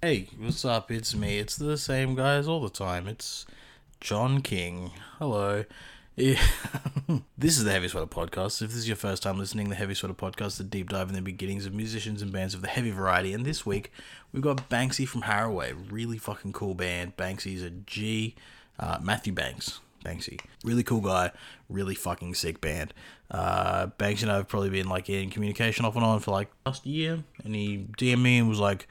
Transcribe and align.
Hey, 0.00 0.28
what's 0.38 0.64
up? 0.64 0.92
It's 0.92 1.12
me. 1.12 1.40
It's 1.40 1.56
the 1.56 1.76
same 1.76 2.14
guys 2.14 2.46
all 2.46 2.60
the 2.60 2.70
time. 2.70 3.08
It's 3.08 3.44
John 4.00 4.42
King. 4.42 4.92
Hello. 5.18 5.64
Yeah. 6.14 6.40
this 7.36 7.58
is 7.58 7.64
the 7.64 7.72
Heavy 7.72 7.88
Sweater 7.88 8.06
Podcast. 8.06 8.62
If 8.62 8.68
this 8.68 8.76
is 8.76 8.86
your 8.86 8.96
first 8.96 9.24
time 9.24 9.40
listening, 9.40 9.70
the 9.70 9.74
Heavy 9.74 9.94
Sweater 9.94 10.14
Podcast 10.14 10.60
a 10.60 10.62
deep 10.62 10.90
dive 10.90 11.08
in 11.08 11.16
the 11.16 11.20
beginnings 11.20 11.66
of 11.66 11.74
musicians 11.74 12.22
and 12.22 12.30
bands 12.30 12.54
of 12.54 12.62
the 12.62 12.68
heavy 12.68 12.92
variety. 12.92 13.32
And 13.32 13.44
this 13.44 13.66
week, 13.66 13.90
we've 14.32 14.40
got 14.40 14.70
Banksy 14.70 15.06
from 15.06 15.22
Haraway. 15.22 15.74
Really 15.90 16.16
fucking 16.16 16.52
cool 16.52 16.76
band. 16.76 17.16
Banksy's 17.16 17.64
a 17.64 17.70
G. 17.70 18.36
Uh, 18.78 18.98
Matthew 19.02 19.32
Banks. 19.32 19.80
Banksy. 20.04 20.38
Really 20.62 20.84
cool 20.84 21.00
guy. 21.00 21.32
Really 21.68 21.96
fucking 21.96 22.36
sick 22.36 22.60
band. 22.60 22.94
Uh, 23.32 23.88
Banksy 23.98 24.22
and 24.22 24.30
I 24.30 24.36
have 24.36 24.46
probably 24.46 24.70
been 24.70 24.88
like 24.88 25.10
in 25.10 25.28
communication 25.28 25.84
off 25.84 25.96
and 25.96 26.04
on 26.04 26.20
for 26.20 26.30
like 26.30 26.52
last 26.64 26.86
year. 26.86 27.24
And 27.42 27.56
he 27.56 27.88
DM'd 27.98 28.22
me 28.22 28.38
and 28.38 28.48
was 28.48 28.60
like, 28.60 28.86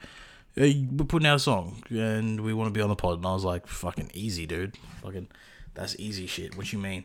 we're 0.58 1.04
putting 1.06 1.26
out 1.26 1.36
a 1.36 1.40
song 1.40 1.82
and 1.90 2.40
we 2.40 2.52
want 2.52 2.68
to 2.68 2.72
be 2.72 2.80
on 2.80 2.88
the 2.88 2.96
pod. 2.96 3.18
And 3.18 3.26
I 3.26 3.32
was 3.32 3.44
like, 3.44 3.66
fucking 3.66 4.10
easy, 4.12 4.46
dude. 4.46 4.76
Fucking, 5.02 5.28
that's 5.74 5.96
easy 5.98 6.26
shit. 6.26 6.56
What 6.56 6.72
you 6.72 6.78
mean? 6.78 7.04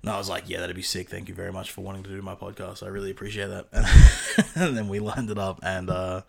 And 0.00 0.10
I 0.10 0.16
was 0.16 0.28
like, 0.28 0.48
yeah, 0.48 0.60
that'd 0.60 0.74
be 0.74 0.82
sick. 0.82 1.08
Thank 1.08 1.28
you 1.28 1.34
very 1.34 1.52
much 1.52 1.70
for 1.70 1.82
wanting 1.82 2.02
to 2.04 2.10
do 2.10 2.22
my 2.22 2.34
podcast. 2.34 2.82
I 2.82 2.88
really 2.88 3.10
appreciate 3.10 3.48
that. 3.48 3.66
and 4.54 4.76
then 4.76 4.88
we 4.88 4.98
lined 5.00 5.30
it 5.30 5.38
up 5.38 5.60
and 5.62 5.90
uh, 5.90 6.22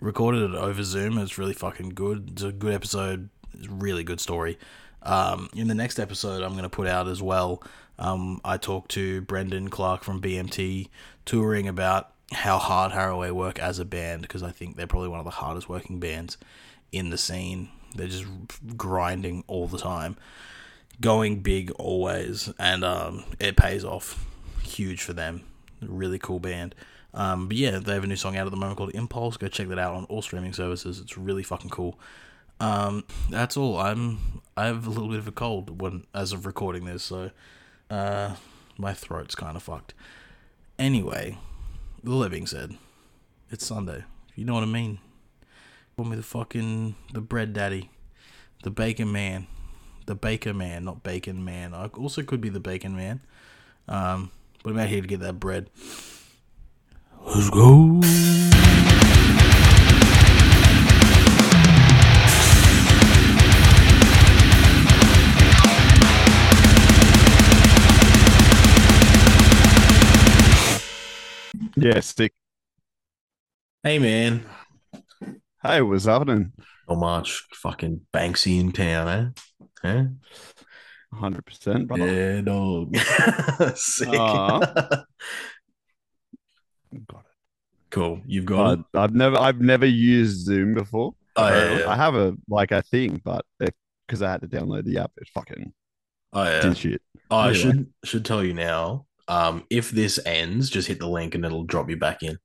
recorded 0.00 0.50
it 0.50 0.54
over 0.54 0.82
Zoom. 0.82 1.18
It's 1.18 1.36
really 1.36 1.52
fucking 1.52 1.90
good. 1.90 2.30
It's 2.32 2.42
a 2.42 2.52
good 2.52 2.72
episode. 2.72 3.28
It's 3.54 3.66
a 3.66 3.72
really 3.72 4.04
good 4.04 4.20
story. 4.20 4.58
Um, 5.02 5.50
in 5.54 5.68
the 5.68 5.74
next 5.74 5.98
episode, 5.98 6.42
I'm 6.42 6.52
going 6.52 6.62
to 6.62 6.68
put 6.68 6.86
out 6.86 7.08
as 7.08 7.20
well. 7.20 7.62
Um, 7.98 8.40
I 8.44 8.56
talked 8.56 8.92
to 8.92 9.20
Brendan 9.22 9.68
Clark 9.68 10.04
from 10.04 10.20
BMT 10.20 10.88
touring 11.24 11.68
about 11.68 12.12
how 12.32 12.58
hard 12.58 12.92
Haraway 12.92 13.30
work 13.30 13.58
as 13.58 13.78
a 13.78 13.84
band 13.84 14.22
because 14.22 14.42
I 14.42 14.50
think 14.50 14.76
they're 14.76 14.86
probably 14.86 15.08
one 15.08 15.20
of 15.20 15.24
the 15.24 15.30
hardest 15.30 15.68
working 15.68 16.00
bands 16.00 16.36
in 16.92 17.10
the 17.10 17.18
scene. 17.18 17.68
They're 17.94 18.08
just 18.08 18.26
grinding 18.76 19.44
all 19.46 19.68
the 19.68 19.78
time, 19.78 20.16
going 21.00 21.40
big 21.40 21.70
always, 21.72 22.52
and 22.58 22.84
um, 22.84 23.24
it 23.38 23.56
pays 23.56 23.84
off 23.84 24.26
huge 24.62 25.02
for 25.02 25.12
them. 25.12 25.42
Really 25.80 26.18
cool 26.18 26.40
band. 26.40 26.74
Um, 27.14 27.48
but 27.48 27.56
yeah, 27.56 27.78
they 27.78 27.94
have 27.94 28.04
a 28.04 28.06
new 28.06 28.16
song 28.16 28.36
out 28.36 28.46
at 28.46 28.50
the 28.50 28.56
moment 28.56 28.76
called 28.76 28.94
Impulse. 28.94 29.36
Go 29.38 29.48
check 29.48 29.68
that 29.68 29.78
out 29.78 29.94
on 29.94 30.04
all 30.06 30.20
streaming 30.20 30.52
services. 30.52 31.00
It's 31.00 31.16
really 31.16 31.42
fucking 31.42 31.70
cool. 31.70 31.98
Um, 32.60 33.04
that's 33.30 33.56
all. 33.56 33.78
I'm 33.78 34.42
I 34.56 34.66
have 34.66 34.86
a 34.86 34.90
little 34.90 35.08
bit 35.08 35.18
of 35.18 35.28
a 35.28 35.32
cold 35.32 35.80
when 35.80 36.06
as 36.14 36.32
of 36.32 36.44
recording 36.44 36.84
this, 36.84 37.02
so 37.04 37.30
uh, 37.90 38.36
my 38.76 38.92
throat's 38.92 39.34
kind 39.34 39.56
of 39.56 39.62
fucked. 39.62 39.94
Anyway, 40.78 41.38
that 42.06 42.30
being 42.30 42.46
said, 42.46 42.76
it's 43.50 43.66
Sunday. 43.66 44.04
You 44.36 44.44
know 44.44 44.54
what 44.54 44.62
I 44.62 44.66
mean? 44.66 44.98
Call 45.96 46.06
me 46.06 46.16
the 46.16 46.22
fucking 46.22 46.94
the 47.12 47.20
bread 47.20 47.52
daddy, 47.52 47.90
the 48.62 48.70
bacon 48.70 49.10
man, 49.10 49.48
the 50.06 50.14
baker 50.14 50.54
man, 50.54 50.84
not 50.84 51.02
bacon 51.02 51.44
man. 51.44 51.74
I 51.74 51.86
also 51.86 52.22
could 52.22 52.40
be 52.40 52.48
the 52.48 52.60
bacon 52.60 52.96
man. 52.96 53.20
Um, 53.88 54.30
but 54.62 54.70
I'm 54.70 54.78
out 54.78 54.88
here 54.88 55.00
to 55.00 55.06
get 55.08 55.20
that 55.20 55.40
bread. 55.40 55.68
Let's 57.24 57.50
go. 57.50 58.00
Yeah, 71.76 72.00
stick. 72.00 72.32
Hey 73.82 73.98
man, 73.98 74.44
Hey, 75.62 75.82
what's 75.82 76.04
happening? 76.04 76.52
not 76.88 76.98
much. 76.98 77.44
Fucking 77.54 78.00
Banksy 78.12 78.60
in 78.60 78.72
town, 78.72 79.08
eh? 79.08 79.66
Huh? 79.82 80.04
100%, 81.10 81.86
brother. 81.86 82.06
Yeah, 82.06 82.40
dog. 82.42 82.96
Sick. 83.76 84.10
Aw. 84.10 84.60
Got 87.08 87.20
it. 87.20 87.26
cool. 87.90 88.20
You've 88.26 88.46
got 88.46 88.80
I've 88.94 89.14
never, 89.14 89.36
I've 89.36 89.60
never 89.60 89.86
used 89.86 90.44
Zoom 90.44 90.74
before. 90.74 91.14
Oh, 91.36 91.48
yeah, 91.48 91.70
Uh, 91.74 91.78
yeah. 91.78 91.92
I 91.92 91.96
have 91.96 92.14
a 92.14 92.34
like 92.48 92.72
a 92.72 92.82
thing, 92.82 93.20
but 93.24 93.44
because 93.58 94.22
I 94.22 94.30
had 94.30 94.40
to 94.42 94.48
download 94.48 94.84
the 94.84 94.98
app, 94.98 95.12
it 95.16 95.28
fucking 95.34 95.72
Oh 96.32 96.44
yeah. 96.44 96.60
did 96.60 96.76
shit. 96.76 97.02
I 97.30 97.52
Anyway. 97.52 97.52
should 97.52 97.92
should 98.04 98.24
tell 98.24 98.44
you 98.44 98.54
now. 98.54 99.05
Um, 99.28 99.64
if 99.70 99.90
this 99.90 100.18
ends, 100.24 100.70
just 100.70 100.88
hit 100.88 100.98
the 101.00 101.08
link 101.08 101.34
and 101.34 101.44
it'll 101.44 101.64
drop 101.64 101.90
you 101.90 101.96
back 101.96 102.22
in. 102.22 102.38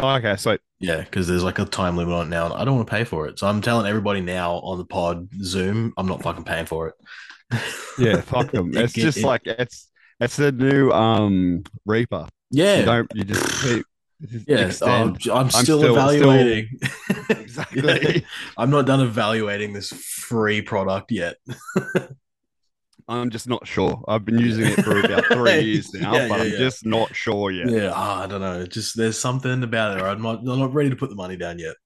Oh, 0.00 0.14
okay, 0.16 0.36
so 0.36 0.56
Yeah, 0.80 1.00
because 1.00 1.26
there's 1.26 1.42
like 1.44 1.58
a 1.58 1.64
time 1.64 1.96
limit 1.96 2.14
on 2.14 2.26
it 2.26 2.30
now. 2.30 2.46
and 2.46 2.54
I 2.54 2.64
don't 2.64 2.76
want 2.76 2.86
to 2.88 2.94
pay 2.94 3.04
for 3.04 3.26
it, 3.26 3.38
so 3.38 3.46
I'm 3.48 3.60
telling 3.62 3.86
everybody 3.86 4.20
now 4.20 4.54
on 4.56 4.78
the 4.78 4.84
pod 4.84 5.28
Zoom, 5.42 5.92
I'm 5.96 6.06
not 6.06 6.22
fucking 6.22 6.44
paying 6.44 6.66
for 6.66 6.88
it. 6.88 6.94
yeah, 7.98 8.20
fuck 8.20 8.50
them. 8.52 8.70
It's 8.76 8.92
get- 8.92 9.02
just 9.02 9.18
it- 9.18 9.24
like 9.24 9.42
it's 9.46 9.88
it's 10.20 10.36
the 10.36 10.52
new 10.52 10.90
um 10.90 11.62
Reaper. 11.86 12.26
yeah, 12.50 12.80
You 12.80 12.84
don't 12.84 13.10
you 13.14 13.24
just 13.24 13.62
keep 13.62 13.86
just 14.48 14.48
yeah. 14.48 14.70
oh, 14.82 15.14
I'm 15.32 15.50
still 15.50 15.78
still- 15.80 15.92
evaluating. 15.96 16.68
Exactly. 17.30 18.24
I'm 18.56 18.70
not 18.70 18.86
done 18.86 19.00
evaluating 19.00 19.72
this 19.72 19.88
free 19.90 20.62
product 20.62 21.10
yet. 21.10 21.36
I'm 23.08 23.30
just 23.30 23.48
not 23.48 23.66
sure. 23.66 24.04
I've 24.06 24.24
been 24.24 24.38
using 24.38 24.66
it 24.66 24.84
for 24.84 24.98
about 25.00 25.24
three 25.32 25.60
years 25.60 25.92
now, 25.94 26.12
Yeah, 26.12 26.28
but 26.28 26.36
yeah, 26.36 26.44
I'm 26.44 26.50
yeah. 26.52 26.58
just 26.58 26.84
not 26.84 27.14
sure 27.16 27.50
yet. 27.50 27.70
Yeah, 27.70 27.92
ah, 27.94 28.24
I 28.24 28.26
don't 28.26 28.40
know. 28.40 28.66
Just 28.66 28.96
there's 28.96 29.18
something 29.18 29.62
about 29.62 29.98
it. 29.98 30.02
I'm 30.02 30.20
not, 30.20 30.40
I'm 30.40 30.58
not 30.58 30.74
ready 30.74 30.90
to 30.90 30.96
put 30.96 31.08
the 31.08 31.16
money 31.16 31.36
down 31.36 31.58
yet. 31.58 31.76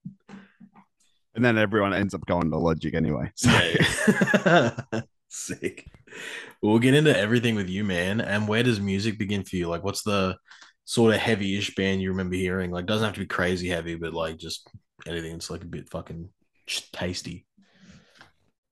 And 1.35 1.43
then 1.43 1.57
everyone 1.57 1.93
ends 1.93 2.13
up 2.13 2.25
going 2.25 2.51
to 2.51 2.57
Logic 2.57 2.93
anyway. 2.93 3.31
So. 3.35 3.49
Sick. 5.29 5.87
We'll 6.61 6.79
get 6.79 6.93
into 6.93 7.17
everything 7.17 7.55
with 7.55 7.69
you, 7.69 7.83
man. 7.83 8.21
And 8.21 8.47
where 8.47 8.61
does 8.61 8.79
music 8.79 9.17
begin 9.17 9.43
for 9.43 9.55
you? 9.55 9.67
Like, 9.67 9.83
what's 9.83 10.03
the 10.03 10.37
sort 10.85 11.13
of 11.13 11.19
heavy-ish 11.21 11.73
band 11.75 12.01
you 12.01 12.11
remember 12.11 12.35
hearing? 12.35 12.69
Like, 12.69 12.85
doesn't 12.85 13.05
have 13.05 13.15
to 13.15 13.21
be 13.21 13.25
crazy 13.25 13.69
heavy, 13.69 13.95
but 13.95 14.13
like 14.13 14.37
just 14.37 14.67
anything 15.07 15.31
that's 15.31 15.49
like 15.49 15.63
a 15.63 15.67
bit 15.67 15.89
fucking 15.89 16.29
tasty. 16.91 17.45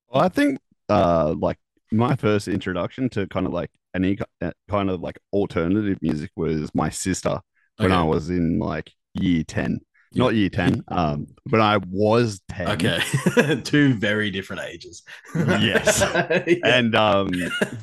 Well, 0.10 0.24
I 0.24 0.30
think 0.30 0.60
uh 0.90 1.34
like 1.40 1.58
my 1.92 2.16
first 2.16 2.48
introduction 2.48 3.10
to 3.10 3.28
kind 3.28 3.46
of 3.46 3.54
like 3.54 3.70
any 3.96 4.18
uh, 4.42 4.52
kind 4.70 4.90
of 4.90 5.02
like 5.02 5.20
alternative 5.34 5.98
music 6.02 6.32
was 6.36 6.74
my 6.74 6.90
sister 6.90 7.40
when 7.78 7.92
I 7.92 8.04
was 8.04 8.30
in 8.30 8.60
like 8.60 8.92
year 9.14 9.44
10. 9.44 9.80
Yeah. 10.14 10.24
Not 10.24 10.36
year 10.36 10.50
10. 10.50 10.84
Um 10.88 11.28
when 11.50 11.62
I 11.62 11.78
was 11.90 12.42
10. 12.50 12.68
Okay, 12.72 13.62
two 13.64 13.94
very 13.96 14.32
different 14.32 14.64
ages. 14.64 15.04
Yes. 15.36 16.02
Yeah. 16.48 16.58
And 16.64 16.96
um 16.96 17.32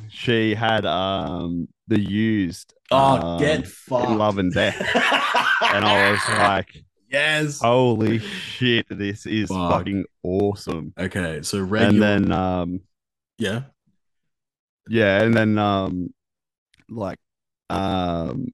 she 0.08 0.54
had 0.54 0.86
um 0.86 1.68
the 1.86 2.00
used 2.00 2.74
oh, 2.90 3.32
um, 3.34 3.40
get 3.40 3.66
fucked. 3.66 4.10
love 4.10 4.38
and 4.38 4.52
death. 4.52 4.78
And 5.72 5.84
I 5.84 6.10
was 6.10 6.20
like, 6.38 6.84
yes. 7.10 7.60
holy 7.60 8.18
shit, 8.18 8.86
this 8.90 9.26
is 9.26 9.48
Fuck. 9.48 9.72
fucking 9.72 10.04
awesome. 10.22 10.92
Okay, 10.98 11.42
so 11.42 11.60
regular. 11.60 11.88
And 11.88 12.02
then 12.02 12.32
um 12.32 12.80
yeah. 13.38 13.62
Yeah, 14.88 15.22
and 15.22 15.34
then 15.34 15.58
um 15.58 16.08
like 16.88 17.18
um 17.70 18.46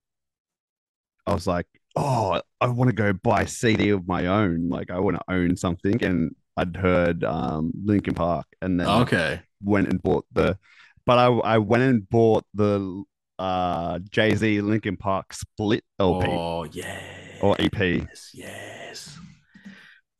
I 1.27 1.33
was 1.33 1.47
like, 1.47 1.67
oh, 1.97 2.41
I 2.61 2.67
want 2.69 2.91
to 2.91 2.95
go 2.97 3.12
buy 3.12 3.43
a 3.43 3.49
CD 3.49 3.91
of 3.91 4.06
my 4.06 4.27
own. 4.27 4.69
Like 4.69 4.91
I 4.91 4.99
want 4.99 5.17
to 5.17 5.33
own 5.33 5.56
something. 5.56 6.03
And 6.05 6.34
I'd 6.56 6.77
heard 6.77 7.25
um 7.25 7.73
Linkin 7.84 8.15
Park 8.15 8.47
and 8.62 8.78
then 8.78 8.87
Okay. 8.87 9.41
went 9.62 9.89
and 9.89 10.03
bought 10.03 10.27
the 10.33 10.59
but 11.06 11.19
I 11.19 11.27
I 11.27 11.59
went 11.59 11.83
and 11.83 12.09
bought 12.09 12.44
the 12.55 13.05
uh 13.39 13.99
Jay-Z 14.11 14.61
Linkin 14.61 14.97
Park 14.97 15.33
split 15.33 15.83
LP 15.99 16.27
Oh 16.28 16.65
yeah. 16.65 17.00
or 17.43 17.56
EP. 17.59 17.78
Yes, 17.81 18.31
yes. 18.34 19.19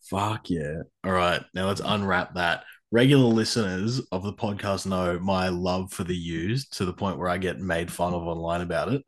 Fuck 0.03 0.51
yeah. 0.51 0.83
All 1.05 1.13
right. 1.13 1.43
Now 1.55 1.67
let's 1.69 1.81
unwrap 1.85 2.35
that. 2.35 2.65
Regular 2.95 3.25
listeners 3.25 3.99
of 4.13 4.23
the 4.23 4.33
podcast 4.33 4.87
know 4.87 5.19
my 5.19 5.49
love 5.49 5.93
for 5.93 6.05
the 6.05 6.15
used 6.15 6.77
to 6.77 6.85
the 6.85 6.93
point 6.93 7.19
where 7.19 7.29
I 7.29 7.39
get 7.39 7.59
made 7.59 7.91
fun 7.91 8.15
of 8.15 8.23
online 8.23 8.61
about 8.61 8.93
it. 8.93 9.03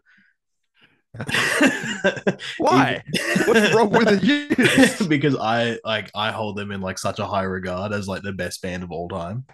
Why? 2.58 3.04
What's 3.46 3.72
wrong 3.72 3.90
with 3.90 4.08
the 4.08 4.26
used? 4.26 5.08
because 5.08 5.36
I 5.36 5.78
like 5.84 6.10
I 6.16 6.32
hold 6.32 6.56
them 6.56 6.72
in 6.72 6.80
like 6.80 6.98
such 6.98 7.20
a 7.20 7.26
high 7.26 7.44
regard 7.44 7.92
as 7.92 8.08
like 8.08 8.22
the 8.22 8.32
best 8.32 8.60
band 8.60 8.82
of 8.82 8.90
all 8.90 9.08
time. 9.08 9.44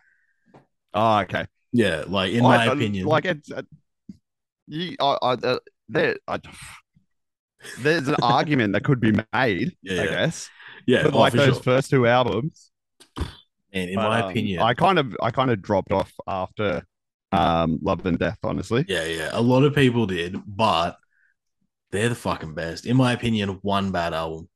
Oh, 0.95 1.19
okay. 1.19 1.45
Yeah, 1.75 2.05
like 2.07 2.33
in 2.33 2.43
I- 2.43 2.57
my 2.57 2.63
I- 2.71 2.73
opinion. 2.73 3.05
like 3.05 3.27
it's 3.27 3.53
uh, 3.53 3.61
you, 4.67 4.97
I, 4.99 5.19
I, 5.21 5.33
uh, 5.35 5.59
there, 5.91 6.17
I, 6.27 6.41
there's 7.81 8.09
an 8.09 8.17
argument 8.23 8.73
that 8.73 8.83
could 8.83 8.99
be 8.99 9.13
made, 9.13 9.77
Yeah, 9.83 10.01
I 10.01 10.05
yeah. 10.05 10.07
guess, 10.07 10.49
yeah, 10.87 11.03
but 11.03 11.13
oh, 11.13 11.19
like 11.19 11.35
those 11.35 11.57
sure. 11.57 11.63
first 11.63 11.91
two 11.91 12.07
albums. 12.07 12.71
And 13.73 13.91
in 13.91 13.97
but, 13.97 14.09
my 14.09 14.21
um, 14.23 14.31
opinion, 14.31 14.61
I 14.61 14.75
kind 14.75 14.99
of, 14.99 15.17
I 15.23 15.31
kind 15.31 15.51
of 15.51 15.63
dropped 15.63 15.93
off 15.93 16.13
after 16.27 16.83
um, 17.33 17.79
Love 17.83 18.05
and 18.07 18.19
Death, 18.19 18.39
honestly. 18.43 18.85
Yeah, 18.89 19.05
yeah. 19.05 19.31
A 19.33 19.41
lot 19.41 19.65
of 19.65 19.75
people 19.75 20.07
did, 20.07 20.37
but 20.47 20.97
they're 21.91 22.09
the 22.09 22.15
fucking 22.15 22.55
best. 22.55 22.87
In 22.87 22.97
my 22.97 23.13
opinion, 23.13 23.59
one 23.63 23.93
bad 23.93 24.15
album. 24.15 24.49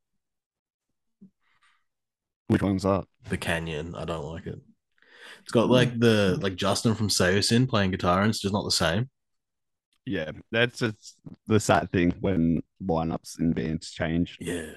Which 2.49 2.63
one's 2.63 2.85
that? 2.85 3.05
The 3.29 3.37
Canyon. 3.37 3.95
I 3.95 4.05
don't 4.05 4.25
like 4.25 4.47
it. 4.47 4.61
It's 5.43 5.53
got 5.53 5.69
like 5.69 5.99
the 5.99 6.39
like 6.41 6.57
Justin 6.57 6.95
from 6.95 7.09
Saosin 7.09 7.69
playing 7.69 7.93
guitar, 7.93 8.21
and 8.21 8.31
it's 8.31 8.41
just 8.41 8.53
not 8.55 8.65
the 8.65 8.71
same. 8.71 9.09
Yeah, 10.05 10.33
that's 10.53 10.81
just 10.81 11.21
the 11.47 11.61
sad 11.61 11.91
thing 11.91 12.15
when 12.21 12.63
lineups 12.83 13.39
and 13.39 13.55
bands 13.55 13.91
change. 13.91 14.39
Yeah, 14.41 14.71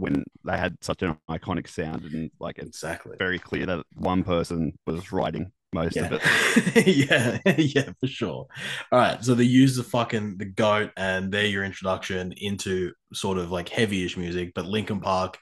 When 0.00 0.24
they 0.44 0.56
had 0.56 0.76
such 0.80 1.02
an 1.02 1.16
iconic 1.28 1.68
sound, 1.68 2.04
and 2.04 2.30
like 2.40 2.58
it's 2.58 2.68
exactly. 2.68 3.16
very 3.18 3.38
clear 3.38 3.66
that 3.66 3.84
one 3.94 4.24
person 4.24 4.72
was 4.86 5.12
writing 5.12 5.52
most 5.72 5.96
of 5.96 6.12
it. 6.12 6.86
yeah, 6.86 7.38
yeah, 7.58 7.92
for 8.00 8.06
sure. 8.06 8.46
All 8.90 8.98
right, 8.98 9.22
so 9.22 9.34
they 9.34 9.44
use 9.44 9.76
the 9.76 9.84
fucking 9.84 10.38
the 10.38 10.46
goat, 10.46 10.90
and 10.96 11.30
they're 11.32 11.46
your 11.46 11.64
introduction 11.64 12.32
into 12.36 12.92
sort 13.12 13.38
of 13.38 13.50
like 13.50 13.68
heavyish 13.68 14.16
music. 14.16 14.52
But 14.54 14.66
Linkin 14.66 15.00
Park 15.00 15.38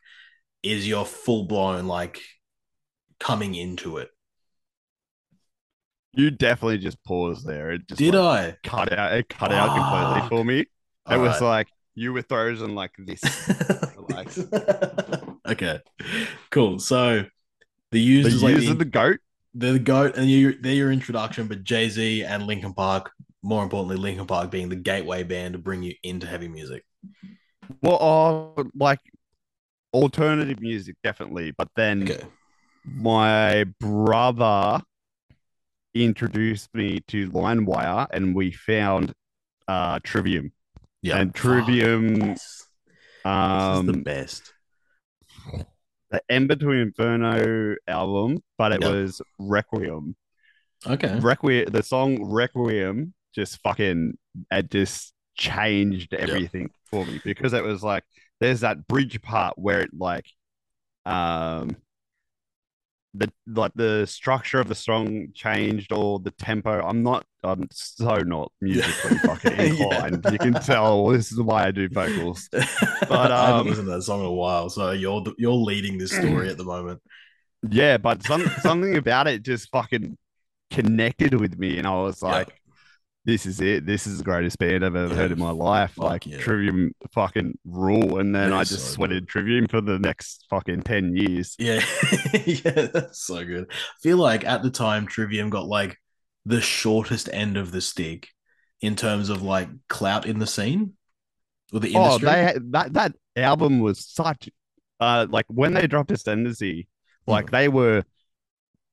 is 0.62 0.86
your 0.88 1.04
full 1.06 1.46
blown 1.46 1.86
like 1.86 2.20
coming 3.20 3.54
into 3.54 3.98
it. 3.98 4.10
You 6.14 6.30
definitely 6.30 6.78
just 6.78 7.02
paused 7.04 7.46
there. 7.46 7.70
It 7.72 7.86
just 7.88 7.98
Did 7.98 8.14
like, 8.14 8.54
I? 8.54 8.56
cut 8.64 8.92
out. 8.92 9.12
It 9.12 9.28
cut 9.28 9.52
out 9.52 9.74
completely 9.76 10.28
for 10.28 10.44
me. 10.44 10.60
It 10.60 10.68
All 11.06 11.18
was 11.18 11.40
right. 11.40 11.42
like 11.42 11.68
you 11.98 12.12
were 12.12 12.22
frozen 12.22 12.74
like 12.74 12.92
this. 12.98 13.20
Like- 14.08 14.30
okay, 15.46 15.80
cool. 16.50 16.78
So 16.78 17.24
the 17.90 17.98
The 17.98 18.00
use 18.00 18.26
is 18.34 18.42
like 18.42 18.56
the, 18.56 18.74
the 18.74 18.84
goat. 18.84 19.18
they're 19.54 19.72
the 19.74 19.78
goat, 19.78 20.16
and 20.16 20.30
you 20.30 20.58
they're 20.60 20.72
your 20.74 20.90
introduction. 20.92 21.46
But 21.46 21.62
Jay 21.64 21.88
Z 21.88 22.24
and 22.24 22.46
Linkin 22.46 22.72
Park, 22.74 23.10
more 23.42 23.62
importantly, 23.62 23.96
Linkin 23.96 24.26
Park 24.26 24.50
being 24.50 24.68
the 24.70 24.76
gateway 24.76 25.22
band 25.24 25.52
to 25.54 25.58
bring 25.58 25.82
you 25.82 25.94
into 26.02 26.26
heavy 26.26 26.48
music. 26.48 26.84
Well, 27.82 27.98
oh, 28.00 28.64
like 28.74 29.00
alternative 29.92 30.60
music, 30.60 30.96
definitely. 31.04 31.50
But 31.50 31.68
then 31.76 32.04
Okay. 32.04 32.24
my 32.84 33.64
brother 33.78 34.80
introduced 35.94 36.74
me 36.74 37.00
to 37.08 37.30
LimeWire, 37.30 38.06
and 38.10 38.34
we 38.34 38.52
found 38.52 39.12
uh 39.68 39.98
Trivium. 40.02 40.52
Yeah. 41.02 41.18
And 41.18 41.34
Trivium, 41.34 42.14
Fuck, 42.18 42.28
yes. 42.28 42.36
this 43.24 43.78
is 43.80 43.86
the 43.86 43.92
Um, 43.92 44.02
best. 44.02 44.52
the 46.10 46.22
Ember 46.28 46.56
to 46.56 46.70
Inferno 46.70 47.76
album, 47.86 48.42
but 48.56 48.72
it 48.72 48.82
Yep. 48.82 48.90
was 48.92 49.22
Requiem. 49.38 50.16
Okay. 50.86 51.18
Requiem, 51.20 51.66
the 51.66 51.82
song 51.82 52.24
Requiem 52.30 53.14
just 53.34 53.60
fucking 53.62 54.16
it 54.50 54.70
just 54.70 55.12
changed 55.36 56.14
everything 56.14 56.70
for 56.86 57.04
me 57.04 57.20
because 57.24 57.52
it 57.52 57.62
was 57.62 57.82
like 57.82 58.02
there's 58.40 58.60
that 58.60 58.86
bridge 58.88 59.20
part 59.22 59.56
where 59.58 59.80
it 59.80 59.90
like 59.96 60.26
um 61.04 61.76
the 63.18 63.32
like 63.46 63.72
the 63.74 64.06
structure 64.06 64.60
of 64.60 64.68
the 64.68 64.74
song 64.74 65.28
changed 65.34 65.92
or 65.92 66.18
the 66.18 66.30
tempo. 66.32 66.80
I'm 66.80 67.02
not 67.02 67.24
I'm 67.42 67.68
so 67.72 68.16
not 68.18 68.52
musically 68.60 69.18
fucking 69.18 69.52
Yeah. 69.76 70.08
You 70.30 70.38
can 70.38 70.54
tell 70.54 71.08
this 71.08 71.32
is 71.32 71.40
why 71.40 71.66
I 71.66 71.70
do 71.70 71.88
vocals. 71.88 72.48
But 73.08 73.32
I 73.32 73.46
haven't 73.46 73.60
um, 73.60 73.66
listened 73.68 73.86
to 73.86 73.92
that 73.92 74.02
song 74.02 74.20
in 74.20 74.26
a 74.26 74.32
while, 74.32 74.68
so 74.70 74.90
you're 74.90 75.24
you're 75.38 75.52
leading 75.52 75.98
this 75.98 76.12
story 76.12 76.48
at 76.48 76.58
the 76.58 76.64
moment. 76.64 77.00
Yeah, 77.68 77.96
but 77.96 78.22
some 78.22 78.46
something 78.60 78.96
about 78.96 79.26
it 79.28 79.42
just 79.42 79.70
fucking 79.70 80.16
connected 80.70 81.34
with 81.40 81.58
me, 81.58 81.78
and 81.78 81.86
I 81.86 81.94
was 81.94 82.22
Yeah. 82.22 82.44
"This 83.28 83.44
is 83.44 83.60
it. 83.60 83.84
This 83.84 84.06
is 84.06 84.16
the 84.18 84.24
greatest 84.24 84.58
band 84.58 84.82
I've 84.82 84.96
ever 84.96 85.12
Yeah, 85.12 85.20
heard 85.20 85.32
in 85.32 85.38
my 85.38 85.50
life." 85.50 85.92
fuck 85.92 86.04
like 86.04 86.26
yeah. 86.26 86.38
Trivium, 86.38 86.92
fucking 87.12 87.58
rule. 87.66 88.18
And 88.20 88.34
then 88.34 88.54
I 88.54 88.64
just 88.64 88.86
so 88.86 88.92
sweated 88.94 89.28
Trivium 89.28 89.68
for 89.68 89.82
the 89.82 89.98
next 89.98 90.46
fucking 90.48 90.80
ten 90.82 91.14
years. 91.14 91.54
Yeah, 91.58 91.84
yeah, 92.46 92.86
that's 92.92 93.20
so 93.26 93.44
good. 93.44 93.70
I 93.70 93.74
feel 94.02 94.16
like 94.16 94.44
at 94.46 94.62
the 94.62 94.70
time 94.70 95.06
Trivium 95.06 95.50
got 95.50 95.66
like 95.66 95.98
the 96.46 96.62
shortest 96.62 97.28
end 97.30 97.58
of 97.58 97.70
the 97.70 97.82
stick 97.82 98.28
in 98.80 98.96
terms 98.96 99.28
of 99.28 99.42
like 99.42 99.68
clout 99.88 100.24
in 100.24 100.38
the 100.38 100.46
scene 100.46 100.94
or 101.70 101.80
the 101.80 101.94
Oh, 101.96 102.14
industry. 102.14 102.26
they 102.30 102.54
that 102.70 102.92
that 102.94 103.12
album 103.36 103.80
was 103.80 104.06
such, 104.06 104.48
uh, 105.00 105.26
like 105.28 105.44
when 105.48 105.74
they 105.74 105.86
dropped 105.86 106.10
Ascendancy, 106.12 106.88
Hmm. 107.26 107.32
like 107.32 107.50
they 107.50 107.68
were, 107.68 108.04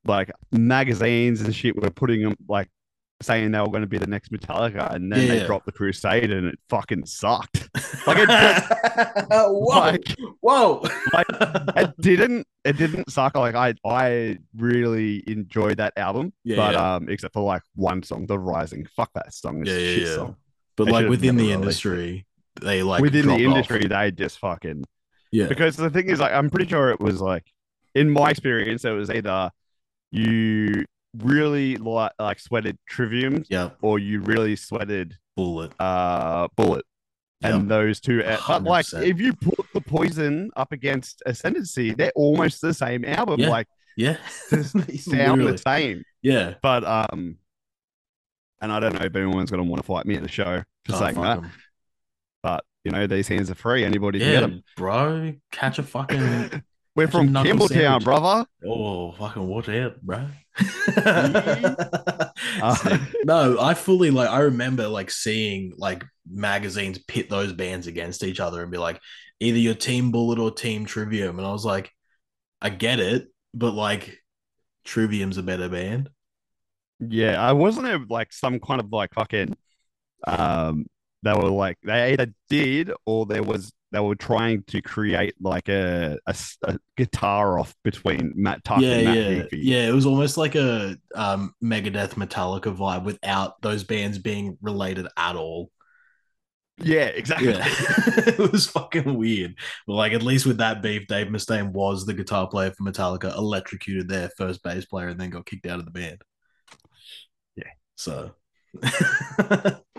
like 0.03 0.29
magazines 0.51 1.39
and 1.39 1.55
shit 1.55 1.81
were 1.81 1.89
putting 1.89 2.21
them 2.21 2.35
like 2.49 2.69
saying 3.21 3.51
they 3.51 3.59
were 3.59 3.67
going 3.69 3.81
to 3.81 3.87
be 3.87 3.97
the 3.97 4.07
next 4.07 4.31
Metallica, 4.31 4.93
and 4.93 5.11
then 5.11 5.27
they 5.27 5.45
dropped 5.45 5.65
the 5.65 5.71
Crusade, 5.71 6.31
and 6.31 6.47
it 6.47 6.59
fucking 6.69 7.05
sucked. 7.05 7.69
Like, 8.07 8.17
it 8.19 8.29
whoa, 9.49 9.79
Like, 9.79 10.15
whoa. 10.41 10.83
like, 11.13 11.25
it 11.75 11.93
didn't 12.01 12.45
it 12.63 12.77
didn't 12.77 13.09
suck 13.11 13.35
like 13.35 13.55
i 13.55 13.73
i 13.83 14.37
really 14.55 15.23
enjoyed 15.27 15.77
that 15.77 15.93
album 15.97 16.33
Yeah, 16.43 16.55
but 16.57 16.73
yeah. 16.73 16.95
um 16.95 17.09
except 17.09 17.33
for 17.33 17.41
like 17.43 17.63
one 17.75 18.03
song 18.03 18.27
the 18.27 18.37
rising 18.37 18.85
fuck 18.95 19.09
that 19.15 19.33
song 19.33 19.61
it's 19.61 19.69
Yeah, 19.71 19.75
a 19.77 19.79
yeah, 19.81 19.93
shit 19.95 20.07
yeah. 20.07 20.15
song 20.15 20.35
but 20.77 20.85
They 20.85 20.91
like 20.91 21.09
within 21.09 21.35
the 21.35 21.47
never 21.49 21.61
released 21.61 21.85
it. 21.85 21.89
industry, 21.89 22.25
they 22.61 22.83
like 22.83 23.01
within 23.01 23.21
the 23.21 23.37
dropped 23.37 23.41
off. 23.41 23.47
industry 23.71 23.87
they 23.87 24.11
just 24.11 24.39
fucking 24.39 24.83
Yeah, 25.31 25.47
because 25.47 25.75
the 25.77 25.89
thing 25.89 26.07
is 26.09 26.19
like 26.19 26.31
i'm 26.31 26.49
pretty 26.51 26.69
sure 26.69 26.91
it 26.91 26.99
was 26.99 27.19
like 27.21 27.45
in 27.95 28.09
my 28.09 28.29
experience 28.29 28.85
it 28.85 28.91
was 28.91 29.09
either 29.09 29.49
you 30.11 30.85
really 31.17 31.77
like 31.77 32.11
like 32.19 32.39
sweated 32.39 32.77
trivium 32.87 33.43
yeah, 33.49 33.69
or 33.81 33.99
you 33.99 34.21
really 34.21 34.55
sweated 34.55 35.17
bullet. 35.35 35.71
uh 35.79 36.47
bullet 36.55 36.85
Yeah. 37.41 37.55
and 37.55 37.69
those 37.69 37.99
two 37.99 38.23
but 38.47 38.63
like 38.63 38.85
if 38.93 39.19
you 39.19 39.33
put 39.33 39.65
the 39.73 39.81
poison 39.81 40.51
up 40.55 40.71
against 40.71 41.21
ascendancy 41.25 41.93
they're 41.93 42.11
almost 42.15 42.61
the 42.61 42.73
same 42.73 43.03
album 43.05 43.39
Yeah. 43.39 43.49
like 43.49 43.67
Yeah, 43.97 44.17
sound 44.49 45.41
the 45.47 45.57
same. 45.57 46.03
yeah. 46.21 46.55
But 46.61 46.83
um, 46.83 47.37
and 48.61 48.71
I 48.71 48.79
don't 48.79 48.93
know 48.93 49.05
if 49.05 49.15
anyone's 49.15 49.51
gonna 49.51 49.63
want 49.63 49.81
to 49.81 49.85
fight 49.85 50.05
me 50.05 50.15
at 50.15 50.21
the 50.23 50.27
show 50.29 50.63
for 50.85 50.95
Oh, 50.95 50.99
saying 50.99 51.15
that. 51.21 51.37
'em. 51.37 51.51
But 52.43 52.63
you 52.83 52.91
know, 52.91 53.07
these 53.07 53.27
hands 53.27 53.49
are 53.49 53.55
free. 53.55 53.83
Anybody 53.85 54.19
can 54.19 54.31
get 54.31 54.41
them. 54.41 54.63
bro, 54.77 55.33
catch 55.51 55.79
a 55.79 55.83
fucking 55.83 56.61
We're 56.95 57.07
from 57.07 57.31
knuckle 57.31 57.69
Campbelltown, 57.69 58.03
brother. 58.03 58.45
Oh, 58.65 59.11
fucking 59.13 59.45
watch 59.47 59.69
out, 59.69 60.01
bro. 60.01 60.29
Uh, 62.59 62.97
no, 63.23 63.59
I 63.59 63.73
fully 63.73 64.11
like 64.11 64.29
I 64.29 64.39
remember 64.41 64.87
like 64.87 65.11
seeing 65.11 65.73
like 65.77 66.03
magazines 66.29 66.97
pit 66.99 67.29
those 67.29 67.53
bands 67.53 67.87
against 67.87 68.23
each 68.23 68.39
other 68.39 68.61
and 68.61 68.71
be 68.71 68.77
like 68.77 69.01
either 69.39 69.57
your 69.57 69.75
team 69.75 70.11
bullet 70.11 70.39
or 70.39 70.51
team 70.51 70.85
trivium. 70.85 71.37
And 71.37 71.47
I 71.47 71.51
was 71.51 71.65
like, 71.65 71.91
I 72.61 72.69
get 72.69 72.99
it, 72.99 73.27
but 73.53 73.73
like 73.73 74.19
Trivium's 74.85 75.37
a 75.37 75.43
better 75.43 75.69
band. 75.69 76.09
yeah, 76.99 77.41
I 77.41 77.53
wasn't 77.53 77.87
it 77.87 78.09
like 78.09 78.31
some 78.33 78.59
kind 78.59 78.79
of 78.81 78.91
like 78.91 79.13
fucking 79.13 79.55
um. 80.27 80.85
They 81.23 81.33
were 81.33 81.49
like 81.49 81.77
they 81.83 82.13
either 82.13 82.27
did 82.49 82.91
or 83.05 83.25
there 83.25 83.43
was 83.43 83.73
they 83.95 84.01
were 84.01 84.15
trying 84.15 84.61
to 84.63 84.81
create 84.81 85.35
like 85.39 85.69
a 85.69 86.19
guitar 86.97 87.57
off 87.57 87.73
between 87.81 88.33
Matt 88.35 88.61
Tuck 88.65 88.81
yeah, 88.81 88.91
and 88.91 89.05
Matt 89.05 89.15
yeah. 89.15 89.23
Heafy. 89.23 89.47
Yeah, 89.53 89.87
it 89.87 89.93
was 89.93 90.05
almost 90.05 90.35
like 90.35 90.55
a 90.55 90.97
um 91.15 91.53
Megadeth 91.63 92.15
Metallica 92.15 92.75
vibe 92.75 93.05
without 93.05 93.61
those 93.61 93.85
bands 93.85 94.19
being 94.19 94.57
related 94.61 95.07
at 95.15 95.37
all. 95.37 95.71
yeah, 96.77 97.05
exactly. 97.05 97.53
Yeah, 97.53 97.63
it 97.67 98.51
was 98.51 98.67
fucking 98.67 99.17
weird. 99.17 99.55
But 99.87 99.93
like, 99.93 100.11
at 100.11 100.23
least 100.23 100.45
with 100.45 100.57
that 100.57 100.81
beef, 100.81 101.07
Dave 101.07 101.27
Mustaine 101.27 101.71
was 101.71 102.05
the 102.05 102.13
guitar 102.13 102.49
player 102.49 102.71
for 102.71 102.83
Metallica, 102.83 103.33
electrocuted 103.33 104.09
their 104.09 104.29
first 104.37 104.61
bass 104.61 104.83
player, 104.83 105.07
and 105.07 105.17
then 105.17 105.29
got 105.29 105.45
kicked 105.45 105.67
out 105.67 105.79
of 105.79 105.85
the 105.85 105.91
band. 105.91 106.21
Yeah. 107.55 107.71
So 107.95 108.35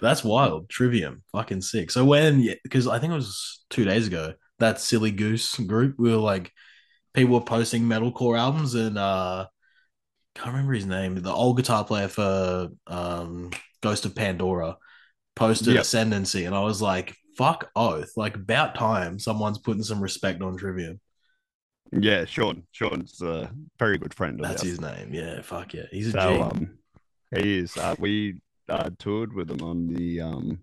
that's 0.00 0.24
wild. 0.24 0.68
Trivium, 0.68 1.22
fucking 1.32 1.62
sick. 1.62 1.90
So 1.90 2.04
when, 2.04 2.46
because 2.62 2.86
I 2.86 2.98
think 2.98 3.12
it 3.12 3.16
was 3.16 3.64
two 3.70 3.84
days 3.84 4.06
ago, 4.06 4.34
that 4.58 4.80
silly 4.80 5.10
goose 5.10 5.54
group, 5.56 5.96
we 5.98 6.10
were 6.10 6.16
like, 6.16 6.52
people 7.14 7.34
were 7.34 7.40
posting 7.44 7.84
metalcore 7.84 8.38
albums, 8.38 8.74
and 8.74 8.96
uh, 8.98 9.46
can't 10.34 10.48
remember 10.48 10.74
his 10.74 10.86
name. 10.86 11.16
The 11.16 11.32
old 11.32 11.56
guitar 11.56 11.84
player 11.84 12.08
for 12.08 12.68
um, 12.86 13.50
Ghost 13.82 14.04
of 14.04 14.14
Pandora 14.14 14.76
posted 15.34 15.74
Yep. 15.74 15.82
Ascendancy, 15.82 16.44
and 16.44 16.54
I 16.54 16.60
was 16.60 16.80
like, 16.82 17.14
"Fuck 17.36 17.70
oath!" 17.74 18.10
Like 18.16 18.36
about 18.36 18.74
time 18.74 19.18
someone's 19.18 19.58
putting 19.58 19.82
some 19.82 20.00
respect 20.00 20.42
on 20.42 20.56
Trivium. 20.56 21.00
Yeah, 21.92 22.24
Sean. 22.24 22.64
Sean's 22.72 23.22
a 23.22 23.50
very 23.78 23.98
good 23.98 24.12
friend 24.12 24.40
of 24.40 24.48
That's 24.48 24.62
his 24.62 24.80
name. 24.80 25.14
Yeah, 25.14 25.40
fuck 25.42 25.72
yeah, 25.72 25.86
he's 25.90 26.08
a 26.08 26.12
So 26.12 26.42
um, 26.42 26.78
he 27.34 27.58
is. 27.58 27.76
Uh, 27.76 27.94
we 27.98 28.40
uh, 28.68 28.90
toured 28.98 29.32
with 29.32 29.50
him 29.50 29.62
on 29.62 29.88
the 29.88 30.20
um, 30.20 30.60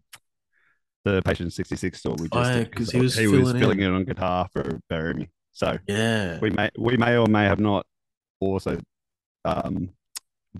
the 1.05 1.21
Patient 1.23 1.53
sixty 1.53 1.75
six 1.75 2.01
tour. 2.01 2.15
We 2.19 2.29
just 2.29 2.33
Oh, 2.33 2.39
yeah, 2.41 2.63
did, 2.63 2.75
'cause 2.75 2.91
he 2.91 2.99
was 2.99 3.15
he 3.17 3.27
was 3.27 3.49
filling 3.49 3.59
filling 3.59 3.79
in. 3.81 3.93
it 3.93 3.95
on 3.95 4.03
guitar 4.05 4.47
for 4.53 4.79
Bury 4.89 5.13
Me. 5.13 5.29
So 5.51 5.77
yeah, 5.87 6.39
we 6.41 6.49
may 6.49 6.69
we 6.77 6.97
may 6.97 7.17
or 7.17 7.27
may 7.27 7.43
have 7.45 7.59
not 7.59 7.85
also 8.39 8.79
um 9.45 9.89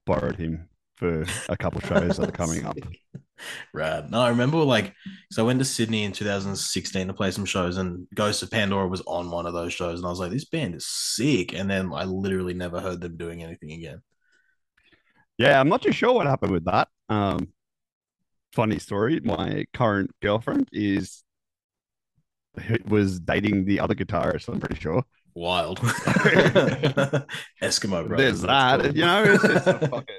borrowed 0.06 0.36
him 0.36 0.70
for 0.96 1.26
a 1.50 1.58
couple 1.58 1.82
shows 1.82 2.18
that 2.18 2.30
are 2.30 2.32
coming 2.32 2.66
up. 2.66 2.78
Right. 3.74 4.10
No, 4.10 4.22
I 4.22 4.30
remember 4.30 4.58
like 4.60 4.94
so 5.32 5.44
I 5.44 5.48
went 5.48 5.60
to 5.60 5.66
Sydney 5.66 6.04
in 6.04 6.14
2016 6.14 7.08
to 7.08 7.14
play 7.14 7.30
some 7.32 7.44
shows, 7.46 7.78
and 7.78 8.08
Ghost 8.16 8.42
of 8.44 8.52
Pandora 8.52 8.88
was 8.88 9.02
on 9.02 9.32
one 9.32 9.46
of 9.46 9.54
those 9.54 9.74
shows, 9.74 10.00
and 10.00 10.06
I 10.06 10.10
was 10.10 10.20
like, 10.20 10.32
this 10.32 10.46
band 10.46 10.76
is 10.76 10.86
sick. 10.88 11.52
And 11.54 11.70
then 11.70 11.92
I 11.94 12.06
literally 12.06 12.54
never 12.54 12.80
heard 12.80 13.02
them 13.02 13.18
doing 13.18 13.44
anything 13.44 13.72
again. 13.72 14.02
Yeah, 15.38 15.60
I'm 15.60 15.68
not 15.68 15.82
too 15.82 15.92
sure 15.92 16.14
what 16.14 16.28
happened 16.28 16.54
with 16.54 16.66
that. 16.66 16.88
Um, 17.10 17.50
funny 18.54 18.80
story. 18.80 19.20
My 19.24 19.66
current 19.74 20.12
girlfriend 20.22 20.70
is 20.72 21.24
was 22.86 23.20
dating 23.20 23.66
the 23.66 23.80
other 23.80 23.96
guitarist. 23.96 24.48
I'm 24.48 24.60
pretty 24.60 24.80
sure. 24.80 25.04
Wild. 25.36 25.80
Eskimo 27.62 28.08
brothers. 28.08 28.18
There's 28.18 28.42
that. 28.42 28.82
cool. 28.82 28.96
You 28.96 29.02
know, 29.06 29.24
it's 29.24 29.44
just 29.44 29.68
a 29.68 29.74
fucking 29.88 30.16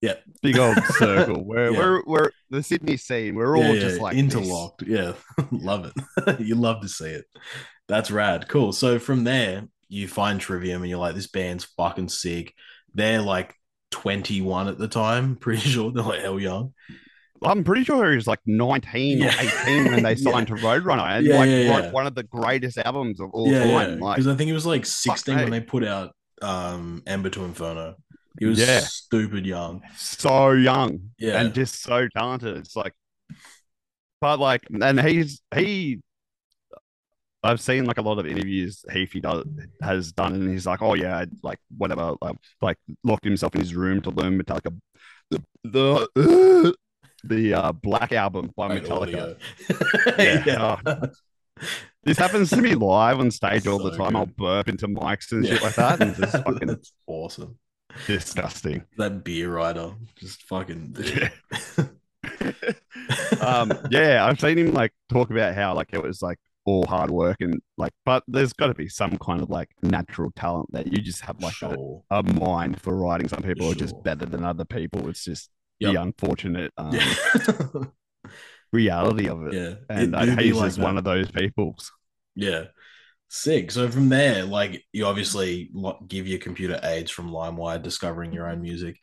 Yeah. 0.00 0.14
big 0.42 0.58
old 0.58 0.78
circle 0.98 1.44
where 1.44 1.70
Yeah. 1.72 1.78
we're 1.78 2.02
we're 2.06 2.30
the 2.50 2.62
Sydney 2.62 2.96
scene. 2.96 3.34
We're 3.36 3.56
all 3.56 3.74
Yeah, 3.74 3.80
just 3.80 3.96
yeah, 3.96 4.02
like 4.02 4.14
this. 4.14 4.22
interlocked. 4.24 4.82
Yeah, 4.82 5.12
love 5.52 5.92
it. 6.26 6.40
you 6.40 6.54
love 6.56 6.82
to 6.82 6.88
see 6.88 7.10
it. 7.10 7.24
That's 7.88 8.10
rad. 8.10 8.48
Cool. 8.48 8.72
So 8.72 8.98
from 8.98 9.22
there, 9.24 9.68
you 9.88 10.08
find 10.08 10.40
Trivium, 10.40 10.82
and 10.82 10.90
you're 10.90 10.98
like, 10.98 11.14
this 11.14 11.28
band's 11.28 11.64
fucking 11.64 12.08
sick. 12.08 12.52
They're 12.94 13.22
like 13.22 13.54
21 13.90 14.68
at 14.68 14.78
the 14.78 14.88
time. 14.88 15.36
Pretty 15.40 15.60
sure 15.68 15.90
they're 15.92 16.02
like 16.04 16.20
hell 16.20 16.40
young. 16.40 16.72
I'm 17.42 17.64
pretty 17.64 17.84
sure 17.84 18.08
he 18.10 18.16
was 18.16 18.26
like 18.26 18.40
19 18.46 19.18
Yeah. 19.18 19.26
or 19.26 19.62
18 19.68 19.84
when 19.92 20.02
they 20.02 20.14
Yeah. 20.16 20.32
signed 20.32 20.46
to 20.46 20.54
Roadrunner, 20.54 21.02
and 21.06 21.26
Yeah, 21.26 21.36
like 21.38 21.50
yeah, 21.50 21.58
yeah. 21.58 21.90
one 21.90 22.06
of 22.06 22.14
the 22.14 22.22
greatest 22.22 22.78
albums 22.78 23.20
of 23.20 23.28
all 23.32 23.46
yeah, 23.52 23.58
time. 23.64 23.98
yeah. 23.98 24.04
Like, 24.04 24.16
Because 24.16 24.26
I 24.26 24.34
think 24.36 24.48
he 24.48 24.54
was 24.54 24.64
like 24.64 24.86
16 24.86 25.36
when 25.36 25.44
me. 25.50 25.58
they 25.58 25.60
put 25.64 25.84
out 25.84 26.16
um 26.40 27.02
Ember 27.06 27.28
to 27.30 27.44
Inferno. 27.44 27.96
He 28.40 28.46
was 28.46 28.58
Yeah. 28.58 28.80
stupid 28.80 29.44
young. 29.44 29.82
so 29.96 30.52
young 30.52 31.10
Yeah. 31.18 31.40
and 31.42 31.52
just 31.52 31.82
so 31.82 32.08
talented. 32.16 32.56
It's 32.56 32.74
like, 32.74 32.94
but 34.22 34.40
like, 34.40 34.62
and 34.70 34.98
he's 35.00 35.42
he. 35.54 36.00
I've 37.46 37.60
seen 37.60 37.84
like 37.84 37.98
a 37.98 38.02
lot 38.02 38.18
of 38.18 38.26
interviews 38.26 38.84
Heafy 38.90 39.22
does 39.22 39.44
has 39.80 40.12
done, 40.12 40.34
and 40.34 40.50
he's 40.50 40.66
like, 40.66 40.82
"Oh 40.82 40.94
yeah, 40.94 41.18
I, 41.18 41.26
like 41.42 41.58
whatever, 41.76 42.14
like, 42.20 42.36
like 42.60 42.78
locked 43.04 43.24
himself 43.24 43.54
in 43.54 43.60
his 43.60 43.74
room 43.74 44.02
to 44.02 44.10
learn 44.10 44.40
Metallica, 44.40 44.76
the 45.30 45.42
the 45.64 46.74
the 47.24 47.54
uh, 47.54 47.72
Black 47.72 48.12
album 48.12 48.50
by 48.56 48.78
Metallica." 48.78 49.36
Yeah. 50.18 50.80
yeah. 50.84 51.06
This 52.04 52.18
happens 52.18 52.50
to 52.50 52.60
me 52.60 52.74
live 52.74 53.18
on 53.18 53.30
stage 53.30 53.66
all 53.66 53.78
the 53.78 53.96
time. 53.96 54.14
I'll 54.14 54.26
burp 54.26 54.68
into 54.68 54.88
mics 54.88 55.32
and 55.32 55.46
shit 55.46 55.62
like 55.62 55.74
that, 55.76 56.00
and 56.00 56.10
it's 56.10 56.20
just 56.20 56.44
fucking 56.44 56.68
That's 56.68 56.92
awesome. 57.06 57.58
disgusting. 58.06 58.84
That 58.98 59.24
beer 59.24 59.52
rider, 59.52 59.92
just 60.16 60.42
fucking. 60.42 60.96
um, 63.40 63.72
yeah, 63.90 64.24
I've 64.26 64.40
seen 64.40 64.58
him 64.58 64.72
like 64.72 64.92
talk 65.08 65.30
about 65.30 65.54
how 65.54 65.74
like 65.74 65.88
it 65.92 66.02
was 66.02 66.22
like 66.22 66.38
all 66.66 66.84
hard 66.86 67.10
work 67.10 67.36
and 67.40 67.60
like, 67.78 67.92
but 68.04 68.22
there's 68.28 68.52
got 68.52 68.66
to 68.66 68.74
be 68.74 68.88
some 68.88 69.16
kind 69.18 69.40
of 69.40 69.48
like 69.48 69.70
natural 69.82 70.30
talent 70.36 70.70
that 70.72 70.86
you 70.92 70.98
just 70.98 71.22
have 71.22 71.40
like 71.40 71.54
a, 71.62 71.74
sure. 71.74 72.02
a 72.10 72.22
mind 72.22 72.80
for 72.82 72.94
writing. 72.96 73.28
Some 73.28 73.42
people 73.42 73.70
are 73.70 73.74
just 73.74 73.94
better 74.02 74.26
than 74.26 74.44
other 74.44 74.64
people. 74.64 75.08
It's 75.08 75.24
just 75.24 75.48
Yep. 75.78 75.92
the 75.92 76.00
unfortunate 76.00 76.72
um, 76.78 76.92
Yeah. 76.94 77.14
reality 78.72 79.28
of 79.28 79.46
it. 79.46 79.54
yeah. 79.54 79.74
And 79.88 80.14
It 80.14 80.18
I 80.18 80.24
do 80.26 80.36
be 80.36 80.44
Hayes 80.44 80.56
like 80.56 80.68
is 80.68 80.78
one 80.78 80.98
of 80.98 81.04
those 81.04 81.30
people. 81.30 81.76
Yeah. 82.34 82.64
Sick. 83.28 83.70
So 83.70 83.88
from 83.90 84.08
there, 84.08 84.44
like 84.44 84.84
you 84.92 85.06
obviously 85.06 85.70
give 86.06 86.26
your 86.26 86.38
computer 86.38 86.78
aids 86.82 87.10
from 87.10 87.30
LimeWire 87.30 87.82
discovering 87.82 88.32
your 88.32 88.48
own 88.48 88.62
music. 88.62 88.98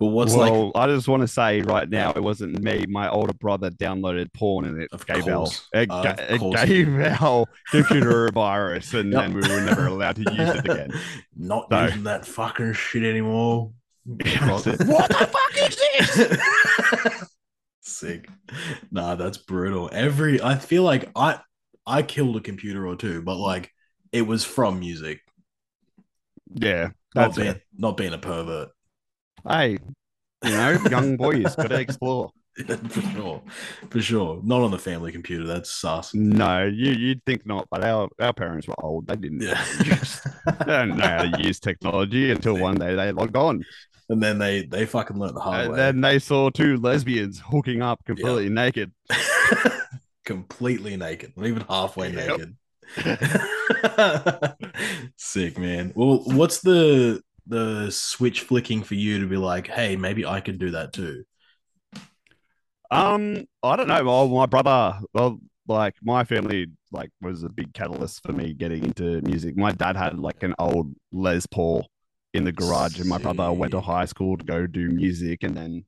But 0.00 0.06
what's 0.06 0.34
like 0.34 0.52
well, 0.52 0.70
I 0.76 0.86
just 0.86 1.08
want 1.08 1.22
to 1.22 1.28
say 1.28 1.60
right 1.62 1.88
now, 1.88 2.12
it 2.12 2.22
wasn't 2.22 2.62
me. 2.62 2.86
My 2.88 3.08
older 3.10 3.32
brother 3.34 3.68
downloaded 3.70 4.32
porn 4.32 4.64
and 4.66 4.80
it 4.82 4.88
Of 4.92 5.04
gave 5.06 5.26
our 5.26 5.46
it, 5.74 5.90
Of 5.90 6.02
ga- 6.04 6.14
it 6.28 6.66
gave 6.66 6.88
our 7.20 7.46
computer 7.70 8.26
a 8.26 8.32
virus, 8.32 8.94
and 8.94 9.12
Yep. 9.12 9.20
then 9.22 9.34
we 9.34 9.40
were 9.40 9.60
never 9.60 9.86
allowed 9.88 10.16
to 10.16 10.22
use 10.22 10.50
it 10.50 10.68
again. 10.70 10.90
Not 11.36 11.68
No. 11.70 11.84
using 11.86 12.04
that 12.04 12.24
fucking 12.26 12.74
shit 12.74 13.02
anymore. 13.02 13.72
What 14.04 14.62
the 14.64 15.28
fuck 15.30 15.68
is 15.68 15.76
this? 16.16 17.28
Sick. 17.80 18.28
Nah, 18.92 19.16
that's 19.16 19.38
brutal. 19.38 19.90
Every 19.92 20.40
I 20.40 20.56
feel 20.58 20.84
like 20.84 21.10
I 21.16 21.40
I 21.86 22.02
killed 22.02 22.36
a 22.36 22.40
computer 22.40 22.86
or 22.86 22.94
two, 22.96 23.20
but 23.22 23.36
like 23.36 23.70
it 24.12 24.22
was 24.22 24.44
from 24.44 24.78
music, 24.78 25.20
Yeah, 26.54 26.90
not 27.14 27.34
that's 27.34 27.36
being 27.36 27.48
it. 27.48 27.62
not 27.76 27.96
being 27.96 28.12
a 28.12 28.18
pervert. 28.18 28.68
Hey, 29.46 29.78
you 30.44 30.50
know, 30.50 30.78
young 30.90 31.16
boys 31.16 31.54
got 31.56 31.68
to 31.68 31.80
explore. 31.80 32.30
for 32.66 33.00
sure. 33.12 33.42
For 33.90 34.00
sure. 34.00 34.40
Not 34.42 34.62
on 34.62 34.70
the 34.72 34.78
family 34.78 35.12
computer. 35.12 35.44
That's 35.46 35.70
sus. 35.70 36.12
No, 36.14 36.64
you 36.66 36.92
you'd 36.92 37.24
think 37.24 37.46
not, 37.46 37.68
but 37.70 37.84
our 37.84 38.08
our 38.20 38.32
parents 38.32 38.66
were 38.66 38.74
old. 38.84 39.06
They 39.06 39.16
didn't. 39.16 39.42
Yeah. 39.42 39.64
they 40.58 40.64
don't 40.66 40.96
know 40.96 41.06
how 41.06 41.22
to 41.30 41.42
use 41.42 41.60
technology 41.60 42.30
until 42.30 42.56
one 42.58 42.76
day 42.76 42.94
they 42.96 43.12
logged 43.12 43.36
on, 43.36 43.64
and 44.08 44.22
then 44.22 44.38
they 44.38 44.64
they 44.64 44.86
fucking 44.86 45.18
learned 45.18 45.36
the 45.36 45.40
hard 45.40 45.60
and 45.66 45.70
way. 45.72 45.76
then 45.76 46.00
they 46.00 46.18
saw 46.18 46.50
two 46.50 46.76
lesbians 46.78 47.40
hooking 47.44 47.80
up 47.82 48.04
completely 48.04 48.48
naked. 48.48 48.90
completely 50.24 50.96
naked, 50.96 51.32
not 51.36 51.46
even 51.46 51.64
halfway 51.68 52.12
Yep. 52.12 52.38
naked. 52.38 52.56
Sick 55.16 55.58
man. 55.58 55.92
Well, 55.94 56.22
what's 56.26 56.60
the 56.60 57.22
the 57.48 57.90
switch 57.90 58.42
flicking 58.42 58.82
for 58.84 58.94
you 58.94 59.20
to 59.20 59.26
be 59.26 59.36
like, 59.36 59.66
hey, 59.68 59.96
maybe 59.96 60.26
I 60.26 60.40
could 60.40 60.58
do 60.58 60.70
that 60.72 60.92
too? 60.92 61.24
Um, 62.90 63.44
I 63.62 63.76
don't 63.76 63.88
know. 63.88 64.02
Well, 64.04 64.28
my 64.28 64.46
brother, 64.46 64.98
well, 65.12 65.38
like 65.66 65.94
my 66.02 66.24
family, 66.24 66.68
like 66.90 67.10
was 67.20 67.42
a 67.42 67.48
big 67.50 67.74
catalyst 67.74 68.22
for 68.24 68.32
me 68.32 68.54
getting 68.54 68.84
into 68.84 69.20
music. 69.22 69.56
My 69.56 69.72
dad 69.72 69.96
had 69.96 70.18
like 70.18 70.42
an 70.42 70.54
old 70.58 70.94
Les 71.12 71.46
Paul 71.46 71.86
in 72.34 72.44
the 72.44 72.52
garage, 72.52 72.98
and 73.00 73.08
my 73.08 73.18
brother 73.18 73.52
went 73.52 73.72
to 73.72 73.80
high 73.80 74.06
school 74.06 74.36
to 74.38 74.44
go 74.44 74.66
do 74.66 74.88
music, 74.88 75.42
and 75.42 75.56
then, 75.56 75.84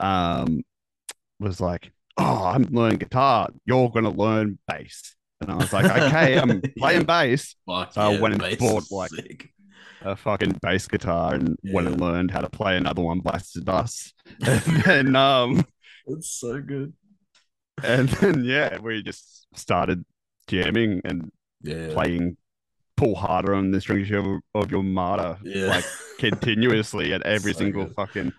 um, 0.00 0.62
was 1.40 1.60
like, 1.60 1.92
"Oh, 2.18 2.44
I'm 2.46 2.64
learning 2.64 2.98
guitar. 3.00 3.50
You're 3.66 3.90
gonna 3.90 4.10
learn 4.10 4.58
bass." 4.68 5.16
And 5.40 5.50
I 5.52 5.56
was 5.56 5.72
like, 5.72 5.88
"Okay, 5.90 6.38
I'm 6.38 6.64
playing 6.78 7.04
Yeah. 7.04 7.06
bass." 7.06 7.56
Fuck 7.66 7.94
So 7.94 8.02
I 8.02 8.08
yeah, 8.08 8.20
went 8.20 8.34
and 8.34 8.46
bought, 8.58 8.86
like, 8.90 9.12
sick. 9.12 9.52
A 10.02 10.16
fucking 10.16 10.58
bass 10.62 10.88
guitar, 10.88 11.34
and 11.34 11.58
went 11.64 11.86
and 11.86 12.00
learned 12.00 12.30
how 12.30 12.40
to 12.40 12.48
play 12.48 12.76
another 12.76 13.02
one, 13.02 13.20
Bites 13.20 13.52
the 13.52 13.60
Dust, 13.64 14.14
and 14.46 14.62
then 14.84 15.16
um. 15.16 15.64
It's 16.06 16.28
so 16.30 16.60
good. 16.60 16.92
and 17.84 18.08
then 18.08 18.44
yeah, 18.44 18.78
we 18.78 19.02
just 19.02 19.46
started 19.54 20.04
jamming 20.48 21.00
and 21.04 21.30
Yeah. 21.62 21.92
playing 21.92 22.36
pull 22.96 23.14
harder 23.14 23.54
on 23.54 23.70
the 23.70 23.80
strings 23.80 24.10
of, 24.10 24.26
of 24.54 24.70
your 24.70 24.82
martyr 24.82 25.38
yeah. 25.44 25.66
like 25.66 25.84
continuously 26.18 27.12
at 27.14 27.22
every 27.26 27.52
So 27.52 27.60
single 27.60 27.84
good. 27.84 27.94
fucking 27.94 28.32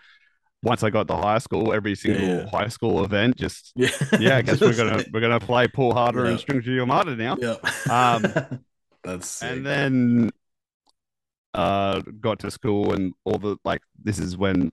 once 0.63 0.83
I 0.83 0.89
got 0.91 1.07
to 1.07 1.15
high 1.15 1.39
school, 1.39 1.73
every 1.73 1.95
single 1.95 2.21
Yeah. 2.27 2.49
high 2.49 2.67
school 2.67 3.03
event, 3.03 3.37
just 3.37 3.71
yeah. 3.75 3.89
yeah, 4.19 4.37
I 4.37 4.41
guess 4.45 4.59
we're 4.61 4.75
gonna 4.75 5.03
we're 5.13 5.21
gonna 5.21 5.39
play 5.39 5.67
pull 5.67 5.93
harder 5.93 6.25
Yeah. 6.25 6.31
and 6.31 6.39
strings 6.39 6.67
of 6.67 6.73
your 6.73 6.85
martyr 6.85 7.15
now. 7.15 7.37
Yeah. 7.39 7.55
Um, 7.89 8.59
That's 9.03 9.27
sick. 9.27 9.49
And 9.51 9.65
then 9.65 10.31
uh 11.53 12.01
got 12.19 12.39
to 12.39 12.49
school 12.51 12.93
and 12.93 13.13
all 13.25 13.37
the 13.37 13.57
like 13.65 13.81
this 14.01 14.19
is 14.19 14.37
when 14.37 14.71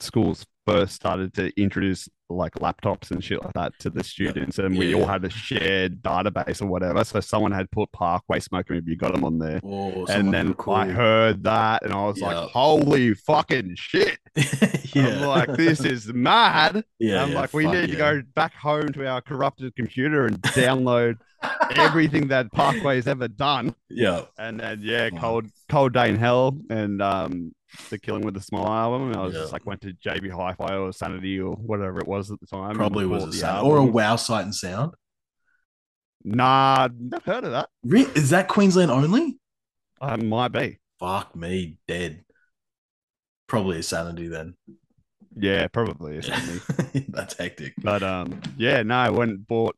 schools 0.00 0.44
first 0.66 0.94
started 0.94 1.32
to 1.34 1.50
introduce 1.60 2.08
like 2.30 2.52
laptops 2.56 3.10
and 3.10 3.24
shit 3.24 3.42
like 3.42 3.54
that 3.54 3.72
to 3.78 3.88
the 3.88 4.04
students 4.04 4.58
and 4.58 4.76
we 4.76 4.90
Yeah. 4.90 4.96
all 5.00 5.06
had 5.06 5.24
a 5.24 5.30
shared 5.30 6.02
database 6.02 6.60
or 6.60 6.66
whatever 6.66 7.02
so 7.04 7.20
someone 7.20 7.52
had 7.52 7.70
put 7.70 7.90
parkway 7.92 8.38
Smoking 8.38 8.76
and 8.76 8.86
you 8.86 8.96
got 8.96 9.14
them 9.14 9.24
on 9.24 9.38
there 9.38 9.60
Oh, 9.64 10.04
and 10.06 10.32
then 10.32 10.52
cool. 10.54 10.74
i 10.74 10.86
heard 10.88 11.42
that 11.44 11.84
and 11.84 11.92
i 11.94 12.04
was 12.04 12.20
Yeah. 12.20 12.26
like 12.40 12.50
holy 12.50 13.14
fucking 13.14 13.76
shit 13.76 14.18
i'm 14.94 15.20
like 15.22 15.54
this 15.56 15.80
is 15.80 16.12
mad 16.12 16.84
yeah, 16.98 17.22
i'm 17.22 17.30
yeah, 17.32 17.40
like 17.40 17.54
we 17.54 17.64
fuck 17.64 17.72
need 17.74 17.90
to 17.90 17.96
go 17.96 18.22
back 18.34 18.52
home 18.54 18.92
to 18.92 19.06
our 19.06 19.22
corrupted 19.22 19.74
computer 19.74 20.26
and 20.26 20.38
download 20.42 21.16
everything 21.76 22.28
that 22.28 22.50
parkway's 22.52 23.06
ever 23.06 23.28
done 23.28 23.74
yeah. 23.88 24.22
and 24.38 24.58
then 24.60 24.80
yeah, 24.82 25.08
cold 25.10 25.46
cold 25.68 25.92
day 25.92 26.08
in 26.08 26.16
hell 26.16 26.56
and 26.70 27.00
um 27.00 27.52
the 27.90 27.98
Killing 27.98 28.22
with 28.22 28.36
a 28.36 28.40
Smile 28.40 28.66
album. 28.66 29.08
And 29.08 29.16
I 29.16 29.22
was 29.22 29.34
Yeah. 29.34 29.40
just 29.40 29.52
like 29.52 29.66
went 29.66 29.82
to 29.82 29.92
JB 29.92 30.30
Hi-Fi 30.30 30.74
or 30.74 30.92
Sanity 30.92 31.38
or 31.38 31.54
whatever 31.54 31.98
it 31.98 32.08
was 32.08 32.30
at 32.30 32.40
the 32.40 32.46
time. 32.46 32.74
Probably 32.74 33.04
was 33.06 33.24
a 33.24 33.32
sound 33.32 33.66
or 33.66 33.76
a 33.76 33.84
wow 33.84 34.16
sight 34.16 34.44
and 34.44 34.54
sound. 34.54 34.94
Nah, 36.24 36.88
never 36.98 37.30
heard 37.30 37.44
of 37.44 37.52
that. 37.52 37.68
Re- 37.84 38.08
Is 38.14 38.30
that 38.30 38.48
Queensland 38.48 38.90
only? 38.90 39.38
I 40.00 40.16
might 40.16 40.48
be. 40.48 40.78
Fuck 40.98 41.36
me, 41.36 41.78
dead. 41.86 42.24
Probably 43.46 43.78
a 43.78 43.82
sanity 43.82 44.28
then. 44.28 44.54
Yeah, 45.36 45.68
probably. 45.68 46.20
Sanity. 46.22 47.04
That's 47.08 47.34
hectic. 47.36 47.74
but 47.78 48.02
um, 48.02 48.40
yeah, 48.56 48.82
no, 48.82 48.96
I 48.96 49.10
went 49.10 49.30
and 49.30 49.46
bought 49.46 49.76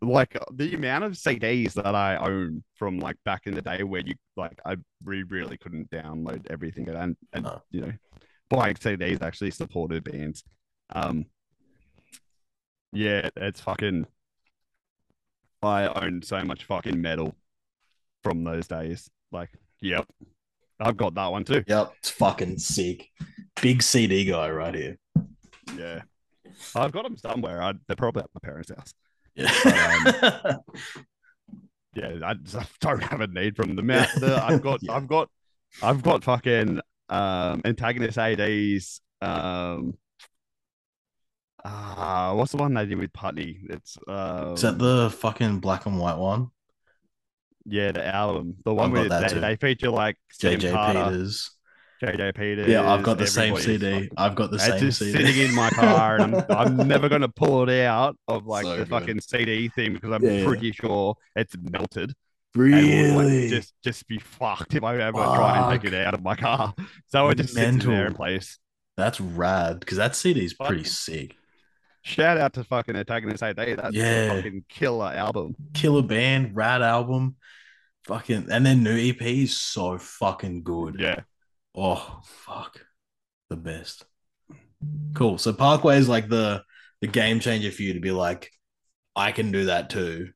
like 0.00 0.36
the 0.52 0.74
amount 0.74 1.04
of 1.04 1.12
CDs 1.12 1.74
that 1.74 1.94
I 1.94 2.16
own 2.16 2.62
from 2.76 3.00
like 3.00 3.16
back 3.24 3.46
in 3.46 3.54
the 3.54 3.62
day 3.62 3.82
where 3.82 4.02
you 4.02 4.14
like 4.36 4.58
I 4.64 4.76
re- 5.04 5.24
really 5.24 5.56
couldn't 5.58 5.90
download 5.90 6.46
everything 6.50 6.88
and 6.88 7.16
and 7.32 7.46
you 7.70 7.80
know 7.80 7.92
buying 8.48 8.74
CDs 8.76 9.22
actually 9.22 9.50
supported 9.50 10.04
bands. 10.04 10.44
Um, 10.90 11.26
Yeah, 12.92 13.28
it's 13.36 13.60
fucking. 13.60 14.06
I 15.62 15.88
own 15.88 16.22
so 16.22 16.42
much 16.44 16.64
fucking 16.64 17.00
metal 17.00 17.34
from 18.22 18.44
those 18.44 18.68
days. 18.68 19.10
Like, 19.32 19.50
yep, 19.80 20.06
I've 20.80 20.96
got 20.96 21.14
that 21.14 21.32
one 21.32 21.44
too. 21.44 21.64
Yep, 21.66 21.92
it's 21.98 22.10
fucking 22.10 22.58
sick. 22.58 23.10
Big 23.60 23.82
CD 23.82 24.24
guy 24.24 24.50
right 24.50 24.74
here. 24.74 24.98
Yeah, 25.76 26.02
I've 26.74 26.92
got 26.92 27.04
them 27.04 27.16
somewhere. 27.16 27.62
I, 27.62 27.74
they're 27.86 27.96
probably 27.96 28.22
at 28.22 28.30
my 28.34 28.46
parents' 28.48 28.70
house. 28.70 28.94
Yeah. 29.44 30.56
Yeah, 31.94 32.18
I 32.22 32.34
don't 32.80 33.02
have 33.02 33.20
a 33.22 33.26
need 33.26 33.56
from 33.56 33.74
them. 33.74 33.86
The, 33.88 34.08
the, 34.20 34.44
I've 34.46 34.62
got, 34.62 34.80
Yeah. 34.82 34.92
I've 34.92 35.08
got, 35.08 35.30
I've 35.82 36.02
got 36.02 36.22
fucking 36.22 36.80
um 37.08 37.62
Antagonist 37.64 38.18
AD's. 38.18 39.00
Um, 39.20 39.94
ah, 41.64 42.34
what's 42.34 42.52
the 42.52 42.58
one 42.58 42.74
they 42.74 42.86
did 42.86 42.98
with 42.98 43.12
Putney? 43.12 43.60
It's 43.68 43.98
um, 44.06 44.54
Is 44.54 44.62
that 44.62 44.78
the 44.78 45.10
fucking 45.10 45.58
black 45.60 45.86
and 45.86 45.98
white 45.98 46.18
one? 46.18 46.50
yeah, 47.70 47.92
the 47.92 48.06
album, 48.06 48.56
the 48.64 48.72
one 48.72 48.92
where 48.92 49.08
that 49.08 49.30
they, 49.30 49.40
they 49.40 49.56
feature 49.56 49.90
like 49.90 50.16
JJ 50.40 50.94
Peters. 50.94 51.50
JJ 52.02 52.34
Peters. 52.36 52.68
Yeah, 52.68 52.90
I've 52.90 53.02
got 53.02 53.18
the 53.18 53.26
same 53.26 53.56
CD. 53.56 54.08
I've 54.16 54.34
got 54.34 54.50
the 54.50 54.58
same 54.58 54.78
just 54.78 54.98
CD. 55.00 55.12
sitting 55.12 55.48
in 55.48 55.54
my 55.54 55.68
car, 55.70 56.16
and 56.20 56.36
I'm, 56.36 56.44
I'm 56.80 56.88
never 56.88 57.08
gonna 57.08 57.28
pull 57.28 57.68
it 57.68 57.84
out 57.84 58.16
of 58.28 58.46
like 58.46 58.64
So 58.64 58.70
the 58.72 58.76
good. 58.78 58.88
fucking 58.88 59.20
CD 59.20 59.68
thing 59.68 59.94
because 59.94 60.12
I'm 60.12 60.22
Yeah, 60.22 60.30
yeah. 60.32 60.46
pretty 60.46 60.72
sure 60.72 61.16
it's 61.34 61.56
melted. 61.60 62.12
and 62.54 62.62
will, 62.64 63.16
like, 63.16 63.26
really? 63.26 63.48
just 63.50 63.74
just 63.82 64.06
be 64.08 64.18
fucked 64.18 64.74
if 64.74 64.82
I 64.84 64.96
ever 64.96 65.12
try 65.12 65.58
and 65.72 65.80
take 65.82 65.92
it 65.92 65.96
out 66.06 66.14
of 66.14 66.22
my 66.22 66.34
car. 66.36 66.74
So 67.08 67.28
it 67.30 67.36
just 67.36 67.54
sits 67.54 67.84
in 67.84 67.90
there 67.90 68.06
in 68.06 68.14
place. 68.14 68.58
That's 68.96 69.20
rad 69.20 69.80
because 69.80 69.98
that 69.98 70.14
CD 70.16 70.44
is 70.44 70.54
pretty 70.54 70.84
sick. 70.84 71.36
Shout 72.02 72.38
out 72.38 72.52
to 72.54 72.64
fucking 72.64 72.96
Antagonist 72.96 73.42
AD. 73.42 73.56
That's 73.56 73.94
Yeah. 73.94 74.04
a 74.32 74.36
fucking 74.36 74.64
killer 74.68 75.06
album. 75.12 75.56
Killer 75.74 76.02
band, 76.02 76.54
rad 76.56 76.80
album. 76.82 77.36
Fucking 78.04 78.46
and 78.50 78.64
their 78.64 78.74
new 78.74 78.96
EP 78.96 79.20
is 79.20 79.56
so 79.58 79.98
fucking 79.98 80.62
good. 80.62 80.96
Yeah. 80.98 81.20
Oh 81.78 82.20
fuck. 82.24 82.84
The 83.48 83.56
best. 83.56 84.04
Cool. 85.14 85.38
So 85.38 85.52
Parkway 85.52 85.98
is 85.98 86.08
like 86.08 86.28
the 86.28 86.62
the 87.00 87.06
game 87.06 87.40
changer 87.40 87.70
for 87.70 87.82
you 87.82 87.94
to 87.94 88.00
be 88.00 88.10
like, 88.10 88.50
I 89.16 89.32
can 89.32 89.52
do 89.52 89.66
that 89.66 89.90
too. 89.90 90.30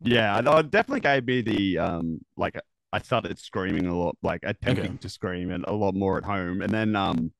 Yeah. 0.00 0.36
I 0.38 0.62
definitely 0.62 1.00
gave 1.00 1.26
me 1.26 1.42
the 1.42 1.78
um 1.78 2.20
like 2.36 2.58
I 2.92 2.98
started 3.00 3.38
screaming 3.38 3.86
a 3.86 3.96
lot, 3.96 4.16
like 4.22 4.40
attempting 4.44 4.92
Okay. 4.92 4.98
to 4.98 5.08
scream 5.08 5.50
and 5.50 5.64
a 5.66 5.72
lot 5.72 5.94
more 5.94 6.18
at 6.18 6.24
home. 6.24 6.62
And 6.62 6.72
then 6.72 6.96
um 6.96 7.32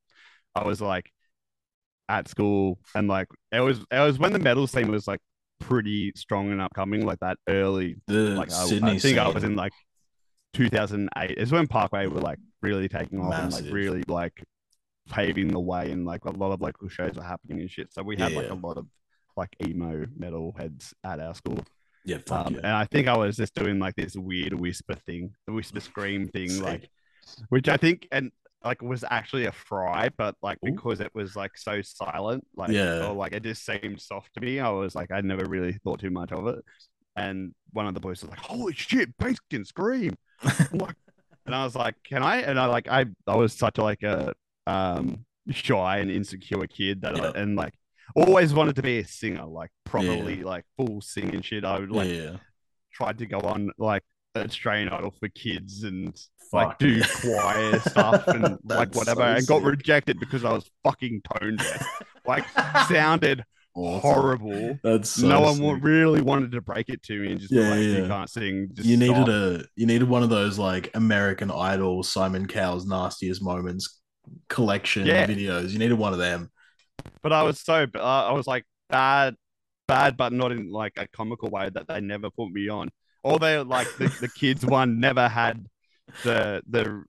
I 0.55 0.65
was 0.65 0.81
like 0.81 1.13
at 2.09 2.29
school 2.29 2.79
and 2.95 3.09
like 3.09 3.29
it 3.53 3.61
was 3.61 3.81
it 3.91 4.01
was 4.01 4.19
when 4.19 4.33
the 4.33 4.39
metal 4.39 4.67
scene 4.67 4.91
was 4.91 5.07
like 5.09 5.21
pretty 5.61 6.13
strong 6.17 6.51
and 6.53 6.61
upcoming, 6.63 7.07
like 7.07 7.21
that 7.21 7.39
early 7.49 7.97
The 8.07 8.37
like 8.37 8.51
I, 8.51 8.65
Sydney 8.69 8.93
I 8.93 8.97
think 8.97 9.19
I 9.19 9.29
was 9.29 9.45
in 9.45 9.57
like 9.57 9.75
2008 10.55 11.39
is 11.39 11.53
when 11.53 11.67
Parkway 11.69 12.07
were 12.09 12.21
like 12.21 12.39
really 12.63 12.89
taking 12.89 13.21
off 13.21 13.35
and 13.35 13.53
like 13.53 13.73
really 13.73 14.03
like 14.09 14.43
paving 15.11 15.49
the 15.49 15.61
way 15.61 15.91
and 15.91 16.05
like 16.05 16.25
a 16.25 16.31
lot 16.31 16.53
of 16.53 16.61
local 16.61 16.89
shows 16.89 17.15
were 17.17 17.23
happening 17.23 17.61
and 17.61 17.71
shit. 17.71 17.93
So 17.93 18.03
we 18.03 18.17
had 18.17 18.33
like 18.33 18.51
a 18.51 18.55
lot 18.55 18.77
of 18.77 18.87
like 19.37 19.55
emo 19.67 20.07
metal 20.17 20.55
heads 20.59 20.95
at 21.05 21.21
our 21.21 21.35
school. 21.35 21.59
yeah, 22.05 22.19
fuck 22.27 22.47
Um, 22.49 22.55
yeah. 22.55 22.59
And 22.61 22.73
I 22.73 22.85
think 22.87 23.09
I 23.09 23.17
was 23.17 23.37
just 23.37 23.55
doing 23.55 23.79
like 23.79 23.97
this 23.97 24.15
weird 24.17 24.53
whisper 24.55 24.95
thing, 25.07 25.33
the 25.47 25.53
whisper 25.53 25.81
scream 25.81 26.29
thing, 26.29 26.49
Sick. 26.51 26.63
like 26.63 26.91
which 27.49 27.69
I 27.69 27.77
think 27.77 28.09
and 28.13 28.31
like 28.65 28.83
was 28.83 29.05
actually 29.09 29.47
a 29.47 29.53
fry, 29.53 30.11
but 30.19 30.35
like 30.43 30.59
Ooh. 30.67 30.73
because 30.73 31.01
it 31.01 31.11
was 31.15 31.35
like 31.35 31.57
so 31.57 31.81
silent, 31.83 32.47
like 32.57 32.71
Yeah. 32.71 33.07
or 33.07 33.15
like 33.15 33.33
it 33.33 33.43
just 33.43 33.65
seemed 33.65 34.01
soft 34.01 34.35
to 34.35 34.41
me. 34.41 34.61
I 34.61 34.69
was 34.71 34.95
like, 34.95 35.11
I 35.11 35.21
never 35.23 35.45
really 35.47 35.73
thought 35.85 36.01
too 36.01 36.11
much 36.11 36.31
of 36.33 36.47
it. 36.49 36.63
And 37.17 37.55
one 37.73 37.87
of 37.87 37.95
the 37.95 38.01
boys 38.01 38.23
was 38.23 38.31
like, 38.31 38.39
"Holy 38.41 38.73
shit, 38.75 39.17
bass 39.19 39.39
can 39.51 39.65
scream!" 39.65 40.17
Like- 40.73 40.97
and 41.51 41.57
I 41.57 41.65
was 41.65 41.75
like, 41.75 41.97
"Can 42.05 42.23
I?" 42.23 42.43
And 42.43 42.61
I 42.61 42.67
like, 42.67 42.87
I 42.89 43.07
I 43.27 43.35
was 43.35 43.53
such 43.53 43.79
a, 43.79 43.83
like 43.83 44.05
a 44.05 44.33
um 44.67 45.25
shy 45.51 45.99
and 45.99 46.11
insecure 46.11 46.65
kid 46.69 47.03
that 47.03 47.17
Yeah. 47.17 47.33
I, 47.35 47.41
and 47.41 47.57
like 47.57 47.75
always 48.15 48.55
wanted 48.55 48.77
to 48.77 48.83
be 48.83 48.99
a 48.99 49.05
singer, 49.05 49.45
like 49.45 49.71
properly 49.85 50.45
like 50.45 50.65
full 50.77 51.01
singing 51.01 51.43
shit. 51.43 51.65
I 51.65 51.81
would 51.81 51.91
like 51.91 52.09
yeah. 52.09 52.37
tried 52.93 53.19
to 53.19 53.27
go 53.27 53.41
on 53.41 53.73
like 53.79 54.05
Australian 54.37 54.91
Idol 54.91 55.13
for 55.19 55.29
kids 55.29 55.83
and 55.83 56.17
like 56.53 56.79
do 56.79 57.03
choir 57.21 57.81
stuff 57.81 58.29
and 58.29 58.57
like 58.65 58.95
whatever, 58.95 59.23
so 59.23 59.27
and 59.27 59.47
got 59.47 59.63
rejected 59.63 60.21
because 60.21 60.45
I 60.45 60.53
was 60.53 60.71
fucking 60.85 61.23
tone 61.23 61.57
deaf. 61.57 61.87
Like 62.27 62.45
sounded 62.87 63.45
Awesome. 63.87 64.01
horrible. 64.11 64.79
That's 64.83 65.11
so 65.11 65.29
no 65.29 65.41
one 65.41 65.55
sick. 65.57 65.65
wa- 65.65 65.79
really 65.81 66.21
wanted 66.23 66.53
to 66.53 66.61
break 66.61 66.89
it 66.89 67.03
to 67.05 67.21
me 67.21 67.33
and 67.33 67.41
just 67.41 67.53
Yeah, 67.53 67.71
like, 67.71 67.79
yeah. 67.81 67.87
you 67.99 68.07
can't 68.07 68.31
sing. 68.31 68.69
Just 68.73 68.89
you 68.89 68.97
needed 68.97 69.15
stop." 69.27 69.29
a 69.29 69.65
you 69.77 69.87
needed 69.87 70.09
one 70.09 70.23
of 70.23 70.31
those 70.31 70.59
like 70.59 70.91
American 70.95 71.51
Idol 71.51 72.03
Simon 72.03 72.47
Cowell's 72.47 72.87
nastiest 72.87 73.43
moments 73.43 74.01
collection 74.49 75.07
Yeah. 75.07 75.27
videos. 75.27 75.71
You 75.71 75.79
needed 75.79 75.95
one 75.99 76.13
of 76.13 76.19
them. 76.19 76.51
but 77.23 77.33
I 77.33 77.43
was 77.43 77.61
so 77.61 77.87
uh, 77.95 77.99
I 78.01 78.33
was 78.33 78.47
like 78.47 78.65
bad, 78.89 79.35
bad, 79.89 80.17
but 80.17 80.33
not 80.33 80.53
in 80.53 80.71
like 80.71 80.93
a 80.97 81.07
comical 81.09 81.49
way 81.51 81.71
that 81.71 81.89
they 81.89 82.01
never 82.01 82.31
put 82.31 82.51
me 82.51 82.69
on. 82.69 82.91
Or 83.23 83.39
they 83.39 83.59
like 83.59 83.89
the, 83.99 84.09
the 84.21 84.29
kids 84.29 84.65
one 84.65 85.01
never 85.01 85.29
had 85.29 85.67
the 86.25 86.63
the 86.69 87.05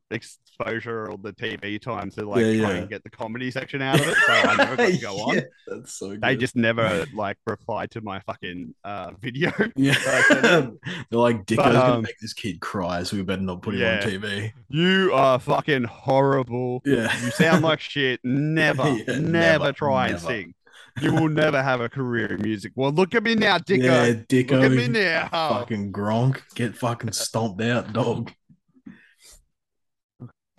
exposure 0.62 1.10
or 1.10 1.18
the 1.18 1.34
TV 1.34 1.82
time 1.82 2.10
to 2.12 2.26
like 2.28 2.46
Yeah, 2.46 2.62
try 2.62 2.74
and 2.78 2.90
get 2.90 3.04
the 3.04 3.10
comedy 3.10 3.52
section 3.52 3.82
out 3.82 4.00
of 4.00 4.08
it. 4.08 4.16
So 4.16 4.34
I 4.34 4.56
never 4.56 4.76
got 4.76 4.92
to 4.92 4.98
go 4.98 5.16
on. 5.18 5.36
Yeah, 5.36 5.42
that's 5.68 5.94
so 5.94 6.10
good. 6.10 6.22
They 6.22 6.36
just 6.36 6.56
never 6.56 7.06
like 7.14 7.38
replied 7.46 7.92
to 7.92 8.02
my 8.02 8.20
fucking 8.22 8.74
uh 8.84 9.12
video. 9.22 9.52
yeah. 9.76 9.94
They're 10.30 10.72
like 11.12 11.46
Dicko's 11.46 11.58
gonna 11.74 11.80
um, 11.80 12.02
make 12.04 12.20
this 12.20 12.34
kid 12.34 12.60
cry, 12.62 13.04
so 13.04 13.18
we 13.18 13.24
better 13.24 13.42
not 13.42 13.62
put 13.62 13.76
him 13.76 13.82
on 13.88 14.00
TV. 14.02 14.52
You 14.70 15.12
are 15.14 15.40
fucking 15.40 15.84
horrible. 15.86 16.82
Yeah. 16.86 17.14
You 17.24 17.32
sound 17.32 17.64
like 17.64 17.80
shit. 17.80 18.20
Never, 18.24 18.88
Yeah, 18.90 19.04
never, 19.08 19.22
never, 19.22 19.72
try 19.74 20.10
and 20.10 20.20
sing. 20.20 20.54
You 21.02 21.14
will 21.14 21.30
never 21.30 21.62
have 21.64 21.80
a 21.80 21.88
career 21.88 22.34
in 22.34 22.42
music. 22.42 22.74
Well, 22.76 22.92
look 22.92 23.16
at 23.16 23.24
me 23.24 23.34
now, 23.36 23.58
Dicko. 23.58 23.84
Yeah, 23.84 24.14
Dicko. 24.14 24.52
Look 24.62 24.64
at 24.64 24.72
me 24.72 24.88
now. 24.90 25.30
Fucking 25.30 25.92
Gronk. 25.94 26.42
Get 26.54 26.76
fucking 26.76 27.14
stomped 27.14 27.62
out, 27.62 27.94
dog. 27.94 28.32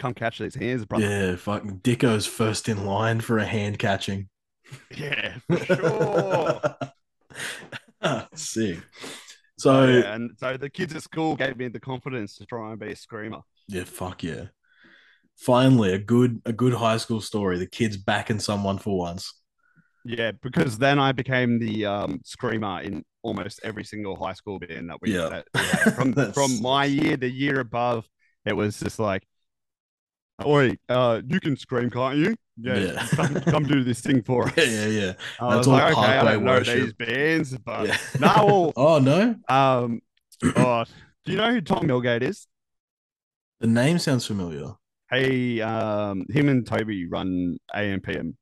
Come 0.03 0.15
catch 0.15 0.41
these 0.41 0.57
hands, 0.57 0.85
brother. 0.85 1.07
Yeah, 1.09 1.37
fucking 1.37 1.79
Dicko's 1.79 2.27
first 2.27 2.69
in 2.69 2.85
line 2.87 3.21
for 3.21 3.38
a 3.38 3.45
hand 3.47 3.79
catching. 3.79 4.29
Yeah, 4.97 5.35
for 5.47 5.59
sure. 5.65 6.77
Sick. 8.35 8.79
So, 9.59 9.87
So 9.87 9.87
yeah, 9.87 10.15
and 10.15 10.31
so 10.38 10.57
the 10.57 10.71
kids 10.71 10.93
at 10.97 11.03
school 11.03 11.37
gave 11.37 11.57
me 11.57 11.69
the 11.69 11.79
confidence 11.79 12.37
to 12.38 12.47
try 12.47 12.71
and 12.71 12.81
be 12.81 12.91
a 12.93 12.97
screamer. 12.97 13.43
Yeah, 13.69 13.85
fuck 13.85 14.25
yeah. 14.25 14.47
Finally, 15.37 15.93
a 15.93 15.99
good 15.99 16.43
a 16.47 16.53
good 16.53 16.75
high 16.75 16.97
school 16.97 17.21
story. 17.21 17.59
The 17.59 17.67
kid's 17.67 17.97
backing 17.97 18.41
someone 18.41 18.79
for 18.79 18.99
once. 18.99 19.35
Yeah, 20.05 20.33
because 20.33 20.79
then 20.79 20.99
I 20.99 21.12
became 21.12 21.61
the 21.61 21.87
um, 21.87 22.21
screamer 22.25 22.81
in 22.81 23.05
almost 23.23 23.61
every 23.62 23.85
single 23.85 24.17
high 24.17 24.33
school 24.33 24.59
band 24.59 24.91
that 24.91 24.99
we, 25.01 25.15
Yeah. 25.15 25.29
that 25.29 25.47
had. 25.55 25.95
From 25.95 26.12
from 26.33 26.61
my 26.61 26.87
year, 26.87 27.17
the 27.17 27.31
year 27.31 27.61
above, 27.61 28.09
it 28.45 28.55
was 28.57 28.81
just 28.81 28.99
like, 28.99 29.23
"Oi, 30.45 30.77
uh, 30.88 31.21
you 31.27 31.40
can 31.40 31.57
scream, 31.57 31.90
can't 31.90 32.16
you? 32.16 32.35
Yeah, 32.57 32.77
Yeah. 32.79 33.07
come, 33.12 33.35
come 33.42 33.62
do 33.64 33.83
this 33.85 34.01
thing 34.01 34.23
for 34.23 34.45
us." 34.49 34.57
Yeah, 34.57 34.64
yeah, 34.64 34.87
yeah. 34.87 35.12
That's 35.40 35.40
was 35.40 35.66
all 35.68 35.73
like, 35.75 35.97
okay, 35.97 36.01
I 36.18 36.25
don't 36.33 36.45
know 36.45 36.51
worship. 36.53 36.75
these 36.75 36.92
bands, 36.95 37.57
but 37.59 37.87
yeah. 37.88 37.97
no, 38.21 38.73
oh 38.77 38.99
no. 38.99 39.35
um, 39.49 40.01
oh, 40.57 40.85
do 41.25 41.33
you 41.33 41.38
know 41.38 41.51
who 41.53 41.61
Tom 41.61 41.87
Milgate 41.87 42.23
is? 42.23 42.47
The 43.61 43.66
name 43.68 43.99
sounds 43.99 44.27
familiar. 44.27 44.73
Hey, 45.11 45.61
um, 45.61 46.25
him 46.31 46.49
and 46.49 46.66
Toby 46.66 47.07
run 47.07 47.59
AMPM. 47.75 48.35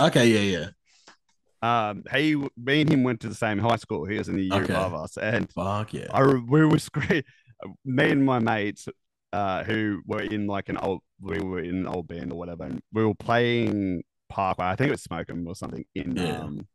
Okay, 0.00 0.26
yeah, 0.28 0.58
yeah. 0.58 1.90
Um, 1.90 2.04
he, 2.14 2.34
me 2.62 2.82
and 2.82 2.90
him 2.90 3.02
went 3.04 3.20
to 3.20 3.28
the 3.28 3.34
same 3.34 3.58
high 3.58 3.76
school. 3.76 4.04
He 4.04 4.18
was 4.18 4.28
in 4.28 4.36
the 4.36 4.44
year 4.44 4.62
Okay. 4.62 4.72
above 4.74 4.94
us, 4.94 5.16
and 5.16 5.50
Fuck 5.52 5.94
yeah. 5.94 6.06
I 6.12 6.22
we 6.24 6.64
were 6.64 6.78
screaming. 6.78 7.24
me 7.84 8.10
and 8.10 8.24
my 8.24 8.38
mates, 8.38 8.86
uh, 9.34 9.64
who 9.64 10.00
were 10.06 10.22
in 10.22 10.46
like 10.46 10.68
an 10.68 10.76
old, 10.78 11.00
we 11.20 11.38
were 11.40 11.60
in 11.60 11.76
an 11.82 11.86
old 11.86 12.06
band 12.08 12.32
or 12.32 12.38
whatever, 12.38 12.64
and 12.64 12.80
we 12.92 13.04
were 13.04 13.14
playing 13.14 14.02
Parkway. 14.28 14.66
I 14.66 14.76
think 14.76 14.88
it 14.88 14.92
was 14.92 15.02
Smoking 15.02 15.44
or 15.46 15.54
something 15.56 15.84
in 15.94 16.16
Yeah. 16.16 16.38
um, 16.40 16.66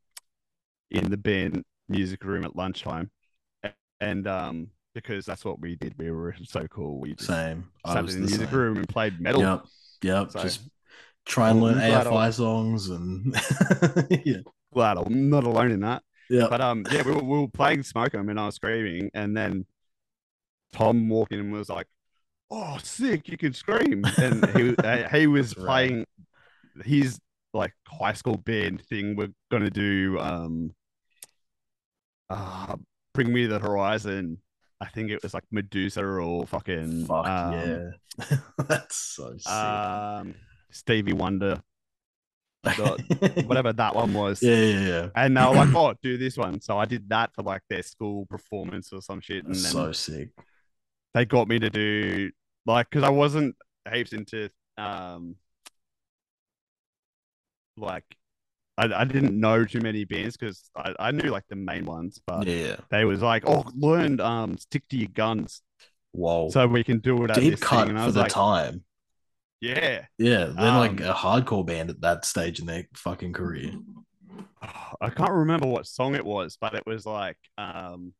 in 0.91 1.09
the 1.09 1.17
band 1.17 1.63
music 1.87 2.23
room 2.23 2.43
at 2.43 2.55
lunchtime, 2.55 3.09
and 4.01 4.27
um, 4.27 4.67
because 4.93 5.25
that's 5.25 5.45
what 5.45 5.59
we 5.59 5.75
did. 5.75 5.93
We 5.97 6.11
were 6.11 6.35
so 6.43 6.67
cool. 6.67 6.99
We 6.99 7.13
just 7.15 7.27
Same. 7.27 7.69
I 7.85 7.93
sat 7.93 8.03
was 8.03 8.15
in 8.15 8.21
the 8.21 8.27
the 8.27 8.31
music 8.31 8.49
same. 8.49 8.59
room 8.59 8.77
and 8.77 8.89
played 8.89 9.19
metal. 9.21 9.41
Yep. 9.41 9.61
Yep. 10.03 10.31
So- 10.31 10.41
Just 10.43 10.61
try 11.25 11.49
and 11.49 11.59
I'm 11.59 11.63
learn 11.63 11.75
glad 11.77 12.07
I 12.07 12.09
AFI 12.11 12.33
songs 12.33 12.89
and 12.89 13.35
yeah. 14.25 14.37
Glad 14.73 14.97
I'm 14.97 15.29
not 15.29 15.43
alone 15.43 15.71
in 15.71 15.81
that. 15.81 16.01
Yeah. 16.29 16.47
But 16.49 16.61
um, 16.61 16.85
yeah, 16.91 17.03
we 17.03 17.11
were, 17.11 17.23
we 17.23 17.37
were 17.39 17.47
playing 17.47 17.83
Smoke 17.83 18.13
'em 18.15 18.29
and 18.29 18.39
I 18.39 18.45
was 18.47 18.55
screaming, 18.55 19.09
and 19.13 19.35
then 19.37 19.65
Tom 20.73 21.09
walked 21.09 21.31
in 21.31 21.39
and 21.39 21.51
was 21.51 21.69
like, 21.69 21.87
"Oh, 22.51 22.77
sick! 22.83 23.27
You 23.27 23.37
can 23.37 23.53
scream!" 23.53 24.03
And 24.17 24.45
he 24.57 24.75
uh, 24.83 25.09
he 25.09 25.27
was 25.27 25.55
right. 25.57 25.65
playing 25.65 26.05
his 26.83 27.19
like 27.53 27.73
high 27.87 28.13
school 28.13 28.37
band 28.37 28.81
thing. 28.85 29.15
We're 29.15 29.33
gonna 29.51 29.69
do 29.69 30.17
um 30.19 30.73
uh, 32.29 32.75
Bring 33.13 33.33
Me 33.33 33.43
to 33.43 33.47
the 33.47 33.59
Horizon. 33.59 34.37
I 34.81 34.87
think 34.87 35.11
it 35.11 35.21
was 35.21 35.33
like 35.33 35.43
Medusa 35.51 36.03
or 36.03 36.45
fucking 36.47 37.05
Fuck 37.05 37.27
um, 37.27 37.53
yeah. 37.53 38.37
That's 38.67 38.95
so 38.95 39.35
sick. 39.37 39.51
um, 39.51 40.35
Stevie 40.71 41.13
Wonder, 41.13 41.61
whatever 43.45 43.73
that 43.73 43.95
one 43.95 44.13
was. 44.13 44.41
Yeah, 44.41 44.55
yeah, 44.55 44.87
yeah. 44.87 45.07
And 45.15 45.35
they 45.35 45.41
were 45.41 45.53
like, 45.53 45.69
"Oh, 45.75 45.93
do 46.01 46.17
this 46.17 46.37
one." 46.37 46.61
So 46.61 46.77
I 46.77 46.85
did 46.85 47.09
that 47.09 47.33
for 47.33 47.41
like 47.41 47.61
their 47.69 47.83
school 47.83 48.25
performance 48.27 48.93
or 48.93 49.01
some 49.01 49.19
shit, 49.19 49.45
and 49.45 49.53
then 49.53 49.61
so 49.61 49.91
sick. 49.91 50.29
they 51.13 51.25
got 51.25 51.47
me 51.47 51.59
to 51.59 51.69
do 51.69 52.31
like 52.65 52.89
because 52.89 53.03
I 53.03 53.09
wasn't 53.09 53.55
heaps 53.91 54.13
into 54.13 54.49
um 54.77 55.35
like 57.77 58.03
I, 58.77 58.85
I 58.93 59.05
didn't 59.05 59.39
know 59.39 59.65
too 59.65 59.81
many 59.81 60.05
bands 60.05 60.37
because 60.37 60.69
I, 60.75 60.93
I 60.99 61.11
knew 61.11 61.31
like 61.31 61.45
the 61.49 61.55
main 61.55 61.85
ones, 61.85 62.21
but 62.25 62.47
Yeah. 62.47 62.77
they 62.91 63.05
was 63.05 63.21
like, 63.21 63.43
"Oh, 63.47 63.65
learn 63.75 64.19
um 64.21 64.57
stick 64.57 64.87
to 64.89 64.97
your 64.97 65.09
guns 65.09 65.61
Whoa. 66.11 66.49
so 66.49 66.67
we 66.67 66.83
can 66.83 66.99
do 66.99 67.23
it 67.25 67.31
Deep 67.33 67.59
cut 67.61 67.69
thing." 67.69 67.89
And 67.89 67.99
for 67.99 68.11
the 68.11 68.23
like, 68.23 68.33
time. 68.33 68.83
"Yeah." 69.61 70.07
Yeah, 70.17 70.45
they're 70.53 70.71
like 70.71 70.99
Um, 70.99 70.99
a 70.99 71.13
hardcore 71.13 71.65
band 71.65 71.89
at 71.89 72.01
that 72.01 72.25
stage 72.25 72.59
in 72.59 72.65
their 72.65 72.87
fucking 72.93 73.33
career. 73.33 73.71
I 75.01 75.09
can't 75.09 75.31
remember 75.31 75.67
what 75.67 75.87
song 75.87 76.15
it 76.15 76.25
was, 76.25 76.57
but 76.59 76.73
it 76.73 76.85
was 76.85 77.05
like 77.05 77.37
um 77.57 78.13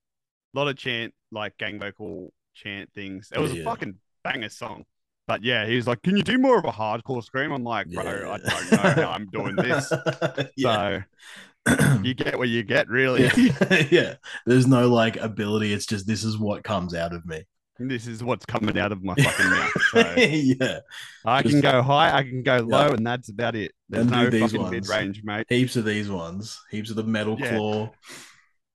a 0.56 0.60
lot 0.60 0.70
of 0.70 0.78
chant, 0.78 1.14
like 1.32 1.58
gang 1.58 1.80
vocal 1.80 2.34
chant 2.56 2.92
things. 2.94 3.32
It 3.36 3.40
was 3.40 3.52
Yeah. 3.52 3.54
a 3.54 3.58
fucking 3.58 3.96
banger 4.24 4.50
song. 4.50 4.86
But 5.28 5.44
yeah, 5.44 5.66
he 5.68 5.76
was 5.76 5.86
like, 5.88 6.02
"Can 6.02 6.18
you 6.18 6.24
do 6.24 6.38
more 6.40 6.58
of 6.58 6.66
a 6.66 6.72
hardcore 6.72 7.24
scream?" 7.24 7.52
I'm 7.52 7.64
like, 7.64 7.88
"Bro, 7.92 8.04
I 8.04 8.38
don't 8.38 8.72
know 8.98 9.04
how 9.04 9.12
I'm 9.12 9.28
doing 9.28 9.56
this." 9.56 9.92
yeah. 10.58 11.02
So 11.68 12.00
you 12.02 12.14
get 12.16 12.38
what 12.40 12.50
you 12.50 12.64
get, 12.64 12.88
really. 12.90 13.24
yeah. 13.38 13.86
yeah. 13.92 14.16
There's 14.46 14.66
no 14.66 14.88
like 14.90 15.18
ability. 15.18 15.72
It's 15.74 15.86
just 15.86 16.08
this 16.08 16.24
is 16.24 16.38
what 16.38 16.64
comes 16.64 16.96
out 16.96 17.14
of 17.14 17.26
me. 17.28 17.44
this 17.78 18.08
is 18.08 18.24
what's 18.24 18.46
coming 18.46 18.78
out 18.80 18.92
of 18.92 19.04
my 19.04 19.14
fucking 19.16 19.50
mouth. 19.50 19.72
So 19.92 20.00
yeah. 20.18 20.80
I 21.26 21.44
Just- 21.44 21.54
can 21.54 21.62
go 21.62 21.82
high, 21.84 22.18
I 22.18 22.24
can 22.24 22.42
go 22.42 22.58
low, 22.58 22.88
Yeah. 22.88 22.94
and 22.94 23.06
that's 23.06 23.30
about 23.30 23.56
it. 23.56 23.72
There's 23.88 24.02
And 24.08 24.12
no 24.12 24.30
these 24.30 24.52
fucking 24.52 24.70
mid 24.72 24.88
range, 24.90 25.22
mate. 25.24 25.46
Heaps 25.50 25.76
of 25.76 25.86
these 25.86 26.10
ones. 26.10 26.60
Heaps 26.72 26.90
of 26.90 26.96
the 26.96 27.04
metal 27.04 27.38
Yeah. 27.40 27.52
claw. 27.56 27.92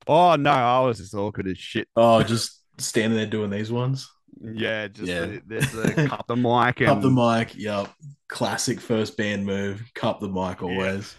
Oh 0.07 0.37
no, 0.37 0.51
I 0.51 0.81
was 0.81 0.99
just 0.99 1.15
awkward 1.15 1.49
as 1.49 1.59
shit. 1.59 1.89
Oh, 1.97 2.23
just 2.23 2.61
standing 2.79 3.17
there 3.17 3.27
doing 3.27 3.51
these 3.51 3.73
ones. 3.73 4.09
Yeah, 4.41 4.89
just 4.89 5.09
Yeah. 5.09 5.27
The, 5.27 5.43
there's 5.47 5.73
the 5.73 6.07
cup 6.09 6.27
the 6.27 6.37
mic 6.37 6.81
and 6.81 6.89
Cup 6.89 7.03
the 7.03 7.11
mic. 7.11 7.55
Yep. 7.57 7.89
Classic 8.29 8.81
first 8.81 9.17
band 9.17 9.45
move. 9.47 9.83
Cup 9.95 10.21
the 10.21 10.29
mic 10.29 10.63
always. 10.63 11.15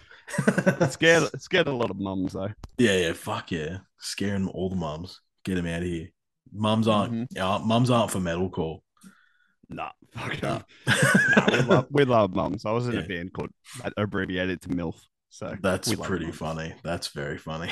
scared 0.89 1.29
scared 1.41 1.67
a 1.67 1.71
lot 1.71 1.91
of 1.91 1.99
mums 1.99 2.33
though. 2.33 2.51
Yeah, 2.77 2.97
yeah, 2.97 3.13
fuck 3.13 3.51
yeah. 3.51 3.77
Scaring 3.99 4.47
all 4.47 4.69
the 4.69 4.75
mums. 4.75 5.21
Get 5.43 5.55
them 5.55 5.67
out 5.67 5.81
of 5.83 5.87
here. 5.87 6.09
Mums 6.51 6.87
aren't 6.87 7.13
Mhm. 7.13 7.27
yeah, 7.31 7.59
mums 7.63 7.89
aren't 7.89 8.11
for 8.11 8.19
metalcore. 8.19 8.79
Nah, 9.69 9.91
fuck 10.11 10.41
Nah. 10.41 10.61
nah, 10.87 11.47
we 11.51 11.61
love 11.61 11.87
we 11.91 12.05
love 12.05 12.35
mums. 12.35 12.65
I 12.65 12.71
was 12.71 12.87
in 12.87 12.93
Yeah. 12.95 13.01
a 13.01 13.07
band 13.07 13.33
called 13.33 13.49
abbreviated 13.97 14.61
to 14.63 14.69
MILF. 14.69 14.95
So 15.29 15.55
That's 15.61 15.93
pretty 15.95 16.31
funny. 16.31 16.73
That's 16.83 17.07
very 17.09 17.37
funny. 17.37 17.71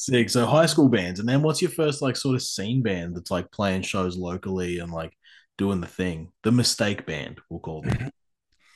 Sick. 0.00 0.30
So 0.30 0.46
high 0.46 0.64
school 0.64 0.88
bands, 0.88 1.20
and 1.20 1.28
then 1.28 1.42
what's 1.42 1.60
your 1.60 1.70
first 1.70 2.00
like 2.00 2.16
sort 2.16 2.34
of 2.34 2.42
scene 2.42 2.80
band 2.82 3.14
that's 3.14 3.30
like 3.30 3.50
playing 3.50 3.82
shows 3.82 4.16
locally 4.16 4.78
and 4.78 4.90
like 4.90 5.12
doing 5.58 5.82
the 5.82 5.86
thing? 5.86 6.32
The 6.42 6.50
mistake 6.52 7.04
band, 7.04 7.38
we'll 7.50 7.60
call 7.60 7.82
them. 7.82 8.10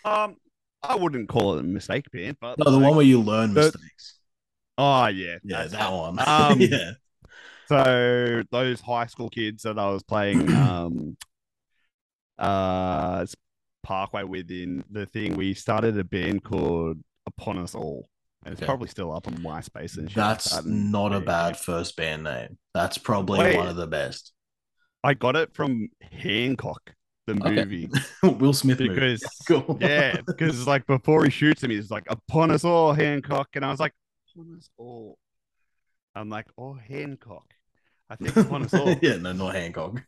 Um, 0.06 0.36
I 0.82 0.96
wouldn't 0.96 1.30
call 1.30 1.54
it 1.54 1.60
a 1.60 1.62
mistake 1.62 2.04
band, 2.12 2.36
but 2.38 2.58
No, 2.58 2.64
the 2.70 2.72
like- 2.76 2.82
one 2.88 2.96
where 2.96 3.06
you 3.06 3.22
learn 3.22 3.54
The- 3.54 3.62
mistakes. 3.62 4.18
Oh 4.76 5.06
yeah, 5.06 5.36
Yeah, 5.42 5.66
that 5.66 5.90
one. 6.04 6.18
Um, 6.18 6.60
yeah. 6.60 6.90
So 7.70 8.42
those 8.50 8.82
high 8.82 9.06
school 9.06 9.30
kids 9.30 9.62
that 9.62 9.78
I 9.78 9.88
was 9.88 10.02
playing 10.02 10.52
um 10.54 11.16
uh 12.38 13.24
Parkway 13.82 14.24
with 14.24 14.50
in 14.50 14.84
the 14.90 15.06
thing, 15.06 15.36
we 15.36 15.54
started 15.54 15.98
a 15.98 16.04
band 16.04 16.44
called 16.44 16.98
Upon 17.26 17.58
Us 17.58 17.74
All. 17.74 18.06
And 18.44 18.52
it's 18.52 18.60
Okay. 18.60 18.66
probably 18.66 18.88
still 18.88 19.14
up 19.14 19.26
on 19.26 19.34
MySpace 19.38 19.96
and 19.96 20.08
shit. 20.10 20.16
That's 20.16 20.52
and 20.56 20.92
not 20.92 21.14
a 21.14 21.20
bad 21.20 21.56
first 21.56 21.96
band 21.96 22.24
name. 22.24 22.58
That's 22.74 22.98
probably 22.98 23.38
Wait. 23.40 23.56
one 23.56 23.68
of 23.68 23.76
the 23.76 23.86
best. 23.86 24.32
I 25.02 25.14
got 25.14 25.36
it 25.36 25.54
from 25.54 25.88
Hancock, 26.00 26.94
the 27.26 27.34
Okay. 27.34 27.64
movie. 27.64 27.90
Will 28.22 28.52
Smith 28.52 28.80
movie. 28.80 29.18
Cool. 29.48 29.78
yeah, 29.80 30.20
because 30.26 30.66
like 30.66 30.86
before 30.86 31.24
he 31.24 31.30
shoots 31.30 31.62
him, 31.62 31.70
he's 31.70 31.90
like, 31.90 32.04
Upon 32.08 32.50
us 32.50 32.64
all, 32.64 32.92
Hancock. 32.92 33.48
And 33.54 33.64
I 33.64 33.70
was 33.70 33.80
like, 33.80 33.92
Upon 34.34 34.56
us 34.56 34.68
all. 34.76 35.18
I'm 36.14 36.28
like, 36.28 36.46
oh 36.58 36.74
Hancock. 36.74 37.46
I 38.10 38.16
think 38.16 38.36
upon 38.36 38.64
us 38.64 38.74
all. 38.74 38.94
yeah, 39.02 39.16
no, 39.16 39.32
not 39.32 39.54
Hancock. 39.54 40.02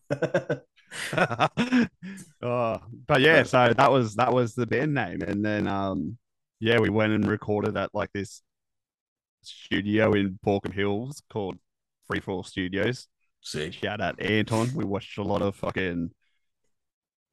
oh, 2.43 2.79
but 3.07 3.21
yeah, 3.21 3.43
so 3.43 3.73
that 3.77 3.91
was 3.91 4.15
that 4.17 4.33
was 4.33 4.55
the 4.55 4.67
band 4.67 4.95
name, 4.95 5.23
and 5.23 5.45
then 5.45 5.67
um, 5.67 6.17
yeah, 6.61 6.79
we 6.79 6.91
went 6.91 7.13
and 7.13 7.27
recorded 7.27 7.77
at 7.77 7.95
like 7.95 8.11
this 8.13 8.43
studio 9.43 10.13
in 10.13 10.39
Baulkham 10.45 10.73
Hills 10.73 11.23
called 11.31 11.57
Freefall 12.11 12.45
Studios. 12.45 13.09
Sick. 13.41 13.75
Shout 13.75 14.01
out 14.01 14.21
Anton. 14.21 14.71
We 14.75 14.85
watched 14.85 15.19
a 15.19 15.23
lot 15.23 15.43
of 15.43 15.55
fucking 15.57 16.11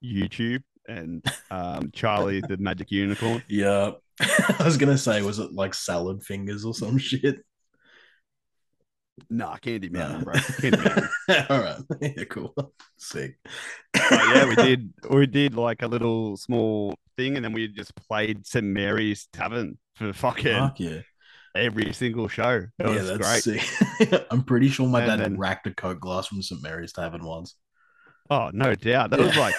YouTube 0.03 0.63
and 0.87 1.25
um 1.49 1.89
Charlie 1.93 2.41
the 2.41 2.57
Magic 2.57 2.91
Unicorn. 2.91 3.43
Yeah. 3.47 3.91
I 4.19 4.63
was 4.63 4.77
gonna 4.77 4.97
say, 4.97 5.21
was 5.21 5.39
it 5.39 5.53
like 5.53 5.73
salad 5.73 6.23
fingers 6.23 6.65
or 6.65 6.73
some 6.73 6.97
shit? 6.97 7.37
Nah, 9.29 9.57
Candy 9.57 9.89
Mountain, 9.89 10.21
No. 10.25 10.31
Uh, 10.31 10.33
bro. 10.33 10.41
Candy 10.59 10.77
Mountain. 10.77 11.09
All 11.49 11.59
right. 11.61 11.77
Yeah, 12.17 12.23
cool. 12.25 12.53
Sick. 12.97 13.37
But 13.93 14.11
yeah, 14.11 14.45
we 14.47 14.55
did 14.55 14.93
we 15.09 15.25
did 15.27 15.55
like 15.55 15.81
a 15.81 15.87
little 15.87 16.35
small 16.37 16.95
thing, 17.17 17.35
and 17.35 17.45
then 17.45 17.53
we 17.53 17.67
just 17.67 17.95
played 17.95 18.45
St 18.47 18.65
Mary's 18.65 19.27
Tavern 19.31 19.77
for 19.95 20.11
fucking 20.13 20.53
Fuck 20.57 20.79
yeah. 20.79 20.99
every 21.55 21.93
single 21.93 22.27
show. 22.27 22.65
It 22.79 22.87
yeah, 22.89 23.01
that's 23.03 23.43
great. 23.45 23.61
sick. 23.99 24.25
I'm 24.31 24.43
pretty 24.43 24.69
sure 24.69 24.87
my 24.87 25.01
And 25.01 25.09
dad 25.09 25.19
then- 25.19 25.37
racked 25.37 25.67
a 25.67 25.73
Coke 25.73 25.99
glass 25.99 26.27
from 26.27 26.41
St. 26.41 26.61
Mary's 26.63 26.93
Tavern 26.93 27.23
once. 27.23 27.55
Oh, 28.29 28.49
no 28.53 28.73
doubt. 28.73 29.11
That 29.11 29.19
was 29.19 29.35
like 29.37 29.53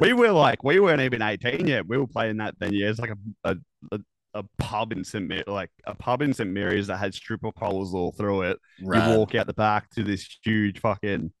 we 0.00 0.12
were 0.12 0.32
like 0.32 0.64
we 0.64 0.80
weren't 0.80 1.02
even 1.02 1.22
18 1.22 1.66
yet. 1.66 1.86
We 1.86 1.98
were 1.98 2.06
playing 2.06 2.38
that 2.38 2.54
then. 2.58 2.72
Yeah, 2.72 2.88
it's 2.88 2.98
like 2.98 3.10
a 3.10 3.16
a, 3.50 3.56
a, 3.92 3.98
a 4.34 4.44
pub 4.58 4.92
in 4.92 5.04
St. 5.04 5.26
Mar- 5.28 5.44
like 5.46 5.70
a 5.86 5.94
pub 5.94 6.22
in 6.22 6.32
St. 6.34 6.50
Mary's 6.50 6.86
that 6.88 6.98
had 6.98 7.14
stripper 7.14 7.52
poles 7.52 7.94
all 7.94 8.12
through 8.12 8.42
it. 8.42 8.58
Rad. 8.82 9.10
You 9.12 9.18
walk 9.18 9.34
out 9.34 9.46
the 9.46 9.54
back 9.54 9.90
to 9.90 10.02
this 10.04 10.38
huge 10.42 10.80
fucking 10.80 11.32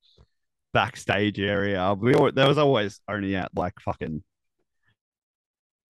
backstage 0.72 1.38
area. 1.40 1.94
We 1.98 2.14
al- 2.14 2.32
there 2.32 2.48
was 2.48 2.58
always 2.58 3.00
only 3.08 3.36
at 3.36 3.50
like 3.56 3.74
fucking 3.80 4.22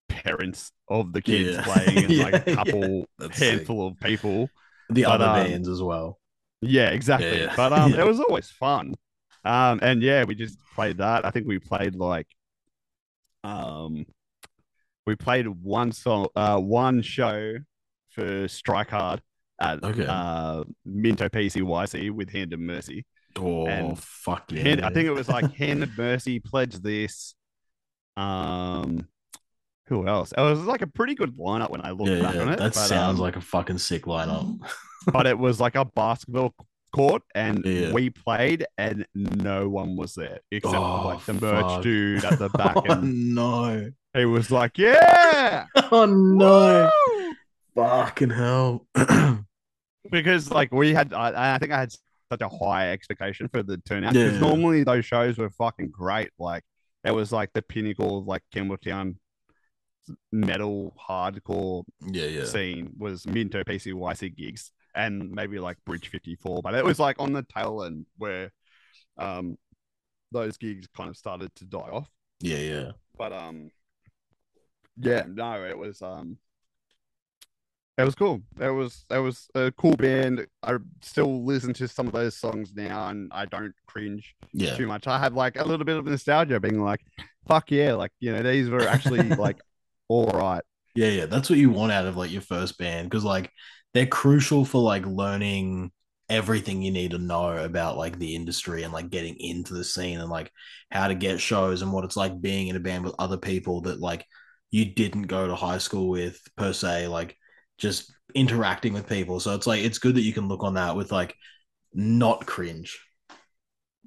parents 0.09 0.73
of 0.89 1.13
the 1.13 1.23
kids 1.23 1.57
Yeah. 1.57 1.63
playing 1.65 2.05
and 2.05 2.19
like 2.33 2.47
a 2.49 2.55
couple 2.57 3.07
sick. 3.33 3.35
handful 3.59 3.87
of 3.89 4.01
people. 4.01 4.49
The 4.91 5.03
but, 5.05 5.21
other 5.21 5.25
um, 5.43 5.47
bands 5.47 5.69
as 5.69 5.83
well. 5.83 6.19
Yeah, 6.61 6.89
exactly. 6.91 7.41
yeah. 7.41 7.53
But 7.57 7.73
um, 7.73 7.93
Yeah. 7.93 8.01
it 8.01 8.07
was 8.09 8.21
always 8.21 8.51
fun. 8.51 8.95
Um, 9.45 9.79
and 9.83 10.03
yeah, 10.03 10.25
we 10.25 10.35
just 10.35 10.59
played 10.75 10.99
that. 10.99 11.25
I 11.25 11.31
think 11.31 11.47
we 11.47 11.59
played 11.59 11.95
like, 11.95 12.27
um, 13.45 14.07
we 15.09 15.17
played 15.17 15.47
one 15.49 15.91
song, 15.91 16.29
uh, 16.37 16.59
one 16.59 17.01
show 17.01 17.55
for 18.11 18.47
Strike 18.47 18.91
Hard 18.91 19.23
at 19.61 19.83
Okay. 19.83 20.07
uh 20.07 20.65
Minto 20.85 21.29
PCYC 21.29 22.11
with 22.11 22.31
Hand 22.31 22.53
of 22.53 22.61
Mercy. 22.61 23.07
Oh, 23.37 23.67
and 23.67 23.99
fuck 23.99 24.53
yeah. 24.53 24.63
Hand, 24.63 24.85
I 24.85 24.91
think 24.91 25.07
it 25.07 25.13
was 25.13 25.29
like 25.29 25.53
Hand 25.55 25.83
of 25.83 25.97
Mercy, 25.99 26.41
Pledge 26.41 26.75
This. 26.75 27.35
Um, 28.19 29.09
who 29.87 30.07
else? 30.07 30.33
It 30.37 30.41
was 30.41 30.61
like 30.61 30.83
a 30.83 30.87
pretty 30.87 31.15
good 31.15 31.37
lineup 31.39 31.71
when 31.71 31.81
I 31.85 31.93
look 31.93 32.09
yeah, 32.09 32.21
back 32.21 32.35
yeah. 32.35 32.43
on 32.43 32.49
it. 32.51 32.59
that 32.59 32.75
but, 32.75 32.75
sounds 32.75 33.19
um, 33.19 33.23
like 33.23 33.37
a 33.37 33.41
fucking 33.41 33.79
sick 33.79 34.05
lineup. 34.05 34.59
but 35.13 35.27
it 35.27 35.39
was 35.39 35.59
like 35.59 35.75
a 35.75 35.87
basketball 35.87 36.55
court 36.95 37.23
and 37.35 37.65
Yeah. 37.65 37.93
we 37.93 38.11
played 38.11 38.67
and 38.77 39.07
no 39.15 39.69
one 39.69 39.97
was 39.97 40.15
there 40.15 40.41
except 40.51 40.75
for 40.75 40.81
Oh, 40.81 41.07
like 41.07 41.25
the 41.25 41.35
merch 41.35 41.65
fuck. 41.65 41.83
dude 41.83 42.25
at 42.25 42.39
the 42.39 42.49
back 42.51 42.77
oh, 42.77 42.83
and 42.89 43.35
no. 43.35 43.91
He 44.19 44.25
was 44.25 44.51
like 44.51 44.77
yeah 44.79 45.67
Oh, 45.91 46.05
no. 46.07 46.91
woo!" 47.09 47.35
Fucking 47.75 48.31
hell. 48.31 48.87
because 50.11 50.51
like 50.51 50.73
we 50.73 50.93
had 50.95 51.13
I, 51.13 51.55
I 51.55 51.59
think 51.59 51.73
I 51.73 51.81
had 51.81 51.93
such 52.31 52.41
a 52.41 52.49
high 52.49 52.91
expectation 52.93 53.49
for 53.49 53.63
the 53.63 53.79
turnout 53.79 54.13
because 54.15 54.35
Yeah. 54.35 54.41
normally 54.41 54.85
those 54.85 55.05
shows 55.05 55.39
were 55.39 55.51
fucking 55.51 55.91
great 55.91 56.31
like 56.39 56.65
it 57.05 57.13
was 57.13 57.31
like 57.33 57.51
the 57.55 57.63
pinnacle 57.63 58.19
of 58.19 58.27
like 58.27 58.43
Campbelltown 58.55 59.17
metal 60.33 60.95
hardcore 61.09 61.85
yeah, 62.07 62.27
yeah. 62.27 62.45
scene 62.45 62.93
was 62.99 63.27
Minto 63.27 63.63
PCYC 63.63 64.35
gigs 64.37 64.73
and 64.95 65.31
maybe 65.31 65.59
like 65.59 65.77
Bridge 65.85 66.09
54, 66.09 66.63
but 66.63 66.75
it 66.75 66.85
was 66.85 66.99
like 66.99 67.17
on 67.21 67.33
the 67.33 67.45
tail 67.55 67.85
end 67.85 68.07
where 68.17 68.51
um 69.17 69.57
those 70.33 70.57
gigs 70.57 70.87
kind 70.97 71.09
of 71.09 71.17
started 71.17 71.55
to 71.57 71.65
die 71.65 71.79
off. 71.79 72.09
Yeah, 72.41 72.59
yeah. 72.59 72.91
But 73.17 73.33
um 73.33 73.71
yeah, 75.01 75.25
no, 75.29 75.65
it 75.65 75.77
was 75.77 76.03
um 76.03 76.39
It 77.97 78.05
was 78.05 78.15
cool. 78.15 78.43
It 78.61 78.71
was 78.71 79.05
it 79.11 79.19
was 79.19 79.49
a 79.57 79.73
cool 79.73 79.97
band. 79.97 80.47
I 80.63 80.77
still 81.01 81.45
listen 81.45 81.75
to 81.75 81.89
some 81.89 82.07
of 82.07 82.13
those 82.13 82.37
songs 82.37 82.73
now, 82.75 83.09
and 83.09 83.29
I 83.33 83.47
don't 83.47 83.75
cringe 83.89 84.37
Yeah. 84.53 84.77
too 84.77 84.87
much. 84.87 85.09
I 85.09 85.19
have 85.19 85.35
like 85.35 85.57
a 85.57 85.65
little 85.65 85.85
bit 85.85 85.97
of 85.97 86.05
nostalgia, 86.07 86.61
being 86.61 86.81
like, 86.81 87.01
"Fuck 87.49 87.73
yeah!" 87.73 87.95
Like 87.95 88.13
you 88.21 88.33
know, 88.33 88.43
these 88.43 88.71
were 88.71 88.87
actually 88.87 89.35
like 89.37 89.59
all 90.09 90.27
right. 90.27 90.63
Yeah, 90.95 91.09
yeah, 91.09 91.27
that's 91.27 91.51
what 91.51 91.59
you 91.59 91.71
want 91.71 91.93
out 91.93 92.07
of 92.07 92.17
like 92.17 92.31
your 92.31 92.43
first 92.43 92.79
band 92.79 93.09
because 93.11 93.25
like 93.25 93.51
they're 93.95 94.07
crucial 94.07 94.65
for 94.65 94.81
like 94.81 95.05
learning 95.07 95.91
everything 96.29 96.83
you 96.83 96.91
need 96.93 97.13
to 97.13 97.19
know 97.19 97.57
about 97.65 97.97
like 97.97 98.19
the 98.19 98.35
industry 98.37 98.83
and 98.83 98.93
like 98.93 99.11
getting 99.11 99.37
into 99.39 99.75
the 99.75 99.85
scene 99.85 100.21
and 100.21 100.29
like 100.29 100.53
how 100.91 101.09
to 101.09 101.15
get 101.15 101.41
shows 101.41 101.83
and 101.83 101.93
what 101.93 102.05
it's 102.05 102.17
like 102.17 102.41
being 102.41 102.69
in 102.69 102.77
a 102.77 102.81
band 102.81 103.05
with 103.05 103.15
other 103.19 103.39
people 103.39 103.81
that 103.83 103.99
like 104.01 104.25
you 104.71 104.85
didn't 104.87 105.23
go 105.23 105.47
to 105.47 105.55
high 105.55 105.79
school 105.79 106.09
with 106.09 106.41
per 106.57 106.73
se, 106.73 107.09
like 107.09 107.37
just 107.79 108.13
interacting 108.35 108.93
with 108.93 109.09
people. 109.09 109.41
So 109.41 109.55
it's 109.55 109.67
like 109.67 109.83
it's 109.85 109.99
good 109.99 110.15
that 110.17 110.23
you 110.23 110.33
can 110.33 110.49
look 110.49 110.63
on 110.65 110.75
that 110.75 110.97
with 110.97 111.11
like 111.13 111.35
not 111.95 112.47
cringe. 112.47 112.99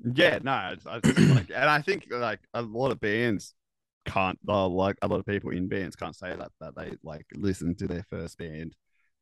Yeah, 0.04 0.40
no, 0.42 0.74
it's, 0.74 0.86
it's 1.08 1.30
like, 1.36 1.52
and 1.54 1.70
I 1.70 1.82
think 1.82 2.08
like 2.10 2.40
a 2.54 2.62
lot 2.62 2.92
of 2.92 3.00
bands 3.00 3.54
can't, 4.06 4.40
uh, 4.48 4.68
like 4.68 4.98
a 5.04 5.08
lot 5.08 5.20
of 5.20 5.26
people 5.28 5.52
in 5.52 5.68
bands 5.68 5.96
can't 5.96 6.16
say 6.16 6.36
that 6.36 6.52
that 6.60 6.76
they 6.76 6.94
like 7.04 7.26
listen 7.36 7.76
to 7.76 7.88
their 7.88 8.04
first 8.10 8.38
band, 8.40 8.76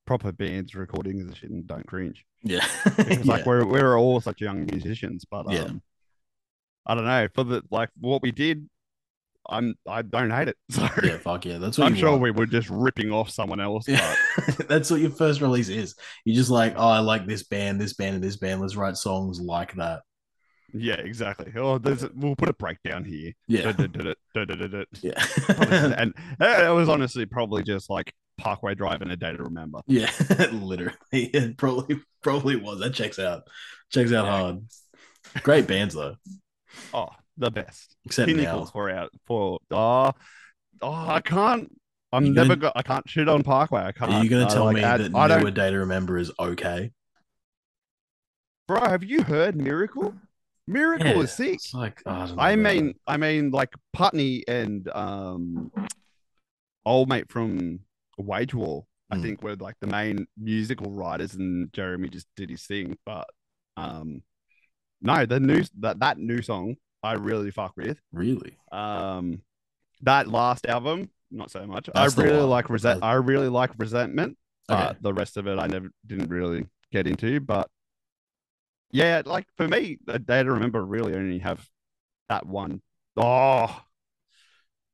proper 0.06 0.32
bands 0.32 0.76
recordings 0.76 1.26
and 1.26 1.36
shit, 1.36 1.50
and 1.50 1.68
don't 1.68 1.86
cringe. 1.86 2.26
Yeah. 2.44 2.66
It's 2.98 3.26
like 3.26 3.40
Yeah. 3.40 3.46
we're 3.46 3.66
we're 3.66 3.98
all 3.98 4.22
such 4.22 4.40
young 4.42 4.66
musicians, 4.66 5.26
but 5.30 5.48
um, 5.48 5.52
Yeah. 5.54 5.70
I 6.86 6.96
don't 6.96 7.06
know 7.06 7.28
for 7.36 7.44
the 7.44 7.62
like 7.70 7.90
what 8.00 8.22
we 8.22 8.32
did. 8.32 8.70
I'm 9.50 9.76
I 9.88 10.02
don't 10.04 10.32
hate 10.32 10.48
it. 10.50 10.58
So 10.72 10.88
yeah, 11.04 11.18
fuck 11.18 11.46
yeah. 11.46 11.58
That's 11.58 11.78
what 11.78 11.88
I'm 11.88 11.96
sure 11.96 12.12
want. 12.12 12.22
we 12.24 12.32
were 12.32 12.46
just 12.46 12.70
ripping 12.70 13.12
off 13.12 13.30
someone 13.30 13.60
else. 13.60 13.88
Yeah. 13.88 14.16
That's 14.70 14.90
what 14.92 15.00
your 15.02 15.12
first 15.12 15.42
release 15.42 15.70
is. 15.70 15.96
You're 16.26 16.36
just 16.36 16.50
like, 16.52 16.76
oh, 16.78 16.88
I 16.88 17.00
like 17.00 17.26
this 17.26 17.44
band, 17.44 17.82
this 17.82 17.94
band, 17.94 18.16
and 18.16 18.24
this 18.24 18.38
band. 18.38 18.62
Let's 18.62 18.76
write 18.76 18.96
songs 18.98 19.40
like 19.42 19.74
that. 19.76 20.02
yeah, 20.74 20.96
exactly. 20.96 21.52
Oh, 21.56 21.78
there's 21.80 22.04
a, 22.04 22.12
we'll 22.16 22.36
put 22.36 22.50
a 22.50 22.54
breakdown 22.54 23.04
here. 23.04 23.34
Yeah. 23.48 23.74
Yeah. 25.02 25.94
and 25.98 26.14
it 26.40 26.74
was 26.74 26.90
honestly 26.90 27.26
probably 27.26 27.64
just 27.64 27.90
like 27.90 28.14
Parkway 28.38 28.76
Drive 28.76 29.02
and 29.02 29.12
a 29.12 29.18
day 29.18 29.32
to 29.36 29.44
remember. 29.44 29.80
yeah. 29.88 30.12
Literally. 30.52 30.96
It 31.12 31.58
probably 31.58 32.00
probably 32.22 32.56
was. 32.56 32.80
That 32.80 32.94
checks 32.94 33.20
out. 33.20 33.44
Checks 33.92 34.12
out 34.14 34.26
Yeah. 34.26 34.32
hard. 34.40 34.62
Great 35.44 35.68
bands 35.68 35.96
though. 35.96 36.16
Oh, 36.94 37.10
the 37.40 37.50
best. 37.52 37.96
Except 38.06 38.28
Pinnacles 38.28 38.68
now. 38.68 38.72
for 38.72 38.90
out 38.90 39.12
for 39.26 39.60
oh 39.72 40.12
oh 40.82 40.92
I 40.92 41.22
can't. 41.22 41.74
I'm 42.12 42.26
You 42.26 42.34
never 42.34 42.50
gonna- 42.56 42.62
got. 42.62 42.74
I 42.76 42.82
can't 42.82 43.08
shit 43.10 43.28
on 43.30 43.44
Parkway. 43.44 43.82
I 43.82 43.92
can't. 43.92 44.12
Are 44.12 44.24
you 44.24 44.30
gonna 44.30 44.46
I, 44.48 44.50
tell 44.54 44.66
like, 44.66 44.76
me 44.76 44.84
add- 44.84 45.02
that 45.02 45.16
I 45.16 45.28
don't, 45.28 45.42
Newer 45.42 45.52
Day 45.52 45.72
to 45.72 45.78
Remember 45.80 46.18
is 46.18 46.32
okay? 46.40 46.92
bro? 48.68 48.80
Have 48.82 49.04
you 49.04 49.24
heard 49.24 49.56
Miracle? 49.56 50.14
Miracle 50.68 51.08
Yeah, 51.08 51.20
is 51.22 51.32
sick. 51.34 51.60
Like 51.74 52.02
oh, 52.06 52.36
I, 52.38 52.52
I 52.52 52.56
mean. 52.56 52.94
I 53.08 53.18
mean, 53.18 53.52
like 53.52 53.74
Putney 53.94 54.44
and 54.48 54.88
um, 54.90 55.72
old 56.86 57.10
mate 57.10 57.32
from 57.32 57.80
Wage 58.18 58.54
War. 58.54 58.86
I 59.12 59.16
Mm. 59.16 59.22
think 59.24 59.42
were 59.44 59.56
like 59.56 59.76
the 59.82 59.88
main 59.88 60.28
musical 60.38 60.92
writers, 60.92 61.34
and 61.34 61.74
Jeremy 61.74 62.10
just 62.10 62.28
did 62.36 62.52
his 62.52 62.64
thing. 62.68 62.96
But 63.08 63.28
um, 63.78 64.22
no, 65.02 65.26
the 65.26 65.40
new 65.40 65.64
that 65.80 66.00
that 66.02 66.20
new 66.20 66.44
song 66.44 66.76
I 67.04 67.14
really 67.14 67.52
fuck 67.52 67.74
with. 67.78 68.00
really. 68.12 68.58
Um, 68.72 69.42
that 70.02 70.28
last 70.28 70.66
album, 70.66 71.10
not 71.32 71.52
so 71.52 71.66
much. 71.66 71.90
That's 71.94 72.18
I 72.18 72.22
really 72.22 72.42
like 72.42 72.70
resent. 72.70 73.04
I 73.04 73.14
really 73.14 73.50
like 73.50 73.72
resentment. 73.78 74.38
Okay. 74.70 74.80
But 74.80 75.02
the 75.02 75.14
rest 75.14 75.38
of 75.38 75.48
it, 75.48 75.58
I 75.58 75.68
never 75.68 75.90
didn't 76.06 76.30
really 76.30 76.66
get 76.92 77.08
into. 77.08 77.40
But 77.40 77.70
yeah, 78.92 79.22
like 79.26 79.46
for 79.58 79.68
me, 79.68 79.98
a 80.08 80.20
day 80.20 80.44
to 80.44 80.52
remember 80.52 80.84
really 80.84 81.16
only 81.16 81.40
have 81.40 81.68
that 82.28 82.46
one. 82.46 82.82
Oh, 83.18 83.82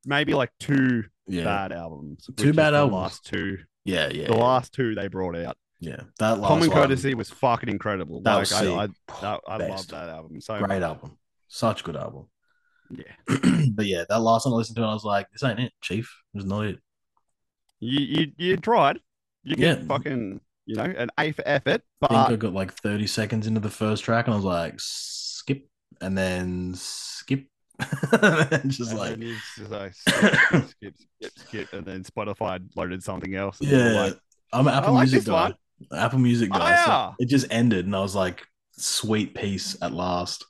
maybe 0.05 0.33
like 0.33 0.51
two 0.59 1.03
yeah. 1.27 1.43
bad 1.43 1.71
albums. 1.71 2.29
Two 2.35 2.53
bad 2.53 2.73
albums. 2.73 3.01
Last 3.01 3.25
two, 3.25 3.59
yeah, 3.83 4.09
yeah. 4.11 4.27
the 4.27 4.35
yeah. 4.35 4.43
last 4.43 4.73
two 4.73 4.95
they 4.95 5.07
brought 5.07 5.35
out. 5.35 5.57
Yeah. 5.79 6.01
That 6.19 6.39
last 6.39 6.47
Common 6.47 6.69
one, 6.69 6.77
Courtesy 6.77 7.13
was 7.13 7.29
fucking 7.29 7.69
incredible. 7.69 8.21
That 8.21 8.33
like 8.33 8.39
was 8.41 8.53
I. 8.53 8.65
I, 8.65 8.87
that, 9.21 9.41
I 9.47 9.57
love 9.57 9.87
that 9.89 10.09
album 10.09 10.41
so 10.41 10.57
Great 10.57 10.69
much. 10.69 10.81
album. 10.81 11.17
Such 11.47 11.81
a 11.81 11.83
good 11.83 11.95
album. 11.95 12.27
Yeah, 12.89 13.13
but 13.71 13.85
yeah, 13.85 14.03
that 14.09 14.19
last 14.19 14.45
one 14.45 14.53
I 14.53 14.57
listened 14.57 14.77
to, 14.77 14.83
I 14.83 14.93
was 14.93 15.03
like, 15.03 15.27
this 15.31 15.43
ain't 15.43 15.59
it, 15.59 15.73
Chief. 15.81 16.11
It 16.33 16.37
was 16.37 16.45
not 16.45 16.65
it. 16.65 16.79
you 17.79 17.99
you 17.99 18.31
you 18.37 18.57
tried. 18.57 18.99
You 19.43 19.55
Yeah. 19.55 19.75
get 19.75 19.85
fucking 19.87 20.41
you 20.65 20.75
know 20.75 20.83
an 20.83 21.09
A 21.19 21.31
for 21.31 21.43
effort, 21.47 21.81
I 22.01 22.07
think 22.07 22.29
I 22.29 22.35
got 22.35 22.53
like 22.53 22.73
30 22.73 23.07
seconds 23.07 23.47
into 23.47 23.59
the 23.59 23.69
first 23.69 24.03
track 24.03 24.27
and 24.27 24.33
I 24.33 24.37
was 24.37 24.45
like, 24.45 24.75
skip, 24.77 25.67
and 26.01 26.17
then 26.17 26.73
skip. 26.75 27.45
and 28.21 28.71
just 28.71 28.91
and 28.91 28.99
like, 28.99 29.19
then 29.19 29.41
just 29.57 29.71
like 29.71 29.93
skip, 29.93 30.33
skip, 30.35 30.63
skip, 30.67 30.93
skip, 30.97 31.33
skip, 31.35 31.73
and 31.73 31.85
then 31.85 32.03
Spotify 32.03 32.61
loaded 32.75 33.03
something 33.03 33.35
else. 33.35 33.59
yeah, 33.61 33.89
like, 33.91 34.17
I'm 34.53 34.67
an 34.67 34.73
Apple 34.73 34.93
like 34.93 35.07
Music 35.09 35.25
guy. 35.25 35.33
one. 35.33 35.55
Apple 35.93 36.19
Music 36.19 36.51
Oh, 36.51 36.59
guy. 36.59 36.75
so 36.75 37.15
it 37.19 37.27
just 37.27 37.47
ended 37.51 37.85
and 37.85 37.95
I 37.95 37.99
was 37.99 38.15
like, 38.15 38.45
sweet 38.77 39.35
peace 39.35 39.77
at 39.81 39.91
last. 39.93 40.45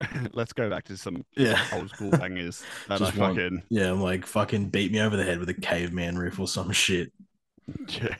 let's 0.32 0.52
go 0.52 0.68
back 0.70 0.84
to 0.84 0.96
some 0.96 1.24
Yeah. 1.36 1.62
old 1.72 1.90
school 1.90 2.10
bangers 2.18 2.62
that 2.88 2.96
I 2.96 2.98
Just 2.98 3.16
want- 3.16 3.36
fucking 3.36 3.62
Yeah, 3.70 3.90
I'm 3.90 4.00
like, 4.00 4.26
fucking 4.26 4.68
beat 4.68 4.92
me 4.92 5.00
over 5.00 5.16
the 5.16 5.24
head 5.24 5.38
with 5.38 5.48
a 5.48 5.54
caveman 5.54 6.18
riff 6.18 6.38
or 6.38 6.46
some 6.48 6.70
shit. 6.72 7.12
yeah. 7.88 8.16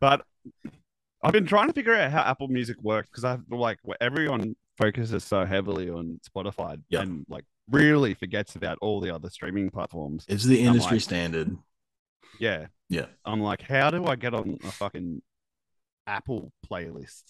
but 0.00 0.24
I've 1.22 1.32
been 1.32 1.46
trying 1.46 1.66
to 1.68 1.72
figure 1.72 1.94
out 1.94 2.10
how 2.10 2.20
Apple 2.22 2.48
Music 2.48 2.76
works 2.82 3.08
because 3.10 3.24
I 3.24 3.36
feel 3.48 3.58
like 3.58 3.78
where 3.82 3.96
everyone 4.00 4.54
focuses 4.78 5.24
so 5.24 5.44
heavily 5.44 5.90
on 5.90 6.20
Spotify 6.28 6.80
Yep. 6.90 7.02
and 7.02 7.26
like 7.28 7.44
really 7.70 8.14
forgets 8.14 8.54
about 8.54 8.78
all 8.80 9.00
the 9.00 9.12
other 9.12 9.28
streaming 9.28 9.70
platforms. 9.70 10.24
It's 10.28 10.44
the 10.44 10.60
industry 10.60 10.96
like- 10.96 11.02
standard. 11.02 11.56
Yeah. 12.38 12.66
Yeah. 12.88 13.06
I'm 13.24 13.40
like, 13.40 13.62
how 13.62 13.90
do 13.90 14.04
I 14.06 14.14
get 14.14 14.34
on 14.34 14.58
a 14.62 14.70
fucking 14.70 15.20
Apple 16.06 16.52
playlist? 16.70 17.22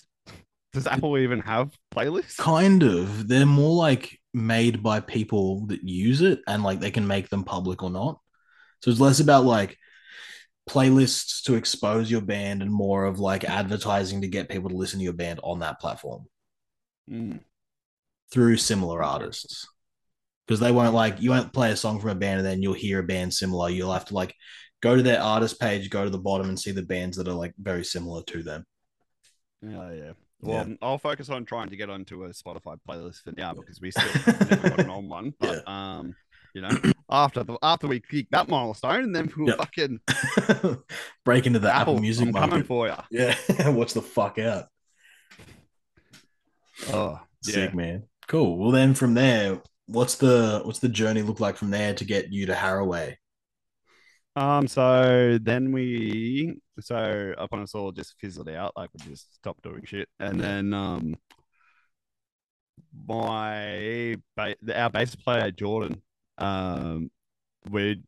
Does 0.72 0.86
Apple 0.86 1.16
even 1.18 1.40
have 1.40 1.72
playlists? 1.94 2.36
Kind 2.36 2.82
of. 2.82 3.28
They're 3.28 3.46
more 3.46 3.74
like 3.74 4.18
made 4.34 4.82
by 4.82 5.00
people 5.00 5.66
that 5.66 5.82
use 5.82 6.20
it 6.20 6.40
and 6.46 6.62
like 6.62 6.80
they 6.80 6.90
can 6.90 7.06
make 7.06 7.28
them 7.30 7.44
public 7.44 7.82
or 7.82 7.90
not. 7.90 8.20
So 8.82 8.90
it's 8.90 9.00
less 9.00 9.20
about 9.20 9.44
like 9.44 9.78
playlists 10.68 11.42
to 11.44 11.54
expose 11.54 12.10
your 12.10 12.20
band 12.20 12.60
and 12.60 12.70
more 12.70 13.04
of 13.04 13.18
like 13.18 13.44
advertising 13.44 14.20
to 14.20 14.28
get 14.28 14.48
people 14.48 14.68
to 14.68 14.76
listen 14.76 14.98
to 14.98 15.04
your 15.04 15.12
band 15.12 15.40
on 15.42 15.60
that 15.60 15.80
platform 15.80 16.26
Mm. 17.10 17.38
through 18.32 18.56
similar 18.56 19.02
artists. 19.02 19.68
Because 20.46 20.60
they 20.60 20.72
won't 20.72 20.94
like 20.94 21.20
you 21.20 21.30
won't 21.30 21.52
play 21.52 21.70
a 21.70 21.76
song 21.76 22.00
from 22.00 22.10
a 22.10 22.14
band 22.14 22.38
and 22.38 22.46
then 22.46 22.62
you'll 22.62 22.74
hear 22.74 22.98
a 22.98 23.04
band 23.04 23.32
similar. 23.32 23.70
You'll 23.70 23.92
have 23.92 24.06
to 24.06 24.14
like 24.14 24.34
go 24.82 24.94
to 24.96 25.02
their 25.02 25.22
artist 25.22 25.58
page, 25.60 25.88
go 25.88 26.04
to 26.04 26.10
the 26.10 26.18
bottom 26.18 26.48
and 26.48 26.58
see 26.58 26.72
the 26.72 26.82
bands 26.82 27.16
that 27.16 27.28
are 27.28 27.34
like 27.34 27.54
very 27.58 27.84
similar 27.84 28.22
to 28.24 28.42
them. 28.42 28.64
Yeah, 29.62 29.92
yeah. 29.92 30.12
Well, 30.40 30.68
Yeah. 30.68 30.74
I'll 30.82 30.98
focus 30.98 31.30
on 31.30 31.44
trying 31.44 31.70
to 31.70 31.76
get 31.76 31.88
onto 31.90 32.24
a 32.24 32.28
Spotify 32.30 32.78
playlist 32.88 33.22
for 33.22 33.32
now 33.36 33.54
because 33.54 33.80
we 33.80 33.90
still 33.90 34.04
never 34.50 34.68
got 34.70 34.80
an 34.80 34.90
on 34.90 35.08
one. 35.08 35.34
But 35.40 35.66
um, 35.68 36.14
you 36.54 36.62
know, 36.62 36.70
after 37.10 37.42
the 37.44 37.58
after 37.62 37.86
we 37.86 38.00
kick 38.00 38.28
that 38.30 38.48
milestone, 38.48 39.04
and 39.04 39.14
then 39.16 39.30
we'll 39.36 39.48
Yep. 39.48 39.58
fucking 39.58 40.00
Break 41.24 41.46
into 41.46 41.58
the 41.58 41.68
Apple, 41.74 41.94
Apple, 41.94 42.00
Music 42.00 42.26
I'm 42.28 42.32
coming 42.34 42.50
market. 42.50 42.66
for 42.66 42.86
you. 42.88 42.94
Yeah, 43.10 43.68
watch 43.70 43.94
the 43.94 44.02
fuck 44.02 44.38
out. 44.38 44.66
Oh, 46.92 47.20
Sick 47.42 47.74
man. 47.74 48.04
Cool. 48.28 48.58
Well, 48.58 48.70
then 48.72 48.94
from 48.94 49.14
there, 49.14 49.60
what's 49.86 50.16
the 50.16 50.60
what's 50.64 50.80
the 50.80 50.88
journey 50.88 51.22
look 51.22 51.40
like 51.40 51.56
from 51.56 51.70
there 51.70 51.94
to 51.94 52.04
get 52.04 52.32
you 52.32 52.46
to 52.46 52.52
Haraway? 52.54 53.16
Um. 54.36 54.68
So 54.68 55.38
then 55.40 55.72
we, 55.72 56.60
so 56.80 57.32
upon 57.38 57.60
us 57.62 57.74
all 57.74 57.90
just 57.90 58.14
fizzled 58.20 58.50
out, 58.50 58.72
like 58.76 58.90
we 58.92 59.10
just 59.10 59.34
stopped 59.34 59.62
doing 59.62 59.82
shit, 59.84 60.08
and 60.20 60.38
then 60.38 60.74
um, 60.74 61.16
my 63.08 64.16
our 64.74 64.90
bass 64.90 65.14
player 65.16 65.50
Jordan, 65.50 66.02
um, 66.38 67.10
we 67.70 68.02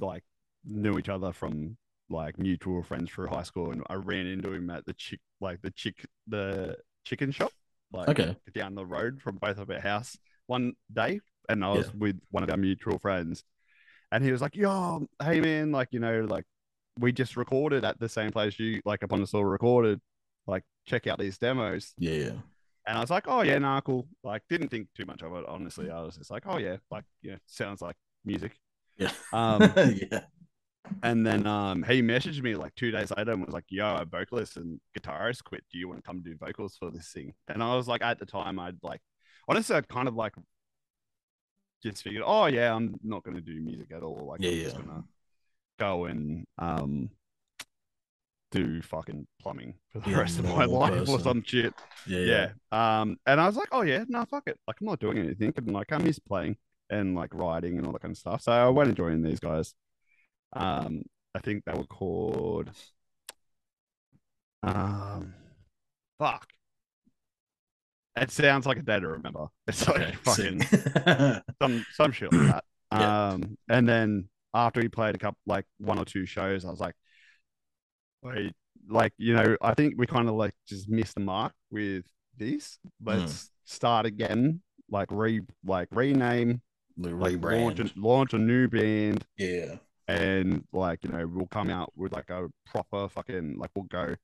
like 0.00 0.24
knew 0.64 0.98
each 0.98 1.10
other 1.10 1.32
from 1.32 1.76
like 2.08 2.38
mutual 2.38 2.82
friends 2.82 3.10
through 3.10 3.26
high 3.26 3.42
school, 3.42 3.72
and 3.72 3.82
I 3.88 3.94
ran 3.94 4.26
into 4.26 4.52
him 4.52 4.70
at 4.70 4.86
the 4.86 4.94
chick, 4.94 5.20
like 5.42 5.60
the 5.60 5.70
chick, 5.72 6.06
the 6.26 6.76
chicken 7.04 7.30
shop, 7.32 7.52
like 7.92 8.08
Okay. 8.08 8.34
down 8.54 8.74
the 8.74 8.86
road 8.86 9.20
from 9.20 9.36
both 9.36 9.58
of 9.58 9.70
our 9.70 9.80
house 9.80 10.16
one 10.46 10.72
day, 10.92 11.20
and 11.50 11.62
I 11.62 11.72
was 11.72 11.88
Yeah. 11.88 11.92
with 11.98 12.20
one 12.30 12.44
of 12.44 12.50
our 12.50 12.56
mutual 12.56 12.98
friends, 12.98 13.44
and 14.12 14.24
he 14.24 14.32
was 14.32 14.40
like, 14.40 14.56
"Yo, 14.56 15.06
hey 15.22 15.40
man, 15.40 15.72
like 15.72 15.88
you 15.92 16.00
know, 16.00 16.26
like 16.28 16.44
we 16.98 17.12
just 17.12 17.36
recorded 17.36 17.84
at 17.84 17.98
the 18.00 18.08
same 18.08 18.30
place 18.30 18.58
you 18.58 18.80
like 18.84 19.02
upon 19.02 19.22
us 19.22 19.34
all 19.34 19.44
recorded, 19.44 20.00
like 20.46 20.64
check 20.86 21.06
out 21.06 21.18
these 21.18 21.38
demos." 21.38 21.92
Yeah, 21.98 22.12
yeah. 22.12 22.32
And 22.86 22.96
I 22.96 23.00
was 23.00 23.10
like, 23.10 23.24
"Oh 23.26 23.42
yeah, 23.42 23.58
nah, 23.58 23.80
cool." 23.80 24.06
Like 24.22 24.42
didn't 24.48 24.68
think 24.68 24.88
too 24.94 25.06
much 25.06 25.22
of 25.22 25.34
it, 25.34 25.44
honestly. 25.48 25.90
I 25.90 26.02
was 26.02 26.16
just 26.16 26.30
like, 26.30 26.44
"Oh 26.46 26.58
yeah, 26.58 26.76
like 26.90 27.04
yeah, 27.22 27.36
sounds 27.46 27.82
like 27.82 27.96
music." 28.24 28.58
Yeah. 28.96 29.10
Um, 29.32 29.72
yeah. 29.76 30.20
And 31.02 31.26
then 31.26 31.46
um, 31.46 31.82
he 31.82 32.00
messaged 32.00 32.42
me 32.42 32.54
like 32.54 32.74
two 32.76 32.92
days 32.92 33.10
later 33.16 33.32
and 33.32 33.44
was 33.44 33.52
like, 33.52 33.64
"Yo, 33.68 33.84
our 33.84 34.04
vocalist 34.04 34.56
and 34.56 34.80
guitarist 34.96 35.44
quit. 35.44 35.64
Do 35.70 35.78
you 35.78 35.88
want 35.88 36.02
to 36.02 36.06
come 36.06 36.22
do 36.22 36.36
vocals 36.36 36.76
for 36.78 36.90
this 36.90 37.10
thing?" 37.10 37.34
And 37.48 37.62
I 37.62 37.74
was 37.74 37.88
like, 37.88 38.02
at 38.02 38.18
the 38.18 38.26
time, 38.26 38.58
I'd 38.58 38.76
like, 38.82 39.00
honestly, 39.48 39.74
I 39.74 39.80
kind 39.80 40.08
of 40.08 40.14
like 40.14 40.34
just 41.82 42.02
figured, 42.02 42.22
oh 42.26 42.46
yeah, 42.46 42.74
I'm 42.74 42.96
not 43.02 43.22
going 43.22 43.36
to 43.36 43.40
do 43.40 43.60
music 43.60 43.92
at 43.94 44.02
all. 44.02 44.26
Like, 44.26 44.40
Yeah, 44.42 44.50
I'm 44.50 44.58
just 44.64 44.76
gonna 44.76 45.04
go 45.78 46.06
and 46.06 46.46
um 46.58 47.10
do 48.52 48.80
fucking 48.80 49.26
plumbing 49.42 49.74
for 49.90 49.98
the 49.98 50.06
Be 50.06 50.12
a 50.14 50.18
rest 50.18 50.38
of 50.38 50.44
my 50.44 50.64
life 50.64 51.08
or 51.08 51.20
some 51.20 51.42
shit. 51.44 51.74
Yeah, 52.06 52.18
Yeah. 52.20 52.52
yeah. 52.72 53.00
Um, 53.00 53.16
and 53.26 53.40
I 53.40 53.46
was 53.46 53.56
like, 53.56 53.68
oh 53.72 53.82
yeah, 53.82 54.04
no, 54.08 54.24
fuck 54.24 54.44
it. 54.46 54.58
Like, 54.66 54.76
I'm 54.80 54.86
not 54.86 55.00
doing 55.00 55.18
anything. 55.18 55.52
And 55.56 55.72
like, 55.72 55.92
I 55.92 55.98
miss 55.98 56.18
playing 56.18 56.56
and 56.88 57.14
like 57.14 57.34
writing 57.34 57.76
and 57.76 57.86
all 57.86 57.92
that 57.92 58.02
kind 58.02 58.12
of 58.12 58.18
stuff. 58.18 58.42
So 58.42 58.52
I 58.52 58.68
went 58.68 58.88
and 58.88 58.96
joined 58.96 59.24
these 59.24 59.40
guys. 59.40 59.74
Um, 60.52 61.02
I 61.34 61.40
think 61.40 61.64
they 61.64 61.72
were 61.72 61.84
called. 61.84 62.70
Um, 64.62 65.34
fuck. 66.18 66.46
It 68.16 68.30
sounds 68.30 68.66
like 68.66 68.78
a 68.78 68.82
day 68.82 68.98
to 69.00 69.08
remember. 69.08 69.46
It's 69.68 69.86
like 69.86 70.00
Okay, 70.00 70.12
fucking 70.24 70.62
some 71.62 71.86
some 71.92 72.12
shit 72.12 72.32
like 72.32 72.46
that. 72.52 72.64
Yeah. 72.92 73.28
Um, 73.30 73.58
and 73.68 73.88
then 73.88 74.28
after 74.54 74.80
he 74.80 74.88
played 74.88 75.14
a 75.14 75.18
couple, 75.18 75.38
like 75.46 75.66
one 75.78 75.98
or 75.98 76.04
two 76.04 76.24
shows, 76.24 76.64
I 76.64 76.70
was 76.70 76.80
like, 76.80 76.94
wait, 78.22 78.52
like 78.88 79.12
you 79.18 79.34
know, 79.34 79.56
I 79.60 79.74
think 79.74 79.94
we 79.96 80.06
kind 80.06 80.28
of 80.28 80.34
like 80.34 80.54
just 80.66 80.88
missed 80.88 81.14
the 81.14 81.20
mark 81.20 81.52
with 81.70 82.04
this. 82.36 82.78
Let's 83.04 83.50
start 83.64 84.06
again, 84.06 84.62
like 84.90 85.08
re, 85.10 85.40
like 85.64 85.88
rename, 85.90 86.62
The 86.96 87.10
like 87.10 87.42
launch, 87.42 87.78
rebrand. 87.78 87.96
a, 87.96 88.00
launch 88.00 88.32
a 88.34 88.38
new 88.38 88.68
band, 88.68 89.24
Yeah. 89.36 89.76
and 90.08 90.64
like 90.72 91.00
you 91.04 91.10
know, 91.10 91.26
we'll 91.26 91.46
come 91.46 91.70
out 91.70 91.92
with 91.96 92.12
like 92.12 92.30
a 92.30 92.48
proper 92.64 93.08
fucking 93.08 93.56
like 93.58 93.70
we'll 93.74 93.84
go 93.86 94.14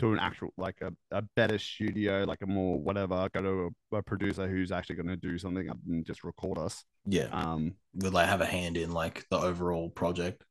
to 0.00 0.12
an 0.12 0.18
actual 0.18 0.52
like 0.56 0.80
a, 0.82 0.92
a 1.10 1.22
better 1.36 1.58
studio, 1.58 2.24
like 2.26 2.42
a 2.42 2.46
more 2.46 2.78
whatever, 2.78 3.28
go 3.32 3.42
to 3.42 3.70
a, 3.92 3.96
a 3.98 4.02
producer 4.02 4.48
who's 4.48 4.72
actually 4.72 4.96
going 4.96 5.08
to 5.08 5.16
do 5.16 5.38
something 5.38 5.68
other 5.70 5.80
than 5.86 6.04
just 6.04 6.24
record 6.24 6.58
us. 6.58 6.84
Yeah. 7.06 7.28
Um, 7.32 7.74
Would 7.94 8.12
like 8.12 8.28
have 8.28 8.40
a 8.40 8.46
hand 8.46 8.76
in 8.76 8.92
like 8.92 9.26
the 9.30 9.38
overall 9.38 9.88
project. 9.90 10.44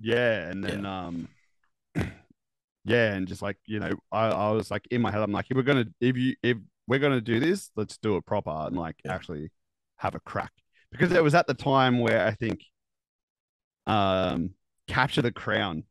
Yeah, 0.00 0.48
and 0.48 0.62
then 0.62 0.84
um 0.84 1.28
yeah, 2.84 3.14
and 3.14 3.26
just 3.26 3.42
like, 3.42 3.56
you 3.66 3.80
know, 3.80 3.92
I, 4.12 4.28
I 4.28 4.50
was 4.50 4.70
like 4.70 4.86
in 4.90 5.02
my 5.02 5.10
head, 5.10 5.22
I'm 5.22 5.32
like, 5.32 5.46
if 5.50 5.56
we're 5.56 5.62
gonna 5.62 5.86
if 6.00 6.16
you 6.16 6.34
if 6.42 6.58
we're 6.86 6.98
gonna 6.98 7.20
do 7.20 7.40
this, 7.40 7.70
let's 7.76 7.96
do 7.98 8.16
it 8.16 8.26
proper 8.26 8.50
and 8.50 8.76
like 8.76 8.96
Yeah. 9.04 9.14
actually 9.14 9.50
have 9.96 10.14
a 10.14 10.20
crack. 10.20 10.52
Because 10.92 11.12
it 11.12 11.22
was 11.22 11.34
at 11.34 11.46
the 11.46 11.54
time 11.54 11.98
where 11.98 12.26
I 12.26 12.32
think 12.32 12.60
um 13.86 14.50
Capture 14.86 15.22
the 15.22 15.32
Crown 15.32 15.84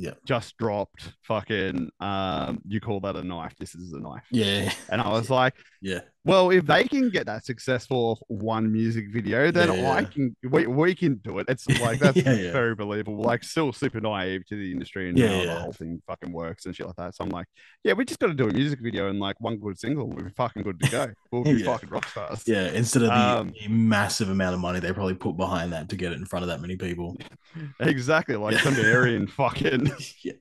Yeah. 0.00 0.14
just 0.26 0.56
dropped 0.56 1.12
fucking 1.22 1.90
um 2.00 2.62
you 2.66 2.80
call 2.80 3.00
that 3.00 3.16
a 3.16 3.22
knife, 3.22 3.54
this 3.58 3.74
is 3.74 3.92
a 3.92 4.00
knife. 4.00 4.24
Yeah. 4.30 4.72
And 4.88 5.00
I 5.00 5.10
was 5.10 5.28
like, 5.30 5.54
Yeah. 5.82 6.00
Well, 6.24 6.50
if 6.50 6.66
they 6.66 6.84
can 6.84 7.08
get 7.08 7.24
that 7.26 7.46
successful 7.46 7.96
off 8.10 8.20
one 8.28 8.70
music 8.70 9.06
video, 9.10 9.50
then 9.50 9.72
Yeah, 9.72 9.90
I 9.90 10.04
can. 10.04 10.36
We, 10.42 10.66
we 10.66 10.94
can 10.94 11.14
do 11.16 11.38
it. 11.38 11.46
It's 11.48 11.66
like 11.80 11.98
that's 11.98 12.16
Yeah, 12.24 12.34
yeah. 12.34 12.52
very 12.52 12.74
believable. 12.74 13.22
Like 13.22 13.42
still 13.42 13.72
super 13.72 14.00
naive 14.00 14.44
to 14.48 14.56
the 14.56 14.70
industry 14.70 15.08
and 15.08 15.16
Yeah, 15.18 15.28
how 15.28 15.34
yeah. 15.34 15.44
the 15.54 15.60
whole 15.60 15.72
thing 15.72 16.02
fucking 16.06 16.30
works 16.32 16.66
and 16.66 16.76
shit 16.76 16.86
like 16.86 16.96
that. 16.96 17.14
So 17.14 17.24
I'm 17.24 17.30
like, 17.30 17.46
yeah, 17.84 17.94
we 17.94 18.04
just 18.04 18.20
got 18.20 18.26
to 18.26 18.34
do 18.34 18.48
a 18.48 18.52
music 18.52 18.80
video 18.82 19.08
and 19.08 19.18
like 19.18 19.40
one 19.40 19.56
good 19.56 19.78
single. 19.78 20.08
We'll 20.08 20.24
be 20.26 20.30
fucking 20.30 20.62
good 20.62 20.78
to 20.80 20.90
go. 20.90 21.06
We'll 21.32 21.44
be 21.44 21.52
Yeah. 21.62 21.66
fucking 21.66 21.88
rock 21.88 22.06
stars. 22.08 22.42
Yeah. 22.46 22.68
Instead 22.68 23.02
of 23.04 23.08
the, 23.08 23.14
Um, 23.14 23.52
the 23.58 23.68
massive 23.68 24.28
amount 24.28 24.54
of 24.54 24.60
money 24.60 24.78
they 24.80 24.92
probably 24.92 25.14
put 25.14 25.38
behind 25.38 25.72
that 25.72 25.88
to 25.88 25.96
get 25.96 26.12
it 26.12 26.18
in 26.18 26.26
front 26.26 26.42
of 26.42 26.48
that 26.48 26.60
many 26.60 26.76
people. 26.76 27.16
Exactly. 27.80 28.36
Like 28.36 28.54
Yeah. 28.54 28.60
some 28.62 28.74
Aryan 28.76 29.26
fucking 29.26 29.90
yeah. 30.22 30.32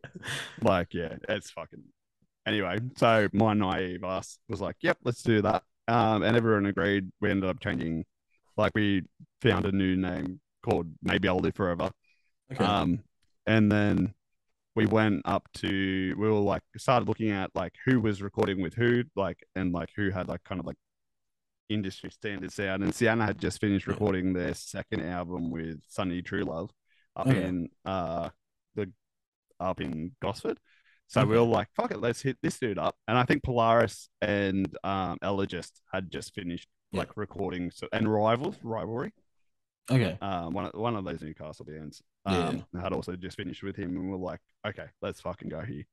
like 0.61 0.93
yeah, 0.93 1.15
it's 1.29 1.49
fucking. 1.51 1.83
Anyway, 2.45 2.79
so 2.97 3.27
my 3.33 3.53
naive 3.53 4.03
ass 4.03 4.39
was 4.47 4.59
like, 4.61 4.75
yep, 4.81 4.97
let's 5.03 5.21
do 5.23 5.41
that. 5.43 5.63
Um, 5.89 6.23
and 6.23 6.37
everyone 6.37 6.67
agreed. 6.67 7.11
We 7.19 7.31
ended 7.31 7.49
up 7.49 7.59
changing, 7.59 8.05
like 8.57 8.71
we 8.75 9.03
found 9.41 9.65
a 9.65 9.71
new 9.71 9.95
name 9.95 10.39
called 10.63 10.87
Maybe 11.01 11.27
I'll 11.27 11.39
Live 11.39 11.55
Forever. 11.55 11.89
Okay. 12.51 12.63
Um, 12.63 12.99
and 13.47 13.71
then 13.71 14.13
we 14.75 14.85
went 14.85 15.23
up 15.25 15.49
to 15.55 16.15
we 16.17 16.27
were 16.27 16.33
like 16.33 16.61
started 16.77 17.07
looking 17.07 17.31
at 17.31 17.49
like 17.55 17.73
who 17.85 17.99
was 17.99 18.21
recording 18.21 18.61
with 18.61 18.75
who, 18.75 19.03
like 19.15 19.43
and 19.55 19.73
like 19.73 19.89
who 19.95 20.11
had 20.11 20.27
like 20.27 20.43
kind 20.43 20.59
of 20.59 20.67
like 20.67 20.77
industry 21.69 22.11
standard 22.11 22.51
sound. 22.51 22.83
And 22.83 22.93
Sienna 22.93 23.25
had 23.25 23.39
just 23.39 23.59
finished 23.59 23.87
recording 23.87 24.33
their 24.33 24.53
second 24.53 25.01
album 25.01 25.49
with 25.51 25.79
Sonny 25.87 26.21
Truelove 26.21 26.69
up 27.15 27.27
Okay. 27.27 27.43
in 27.43 27.69
uh 27.85 28.29
the 28.75 28.91
up 29.59 29.81
in 29.81 30.11
Gosford. 30.21 30.59
So 31.09 31.25
we 31.25 31.35
were 31.35 31.41
like, 31.41 31.67
fuck 31.75 31.91
it, 31.91 31.99
let's 31.99 32.21
hit 32.21 32.37
this 32.41 32.57
dude 32.59 32.77
up. 32.77 32.95
And 33.07 33.17
I 33.17 33.23
think 33.23 33.43
Polaris 33.43 34.09
and 34.21 34.67
um 34.83 35.17
Elogist 35.23 35.71
had 35.91 36.09
just 36.11 36.33
finished 36.33 36.67
Yeah. 36.91 36.99
like 36.99 37.17
recording 37.17 37.71
so 37.71 37.87
and 37.91 38.07
Rivals, 38.11 38.55
Rivalry 38.63 39.11
okay. 39.91 40.17
um, 40.21 40.53
one 40.53 40.65
of 40.65 40.73
one 40.73 40.95
of 40.95 41.03
those 41.05 41.21
Newcastle 41.21 41.65
bands. 41.65 42.01
Yeah. 42.27 42.47
Um, 42.49 42.65
had 42.79 42.93
also 42.93 43.15
just 43.15 43.37
finished 43.37 43.63
with 43.63 43.75
him, 43.75 43.95
and 43.95 44.09
we're 44.11 44.17
like, 44.17 44.39
okay, 44.67 44.85
let's 45.01 45.19
fucking 45.21 45.49
go 45.49 45.61
here. 45.61 45.83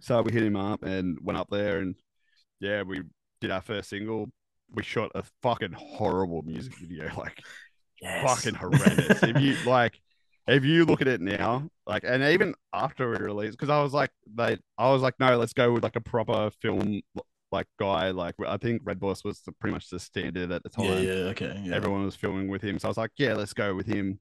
So 0.00 0.22
we 0.22 0.32
hit 0.32 0.42
him 0.44 0.56
up 0.56 0.82
and 0.84 1.18
went 1.22 1.38
up 1.38 1.48
there, 1.50 1.78
and 1.78 1.96
yeah, 2.60 2.82
we 2.82 3.02
did 3.40 3.50
our 3.50 3.60
first 3.62 3.90
single. 3.90 4.28
We 4.70 4.82
shot 4.82 5.10
a 5.14 5.24
fucking 5.42 5.72
horrible 5.72 6.42
music 6.42 6.74
video, 6.78 7.10
like 7.16 7.38
Yes. 8.00 8.24
fucking 8.30 8.54
horrendous. 8.58 9.22
if 9.22 9.40
you 9.40 9.56
like, 9.66 10.00
if 10.48 10.64
you 10.64 10.84
look 10.84 11.00
at 11.00 11.08
it 11.08 11.20
now, 11.20 11.68
like, 11.86 12.04
and 12.04 12.22
even 12.22 12.54
after 12.72 13.08
we 13.10 13.16
released, 13.16 13.52
because 13.58 13.70
I 13.70 13.82
was 13.82 13.92
like, 13.92 14.10
they, 14.34 14.58
I 14.78 14.90
was 14.90 15.02
like, 15.02 15.14
no, 15.20 15.36
let's 15.38 15.52
go 15.52 15.72
with 15.72 15.82
like 15.82 15.96
a 15.96 16.00
proper 16.00 16.50
film 16.60 17.00
like 17.52 17.66
guy. 17.78 18.10
Like, 18.10 18.34
I 18.46 18.56
think 18.56 18.82
Red 18.84 18.98
Boss 18.98 19.24
was 19.24 19.40
the, 19.42 19.52
pretty 19.52 19.74
much 19.74 19.88
the 19.88 19.98
standard 20.00 20.50
at 20.50 20.62
the 20.62 20.68
time 20.68 20.86
Yeah. 20.86 20.98
Yeah. 21.00 21.12
Okay. 21.30 21.60
Yeah. 21.64 21.74
everyone 21.76 22.04
was 22.04 22.16
filming 22.16 22.48
with 22.48 22.62
him. 22.62 22.78
So 22.78 22.88
I 22.88 22.90
was 22.90 22.96
like, 22.96 23.10
yeah, 23.16 23.34
let's 23.34 23.52
go 23.52 23.74
with 23.74 23.86
him. 23.86 24.18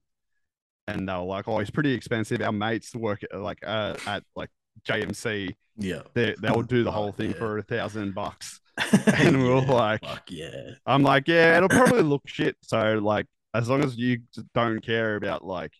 And 0.88 1.07
they 1.07 1.13
were 1.13 1.19
like, 1.21 1.47
oh, 1.47 1.60
he's 1.60 1.69
pretty 1.71 1.93
expensive. 1.93 2.41
Our 2.41 2.51
mates 2.51 2.93
work 2.95 3.21
at, 3.23 3.39
like 3.39 3.60
uh, 3.65 3.95
at 4.05 4.23
like 4.36 4.49
JMC. 4.88 5.55
yeah. 5.77 6.01
They 6.13 6.36
they'll 6.41 6.62
do 6.63 6.84
the 6.84 6.91
whole 6.91 7.12
thing 7.12 7.31
yeah. 7.31 7.38
for 7.38 7.57
a 7.57 7.63
thousand 7.63 8.13
bucks. 8.13 8.60
And 9.17 9.41
we 9.43 9.49
are 9.49 9.62
Yeah, 9.62 9.71
like- 9.71 10.01
fuck 10.05 10.23
yeah. 10.29 10.71
I'm 10.86 11.03
like, 11.03 11.27
yeah, 11.27 11.57
it'll 11.57 11.69
probably 11.69 12.01
look 12.03 12.23
shit. 12.27 12.57
So 12.62 12.99
like, 13.01 13.27
as 13.53 13.69
long 13.69 13.84
as 13.84 13.95
you 13.97 14.19
don't 14.53 14.81
care 14.81 15.15
about 15.15 15.45
like, 15.45 15.71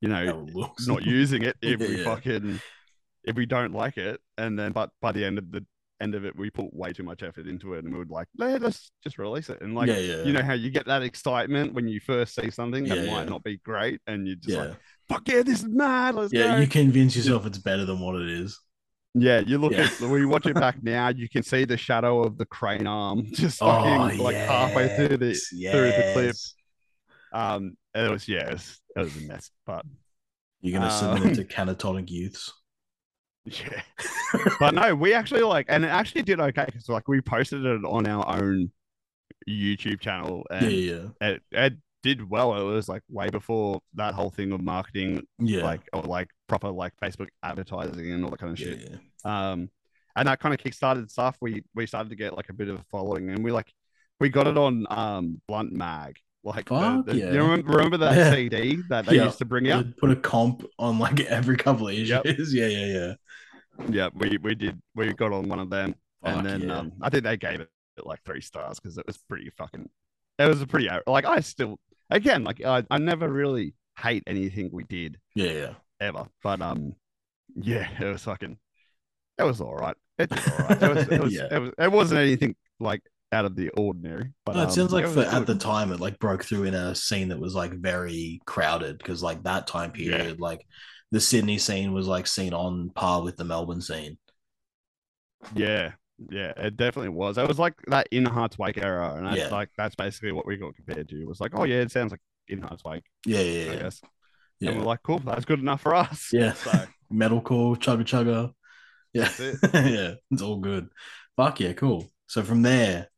you 0.00 0.08
know, 0.08 0.46
not 0.86 1.02
using 1.04 1.42
it 1.42 1.56
if 1.62 1.80
we 1.80 1.98
Yeah. 1.98 2.04
fucking 2.04 2.60
if 3.24 3.36
we 3.36 3.44
don't 3.46 3.72
like 3.72 3.98
it, 3.98 4.20
and 4.38 4.58
then 4.58 4.72
but 4.72 4.90
by 5.02 5.12
the 5.12 5.24
end 5.24 5.38
of 5.38 5.50
the 5.50 5.64
end 6.00 6.14
of 6.14 6.24
it, 6.24 6.34
we 6.34 6.48
put 6.48 6.72
way 6.72 6.92
too 6.94 7.02
much 7.02 7.22
effort 7.22 7.46
into 7.46 7.74
it, 7.74 7.84
and 7.84 7.92
we 7.92 7.98
would 7.98 8.10
like, 8.10 8.26
yeah, 8.34 8.56
let's 8.58 8.90
just 9.04 9.18
release 9.18 9.50
it. 9.50 9.60
And 9.60 9.74
like, 9.74 9.88
yeah. 9.88 9.98
Yeah. 9.98 10.22
you 10.24 10.32
know 10.32 10.42
how 10.42 10.54
you 10.54 10.70
get 10.70 10.86
that 10.86 11.02
excitement 11.02 11.74
when 11.74 11.86
you 11.88 12.00
first 12.00 12.34
see 12.34 12.50
something 12.50 12.84
that 12.84 13.06
might 13.06 13.28
not 13.28 13.44
be 13.44 13.58
great, 13.58 14.00
and 14.06 14.26
you're 14.26 14.36
just 14.36 14.56
like, 14.56 14.76
"Fuck 15.10 15.28
yeah, 15.28 15.42
this 15.42 15.58
is 15.60 15.68
mad." 15.68 16.14
Let's 16.14 16.32
yeah. 16.32 16.54
go. 16.54 16.60
You 16.62 16.66
convince 16.66 17.14
yourself 17.16 17.44
it's 17.44 17.58
better 17.58 17.84
than 17.84 18.00
what 18.00 18.14
it 18.16 18.30
is. 18.30 18.58
yeah, 19.12 19.40
you 19.40 19.58
look 19.58 19.72
Yeah. 19.72 19.90
at 20.00 20.00
when 20.00 20.20
you 20.22 20.28
watch 20.30 20.46
it 20.46 20.54
back 20.54 20.82
now, 20.82 21.08
you 21.08 21.28
can 21.28 21.42
see 21.42 21.66
the 21.66 21.76
shadow 21.76 22.22
of 22.22 22.38
the 22.38 22.46
crane 22.46 22.86
arm 22.86 23.26
just 23.32 23.60
Oh, 23.60 23.66
fucking 23.66 24.18
like 24.20 24.36
halfway 24.36 24.96
through 24.96 25.18
the 25.18 25.38
yes, 25.52 25.72
through 25.72 25.90
the 25.90 26.10
clip. 26.14 26.36
Um, 27.32 27.76
it 27.94 28.10
was 28.10 28.28
yeah, 28.28 28.48
it 28.48 28.52
was, 28.52 28.80
it 28.96 28.98
was 29.00 29.16
a 29.16 29.20
mess, 29.20 29.50
but 29.66 29.84
You're 30.60 30.78
gonna 30.80 30.92
Um, 30.92 31.16
submit 31.18 31.38
it 31.38 31.48
to 31.48 31.54
catatonic 31.54 32.10
youths. 32.10 32.52
yeah. 33.44 33.82
but 34.60 34.74
no, 34.74 34.94
we 34.94 35.14
actually 35.14 35.40
like, 35.42 35.66
and 35.68 35.84
it 35.84 35.88
actually 35.88 36.22
did 36.22 36.38
okay 36.40 36.66
because 36.66 36.88
like 36.88 37.08
we 37.08 37.20
posted 37.20 37.64
it 37.64 37.84
on 37.84 38.06
our 38.06 38.42
own 38.42 38.70
YouTube 39.48 40.00
channel, 40.00 40.44
Yeah. 40.50 40.58
and 40.60 40.72
Yeah. 40.72 41.08
it, 41.28 41.42
it 41.50 41.72
did 42.02 42.28
well. 42.28 42.54
It 42.60 42.64
was 42.72 42.88
like 42.88 43.02
way 43.08 43.28
before 43.30 43.80
that 43.94 44.14
whole 44.14 44.30
thing 44.30 44.52
of 44.52 44.60
marketing 44.62 45.22
Yeah. 45.38 45.64
like 45.64 45.80
or 45.92 46.02
like 46.02 46.28
proper 46.46 46.68
like 46.70 46.92
Facebook 47.02 47.28
advertising 47.42 48.10
and 48.12 48.24
all 48.24 48.30
that 48.30 48.38
kind 48.40 48.52
of 48.52 48.58
yeah. 48.60 48.66
shit. 48.66 48.90
yeah. 49.24 49.50
Um, 49.52 49.70
and 50.16 50.28
that 50.28 50.40
kind 50.40 50.52
of 50.54 50.60
kickstarted 50.60 51.10
stuff. 51.10 51.36
We 51.40 51.64
we 51.74 51.86
started 51.86 52.10
to 52.10 52.16
get 52.16 52.36
like 52.36 52.50
a 52.50 52.52
bit 52.54 52.68
of 52.68 52.76
a 52.78 52.84
following, 52.90 53.30
and 53.30 53.42
we 53.44 53.52
like 53.52 53.72
we 54.18 54.28
got 54.28 54.46
it 54.46 54.58
on 54.58 54.86
um 54.90 55.40
Blunt 55.48 55.72
Mag. 55.72 56.16
Like, 56.42 56.68
the- 56.70 56.74
Fuck 56.80 57.06
the- 57.06 57.16
yeah. 57.16 57.32
you 57.32 57.42
remember, 57.42 57.72
remember 57.72 57.96
that 57.98 58.16
Yeah. 58.16 58.30
CD 58.34 58.82
that 58.88 59.06
they 59.06 59.16
Yeah. 59.16 59.24
used 59.24 59.38
to 59.38 59.44
bring 59.44 59.70
out? 59.70 59.84
Put- 59.98 60.10
a 60.10 60.16
comp 60.16 60.64
on 60.78 60.98
like 60.98 61.20
every 61.38 61.56
couple 61.56 61.88
of 61.88 61.94
issues. 61.94 62.08
Yep. 62.10 62.24
Yeah. 62.50 62.66
Yeah. 62.66 62.86
Yeah. 62.86 63.14
Yeah, 63.88 64.08
we 64.14 64.36
we 64.42 64.54
did. 64.54 64.78
We 64.94 65.12
got 65.14 65.32
on 65.32 65.48
one 65.48 65.58
of 65.58 65.70
them, 65.70 65.94
Fuck 66.22 66.36
and 66.36 66.46
then 66.46 66.70
um, 66.70 66.92
I 67.00 67.08
think 67.08 67.24
they 67.24 67.38
gave 67.38 67.60
it 67.60 67.70
like 68.04 68.20
three 68.26 68.42
stars 68.42 68.78
because 68.78 68.98
it 68.98 69.06
was 69.06 69.16
pretty 69.16 69.48
fucking. 69.56 69.88
It 70.38 70.44
was 70.46 70.60
a 70.60 70.66
pretty 70.66 70.88
like 71.06 71.24
I 71.24 71.40
still 71.40 71.78
again 72.10 72.44
like 72.44 72.62
I 72.62 72.84
I 72.90 72.98
never 72.98 73.26
really 73.28 73.72
hate 73.98 74.22
anything 74.26 74.68
we 74.72 74.84
did 74.84 75.18
yeah. 75.34 75.52
Yeah. 75.52 75.72
ever. 75.98 76.26
But 76.42 76.60
um, 76.60 76.94
yeah, 77.54 77.88
it 77.98 78.04
was 78.04 78.22
fucking. 78.24 78.58
It 79.38 79.44
was 79.44 79.62
all 79.62 79.74
right. 79.76 79.96
It 80.18 80.30
was 80.30 80.46
all 80.48 80.58
right. 80.68 80.82
It 80.82 80.94
was. 80.94 81.08
It 81.08 81.20
was. 81.22 81.32
Yeah. 81.34 81.48
it, 81.50 81.58
was 81.58 81.70
it 81.78 81.92
wasn't 81.92 82.20
anything 82.20 82.56
like 82.80 83.00
out 83.32 83.44
of 83.44 83.56
the 83.56 83.70
ordinary. 83.70 84.32
But 84.44 84.56
No, 84.56 84.62
it 84.62 84.64
um, 84.64 84.70
sounds 84.70 84.92
like 84.92 85.06
for, 85.06 85.20
at 85.20 85.46
the 85.46 85.54
time 85.54 85.92
it 85.92 86.00
like 86.00 86.18
broke 86.18 86.44
through 86.44 86.64
in 86.64 86.74
a 86.74 86.94
scene 86.94 87.28
that 87.28 87.38
was 87.40 87.54
like 87.54 87.72
very 87.72 88.40
crowded 88.46 88.98
because 88.98 89.22
like 89.22 89.42
that 89.44 89.66
time 89.66 89.92
Yeah. 89.96 90.16
period, 90.18 90.40
like 90.40 90.66
the 91.12 91.20
Sydney 91.20 91.58
scene 91.58 91.92
was 91.92 92.06
like 92.06 92.26
seen 92.26 92.52
on 92.54 92.90
par 92.90 93.22
with 93.22 93.36
the 93.36 93.44
Melbourne 93.44 93.82
scene. 93.82 94.18
Yeah, 95.54 95.92
yeah, 96.30 96.52
it 96.56 96.76
definitely 96.76 97.10
was. 97.10 97.38
It 97.38 97.48
was 97.48 97.58
like 97.58 97.74
that 97.88 98.08
in 98.10 98.24
Hearts 98.24 98.58
Wake 98.58 98.78
era, 98.78 99.14
and 99.16 99.26
that's 99.26 99.38
Yeah. 99.38 99.48
like 99.48 99.70
that's 99.76 99.94
basically 99.94 100.32
what 100.32 100.46
we 100.46 100.56
got 100.56 100.74
compared 100.76 101.08
to. 101.08 101.20
It 101.20 101.26
was 101.28 101.40
like, 101.40 101.52
oh 101.54 101.64
yeah, 101.64 101.80
it 101.80 101.90
sounds 101.90 102.10
like 102.12 102.20
in 102.48 102.60
Hearts 102.60 102.84
Wake, 102.84 103.04
Yeah, 103.26 103.40
yeah, 103.40 103.70
I 103.70 103.74
yeah. 103.74 103.82
guess. 103.82 104.00
yeah. 104.60 104.70
And 104.70 104.78
we're 104.78 104.84
like, 104.84 105.02
cool, 105.02 105.18
that's 105.20 105.44
good 105.44 105.60
enough 105.60 105.80
for 105.82 105.94
us. 105.94 106.30
Yeah. 106.32 106.52
So 106.64 106.70
Metalcore, 107.12 107.76
chugga 107.76 108.04
chugga. 108.04 108.52
Yeah. 109.12 109.22
That's 109.24 109.40
it. 109.40 109.58
yeah, 109.74 110.14
it's 110.30 110.42
all 110.42 110.60
good. 110.60 110.88
Fuck 111.36 111.60
yeah, 111.60 111.72
cool. 111.72 112.06
So 112.28 112.42
from 112.42 112.62
there, 112.62 113.08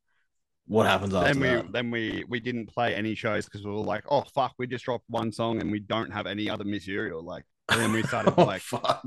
what 0.66 0.86
happens 0.86 1.14
after 1.14 1.34
then 1.34 1.40
we 1.40 1.48
that? 1.48 1.72
then 1.72 1.90
we 1.90 2.24
we 2.28 2.40
didn't 2.40 2.66
play 2.66 2.94
any 2.94 3.14
shows 3.14 3.44
because 3.46 3.64
we 3.64 3.70
were 3.70 3.78
like, 3.78 4.04
oh 4.10 4.22
fuck, 4.34 4.54
we 4.58 4.66
just 4.66 4.84
dropped 4.84 5.04
one 5.08 5.32
song 5.32 5.60
and 5.60 5.70
we 5.70 5.80
don't 5.80 6.12
have 6.12 6.26
any 6.26 6.48
other 6.48 6.64
material. 6.64 7.22
Like, 7.22 7.44
and 7.70 7.80
then 7.80 7.92
we 7.92 8.02
started 8.10 8.34
oh, 8.36 8.44
like 8.44 8.62
fuck. 8.62 9.04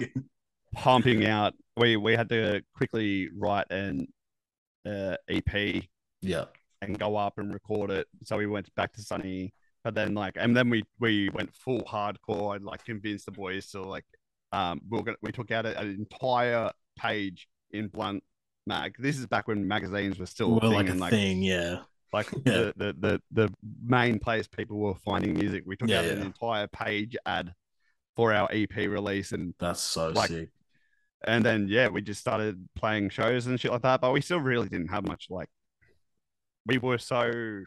pumping 0.76 1.26
out. 1.26 1.53
We 1.78 1.97
we 1.97 2.14
had 2.16 2.30
to 2.30 2.62
quickly 2.76 3.30
write 3.36 3.68
an 3.72 4.08
uh, 4.86 5.16
EP 5.30 5.84
Yeah. 6.22 6.45
and 6.82 6.97
go 6.99 7.16
up 7.16 7.38
and 7.38 7.53
record 7.53 7.89
it. 7.91 8.08
So 8.24 8.38
we 8.38 8.45
went 8.47 8.74
back 8.76 8.93
to 8.93 9.01
Sonny, 9.01 9.53
but 9.84 9.95
then 9.95 10.14
like, 10.14 10.36
and 10.38 10.56
then 10.56 10.70
we 10.70 10.84
we 10.99 11.30
went 11.30 11.53
full 11.56 11.82
hardcore 11.84 12.56
and 12.56 12.66
like 12.66 12.84
convinced 12.86 13.26
the 13.26 13.32
boys 13.32 13.68
to 13.72 13.82
like, 13.82 14.06
um, 14.51 14.82
we 14.89 14.99
are 14.99 15.03
gonna 15.03 15.18
we 15.22 15.32
took 15.32 15.51
out 15.51 15.66
an 15.66 15.88
entire 15.89 16.72
page 16.97 17.47
in 17.72 17.88
Blunt 17.88 18.24
Mag. 18.66 18.95
This 18.99 19.18
is 19.20 19.28
back 19.28 19.47
when 19.47 19.68
magazines 19.68 20.18
were 20.20 20.26
still 20.26 20.57
a 20.57 20.59
Well, 20.59 20.72
thing 20.72 20.72
like 20.72 20.89
a 20.89 20.93
like 20.95 21.09
thing, 21.11 21.43
yeah. 21.43 21.84
like 22.13 22.32
Yeah. 22.45 22.72
the, 22.72 22.74
the 22.78 22.95
the 22.99 23.22
the 23.32 23.53
main 23.86 24.20
place 24.20 24.47
people 24.47 24.78
were 24.78 24.95
finding 24.95 25.34
music. 25.34 25.63
We 25.66 25.76
took 25.76 25.89
Yeah, 25.89 25.99
out 25.99 26.05
an 26.05 26.22
entire 26.22 26.68
page 26.68 27.16
ad 27.26 27.53
for 28.16 28.34
our 28.34 28.47
EP 28.51 28.76
release 28.76 29.32
and 29.34 29.53
That's 29.59 29.82
so 29.82 30.09
Like, 30.09 30.30
sick. 30.30 30.49
and 31.28 31.43
then 31.45 31.68
yeah, 31.68 31.89
we 31.89 32.01
just 32.01 32.22
started 32.22 32.68
playing 32.76 33.09
shows 33.09 33.47
and 33.47 33.59
shit 33.59 33.72
like 33.72 33.82
that. 33.84 34.01
But 34.01 34.13
we 34.13 34.22
still 34.22 34.39
really 34.39 34.70
didn't 34.70 34.88
have 34.89 35.07
much 35.07 35.28
like 35.30 35.49
we 36.66 36.78
were 36.80 36.97
so 36.97 37.63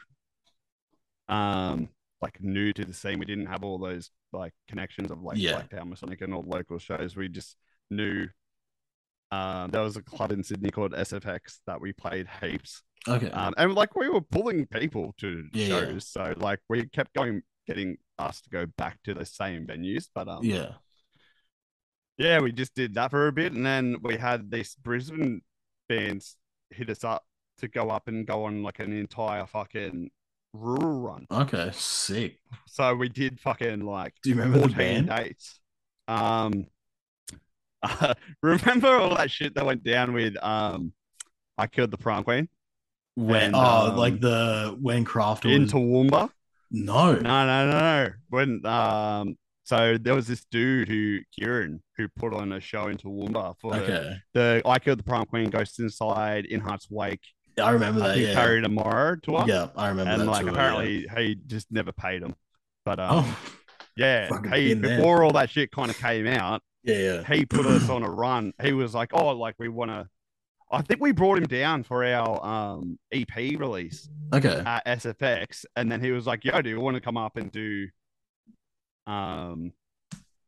um 1.28 1.88
like 2.20 2.40
new 2.40 2.72
to 2.72 2.84
the 2.84 2.94
scene. 2.94 3.18
We 3.18 3.26
didn't 3.26 3.46
have 3.46 3.62
all 3.62 3.78
those 3.78 4.10
like 4.32 4.52
connections 4.68 5.10
of 5.10 5.22
like 5.22 5.38
Yeah. 5.38 5.62
Blacktown 5.62 5.88
Masonic 5.88 6.20
and 6.22 6.34
all 6.34 6.42
local 6.42 6.78
shows. 6.78 7.14
We 7.16 7.28
just 7.28 7.56
knew 7.90 8.28
um 9.30 9.70
there 9.70 9.82
was 9.82 9.96
a 9.96 10.02
club 10.02 10.32
in 10.32 10.42
Sydney 10.42 10.70
called 10.70 10.92
SFX 10.92 11.58
that 11.66 11.80
we 11.80 11.92
played 11.92 12.26
heaps. 12.40 12.82
Okay. 13.06 13.30
Um 13.30 13.54
and 13.56 13.74
like 13.74 13.94
we 13.94 14.08
were 14.08 14.20
pulling 14.22 14.66
people 14.66 15.14
to 15.18 15.44
Yeah, 15.52 15.66
yeah. 15.66 15.80
shows. 15.80 16.08
So 16.08 16.34
like 16.38 16.60
we 16.68 16.86
kept 16.86 17.12
going 17.14 17.42
getting 17.66 17.98
us 18.18 18.40
to 18.40 18.50
go 18.50 18.66
back 18.78 18.98
to 19.04 19.14
the 19.14 19.26
same 19.26 19.66
venues. 19.66 20.08
But 20.14 20.28
um 20.28 20.44
yeah. 20.44 20.72
yeah, 22.16 22.40
we 22.40 22.52
just 22.52 22.74
did 22.74 22.94
that 22.94 23.10
for 23.10 23.28
a 23.28 23.32
bit, 23.32 23.52
and 23.52 23.64
then 23.64 23.96
we 24.02 24.16
had 24.16 24.50
this 24.50 24.74
Brisbane 24.74 25.42
bands 25.88 26.36
hit 26.70 26.90
us 26.90 27.04
up 27.04 27.24
to 27.58 27.68
go 27.68 27.90
up 27.90 28.08
and 28.08 28.26
go 28.26 28.44
on 28.44 28.62
like 28.62 28.78
an 28.80 28.92
entire 28.92 29.46
fucking 29.46 30.10
rural 30.52 31.00
run. 31.00 31.26
Okay. 31.30 31.70
Sick. 31.72 32.38
So 32.66 32.94
we 32.94 33.08
did 33.08 33.38
fucking 33.40 33.80
like 33.80 34.14
Do 34.22 34.30
you 34.30 34.36
remember 34.36 34.66
the 34.66 34.74
band? 34.74 35.08
dates. 35.08 35.60
Um, 36.08 36.66
remember 38.42 38.88
all 38.96 39.16
that 39.16 39.30
shit 39.30 39.54
that 39.54 39.64
went 39.66 39.84
down 39.84 40.12
with 40.12 40.36
um, 40.42 40.92
I 41.56 41.66
killed 41.66 41.90
the 41.90 41.98
prom 41.98 42.24
queen 42.24 42.48
When 43.14 43.54
oh, 43.54 43.88
um, 43.90 43.96
like 43.96 44.20
the 44.20 44.76
when 44.80 45.04
Craft 45.04 45.44
was 45.44 45.54
in 45.54 45.66
Toowoomba. 45.66 46.30
no. 46.70 47.14
No, 47.14 47.20
no, 47.20 47.70
no, 47.70 47.70
no. 47.70 48.08
When 48.30 48.64
um, 48.66 49.36
so 49.64 49.98
there 49.98 50.14
was 50.14 50.26
this 50.26 50.44
dude 50.50 50.88
who 50.88 51.20
Kieran 51.38 51.82
who 51.96 52.08
put 52.08 52.32
on 52.32 52.52
a 52.52 52.60
show 52.60 52.88
in 52.88 52.96
Toowoomba 52.96 53.54
for 53.60 53.72
the 53.74 53.82
Okay. 53.82 54.16
the 54.34 54.62
I 54.64 54.78
Killed 54.78 54.98
the 54.98 55.02
Prom 55.04 55.26
Queen, 55.26 55.50
Ghost 55.50 55.78
Inside, 55.78 56.46
In 56.46 56.60
Heart's 56.60 56.88
Wake, 56.90 57.20
I 57.60 57.70
remember 57.70 58.00
that. 58.00 58.14
think 58.14 58.28
Yeah. 58.28 58.34
Carry 58.34 58.62
Tomorrow 58.62 59.16
tour. 59.22 59.44
Yeah, 59.46 59.68
I 59.76 59.88
remember 59.88 60.12
and 60.12 60.22
that 60.22 60.26
like 60.26 60.40
tour, 60.44 60.54
yeah. 60.54 60.54
apparently 60.54 61.06
he 61.16 61.34
just 61.46 61.70
never 61.70 61.92
paid 61.92 62.22
him. 62.22 62.34
But 62.84 62.98
um, 63.00 63.24
Oh, 63.24 63.38
yeah, 63.96 64.30
he 64.54 64.74
before 64.74 65.22
all 65.24 65.32
that 65.32 65.50
shit 65.50 65.70
kind 65.72 65.90
of 65.90 65.98
came 65.98 66.26
out, 66.28 66.62
yeah, 66.88 67.22
he 67.24 67.44
put 67.46 67.66
us 67.66 67.88
on 67.88 68.02
a 68.02 68.10
run. 68.10 68.52
He 68.62 68.72
was 68.72 68.94
like, 68.94 69.10
"Oh, 69.12 69.30
like 69.36 69.54
we 69.58 69.68
want 69.68 69.90
to." 69.90 70.08
I 70.70 70.82
think 70.82 71.00
we 71.00 71.12
brought 71.12 71.38
him 71.38 71.46
down 71.46 71.82
for 71.82 72.04
our 72.04 72.44
um 72.44 72.98
EP 73.12 73.34
release 73.58 74.08
Okay. 74.32 74.62
at 74.66 74.84
SFX, 74.86 75.64
and 75.76 75.90
then 75.90 76.00
he 76.02 76.10
was 76.10 76.26
like, 76.26 76.44
"Yo, 76.44 76.60
do 76.62 76.68
you 76.70 76.80
want 76.80 76.94
to 76.96 77.00
come 77.00 77.16
up 77.16 77.36
and 77.36 77.50
do 77.50 77.88
um 79.06 79.72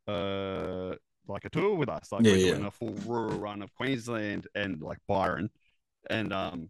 uh 0.07 0.93
like 1.27 1.45
a 1.45 1.49
tour 1.49 1.75
with 1.75 1.89
us? 1.89 2.11
Like 2.11 2.23
Yeah, 2.23 2.31
we're 2.31 2.37
yeah. 2.37 2.51
doing 2.53 2.65
a 2.65 2.71
full 2.71 2.93
rural 3.05 3.39
run 3.39 3.61
of 3.61 3.73
Queensland 3.75 4.47
and 4.55 4.81
like 4.81 4.97
Byron, 5.07 5.49
and 6.09 6.33
um, 6.33 6.69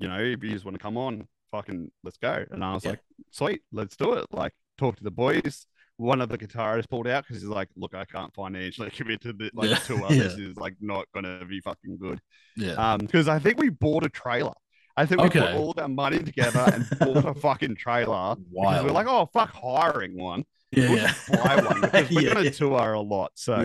you 0.00 0.08
know, 0.08 0.18
if 0.18 0.42
you 0.42 0.50
just 0.50 0.64
want 0.64 0.76
to 0.76 0.82
come 0.82 0.96
on, 0.96 1.26
fucking 1.50 1.90
let's 2.02 2.18
go." 2.18 2.44
And 2.50 2.64
I 2.64 2.74
was 2.74 2.84
Yeah. 2.84 2.90
like, 2.90 3.00
"Sweet, 3.30 3.62
let's 3.72 3.96
do 3.96 4.14
it." 4.14 4.26
Like, 4.32 4.52
talk 4.78 4.96
to 4.96 5.04
the 5.04 5.10
boys. 5.10 5.66
One 5.96 6.20
of 6.20 6.28
the 6.28 6.36
guitarists 6.38 6.88
pulled 6.88 7.06
out 7.06 7.24
because 7.24 7.40
he's 7.42 7.48
like, 7.48 7.68
"Look, 7.76 7.94
I 7.94 8.04
can't 8.04 8.34
financially 8.34 8.90
commit 8.96 9.20
to 9.22 9.32
the 9.32 9.50
like 9.54 9.70
Yeah, 9.70 9.76
tour. 9.78 9.98
yeah. 10.10 10.24
This 10.24 10.34
is 10.34 10.56
like 10.56 10.74
not 10.80 11.06
gonna 11.14 11.44
be 11.44 11.60
fucking 11.60 11.98
good." 11.98 12.20
Yeah. 12.56 12.72
Um, 12.72 12.98
because 12.98 13.28
I 13.28 13.38
think 13.38 13.58
we 13.58 13.68
bought 13.70 14.04
a 14.04 14.08
trailer. 14.08 14.52
I 14.96 15.06
think 15.06 15.20
we 15.22 15.28
put 15.30 15.54
all 15.54 15.72
of 15.72 15.78
our 15.78 15.88
money 15.88 16.20
together 16.22 16.64
and 16.72 16.86
bought 17.00 17.24
a 17.24 17.34
fucking 17.40 17.74
trailer. 17.76 18.36
Wild. 18.50 18.86
we're 18.86 18.92
like, 18.92 19.08
oh 19.08 19.28
fuck, 19.32 19.50
hiring 19.50 20.16
one. 20.16 20.44
yeah, 20.70 20.88
We'll 20.88 20.98
yeah. 20.98 21.06
just 21.08 21.32
buy 21.32 21.56
one 21.56 21.80
because 21.80 22.10
we're 22.10 22.20
yeah, 22.28 22.34
gonna 22.34 22.50
tour 22.50 22.92
a 22.92 23.00
lot. 23.00 23.32
So 23.34 23.60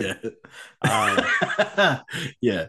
yeah. 0.84 2.00
yeah. 2.40 2.66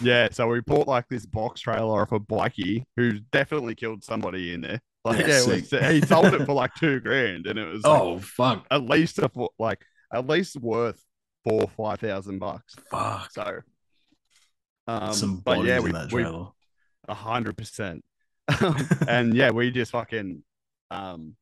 yeah. 0.00 0.28
so 0.30 0.48
we 0.48 0.60
bought 0.60 0.88
like 0.88 1.08
this 1.08 1.26
box 1.26 1.60
trailer 1.60 2.02
off 2.02 2.12
a 2.12 2.18
bikey 2.18 2.86
who's 2.96 3.20
definitely 3.32 3.74
killed 3.74 4.02
somebody 4.02 4.54
in 4.54 4.62
there. 4.62 4.80
Like 5.04 5.20
Yeah, 5.20 5.26
yeah, 5.46 5.46
was, 5.46 5.70
he 5.92 6.00
sold 6.00 6.32
it 6.32 6.46
for 6.46 6.54
like 6.54 6.74
two 6.76 6.98
grand, 7.00 7.46
and 7.46 7.58
it 7.58 7.66
was 7.66 7.84
like, 7.84 8.00
Oh 8.00 8.18
fuck. 8.18 8.66
at 8.70 8.84
least 8.84 9.18
a, 9.18 9.30
like 9.58 9.82
at 10.12 10.26
least 10.26 10.56
worth 10.56 11.02
four 11.44 11.62
or 11.62 11.68
five 11.68 12.00
thousand 12.00 12.38
bucks. 12.38 12.74
Fuck. 12.90 13.30
So 13.32 13.60
um, 14.86 15.12
Some 15.12 15.36
but 15.38 15.64
yeah, 15.64 15.80
we 15.80 15.92
we. 16.12 16.24
A 17.06 17.14
hundred 17.14 17.56
percent. 17.56 18.02
And 19.08 19.34
yeah, 19.34 19.50
we 19.50 19.70
just 19.70 19.92
fucking 19.92 20.42
um 20.90 21.36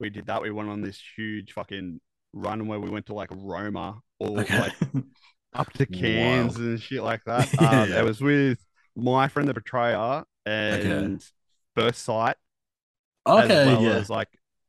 we 0.00 0.10
did 0.10 0.26
that. 0.26 0.42
We 0.42 0.50
went 0.50 0.68
on 0.68 0.80
this 0.80 1.00
huge 1.16 1.52
fucking 1.52 2.00
run 2.32 2.66
where 2.68 2.78
we 2.78 2.90
went 2.90 3.06
to 3.06 3.14
like 3.14 3.30
Roma 3.32 3.98
or 4.20 4.40
okay. 4.40 4.58
like 4.60 4.72
up 5.54 5.72
to 5.74 5.86
Cairns 5.86 6.56
Wild. 6.56 6.68
and 6.68 6.80
shit 6.82 7.02
like 7.02 7.24
that. 7.26 7.48
Yeah, 7.60 7.82
Um 7.82 7.90
yeah. 7.90 8.00
it 8.00 8.04
was 8.04 8.20
with 8.20 8.58
my 8.94 9.26
friend 9.28 9.48
the 9.48 9.54
betrayer 9.54 10.24
and 10.46 11.22
First 11.74 12.02
Sight 12.04 12.36
okay. 13.28 13.66
well 13.66 13.82
yeah. 13.82 13.90
as 13.96 14.10
like 14.10 14.28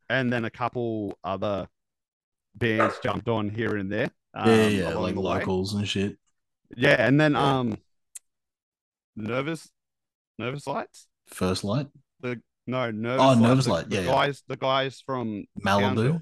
and 0.10 0.32
then 0.34 0.45
a 0.45 0.49
couple 0.49 1.18
other 1.24 1.68
bands 2.55 2.95
jumped 3.03 3.28
on 3.30 3.49
here 3.49 3.76
and 3.78 3.91
there. 3.91 4.10
Um, 4.34 4.49
yeah, 4.49 4.55
yeah, 4.68 4.89
yeah, 4.89 4.93
like 4.95 5.16
the 5.16 5.22
way. 5.22 5.39
locals 5.39 5.74
and 5.74 5.88
shit. 5.88 6.18
Yeah, 6.76 6.95
and 7.05 7.20
then 7.20 7.34
Yeah. 7.34 7.57
um 7.60 7.78
nervous 9.16 9.70
nervous 10.38 10.68
lights. 10.68 11.07
First 11.28 11.64
light, 11.64 11.88
The 12.22 12.41
No, 12.66 12.89
nervous. 12.91 13.22
Oh, 13.22 13.28
Light, 13.30 13.38
Nervous 13.39 13.66
the, 13.66 13.72
Light, 13.72 13.89
The 13.89 13.95
yeah, 13.95 14.01
yeah. 14.01 14.07
guys, 14.07 14.43
the 14.47 14.57
guys 14.57 15.01
from 15.05 15.45
Malibu. 15.64 16.22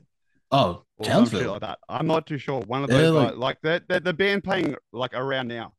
Oh, 0.52 0.84
Townsville. 1.04 1.52
like 1.52 1.62
that. 1.62 1.80
I'm 1.90 2.08
not 2.08 2.26
too 2.26 2.38
sure. 2.38 2.62
One 2.62 2.84
of 2.84 2.90
Yeah, 2.90 2.98
those 2.98 3.14
like- 3.16 3.30
guys, 3.30 3.38
like 3.38 3.58
they're, 3.62 3.82
they're 3.88 4.00
the 4.00 4.14
band 4.14 4.44
playing 4.44 4.76
like 4.94 5.14
around 5.14 5.48
now. 5.50 5.74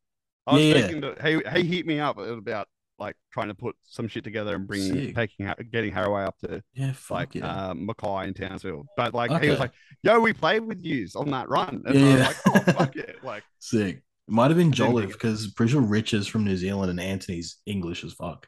I 0.47 0.53
was 0.53 0.61
Yeah, 0.63 0.75
yeah. 0.75 0.83
speaking 0.83 1.01
to 1.01 1.15
he 1.53 1.61
he 1.61 1.75
hit 1.77 1.85
me 1.85 1.99
up 1.99 2.17
about 2.17 2.67
like 2.99 3.15
trying 3.31 3.47
to 3.47 3.53
put 3.55 3.75
some 3.83 4.07
shit 4.07 4.23
together 4.23 4.55
and 4.55 4.67
bringing 4.67 4.93
Sick. 4.93 5.15
taking 5.15 5.51
getting 5.71 5.93
Haraway 5.93 6.25
up 6.27 6.37
to 6.39 6.61
Yeah, 6.73 6.93
like 7.09 7.33
yeah. 7.35 7.69
uh, 7.69 7.73
Mackay 7.73 8.27
in 8.27 8.33
Townsville. 8.33 8.85
But 8.97 9.13
like 9.13 9.31
he 9.41 9.49
was 9.49 9.59
like, 9.59 9.71
"Yo, 10.03 10.19
we 10.19 10.33
played 10.33 10.63
with 10.65 10.83
yous 10.83 11.15
on 11.15 11.31
that 11.31 11.49
run," 11.49 11.83
and 11.85 11.95
Yeah, 11.95 12.01
I 12.01 12.05
was 12.05 12.19
yeah. 12.19 12.27
like, 12.27 12.37
"Oh 12.45 12.71
fuck 12.73 12.95
it!" 12.95 13.15
Like, 13.23 13.43
Sick. 13.59 13.97
It 13.97 14.31
might 14.31 14.49
have 14.51 14.57
been 14.57 14.71
Jolliffe 14.71 15.13
because 15.13 15.47
pretty 15.53 15.71
sure 15.71 15.81
Rich 15.81 16.13
is 16.13 16.27
from 16.27 16.43
New 16.43 16.55
Zealand 16.57 16.91
and 16.91 16.99
Anthony's 16.99 17.57
English 17.65 18.03
as 18.03 18.13
fuck. 18.13 18.47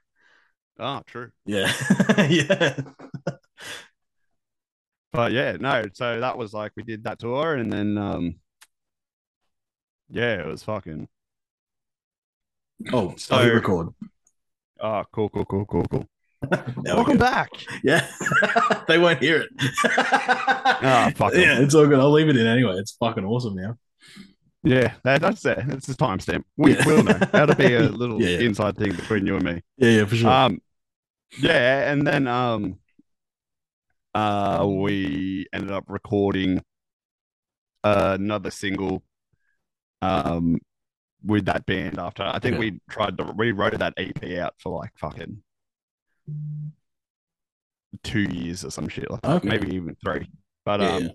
oh, 0.79 1.01
true. 1.07 1.31
Yeah. 1.45 1.71
yeah. 2.29 2.77
But 5.11 5.31
yeah, 5.31 5.57
no. 5.59 5.85
So 5.93 6.19
that 6.19 6.37
was 6.37 6.53
like 6.53 6.71
we 6.75 6.83
did 6.83 7.03
that 7.05 7.19
tour, 7.19 7.55
and 7.55 7.71
then 7.71 7.97
um, 7.97 8.35
yeah, 10.09 10.39
it 10.41 10.45
was 10.45 10.63
fucking. 10.63 11.07
Oh, 12.93 13.13
so 13.17 13.37
record. 13.53 13.89
Oh, 14.81 15.03
cool, 15.11 15.29
cool, 15.29 15.45
cool, 15.45 15.65
cool, 15.65 15.85
cool. 15.85 16.05
Welcome 16.83 17.17
back. 17.19 17.49
Yeah. 17.83 18.07
they 18.87 18.97
won't 18.97 19.19
hear 19.19 19.41
it. 19.41 19.49
Ah, 20.83 21.11
fuck 21.15 21.33
yeah, 21.35 21.59
it's 21.59 21.75
all 21.75 21.85
good. 21.85 21.99
I'll 21.99 22.11
leave 22.11 22.27
it 22.27 22.35
in 22.37 22.47
anyway. 22.47 22.73
It's 22.77 22.93
fucking 22.93 23.23
awesome 23.23 23.55
now. 23.55 23.75
Yeah, 24.63 24.93
that, 25.03 25.21
that's 25.21 25.45
it. 25.45 25.59
It's 25.67 25.87
a 25.89 25.93
timestamp. 25.95 26.43
We 26.57 26.75
Yeah. 26.75 26.85
will 26.87 27.03
know. 27.03 27.13
That'll 27.13 27.53
be 27.55 27.75
a 27.75 27.81
little 27.81 28.19
Yeah. 28.19 28.39
inside 28.39 28.77
thing 28.77 28.95
between 28.95 29.27
you 29.27 29.35
and 29.35 29.43
me. 29.45 29.61
Yeah, 29.77 29.89
yeah, 29.89 30.05
for 30.05 30.15
sure. 30.15 30.29
Um, 30.29 30.59
yeah, 31.39 31.91
and 31.91 32.05
then 32.07 32.27
um, 32.27 32.79
uh, 34.15 34.65
we 34.67 35.45
ended 35.53 35.71
up 35.71 35.83
recording 35.87 36.63
another 37.83 38.49
single, 38.49 39.03
um, 40.01 40.57
with 41.23 41.45
that 41.45 41.65
band 41.65 41.99
after. 41.99 42.23
I 42.23 42.39
think 42.39 42.55
Okay. 42.55 42.71
we 42.71 42.81
tried 42.89 43.17
to 43.17 43.23
we 43.35 43.51
wrote 43.51 43.77
that 43.79 43.93
EP 43.97 44.39
out 44.39 44.55
for 44.59 44.79
like 44.79 44.91
fucking 44.97 45.41
two 48.03 48.21
years 48.21 48.63
or 48.63 48.71
some 48.71 48.87
shit 48.87 49.09
like 49.11 49.23
Okay. 49.23 49.47
maybe 49.47 49.75
even 49.75 49.95
three. 50.03 50.29
But 50.65 50.81
Yeah, 50.81 50.95
um, 50.95 51.03
yeah. 51.03 51.09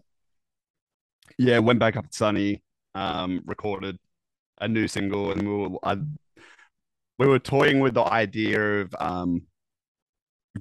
yeah, 1.38 1.58
went 1.58 1.78
back 1.78 1.96
up 1.96 2.08
to 2.10 2.16
Sonny, 2.16 2.62
um, 2.94 3.42
recorded 3.46 3.98
a 4.58 4.68
new 4.68 4.88
single, 4.88 5.32
and 5.32 5.42
we 5.48 5.54
were 5.54 5.78
I, 5.82 5.96
we 7.18 7.26
were 7.26 7.38
toying 7.38 7.80
with 7.80 7.94
the 7.94 8.04
idea 8.04 8.80
of 8.82 8.94
um 8.98 9.42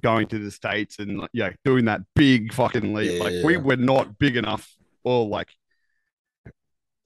going 0.02 0.26
to 0.28 0.38
the 0.38 0.50
states 0.50 0.98
and 0.98 1.18
like, 1.20 1.30
yeah, 1.32 1.50
doing 1.64 1.86
that 1.86 2.02
big 2.14 2.52
fucking 2.52 2.92
leap. 2.94 3.12
Yeah, 3.12 3.22
like 3.24 3.32
yeah, 3.34 3.46
we 3.46 3.56
were 3.56 3.76
not 3.76 4.18
big 4.18 4.36
enough 4.36 4.74
or 5.04 5.26
like 5.26 5.48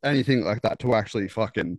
anything 0.03 0.43
like 0.45 0.63
that 0.63 0.79
to 0.81 0.95
actually 0.95 1.29
fucking 1.29 1.79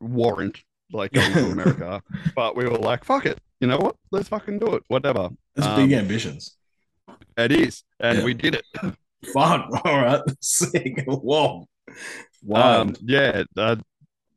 warrant 0.00 0.62
like 0.92 1.12
going 1.12 1.32
to 1.32 1.50
America. 1.50 2.02
But 2.34 2.56
we 2.56 2.64
were 2.64 2.78
like, 2.78 3.04
fuck 3.04 3.26
it, 3.26 3.38
you 3.60 3.66
know 3.68 3.78
what? 3.78 3.96
Let's 4.10 4.28
fucking 4.28 4.58
do 4.58 4.74
it. 4.74 4.82
Whatever. 4.88 5.30
That's 5.54 5.68
um, 5.68 5.76
big 5.76 5.92
ambitions. 5.98 6.56
It 7.36 7.52
is, 7.52 7.82
and 8.00 8.18
Yeah. 8.18 8.24
we 8.24 8.34
did 8.34 8.54
it. 8.54 8.64
Fun. 9.32 9.64
All 9.84 10.00
right. 10.00 10.22
Sick. 10.40 11.04
Whoa. 11.06 11.66
Wow. 12.42 12.82
Um, 12.82 12.96
yeah. 13.02 13.42
Uh, 13.56 13.76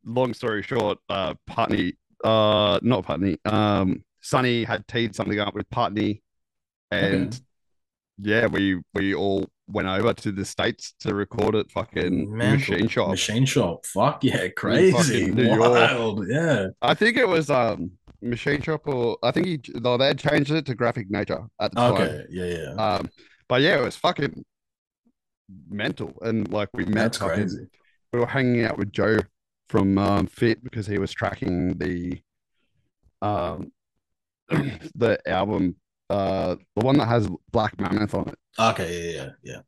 long 0.05 0.33
story 0.33 0.63
short, 0.63 0.97
uh, 1.09 1.35
Putney, 1.45 1.93
uh, 2.23 2.79
not 2.81 3.05
Putney, 3.05 3.37
um, 3.45 4.03
Sonny 4.21 4.63
had 4.63 4.87
teed 4.87 5.15
something 5.15 5.39
up 5.39 5.53
with 5.55 5.69
Putney, 5.69 6.21
and 6.91 7.39
yeah, 8.19 8.45
we 8.47 8.79
we 8.93 9.15
all 9.15 9.47
went 9.71 9.87
over 9.87 10.13
to 10.13 10.31
the 10.31 10.45
states 10.45 10.93
to 11.01 11.13
record 11.15 11.55
it. 11.55 11.71
Fucking 11.71 12.35
Mental. 12.35 12.57
machine 12.73 12.87
shop. 12.87 13.09
Machine 13.09 13.45
shop. 13.45 13.85
Fuck 13.85 14.23
yeah. 14.23 14.47
Crazy. 14.49 14.91
fucking 14.91 15.35
New 15.35 15.43
York. 15.55 15.59
Wild. 15.59 16.27
Yeah. 16.27 16.67
I 16.81 16.93
think 16.93 17.17
it 17.17 17.27
was 17.27 17.49
um 17.49 17.91
machine 18.21 18.61
shop, 18.61 18.87
or 18.87 19.17
I 19.23 19.31
think 19.31 19.47
he 19.47 19.59
no, 19.75 19.97
they 19.97 20.07
had 20.07 20.19
changed 20.19 20.51
it 20.51 20.65
to 20.67 20.75
Graphic 20.75 21.09
Nature 21.09 21.43
at 21.59 21.71
the 21.71 21.75
time. 21.75 21.93
Okay. 21.93 22.23
Yeah. 22.29 22.45
Yeah. 22.45 22.73
Um, 22.95 23.09
but 23.47 23.61
yeah, 23.61 23.77
it 23.79 23.83
was 23.83 23.95
fucking 23.95 24.43
mental, 25.69 26.13
and 26.21 26.51
like 26.51 26.69
we 26.73 26.85
met. 26.85 26.95
That's 26.95 27.17
fucking- 27.17 27.35
crazy. 27.35 27.67
we 28.13 28.19
were 28.19 28.25
hanging 28.27 28.63
out 28.65 28.77
with 28.77 28.91
Joe 28.91 29.17
from 29.69 29.97
um, 29.97 30.27
Fit 30.27 30.63
because 30.63 30.85
he 30.87 30.97
was 30.97 31.11
tracking 31.11 31.77
the 31.77 32.19
um 33.21 33.71
the 34.49 35.17
album 35.27 35.75
uh 36.11 36.55
the 36.75 36.85
one 36.85 36.97
that 36.97 37.07
has 37.07 37.27
Black 37.51 37.79
Mammoth 37.79 38.13
on 38.13 38.27
it. 38.29 38.37
Okay. 38.59 39.15
Yeah. 39.15 39.29
Yeah. 39.43 39.61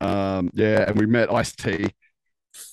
Yeah. 0.00 0.36
Um 0.36 0.50
yeah, 0.54 0.84
and 0.88 0.96
we 0.98 1.06
met 1.06 1.30
Ice 1.32 1.52
T. 1.52 1.90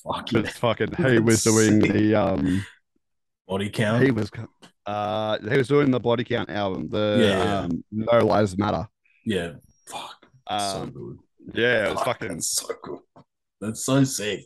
Fuck 0.03 0.32
yeah. 0.32 0.43
Fucking 0.43 0.93
he 0.95 1.19
was 1.19 1.43
doing 1.43 1.80
the 1.80 2.15
um 2.15 2.65
Body 3.47 3.69
count. 3.69 4.03
he 4.03 4.11
was 4.11 4.32
uh 4.86 5.38
he 5.39 5.57
was 5.57 5.67
doing 5.67 5.91
the 5.91 5.99
body 5.99 6.23
count 6.23 6.49
album, 6.49 6.88
the 6.89 7.17
Yeah, 7.19 7.43
yeah. 7.43 7.59
um 7.61 7.84
No 7.91 8.19
Lives 8.26 8.57
Matter. 8.57 8.88
yeah. 9.26 9.53
Fuck. 9.88 10.26
so 10.49 10.55
Um 10.84 10.91
good. 10.91 11.19
yeah, 11.53 11.88
it 11.88 11.89
was 11.89 11.97
Fuck, 11.99 12.05
fucking 12.19 12.28
That's 12.30 12.49
so 12.57 12.67
cool. 12.84 13.01
That's 13.61 13.86
so 13.86 14.03
sick. 14.03 14.45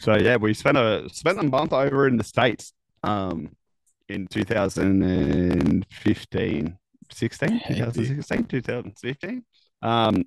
So 0.00 0.16
yeah, 0.16 0.36
we 0.36 0.52
spent 0.54 0.76
a 0.76 1.08
spent 1.12 1.38
a 1.38 1.42
month 1.42 1.72
over 1.72 2.06
in 2.08 2.16
the 2.16 2.24
States 2.24 2.72
um 3.02 3.50
in 4.08 4.26
2015, 4.28 6.78
16, 7.12 7.60
2016, 7.60 8.44
2015. 8.44 9.44
Um 9.82 10.24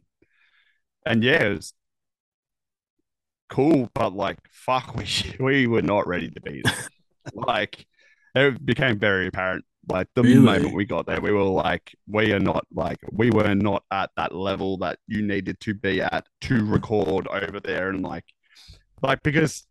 and 1.06 1.24
yeah, 1.24 1.44
it 1.44 1.56
was 1.56 1.74
cool, 3.50 3.90
but 3.94 4.14
like 4.14 4.38
fuck, 4.52 4.96
we 4.96 5.06
we 5.40 5.68
were 5.68 5.82
not 5.82 6.08
ready 6.08 6.30
to 6.30 6.42
be 6.42 6.62
there. 6.64 6.88
like 7.34 7.86
it 8.36 8.64
became 8.66 9.00
very 9.00 9.28
apparent. 9.28 9.66
Like 9.88 10.08
the 10.14 10.24
Really? 10.24 10.44
moment 10.44 10.76
we 10.76 10.86
got 10.86 11.08
there, 11.08 11.20
we 11.22 11.32
were 11.32 11.44
like, 11.44 11.96
we 12.08 12.32
are 12.34 12.40
not 12.40 12.66
like 12.74 13.00
we 13.12 13.32
were 13.32 13.56
not 13.56 13.84
at 13.92 14.12
that 14.18 14.36
level 14.36 14.78
that 14.80 15.00
you 15.08 15.22
needed 15.24 15.60
to 15.62 15.74
be 15.74 16.02
at 16.02 16.28
to 16.42 16.66
record 16.66 17.28
over 17.28 17.60
there 17.60 17.90
and 17.90 18.04
like 18.04 18.26
like 19.04 19.24
because 19.24 19.66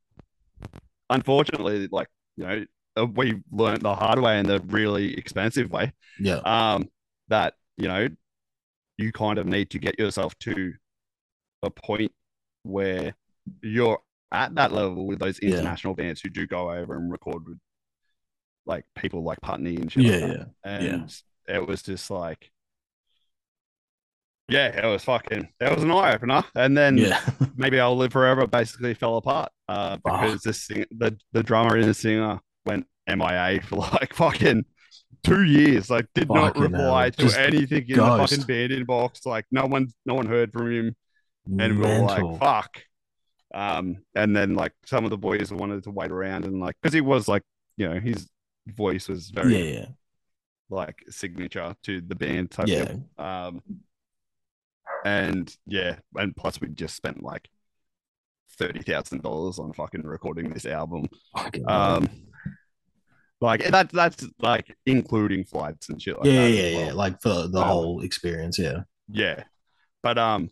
unfortunately, 1.11 1.89
like 1.91 2.09
you 2.37 2.45
know, 2.47 2.65
uh, 2.97 3.07
we 3.07 3.41
learned 3.51 3.83
the 3.83 3.95
hard 3.95 4.21
way 4.21 4.39
and 4.39 4.49
the 4.49 4.61
really 4.67 5.17
expensive 5.17 5.71
way. 5.71 5.93
Yeah. 6.19 6.43
Um, 6.45 6.89
that 7.29 7.55
you 7.77 7.89
know, 7.89 8.09
you 8.97 9.13
kind 9.13 9.39
of 9.39 9.47
need 9.47 9.71
to 9.71 9.79
get 9.79 9.99
yourself 9.99 10.37
to 10.41 10.73
a 11.63 11.71
point 11.71 12.13
where 12.65 13.15
you're 13.63 13.99
at 14.33 14.55
that 14.57 14.73
level 14.73 15.07
with 15.07 15.19
those 15.21 15.39
Yeah. 15.43 15.51
international 15.59 15.95
bands 15.95 16.21
who 16.21 16.29
do 16.29 16.47
go 16.47 16.71
over 16.71 16.97
and 16.97 17.11
record 17.11 17.47
with 17.47 17.59
like 18.67 18.85
people 18.97 19.23
like 19.23 19.41
Putney 19.41 19.77
and 19.77 19.91
shit. 19.91 20.05
Yeah. 20.05 20.27
like. 20.27 20.49
Yeah. 20.65 20.75
And 20.95 21.23
it 21.47 21.67
was 21.67 21.83
just 21.83 22.11
like, 22.11 22.51
yeah, 24.49 24.85
it 24.85 24.87
was 24.91 25.05
fucking, 25.05 25.49
it 25.61 25.75
was 25.75 25.83
an 25.85 25.91
eye 25.91 26.15
opener. 26.15 26.43
And 26.55 26.77
then 26.77 26.97
Yeah. 26.97 27.21
maybe 27.57 27.79
I'll 27.81 27.97
live 27.97 28.13
forever 28.13 28.47
basically 28.47 28.95
fell 28.95 29.17
apart 29.19 29.51
uh, 29.69 29.97
because 30.05 30.43
the 30.43 30.53
sing- 30.53 30.87
the 30.91 31.17
the 31.33 31.43
drummer 31.43 31.77
and 31.77 31.85
the 31.85 31.95
singer 31.95 32.41
went 32.65 32.87
MIA 33.07 33.61
for 33.63 33.77
like 33.77 34.15
fucking 34.15 34.65
two 35.23 35.43
years. 35.43 35.91
Like 35.91 36.07
did 36.15 36.29
not 36.29 36.59
reply 36.59 37.05
hell. 37.05 37.11
to 37.11 37.23
Just 37.23 37.39
anything 37.39 37.89
in 37.89 37.97
the 37.97 38.03
fucking 38.03 38.43
band 38.43 38.73
inbox. 38.73 39.27
Like 39.27 39.47
no 39.51 39.67
one 39.67 39.89
no 40.07 40.15
one 40.15 40.27
heard 40.27 40.53
from 40.53 40.73
him, 40.73 40.97
and 41.59 41.79
we 41.79 41.85
were 41.85 42.01
like 42.01 42.41
fuck. 42.41 42.83
Um, 43.55 43.99
and 44.15 44.37
then 44.37 44.55
like 44.55 44.73
some 44.85 45.05
of 45.05 45.11
the 45.11 45.19
boys 45.19 45.53
wanted 45.53 45.85
to 45.85 45.91
wait 45.91 46.11
around 46.11 46.45
and 46.45 46.61
like 46.61 46.77
because 46.83 46.93
he 46.93 47.01
was 47.01 47.29
like 47.29 47.43
you 47.79 47.89
know 47.89 47.99
his 47.99 48.29
voice 48.67 49.09
was 49.09 49.31
very 49.31 49.75
yeah. 49.75 49.87
like 50.69 51.03
signature 51.09 51.75
to 51.85 52.01
the 52.03 52.15
band 52.15 52.51
type 52.51 52.69
Yeah. 52.69 52.95
Um, 53.17 53.63
and 55.05 55.55
yeah, 55.67 55.97
and 56.17 56.37
plus 56.37 56.61
we 56.61 56.69
just 56.69 56.97
spent 56.97 57.23
like 57.23 57.49
thirty 58.59 58.83
thousand 58.83 59.23
dollars 59.23 59.59
on 59.59 59.73
fucking 59.73 60.03
recording 60.03 60.51
this 60.51 60.67
album. 60.67 61.07
Fucking. 61.37 61.69
Um, 61.69 62.09
like 63.41 63.65
that 63.71 63.91
that's 63.91 64.27
like 64.41 64.77
including 64.87 65.45
flights 65.45 65.89
and 65.89 66.01
shit 66.03 66.17
like 66.19 66.27
yeah, 66.27 66.33
that. 66.43 66.51
yeah, 66.51 66.63
as 66.63 66.73
yeah, 66.73 66.87
well. 66.87 66.97
Like 66.97 67.23
for 67.23 67.49
the 67.49 67.59
Um, 67.61 67.69
whole 67.69 68.01
experience. 68.03 68.59
Yeah. 68.59 68.83
yeah. 69.09 69.45
But 70.03 70.19
um, 70.19 70.51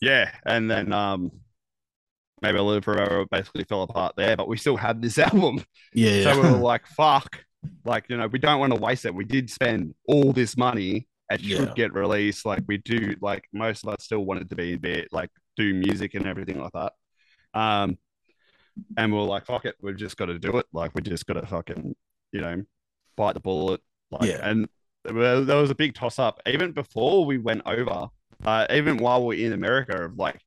yeah, 0.00 0.30
and 0.44 0.70
then 0.70 0.92
um, 0.92 1.30
maybe 2.42 2.58
I'll 2.58 2.66
live 2.66 2.84
forever 2.84 3.24
basically 3.30 3.64
fell 3.64 3.82
apart 3.82 4.14
there, 4.16 4.36
but 4.36 4.48
we 4.48 4.56
still 4.56 4.76
had 4.76 5.00
this 5.00 5.18
album. 5.30 5.64
Yeah. 5.94 6.10
yeah. 6.10 6.32
So 6.34 6.42
we 6.42 6.50
were 6.50 6.58
like, 6.58 6.86
fuck. 6.86 7.40
Like, 7.84 8.04
you 8.08 8.16
know, 8.16 8.26
we 8.28 8.38
don't 8.38 8.60
want 8.60 8.74
to 8.74 8.80
waste 8.80 9.06
it. 9.06 9.14
We 9.14 9.24
did 9.24 9.50
spend 9.50 9.94
all 10.06 10.32
this 10.32 10.56
money. 10.56 11.08
It 11.30 11.40
Yeah. 11.40 11.56
should 11.58 11.74
get 11.74 11.92
released. 11.94 12.44
Like 12.46 12.62
we 12.68 12.76
do, 12.78 13.16
like 13.20 13.48
most 13.52 13.84
of 13.84 13.88
us 13.92 14.04
still 14.04 14.24
wanted 14.24 14.50
to 14.50 14.56
be 14.56 14.74
in 14.74 14.78
bed, 14.78 15.08
like 15.12 15.30
do 15.56 15.74
music 15.74 16.14
and 16.14 16.26
everything 16.26 16.60
like 16.60 16.72
that. 16.72 16.92
Um 17.58 17.98
and 18.96 19.12
we 19.12 19.18
are 19.18 19.22
like, 19.24 19.46
fuck 19.46 19.64
it, 19.64 19.74
we've 19.80 19.96
just 19.96 20.16
got 20.16 20.26
to 20.26 20.38
do 20.38 20.56
it. 20.58 20.66
Like 20.72 20.92
we 20.94 21.02
just 21.02 21.26
gotta 21.26 21.46
fucking, 21.46 21.94
you 22.32 22.40
know, 22.40 22.62
bite 23.16 23.34
the 23.34 23.40
bullet. 23.40 23.80
Like 24.10 24.28
Yeah. 24.28 24.40
and 24.48 24.68
well, 25.10 25.44
there 25.44 25.56
was 25.56 25.70
a 25.70 25.74
big 25.74 25.94
toss 25.94 26.18
up 26.18 26.40
even 26.46 26.72
before 26.72 27.24
we 27.24 27.38
went 27.38 27.62
over, 27.66 28.08
uh, 28.44 28.66
even 28.70 28.96
while 28.98 29.24
we 29.24 29.42
are 29.42 29.46
in 29.46 29.52
America 29.52 30.04
of 30.04 30.16
like 30.18 30.40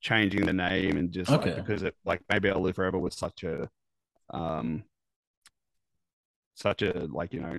changing 0.00 0.46
the 0.46 0.52
name 0.52 0.96
and 0.96 1.10
just 1.12 1.30
Okay. 1.30 1.54
like 1.54 1.64
because 1.64 1.82
it 1.82 1.94
like 2.04 2.22
maybe 2.30 2.48
I'll 2.50 2.60
live 2.60 2.76
forever 2.76 2.98
was 2.98 3.14
such 3.16 3.42
a 3.44 3.68
um 4.30 4.84
such 6.54 6.82
a 6.82 7.06
like 7.12 7.32
you 7.32 7.40
know 7.40 7.58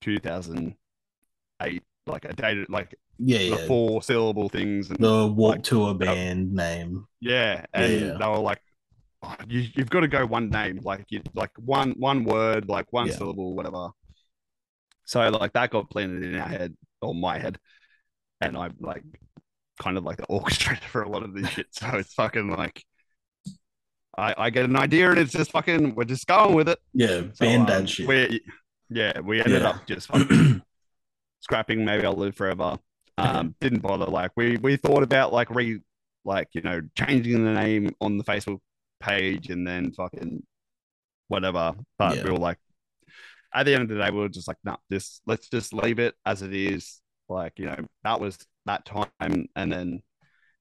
2008 0.00 1.82
like 2.06 2.24
a 2.24 2.32
dated 2.34 2.68
like 2.68 2.94
yeah, 3.18 3.38
the 3.38 3.44
yeah. 3.44 3.66
four 3.66 4.02
syllable 4.02 4.48
things 4.48 4.90
and 4.90 4.98
The 4.98 5.26
Warp 5.26 5.56
like, 5.56 5.62
Tour 5.62 5.94
band 5.94 6.52
name. 6.52 7.06
yeah 7.20 7.64
and 7.72 7.92
yeah. 7.92 8.16
they 8.18 8.26
were 8.26 8.38
like 8.38 8.60
oh, 9.24 9.34
you, 9.48 9.66
you've 9.74 9.90
got 9.90 10.00
to 10.00 10.08
go 10.08 10.24
one 10.26 10.48
name 10.50 10.80
like 10.84 11.04
you 11.08 11.22
like 11.34 11.50
one 11.56 11.92
one 11.92 12.24
word 12.24 12.68
like 12.68 12.92
one 12.92 13.06
Yeah. 13.08 13.16
syllable 13.16 13.54
whatever 13.54 13.90
so 15.04 15.28
like 15.30 15.52
that 15.54 15.70
got 15.70 15.90
planted 15.90 16.22
in 16.22 16.34
our 16.36 16.48
head 16.48 16.76
or 17.02 17.14
my 17.14 17.38
head 17.38 17.58
and 18.40 18.56
I'm 18.56 18.74
like 18.80 19.02
kind 19.80 19.96
of 19.98 20.04
like 20.04 20.16
the 20.22 20.26
orchestrator 20.26 20.84
for 20.84 21.02
a 21.02 21.08
lot 21.08 21.22
of 21.22 21.34
this 21.34 21.48
shit 21.48 21.66
so 21.70 21.86
it's 21.94 22.14
fucking 22.14 22.50
like 22.50 22.84
I, 24.16 24.34
I 24.38 24.50
get 24.50 24.64
an 24.66 24.76
idea 24.76 25.10
and 25.10 25.18
it's 25.18 25.32
just 25.32 25.50
fucking 25.50 25.94
we're 25.94 26.04
just 26.04 26.26
going 26.26 26.54
with 26.54 26.68
it 26.68 26.78
Yeah, 26.92 27.22
So, 27.34 27.44
band 27.46 27.70
um, 27.70 27.86
shit. 27.86 28.06
We, 28.06 28.40
yeah, 28.90 29.18
we 29.20 29.40
ended 29.40 29.62
Yeah. 29.62 29.70
up 29.70 29.86
just 29.86 30.06
fucking 30.06 30.62
scrapping. 31.40 31.84
Maybe 31.84 32.06
I'll 32.06 32.12
live 32.12 32.36
forever. 32.36 32.78
Um, 33.18 33.54
didn't 33.60 33.80
bother. 33.80 34.06
Like 34.06 34.30
we 34.36 34.56
we 34.58 34.76
thought 34.76 35.02
about 35.02 35.32
like 35.32 35.50
re 35.50 35.80
like 36.24 36.48
you 36.52 36.60
know 36.60 36.80
changing 36.96 37.44
the 37.44 37.52
name 37.54 37.94
on 38.00 38.18
the 38.18 38.24
Facebook 38.24 38.60
page 39.00 39.50
and 39.50 39.66
then 39.66 39.92
fucking 39.92 40.42
whatever. 41.28 41.74
But 41.98 42.16
Yeah. 42.18 42.24
we 42.24 42.30
were 42.30 42.38
like, 42.38 42.58
at 43.54 43.64
the 43.66 43.74
end 43.74 43.82
of 43.84 43.88
the 43.90 43.96
day, 44.04 44.10
we 44.10 44.18
were 44.18 44.28
just 44.28 44.48
like, 44.48 44.56
nah, 44.64 44.76
this 44.90 45.20
let's 45.26 45.48
just 45.48 45.72
leave 45.72 45.98
it 45.98 46.14
as 46.26 46.42
it 46.42 46.52
is. 46.54 47.00
Like, 47.28 47.54
you 47.58 47.66
know, 47.66 47.76
that 48.02 48.20
was 48.20 48.38
that 48.66 48.84
time. 48.84 49.08
And 49.56 49.72
then, 49.72 50.02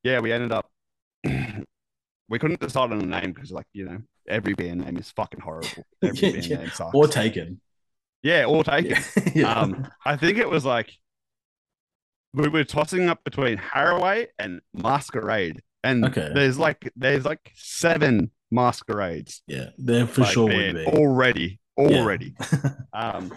yeah, 0.04 0.20
we 0.20 0.32
ended 0.32 0.52
up, 0.52 0.70
we 1.24 2.40
couldn't 2.40 2.60
decide 2.60 2.92
on 2.92 3.02
a 3.02 3.06
name 3.06 3.34
because, 3.34 3.52
like, 3.52 3.66
you 3.74 3.86
know, 3.86 3.98
every 4.28 4.54
band 4.54 4.82
name 4.86 4.98
is 4.98 5.12
fucking 5.12 5.42
horrible. 5.42 5.86
Every 6.04 6.30
Yeah, 6.30 6.32
band 6.34 6.46
yeah. 6.50 6.58
name 6.58 6.70
sucks. 6.70 6.94
Or 6.94 7.08
taken. 7.08 7.60
yeah, 8.22 8.46
or 8.46 8.64
taken. 8.64 8.98
yeah. 9.36 9.54
Um, 9.54 9.88
I 10.06 10.16
think 10.16 10.38
it 10.38 10.50
was 10.50 10.64
like 10.66 10.92
we 12.34 12.48
were 12.48 12.64
tossing 12.64 13.10
up 13.10 13.24
between 13.24 13.58
Haraway 13.58 14.28
and 14.40 14.62
Masquerade, 14.74 15.62
and 15.84 16.06
Okay. 16.06 16.32
there's 16.34 16.58
like 16.58 16.92
there's 16.96 17.26
like 17.26 17.52
seven 17.56 18.32
masquerades 18.52 19.42
yeah. 19.48 19.70
There 19.78 20.06
for 20.08 20.22
like, 20.22 20.32
sure 20.32 20.46
would 20.48 20.76
be. 20.76 20.86
already, 20.86 21.60
Yeah. 21.78 21.98
already. 22.00 22.36
um, 22.94 23.34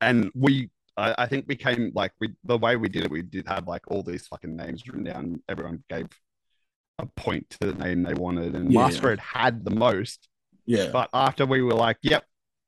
and 0.00 0.30
we, 0.34 0.70
I, 0.96 1.14
I 1.18 1.26
think 1.26 1.46
we 1.48 1.56
came 1.56 1.92
like 1.94 2.12
we 2.20 2.34
the 2.44 2.58
way 2.58 2.76
we 2.76 2.88
did 2.88 3.04
it, 3.04 3.10
we 3.10 3.22
did 3.22 3.46
have 3.48 3.66
like 3.66 3.82
all 3.88 4.02
these 4.02 4.26
fucking 4.26 4.54
names 4.56 4.86
written 4.86 5.04
down. 5.04 5.42
Everyone 5.48 5.82
gave 5.88 6.06
a 6.98 7.06
point 7.06 7.48
to 7.50 7.72
the 7.72 7.74
name 7.74 8.02
they 8.02 8.14
wanted, 8.14 8.54
and 8.54 8.72
Yeah, 8.72 8.80
yeah. 8.80 8.86
Masquerade 8.86 9.18
had 9.20 9.64
the 9.64 9.70
most. 9.74 10.28
yeah. 10.66 10.90
But 10.92 11.08
after 11.12 11.46
we 11.46 11.62
were 11.62 11.74
like, 11.74 11.98
"Yep, 12.02 12.24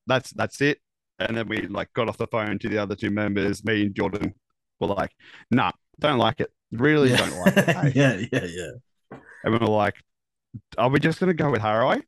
that's 0.06 0.30
that's 0.30 0.60
it," 0.60 0.78
and 1.18 1.36
then 1.36 1.46
we 1.48 1.66
like 1.68 1.92
got 1.92 2.08
off 2.08 2.16
the 2.18 2.26
phone 2.26 2.58
to 2.60 2.68
the 2.68 2.78
other 2.78 2.94
two 2.96 3.10
members. 3.10 3.64
Me 3.64 3.82
and 3.82 3.94
Jordan 3.94 4.34
were 4.80 4.88
like, 4.88 5.12
"Nah, 5.50 5.72
don't 6.00 6.18
like 6.18 6.40
it. 6.40 6.50
Really 6.72 7.10
yeah. 7.10 7.16
don't 7.16 7.38
like 7.40 7.56
it." 7.56 7.68
hey." 7.76 7.92
yeah, 7.94 8.26
yeah, 8.32 8.44
yeah. 8.48 9.18
And 9.44 9.52
we 9.52 9.58
were 9.58 9.66
like, 9.66 9.94
"Are 10.78 10.88
we 10.90 10.98
just 11.00 11.20
gonna 11.20 11.34
go 11.34 11.50
with 11.50 11.60
Haraway? 11.62 12.02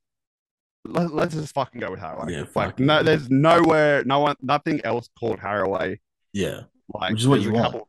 Let, 0.84 1.12
let's 1.12 1.34
just 1.34 1.54
fucking 1.54 1.80
go 1.80 1.90
with 1.90 2.00
Haraway." 2.00 2.30
Yeah, 2.30 2.44
like, 2.54 2.78
no, 2.78 3.02
there's 3.02 3.30
nowhere, 3.30 4.04
no 4.04 4.20
one, 4.20 4.36
nothing 4.42 4.80
else 4.84 5.09
called 5.18 5.38
Haraway. 5.38 5.98
Yeah. 6.32 6.62
Like, 6.92 7.12
Which 7.12 7.20
is 7.22 7.28
what 7.28 7.40
you 7.42 7.52
want. 7.52 7.82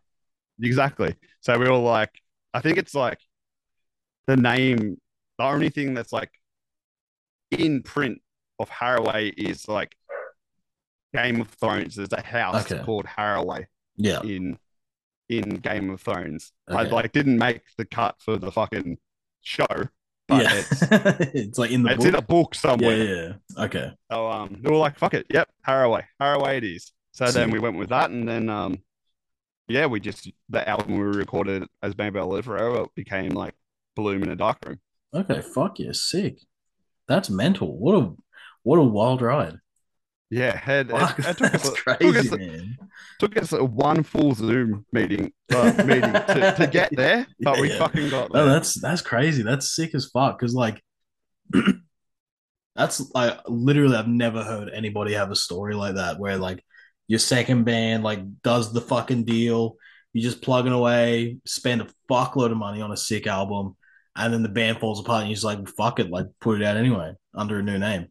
Exactly. 0.61 1.15
So 1.41 1.57
we 1.57 1.69
were 1.69 1.77
like, 1.77 2.11
I 2.53 2.59
think 2.59 2.77
it's 2.77 2.93
like 2.93 3.19
the 4.27 4.35
name. 4.35 4.97
The 5.37 5.45
only 5.45 5.69
thing 5.69 5.93
that's 5.93 6.11
like 6.11 6.31
in 7.51 7.81
print 7.81 8.21
of 8.59 8.69
Haraway 8.69 9.33
is 9.37 9.67
like 9.69 9.95
Game 11.13 11.39
of 11.41 11.47
Thrones. 11.47 11.95
There's 11.95 12.11
a 12.11 12.21
house 12.21 12.69
Okay. 12.69 12.83
called 12.83 13.05
Haraway 13.05 13.67
Yeah. 13.95 14.21
in 14.21 14.57
in 15.29 15.55
Game 15.57 15.89
of 15.89 16.01
Thrones. 16.01 16.51
I 16.67 16.83
like 16.83 17.11
didn't 17.11 17.37
make 17.37 17.61
the 17.77 17.85
cut 17.85 18.15
for 18.19 18.37
the 18.37 18.51
fucking 18.51 18.97
show, 19.41 19.65
but 20.27 20.43
yeah. 20.43 20.53
it's 20.53 20.81
it's 21.33 21.57
like 21.57 21.71
in 21.71 21.83
the 21.83 21.91
it's 21.91 21.97
book. 21.97 22.07
in 22.07 22.15
a 22.15 22.21
book 22.21 22.55
somewhere. 22.55 22.97
yeah, 22.97 23.31
yeah. 23.55 23.63
Okay. 23.65 23.91
So 24.11 24.27
um, 24.27 24.57
they 24.61 24.69
were 24.69 24.77
like, 24.77 24.97
"Fuck 24.97 25.13
it, 25.13 25.27
yep, 25.29 25.49
Haraway, 25.65 26.03
Haraway 26.19 26.57
it 26.57 26.63
is." 26.63 26.91
So 27.11 27.31
then 27.31 27.51
we 27.51 27.59
went 27.59 27.77
with 27.77 27.89
that, 27.89 28.09
and 28.09 28.27
then 28.27 28.49
um, 28.49 28.79
yeah, 29.67 29.85
we 29.85 29.99
just 29.99 30.29
the 30.49 30.67
album 30.67 30.97
we 30.97 31.05
recorded 31.05 31.65
as 31.81 31.97
Maybe 31.97 32.19
I'll 32.19 32.27
Live 32.27 32.45
Forever 32.45 32.87
became 32.95 33.31
like 33.31 33.53
Bloom 33.95 34.23
in 34.23 34.29
a 34.29 34.35
Dark 34.35 34.57
Room. 34.65 34.79
Okay. 35.13 35.41
Fuck 35.41 35.79
yeah. 35.79 35.91
Sick. 35.93 36.39
That's 37.07 37.29
mental. 37.29 37.77
What 37.77 37.95
a 37.95 38.13
what 38.63 38.77
a 38.77 38.83
wild 38.83 39.21
ride. 39.21 39.57
Yeah, 40.29 40.61
it, 40.69 40.91
Fuck, 40.91 41.19
it 41.19 41.37
took, 41.37 41.53
us, 41.55 41.65
a- 41.65 41.71
took, 41.71 41.75
crazy, 41.75 42.29
us, 42.29 42.31
man. 42.31 42.77
took 43.17 43.37
us 43.37 43.51
a 43.51 43.63
one 43.63 44.03
full 44.03 44.33
Zoom 44.35 44.85
meeting 44.91 45.33
uh, 45.51 45.73
meeting 45.85 46.23
to, 46.27 46.53
to 46.57 46.67
get 46.71 46.95
there, 46.95 47.25
but 47.41 47.57
Yeah, 47.57 47.61
we 47.61 47.69
yeah. 47.69 47.77
fucking 47.79 48.09
got 48.09 48.31
No, 48.33 48.45
that's 48.45 48.79
that's 48.79 49.01
crazy. 49.01 49.41
That's 49.43 49.75
sick 49.75 49.95
as 49.95 50.05
fuck. 50.07 50.37
Because 50.37 50.53
like, 50.53 50.83
that's 52.75 53.11
like 53.13 53.39
literally, 53.47 53.95
I've 53.97 54.07
never 54.07 54.43
heard 54.43 54.69
anybody 54.69 55.13
have 55.13 55.31
a 55.31 55.35
story 55.35 55.75
like 55.75 55.95
that 55.95 56.19
where 56.19 56.37
like 56.37 56.63
your 57.07 57.19
second 57.19 57.63
band 57.65 58.03
like 58.03 58.19
does 58.41 58.71
the 58.73 58.81
fucking 58.81 59.25
deal. 59.25 59.75
You 60.13 60.21
just 60.21 60.41
plugging 60.41 60.73
away, 60.73 61.37
spend 61.45 61.81
a 61.81 61.87
fuckload 62.09 62.51
of 62.51 62.57
money 62.57 62.81
on 62.81 62.91
a 62.91 62.97
sick 62.97 63.27
album, 63.27 63.75
and 64.15 64.33
then 64.33 64.41
the 64.43 64.49
band 64.49 64.79
falls 64.79 64.99
apart, 64.99 65.21
and 65.21 65.29
you're 65.29 65.35
just 65.35 65.45
like, 65.45 65.67
fuck 65.69 65.99
it, 65.99 66.09
like 66.09 66.25
put 66.41 66.59
it 66.61 66.65
out 66.65 66.77
anyway 66.77 67.13
under 67.35 67.59
a 67.59 67.63
new 67.63 67.77
name. 67.77 68.07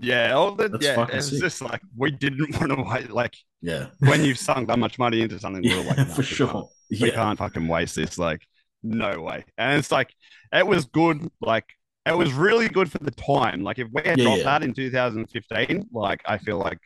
Yeah, 0.00 0.32
all 0.34 0.52
the, 0.54 0.68
That's 0.68 0.86
yeah, 0.86 1.06
it's 1.12 1.30
sick. 1.30 1.40
just 1.40 1.62
like 1.62 1.80
we 1.96 2.10
didn't 2.10 2.56
want 2.60 2.72
to 2.72 2.82
wait. 2.82 3.10
Like 3.10 3.36
Yeah, 3.60 3.88
when 4.00 4.24
you've 4.24 4.38
sunk 4.38 4.68
that 4.68 4.78
much 4.78 4.98
money 4.98 5.22
into 5.22 5.38
something, 5.38 5.64
we 5.66 5.74
were 5.74 5.82
like, 5.82 5.98
"No, 6.06 6.14
for 6.14 6.22
we 6.30 6.36
sure. 6.36 6.48
can't. 6.48 6.66
we 7.00 7.10
can't 7.12 7.38
fucking 7.38 7.68
waste 7.68 7.96
this. 7.96 8.18
Like, 8.18 8.42
no 8.82 9.20
way. 9.22 9.44
And 9.58 9.78
it's 9.78 9.92
like, 9.92 10.14
it 10.52 10.66
was 10.66 10.86
good. 10.86 11.30
Like, 11.40 11.66
it 12.06 12.16
was 12.16 12.32
really 12.32 12.68
good 12.68 12.90
for 12.90 12.98
the 12.98 13.10
time. 13.12 13.62
Like, 13.62 13.78
if 13.78 13.88
we 13.92 14.02
had 14.04 14.18
Yeah, 14.18 14.24
dropped 14.24 14.38
yeah. 14.38 14.44
that 14.44 14.62
in 14.62 14.74
2015, 14.74 15.88
like, 15.92 16.22
I 16.26 16.38
feel 16.38 16.58
like 16.58 16.78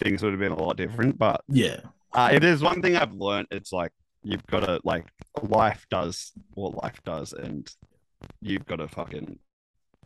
things 0.00 0.22
would 0.22 0.32
have 0.32 0.40
been 0.40 0.52
a 0.52 0.62
lot 0.62 0.76
different. 0.76 1.18
But 1.18 1.42
yeah, 1.48 1.80
uh, 2.12 2.30
it 2.32 2.44
is 2.44 2.62
one 2.62 2.82
thing 2.82 2.96
I've 2.96 3.14
learned. 3.14 3.48
It's 3.50 3.72
like, 3.72 3.92
you've 4.22 4.46
got 4.46 4.60
to, 4.60 4.80
like, 4.84 5.06
life 5.42 5.86
does 5.90 6.32
what 6.54 6.82
life 6.82 7.00
does. 7.04 7.32
And 7.32 7.68
you've 8.42 8.66
got 8.66 8.76
to 8.76 8.88
fucking. 8.88 9.38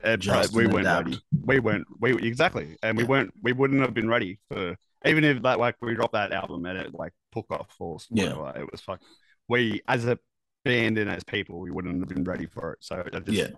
Uh, 0.04 0.10
Adjust 0.10 0.52
we 0.54 0.66
weren't 0.66 0.80
adapt. 0.86 1.04
ready. 1.06 1.20
We 1.44 1.58
weren't. 1.60 1.86
We 2.00 2.14
exactly, 2.26 2.76
and 2.82 2.96
we 2.96 3.04
weren't. 3.04 3.32
We 3.42 3.52
wouldn't 3.52 3.80
have 3.80 3.94
been 3.94 4.08
ready 4.08 4.38
for 4.48 4.76
even 5.04 5.24
if 5.24 5.42
that 5.42 5.58
like 5.58 5.76
we 5.82 5.94
dropped 5.94 6.12
that 6.12 6.32
album 6.32 6.64
and 6.66 6.78
it 6.78 6.94
like 6.94 7.12
took 7.34 7.50
off 7.50 7.74
or 7.80 7.98
Yeah. 8.10 8.34
whatever. 8.34 8.60
It 8.64 8.72
was 8.72 8.80
fuck. 8.80 9.00
We 9.48 9.80
as 9.88 10.04
a 10.06 10.18
band 10.64 10.98
and 10.98 11.10
as 11.10 11.24
people, 11.24 11.58
we 11.60 11.70
wouldn't 11.70 11.98
have 12.00 12.08
been 12.08 12.24
ready 12.24 12.46
for 12.46 12.72
it. 12.74 12.78
So 12.82 12.96
it 13.00 13.12
just 13.26 13.28
Yeah. 13.36 13.48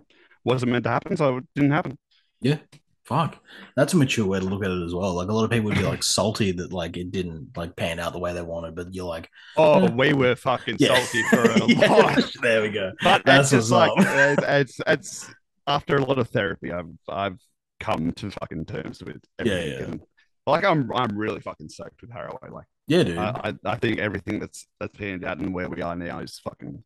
wasn't 0.43 0.71
meant 0.71 0.83
to 0.85 0.89
happen. 0.89 1.15
So 1.17 1.37
it 1.37 1.43
didn't 1.53 1.71
happen. 1.71 1.97
Yeah. 2.41 2.57
Fuck. 3.03 3.37
That's 3.75 3.93
a 3.93 3.97
mature 3.97 4.25
way 4.25 4.39
to 4.39 4.45
look 4.45 4.65
at 4.65 4.71
it 4.71 4.83
as 4.83 4.95
well. 4.95 5.13
Like 5.13 5.27
a 5.29 5.31
lot 5.33 5.43
of 5.43 5.51
people 5.51 5.65
would 5.65 5.77
be 5.77 5.83
like 5.83 6.01
salty 6.01 6.51
that 6.53 6.73
like 6.73 6.97
it 6.97 7.11
didn't 7.11 7.55
like 7.55 7.75
pan 7.75 7.99
out 7.99 8.13
the 8.13 8.19
way 8.19 8.33
they 8.33 8.41
wanted, 8.41 8.73
but 8.75 8.91
you're 8.95 9.05
like, 9.05 9.29
Oh, 9.57 9.83
Yeah. 9.83 9.91
we 9.91 10.13
were 10.13 10.35
fucking 10.35 10.77
yeah, 10.79 10.95
salty 10.95 11.21
for 11.29 11.43
a 11.43 11.65
Yeah. 11.67 11.91
lot. 11.93 12.31
There 12.41 12.63
we 12.63 12.69
go. 12.71 12.91
But 13.03 13.23
That's 13.23 13.53
it's 13.53 13.69
just 13.69 13.71
like 13.71 13.91
it's, 13.97 14.43
it's 14.47 14.79
it's 14.87 15.33
after 15.67 15.97
a 15.97 16.03
lot 16.05 16.19
of 16.19 16.29
therapy, 16.29 16.71
I've 16.71 16.91
I've 17.09 17.39
come 17.79 18.11
to 18.13 18.31
fucking 18.31 18.65
terms 18.65 19.03
with 19.03 19.21
Yeah, 19.43 19.53
everything. 19.53 19.79
yeah. 19.79 19.85
And, 19.85 20.01
like 20.47 20.63
I'm 20.63 20.91
I'm 20.93 21.17
really 21.17 21.39
fucking 21.41 21.69
stoked 21.69 22.01
with 22.01 22.11
Haraway. 22.11 22.51
Like 22.51 22.67
Yeah, 22.87 23.03
dude. 23.03 23.17
I, 23.17 23.53
I 23.65 23.73
I 23.73 23.75
think 23.77 23.99
everything 23.99 24.39
that's 24.39 24.67
that's 24.79 24.97
panned 24.97 25.25
out 25.25 25.39
and 25.39 25.53
where 25.53 25.69
we 25.69 25.81
are 25.81 25.95
now 25.95 26.19
is 26.19 26.39
fucking 26.39 26.83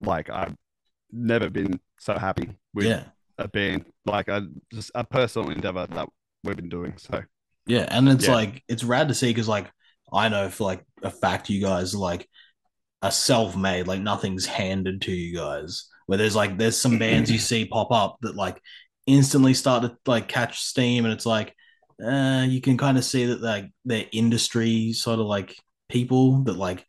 like 0.00 0.30
I've 0.30 0.54
never 1.10 1.50
been 1.50 1.80
so 1.98 2.16
happy 2.18 2.50
with 2.74 2.86
yeah. 2.86 3.04
a 3.38 3.48
band 3.48 3.86
like 4.06 4.28
a 4.28 4.46
just 4.72 4.90
a 4.94 5.04
personal 5.04 5.50
endeavor 5.50 5.86
that 5.90 6.08
we've 6.44 6.56
been 6.56 6.68
doing. 6.68 6.94
So 6.98 7.22
Yeah, 7.66 7.86
and 7.90 8.08
it's 8.08 8.26
Yeah. 8.26 8.34
like 8.34 8.62
it's 8.68 8.84
rad 8.84 9.08
to 9.08 9.14
see 9.14 9.28
because 9.30 9.48
like 9.48 9.70
I 10.12 10.28
know 10.28 10.48
for 10.48 10.64
like 10.64 10.84
a 11.02 11.10
fact 11.10 11.50
you 11.50 11.60
guys 11.60 11.94
like 11.94 12.28
are 13.02 13.10
self-made, 13.10 13.86
like 13.88 14.00
nothing's 14.00 14.46
handed 14.46 15.02
to 15.02 15.12
you 15.12 15.36
guys. 15.36 15.88
Where 16.08 16.16
there's 16.16 16.34
like 16.34 16.56
there's 16.56 16.78
some 16.78 16.98
bands 16.98 17.30
you 17.30 17.38
see 17.38 17.66
pop 17.66 17.92
up 17.92 18.16
that 18.22 18.34
like 18.34 18.58
instantly 19.06 19.52
start 19.52 19.82
to 19.82 19.96
like 20.06 20.26
catch 20.26 20.60
steam, 20.60 21.04
and 21.04 21.12
it's 21.12 21.26
like 21.26 21.54
uh, 22.02 22.46
you 22.48 22.62
can 22.62 22.78
kind 22.78 22.96
of 22.96 23.04
see 23.04 23.26
that 23.26 23.42
like 23.42 23.66
their 23.84 24.06
industry 24.10 24.94
sort 24.94 25.20
of 25.20 25.26
like 25.26 25.54
people 25.90 26.44
that 26.44 26.56
like 26.56 26.86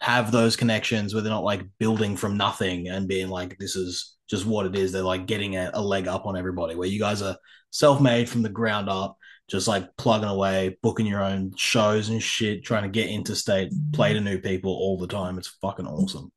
have 0.00 0.32
those 0.32 0.56
connections 0.56 1.14
where 1.14 1.22
they're 1.22 1.30
not 1.30 1.44
like 1.44 1.62
building 1.78 2.16
from 2.16 2.36
nothing 2.36 2.88
and 2.88 3.06
being 3.06 3.28
like 3.28 3.56
this 3.58 3.76
is 3.76 4.16
just 4.28 4.46
what 4.46 4.66
it 4.66 4.74
is. 4.74 4.90
They're 4.90 5.02
like 5.02 5.26
getting 5.26 5.54
a, 5.54 5.70
a 5.74 5.80
leg 5.80 6.08
up 6.08 6.26
on 6.26 6.36
everybody. 6.36 6.74
Where 6.74 6.88
you 6.88 6.98
guys 6.98 7.22
are 7.22 7.36
self-made 7.70 8.28
from 8.28 8.42
the 8.42 8.48
ground 8.48 8.88
up 8.88 9.16
just 9.48 9.68
like 9.68 9.96
plugging 9.96 10.28
away, 10.28 10.76
booking 10.82 11.06
your 11.06 11.22
own 11.22 11.52
shows 11.56 12.08
and 12.08 12.22
shit, 12.22 12.64
trying 12.64 12.84
to 12.84 12.88
get 12.88 13.08
interstate, 13.10 13.70
play 13.92 14.12
to 14.12 14.20
new 14.20 14.38
people 14.38 14.72
all 14.72 14.98
the 14.98 15.06
time. 15.06 15.38
It's 15.38 15.56
fucking 15.60 15.86
awesome. 15.86 16.32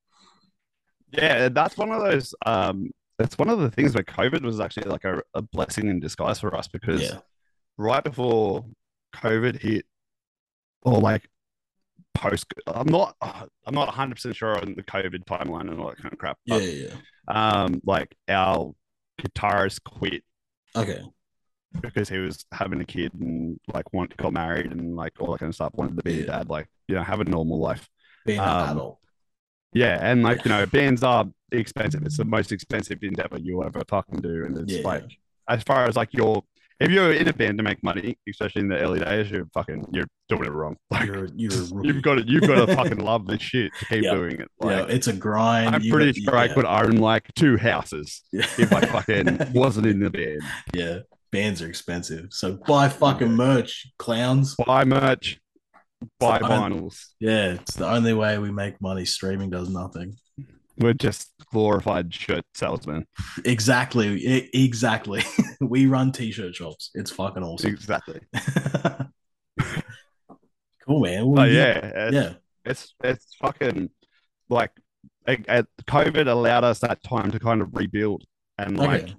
Yeah, 1.12 1.50
that's 1.50 1.78
one 1.78 1.92
of 1.92 2.02
those. 2.02 2.34
Um, 2.46 2.92
that's 3.18 3.38
one 3.38 3.50
of 3.50 3.60
the 3.60 3.72
things 3.72 3.96
where 3.96 4.04
COVID 4.04 4.42
was 4.44 4.60
actually 4.60 4.90
like 4.90 5.04
a, 5.04 5.22
a 5.34 5.42
blessing 5.42 5.88
in 5.88 6.00
disguise 6.00 6.40
for 6.40 6.56
us 6.56 6.68
because 6.68 7.02
Yeah. 7.02 7.20
right 7.78 8.04
before 8.04 8.66
COVID 9.16 9.60
hit, 9.60 9.86
or 10.84 11.00
like 11.00 11.28
post, 12.14 12.46
I'm 12.68 12.88
not 12.88 13.16
I'm 13.22 13.74
not 13.74 13.88
100 13.88 14.16
percent 14.16 14.36
sure 14.36 14.58
on 14.60 14.76
the 14.76 14.84
COVID 14.84 15.24
timeline 15.26 15.70
and 15.72 15.80
all 15.80 15.90
that 15.90 15.98
kind 15.98 16.14
of 16.14 16.20
crap. 16.20 16.38
Yeah, 16.46 16.58
But, 16.58 16.64
yeah. 16.64 16.94
um, 17.28 17.82
like 17.86 18.16
our 18.30 18.74
guitarist 19.22 19.84
quit 19.84 20.24
Okay. 20.76 21.02
because 21.82 22.08
he 22.10 22.20
was 22.20 22.46
having 22.52 22.80
a 22.82 22.86
kid 22.86 23.12
and 23.16 23.60
like 23.74 23.92
want 23.94 24.16
got 24.18 24.34
married 24.34 24.72
and 24.72 24.96
like 24.96 25.14
all 25.20 25.32
that 25.32 25.40
kind 25.40 25.50
of 25.50 25.56
stuff. 25.56 25.74
Wanted 25.74 25.98
to 25.98 26.04
be 26.04 26.22
a 26.22 26.26
dad, 26.28 26.50
like 26.50 26.68
you 26.88 26.94
know, 26.96 27.02
have 27.04 27.20
a 27.20 27.24
normal 27.26 27.60
life. 27.60 27.90
Being 28.26 28.40
an 28.40 28.48
Um, 28.48 28.70
adult. 28.78 29.00
Yeah, 29.78 30.00
and 30.02 30.24
like 30.24 30.44
you 30.46 30.50
know, 30.50 30.66
bands 30.66 31.04
are 31.04 31.26
expensive. 31.52 32.04
It's 32.06 32.18
the 32.18 32.26
most 32.26 32.52
expensive 32.52 33.00
endeavor 33.04 33.38
you'll 33.40 33.64
ever 33.66 33.82
fucking 33.88 34.20
do, 34.22 34.44
and 34.46 34.58
it's 34.58 34.74
Yeah, 34.74 34.82
like 34.88 35.06
as 35.48 35.64
far 35.64 35.86
as 35.86 35.96
like 35.96 36.14
your 36.14 36.44
if 36.80 36.92
you're 36.92 37.12
in 37.12 37.28
a 37.28 37.34
band 37.34 37.58
to 37.58 37.64
make 37.64 37.82
money, 37.82 38.18
especially 38.30 38.62
in 38.62 38.68
the 38.68 38.78
early 38.78 39.00
days, 39.00 39.32
you're 39.32 39.48
fucking 39.54 39.88
you're 39.92 40.06
doing 40.30 40.46
it 40.46 40.52
wrong. 40.52 40.76
Like 40.92 41.08
you're, 41.08 41.28
you're 41.36 41.52
you've 41.84 42.02
got 42.04 42.16
to 42.16 42.24
you've 42.28 42.46
got 42.48 42.66
to 42.68 42.76
fucking 42.80 43.00
love 43.00 43.26
this 43.28 43.42
shit 43.42 43.72
to 43.80 43.86
keep 43.86 44.04
Yeah. 44.04 44.14
doing 44.14 44.40
it. 44.42 44.48
yeah, 44.64 44.86
it's 44.88 45.08
a 45.08 45.14
grind. 45.14 45.74
I'm 45.76 45.82
You 45.82 45.92
pretty 45.94 46.22
got- 46.24 46.32
sure 46.34 46.38
I 46.40 46.48
could 46.50 46.66
own 46.66 46.98
like 46.98 47.34
two 47.36 47.58
houses 47.58 48.22
Yeah. 48.32 48.46
if 48.60 48.72
I 48.74 48.82
fucking 48.82 49.54
wasn't 49.54 49.88
in 49.88 50.00
the 50.00 50.10
band. 50.12 50.42
yeah, 50.76 51.00
bands 51.32 51.62
are 51.64 51.68
expensive. 51.68 52.28
So 52.32 52.60
buy 52.68 52.90
fucking 52.90 53.32
merch, 53.32 53.88
clowns. 53.98 54.56
Buy 54.66 54.86
merch, 54.86 55.40
buy 56.20 56.40
vinyls. 56.40 57.06
Yeah, 57.20 57.54
it's 57.54 57.76
the 57.76 57.88
only 57.88 58.14
way 58.14 58.38
we 58.38 58.52
make 58.52 58.80
money. 58.82 59.06
Streaming 59.06 59.50
does 59.50 59.70
nothing. 59.70 60.16
We're 60.80 60.94
just 60.94 61.32
glorified 61.52 62.14
shirt 62.14 62.46
salesmen. 62.54 63.08
Exactly. 63.46 64.48
exactly. 64.54 65.24
we 65.62 65.88
run 65.88 66.12
t-shirt 66.12 66.56
shops. 66.56 66.92
It's 66.94 67.10
fucking 67.10 67.42
awesome. 67.44 67.72
Exactly. 67.72 68.20
cool, 70.86 71.02
man. 71.02 71.28
Well, 71.28 71.42
oh, 71.42 71.46
yeah, 71.46 71.78
it's, 71.78 72.16
Yeah. 72.16 72.34
it's 72.66 72.94
it's 73.04 73.36
fucking 73.42 73.90
like 74.50 74.72
it, 75.28 75.46
it- 75.48 75.68
COVID 75.88 76.28
allowed 76.28 76.64
us 76.64 76.80
that 76.80 77.02
time 77.04 77.32
to 77.32 77.40
kind 77.40 77.62
of 77.62 77.74
rebuild 77.74 78.24
and 78.58 78.80
oh, 78.80 78.84
like 78.84 79.04
Okay. 79.04 79.16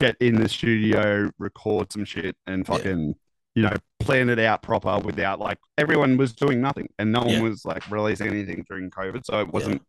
get 0.00 0.16
in 0.20 0.36
the 0.36 0.48
studio, 0.48 1.30
record 1.38 1.92
some 1.92 2.04
shit, 2.06 2.34
and 2.46 2.66
Yeah. 2.66 3.12
You 3.56 3.62
know 3.62 3.72
plan 4.00 4.28
it 4.28 4.38
out 4.38 4.62
proper 4.62 4.98
without 5.00 5.40
like 5.40 5.58
everyone 5.78 6.16
was 6.18 6.32
doing 6.34 6.60
nothing 6.60 6.88
and 6.98 7.10
no 7.10 7.20
one 7.20 7.30
Yeah. 7.30 7.40
was 7.40 7.64
like 7.64 7.90
releasing 7.90 8.28
anything 8.28 8.64
during 8.68 8.90
COVID, 8.90 9.24
so 9.24 9.40
it 9.40 9.48
wasn't 9.52 9.82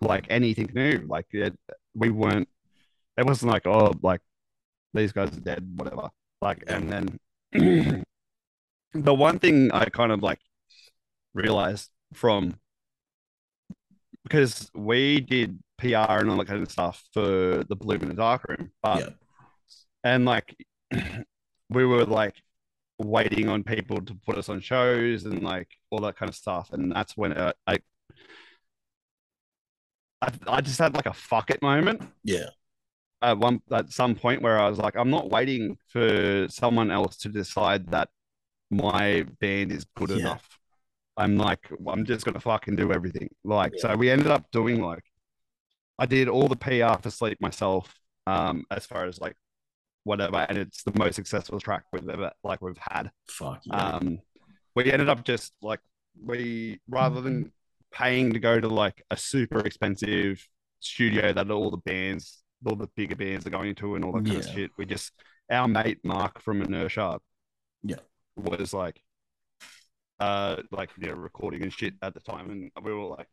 like 0.00 0.26
anything 0.30 0.70
new. 0.74 1.04
Like 1.08 1.26
it, 1.32 1.58
we 1.94 2.10
weren't. 2.10 2.48
It 3.16 3.26
wasn't 3.26 3.50
like 3.50 3.66
oh 3.66 3.92
like 4.02 4.20
these 4.94 5.12
guys 5.12 5.36
are 5.36 5.40
dead, 5.40 5.66
whatever. 5.76 6.10
Like 6.40 6.62
and 6.68 6.92
then 6.92 7.18
the 8.92 9.14
one 9.14 9.38
thing 9.38 9.72
I 9.72 9.86
kind 9.86 10.12
of 10.12 10.22
like 10.22 10.38
realized 11.34 11.90
from 12.12 12.58
because 14.24 14.70
we 14.74 15.20
did 15.20 15.58
PR 15.78 15.96
and 16.20 16.30
all 16.30 16.36
that 16.36 16.46
kind 16.48 16.62
of 16.62 16.70
stuff 16.70 17.02
for 17.14 17.64
the 17.68 17.76
Bloom 17.76 18.02
in 18.02 18.08
the 18.08 18.14
Dark 18.14 18.44
Room, 18.48 18.70
but 18.82 19.00
Yeah. 19.00 19.08
and 20.04 20.24
like 20.26 20.54
we 21.70 21.84
were 21.86 22.04
like 22.04 22.34
waiting 22.98 23.48
on 23.48 23.62
people 23.62 24.00
to 24.00 24.14
put 24.26 24.36
us 24.38 24.48
on 24.48 24.60
shows 24.60 25.24
and 25.24 25.42
like 25.42 25.68
all 25.90 26.00
that 26.00 26.16
kind 26.16 26.28
of 26.28 26.34
stuff, 26.36 26.72
and 26.72 26.90
that's 26.92 27.16
when 27.16 27.32
uh, 27.32 27.52
I 27.66 27.78
I 30.22 30.32
I 30.46 30.60
just 30.60 30.78
had 30.78 30.94
like 30.94 31.06
a 31.06 31.12
fuck 31.12 31.50
it 31.50 31.62
moment 31.62 32.02
Yeah. 32.24 32.50
at 33.22 33.38
one 33.38 33.60
at 33.72 33.90
some 33.92 34.14
point 34.14 34.42
where 34.42 34.58
I 34.58 34.68
was 34.68 34.78
like, 34.78 34.96
I'm 34.96 35.10
not 35.10 35.30
waiting 35.30 35.78
for 35.88 36.46
someone 36.48 36.90
else 36.90 37.16
to 37.18 37.28
decide 37.28 37.88
that 37.88 38.08
my 38.70 39.24
band 39.40 39.72
is 39.72 39.84
good 39.96 40.10
Yeah. 40.10 40.16
enough. 40.18 40.58
I'm 41.16 41.36
like, 41.36 41.68
I'm 41.86 42.04
just 42.04 42.24
gonna 42.24 42.40
fucking 42.40 42.76
do 42.76 42.92
everything. 42.92 43.28
Like, 43.44 43.72
Yeah. 43.76 43.92
so 43.92 43.96
we 43.96 44.10
ended 44.10 44.28
up 44.28 44.50
doing 44.52 44.80
like, 44.82 45.04
I 45.98 46.06
did 46.06 46.28
all 46.28 46.48
the 46.48 46.56
PR 46.56 47.00
for 47.02 47.10
Sleep 47.10 47.40
myself, 47.40 47.92
um, 48.26 48.64
as 48.70 48.86
far 48.86 49.06
as 49.06 49.20
like 49.20 49.36
whatever, 50.08 50.38
and 50.48 50.56
it's 50.58 50.82
the 50.82 50.98
most 50.98 51.14
successful 51.14 51.60
track 51.60 51.84
we've 51.92 52.08
ever 52.08 52.32
like 52.42 52.60
we've 52.62 52.80
had. 52.80 53.10
Fuck 53.28 53.60
yeah. 53.64 53.96
Um, 53.96 54.18
we 54.74 54.90
ended 54.90 55.08
up 55.08 55.22
just 55.24 55.52
like 55.62 55.80
we 56.24 56.80
rather 56.88 57.20
than 57.20 57.52
paying 57.92 58.32
to 58.32 58.38
go 58.40 58.58
to 58.58 58.68
like 58.68 59.02
a 59.10 59.16
super 59.16 59.60
expensive 59.60 60.44
studio 60.80 61.32
that 61.32 61.50
all 61.50 61.70
the 61.70 61.76
bands, 61.92 62.42
all 62.64 62.74
the 62.76 62.88
bigger 62.96 63.16
bands 63.16 63.46
are 63.46 63.50
going 63.50 63.74
to, 63.76 63.94
and 63.94 64.04
all 64.04 64.12
that 64.12 64.24
kind 64.24 64.38
of 64.38 64.46
shit. 64.48 64.70
We 64.78 64.86
just 64.86 65.12
our 65.50 65.68
mate 65.68 65.98
Mark 66.04 66.40
from 66.40 66.62
Inertia, 66.62 67.20
Yeah. 67.82 67.96
was 68.36 68.72
like, 68.72 69.00
uh, 70.20 70.56
like 70.70 70.90
you 70.98 71.08
know, 71.08 71.14
recording 71.14 71.62
and 71.62 71.72
shit 71.72 71.94
at 72.02 72.14
the 72.14 72.20
time, 72.20 72.50
and 72.50 72.84
we 72.84 72.92
were 72.92 73.04
like, 73.04 73.28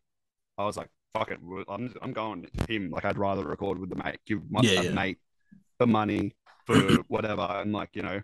I 0.58 0.64
was 0.64 0.76
like, 0.76 0.88
fuck 1.14 1.30
it, 1.30 1.40
I'm 1.68 1.94
I'm 2.02 2.12
going 2.12 2.46
to 2.46 2.72
him. 2.72 2.90
Like, 2.90 3.04
I'd 3.04 3.18
rather 3.18 3.44
record 3.44 3.78
with 3.78 3.90
the 3.90 3.96
mate, 3.96 4.18
give 4.26 4.40
my 4.50 4.60
Yeah, 4.62 4.82
yeah. 4.82 4.90
mate 4.92 5.18
the 5.78 5.86
money 5.86 6.34
for 6.66 6.76
whatever, 7.08 7.42
and 7.42 7.72
like 7.72 7.90
you 7.94 8.02
know, 8.02 8.20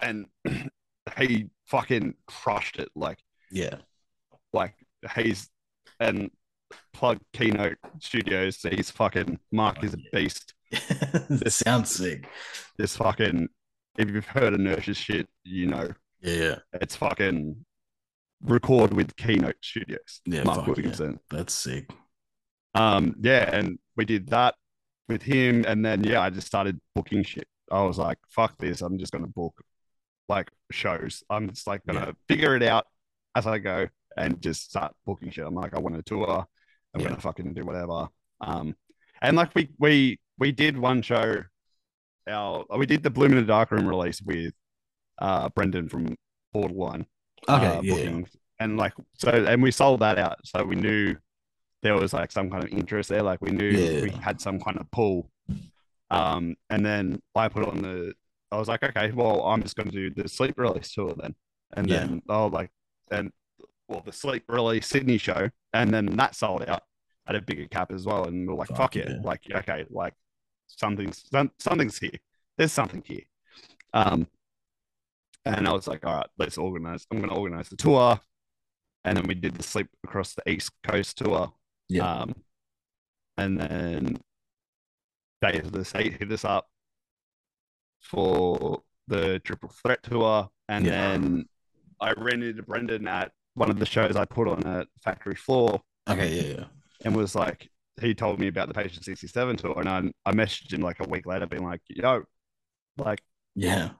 and 0.00 0.26
he 1.18 1.46
fucking 1.66 2.14
crushed 2.26 2.78
it. 2.78 2.88
Like, 2.94 3.18
yeah. 3.50 3.76
like 4.52 4.74
he's 5.14 5.48
and 6.00 6.30
plug 6.92 7.18
Keynote 7.32 7.78
Studios. 8.00 8.58
He's 8.62 8.90
fucking 8.90 9.38
Mark 9.52 9.82
is 9.84 9.94
a 9.94 9.98
beast. 10.12 10.54
this 11.28 11.56
sounds 11.56 11.90
sick. 11.90 12.28
This 12.76 12.96
fucking 12.96 13.48
if 13.98 14.10
you've 14.10 14.26
heard 14.26 14.54
Inertia's 14.54 14.96
shit, 14.96 15.28
you 15.44 15.66
know 15.66 15.90
Yeah. 16.20 16.56
it's 16.74 16.96
fucking 16.96 17.64
record 18.42 18.92
with 18.92 19.16
Keynote 19.16 19.56
Studios. 19.62 20.20
Yeah, 20.26 20.44
Mark 20.44 20.66
fuck 20.66 20.78
yeah. 20.78 21.12
That's 21.30 21.54
sick. 21.54 21.90
Um, 22.74 23.16
yeah, 23.22 23.56
and 23.56 23.78
we 23.96 24.04
did 24.04 24.28
that 24.28 24.54
with 25.08 25.22
him, 25.22 25.64
and 25.66 25.84
then 25.84 26.04
yeah, 26.04 26.20
I 26.20 26.30
just 26.30 26.46
started 26.46 26.80
booking 26.94 27.22
shit. 27.22 27.46
I 27.70 27.82
was 27.82 27.98
like, 27.98 28.18
fuck 28.28 28.56
this, 28.58 28.80
I'm 28.82 28.98
just 28.98 29.12
gonna 29.12 29.26
book 29.26 29.54
like 30.28 30.50
shows. 30.70 31.22
I'm 31.30 31.48
just 31.50 31.66
like 31.66 31.84
gonna 31.86 32.06
Yeah. 32.06 32.12
figure 32.28 32.56
it 32.56 32.62
out 32.62 32.86
as 33.34 33.46
I 33.46 33.58
go 33.58 33.86
and 34.16 34.40
just 34.40 34.70
start 34.70 34.94
booking 35.04 35.30
shit. 35.30 35.46
I'm 35.46 35.54
like, 35.54 35.74
I 35.74 35.78
want 35.78 35.96
to 35.96 36.02
tour, 36.02 36.46
I'm 36.94 37.00
Yeah. 37.00 37.08
gonna 37.08 37.20
fucking 37.20 37.54
do 37.54 37.64
whatever. 37.64 38.08
Um, 38.40 38.74
and 39.22 39.36
like 39.36 39.54
we 39.54 39.70
we 39.78 40.18
we 40.38 40.52
did 40.52 40.76
one 40.76 41.02
show. 41.02 41.42
Our 42.28 42.64
we 42.76 42.86
did 42.86 43.02
the 43.02 43.10
Bloom 43.10 43.32
in 43.32 43.38
the 43.38 43.44
Dark 43.44 43.70
Room 43.70 43.86
release 43.86 44.20
with 44.22 44.52
uh 45.18 45.48
Brendan 45.50 45.88
from 45.88 46.16
Borderline 46.52 47.06
Okay. 47.48 47.66
uh, 47.66 47.80
yeah. 47.82 48.20
And 48.58 48.76
like 48.76 48.94
so, 49.18 49.30
and 49.30 49.62
we 49.62 49.70
sold 49.70 50.00
that 50.00 50.18
out, 50.18 50.38
so 50.44 50.64
we 50.64 50.74
knew 50.76 51.14
there 51.86 51.94
was 51.94 52.12
like 52.12 52.32
some 52.32 52.50
kind 52.50 52.64
of 52.64 52.70
interest 52.70 53.08
there. 53.10 53.22
Like 53.22 53.40
we 53.40 53.50
knew 53.52 53.68
Yeah. 53.68 54.02
we 54.02 54.10
had 54.10 54.40
some 54.40 54.58
kind 54.58 54.76
of 54.78 54.90
pull. 54.90 55.30
Um, 56.10 56.56
and 56.68 56.84
then 56.84 57.22
I 57.36 57.48
put 57.48 57.64
on 57.68 57.82
the. 57.82 58.12
I 58.50 58.56
was 58.58 58.66
like, 58.68 58.82
okay, 58.82 59.12
well, 59.12 59.42
I'm 59.42 59.62
just 59.62 59.76
going 59.76 59.90
to 59.90 60.10
do 60.10 60.10
the 60.22 60.28
sleep 60.28 60.54
release 60.58 60.92
tour 60.92 61.14
then, 61.16 61.34
and 61.76 61.88
Yeah. 61.88 62.00
then 62.00 62.22
oh, 62.28 62.46
like, 62.46 62.70
and 63.10 63.30
well, 63.88 64.02
the 64.04 64.12
sleep 64.12 64.44
release 64.48 64.86
Sydney 64.86 65.18
show, 65.18 65.50
and 65.72 65.92
then 65.94 66.06
that 66.16 66.34
sold 66.34 66.64
out 66.68 66.82
at 67.28 67.34
a 67.36 67.40
bigger 67.40 67.66
cap 67.68 67.92
as 67.92 68.04
well, 68.04 68.24
and 68.26 68.46
we 68.48 68.52
are 68.52 68.56
like, 68.56 68.68
Fuck 68.68 68.78
fuck, 68.78 68.94
yeah, 68.96 69.10
yeah. 69.10 69.16
like 69.22 69.42
okay, 69.52 69.84
like 69.90 70.14
something's 70.66 71.24
some, 71.32 71.50
something's 71.60 71.98
here. 71.98 72.18
There's 72.58 72.72
something 72.72 73.02
here. 73.06 73.22
Um, 73.94 74.26
and 75.44 75.68
I 75.68 75.72
was 75.72 75.86
like, 75.86 76.04
all 76.04 76.16
right, 76.16 76.26
let's 76.38 76.58
organize. 76.58 77.06
I'm 77.10 77.18
going 77.18 77.30
to 77.30 77.36
organize 77.36 77.68
the 77.68 77.76
tour. 77.76 78.18
And 79.04 79.16
then 79.16 79.26
we 79.28 79.34
did 79.34 79.54
the 79.54 79.62
sleep 79.62 79.86
across 80.02 80.34
the 80.34 80.48
East 80.50 80.72
Coast 80.82 81.18
tour. 81.18 81.52
Yeah. 81.88 82.10
Um, 82.10 82.34
and 83.36 83.60
then 83.60 84.16
Days 85.42 85.66
of 85.66 85.72
the 85.72 85.84
State 85.84 86.14
hit 86.18 86.32
us 86.32 86.44
up 86.44 86.66
for 88.00 88.82
the 89.08 89.38
Triple 89.40 89.68
Threat 89.68 90.02
tour. 90.02 90.48
And 90.68 90.84
Yeah. 90.86 91.12
then 91.12 91.48
I 92.00 92.12
ran 92.12 92.42
into 92.42 92.62
Brendan 92.62 93.06
at 93.06 93.32
one 93.54 93.70
of 93.70 93.78
the 93.78 93.86
shows 93.86 94.16
I 94.16 94.24
put 94.24 94.48
on 94.48 94.66
at 94.66 94.88
Factory 95.02 95.34
Floor 95.34 95.80
Okay. 96.08 96.34
Yeah. 96.36 96.56
Yeah. 96.58 96.64
and 97.04 97.16
was 97.16 97.34
like, 97.34 97.68
he 98.00 98.14
told 98.14 98.38
me 98.38 98.48
about 98.48 98.68
the 98.68 98.74
Patient 98.74 99.04
67 99.04 99.56
tour. 99.56 99.80
And 99.80 99.88
I, 99.88 100.28
I 100.28 100.32
messaged 100.32 100.72
him 100.72 100.80
like 100.82 101.00
a 101.00 101.08
week 101.08 101.26
later, 101.26 101.46
being 101.46 101.64
like, 101.64 101.80
yo, 101.88 102.22
like, 102.98 103.22
Yeah. 103.54 103.90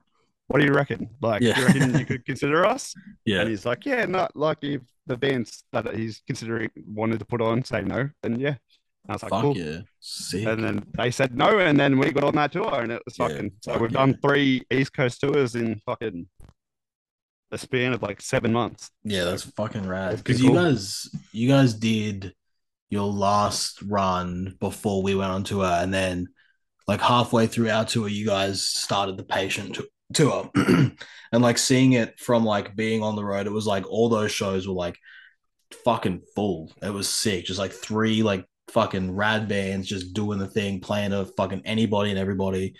What 0.47 0.59
do 0.59 0.65
you 0.65 0.73
reckon? 0.73 1.09
Like, 1.21 1.41
Yeah. 1.41 1.59
you 1.59 1.65
reckon 1.67 1.99
you 1.99 2.05
could 2.05 2.25
consider 2.31 2.65
us? 2.65 2.93
Yeah. 3.25 3.41
And 3.41 3.49
he's 3.49 3.65
like, 3.65 3.85
yeah, 3.85 4.05
not 4.05 4.35
like 4.35 4.59
if 4.63 4.81
the 5.05 5.17
bands 5.17 5.63
that 5.73 5.95
he's 5.95 6.21
considering 6.27 6.69
wanted 6.87 7.19
to 7.19 7.25
put 7.25 7.41
on 7.41 7.63
say 7.63 7.81
no, 7.81 8.09
then 8.23 8.39
yeah. 8.39 8.55
And 9.09 9.09
I 9.09 9.13
was 9.13 9.23
like, 9.23 9.29
Fuck 9.31 9.41
cool. 9.41 9.57
yeah. 9.57 9.79
Sick. 9.99 10.45
And 10.45 10.63
then 10.63 10.85
they 10.97 11.11
said 11.11 11.35
no, 11.35 11.59
and 11.59 11.79
then 11.79 11.97
we 11.97 12.11
got 12.11 12.23
on 12.25 12.35
that 12.35 12.51
tour, 12.51 12.81
and 12.81 12.91
it 12.91 13.01
was 13.05 13.17
Yeah, 13.17 13.27
fucking. 13.29 13.51
so 13.61 13.71
fuck 13.73 13.81
we've 13.81 13.91
yeah. 13.91 13.97
done 13.99 14.17
three 14.21 14.63
East 14.71 14.93
Coast 14.93 15.21
tours 15.21 15.55
in 15.55 15.79
fucking 15.85 16.27
a 17.51 17.57
span 17.57 17.93
of 17.93 18.01
like 18.03 18.19
seven 18.21 18.51
months. 18.51 18.91
Yeah, 19.03 19.23
that's 19.25 19.43
fucking 19.43 19.87
rad. 19.87 20.17
Because 20.17 20.39
pretty 20.41 20.53
you 20.53 20.59
guys, 20.59 21.09
you 21.31 21.47
guys 21.47 21.73
did 21.73 22.33
your 22.89 23.05
last 23.11 23.81
run 23.83 24.55
before 24.59 25.01
we 25.03 25.15
went 25.15 25.31
on 25.31 25.43
tour, 25.43 25.65
and 25.65 25.93
then 25.93 26.27
like 26.87 26.99
halfway 27.01 27.47
through 27.47 27.69
our 27.69 27.85
tour, 27.85 28.07
you 28.09 28.25
guys 28.25 28.65
started 28.65 29.15
the 29.17 29.23
patient 29.23 29.77
tour, 30.13 30.49
and 30.55 30.97
like 31.31 31.57
seeing 31.57 31.93
it 31.93 32.19
from 32.19 32.43
like 32.45 32.75
being 32.75 33.03
on 33.03 33.15
the 33.15 33.25
road, 33.25 33.47
it 33.47 33.51
was 33.51 33.67
like 33.67 33.85
all 33.89 34.09
those 34.09 34.31
shows 34.31 34.67
were 34.67 34.73
like 34.73 34.97
fucking 35.83 36.21
full. 36.35 36.71
It 36.81 36.93
was 36.93 37.09
sick. 37.09 37.45
Just 37.45 37.59
like 37.59 37.71
three 37.71 38.23
like 38.23 38.45
fucking 38.69 39.15
rad 39.15 39.47
bands 39.47 39.87
just 39.87 40.13
doing 40.13 40.39
the 40.39 40.47
thing, 40.47 40.79
playing 40.79 41.11
to 41.11 41.25
fucking 41.37 41.61
anybody 41.65 42.09
and 42.09 42.19
everybody 42.19 42.75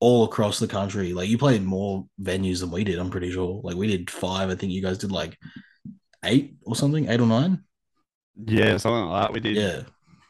all 0.00 0.24
across 0.24 0.58
the 0.58 0.68
country. 0.68 1.12
Like 1.12 1.28
you 1.28 1.38
played 1.38 1.62
more 1.62 2.06
venues 2.20 2.60
than 2.60 2.70
we 2.70 2.84
did, 2.84 2.98
I'm 2.98 3.10
pretty 3.10 3.30
sure. 3.30 3.60
Like 3.62 3.76
we 3.76 3.86
did 3.86 4.10
five. 4.10 4.50
I 4.50 4.54
think 4.54 4.72
you 4.72 4.82
guys 4.82 4.98
did 4.98 5.12
like 5.12 5.38
eight 6.24 6.56
or 6.62 6.76
something, 6.76 7.08
eight 7.08 7.20
or 7.20 7.26
nine. 7.26 7.64
Yeah, 8.46 8.76
something 8.76 9.06
like 9.06 9.22
that. 9.22 9.32
We 9.32 9.40
did 9.40 9.56
Yeah. 9.56 9.82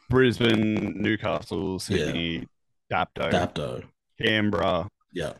Brisbane, 0.09 1.01
Newcastle, 1.01 1.79
Sydney, 1.79 2.47
Dapto, 2.91 3.31
Dapto. 3.31 3.83
Canberra, 4.21 4.87
Yeah. 5.11 5.33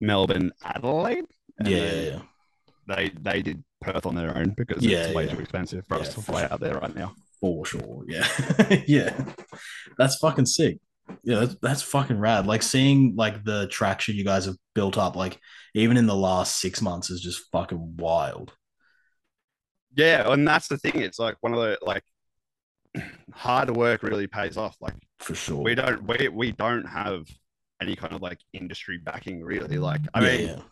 Melbourne, 0.00 0.52
Adelaide. 0.62 1.24
Yeah, 1.64 1.76
yeah, 1.76 2.02
yeah. 2.02 2.20
They 2.86 3.08
they 3.20 3.42
did 3.42 3.64
Perth 3.80 4.06
on 4.06 4.14
their 4.14 4.36
own 4.36 4.50
because 4.56 4.84
Yeah, 4.84 5.04
it's 5.06 5.14
way 5.14 5.26
yeah. 5.26 5.34
too 5.34 5.40
expensive 5.40 5.86
for 5.86 5.96
us 5.96 6.08
to 6.10 6.20
for 6.20 6.22
fly 6.22 6.44
out 6.44 6.60
there 6.60 6.78
right 6.78 6.94
now. 6.94 7.14
For 7.40 7.64
sure. 7.66 8.04
Yeah. 8.06 8.26
yeah. 8.86 9.14
That's 9.98 10.16
fucking 10.16 10.46
sick. 10.46 10.78
Yeah, 11.22 11.40
that's, 11.40 11.56
that's 11.60 11.82
fucking 11.82 12.18
rad. 12.18 12.46
Like 12.46 12.62
seeing 12.62 13.14
like 13.16 13.44
the 13.44 13.66
traction 13.68 14.16
you 14.16 14.24
guys 14.24 14.46
have 14.46 14.56
built 14.74 14.96
up, 14.96 15.16
like 15.16 15.38
even 15.74 15.96
in 15.96 16.06
the 16.06 16.14
last 16.16 16.58
six 16.60 16.80
months 16.80 17.10
is 17.10 17.20
just 17.20 17.50
fucking 17.52 17.96
wild. 17.98 18.52
Yeah, 19.94 20.32
and 20.32 20.46
that's 20.46 20.68
the 20.68 20.78
thing. 20.78 21.00
It's 21.02 21.18
like 21.18 21.36
one 21.40 21.54
of 21.54 21.60
the 21.60 21.78
like 21.82 22.02
hard 23.32 23.70
work 23.70 24.02
really 24.02 24.26
pays 24.26 24.56
off. 24.56 24.76
Like 24.80 24.94
For 25.18 25.34
sure. 25.34 25.62
we 25.62 25.74
don't 25.74 26.04
we 26.04 26.28
we 26.28 26.52
don't 26.52 26.86
have 26.86 27.26
any 27.80 27.96
kind 27.96 28.12
of 28.14 28.22
like 28.22 28.38
industry 28.52 28.98
backing 28.98 29.42
really. 29.42 29.78
Like 29.78 30.00
I 30.14 30.20
yeah, 30.20 30.36
mean, 30.36 30.46
yeah. 30.48 30.62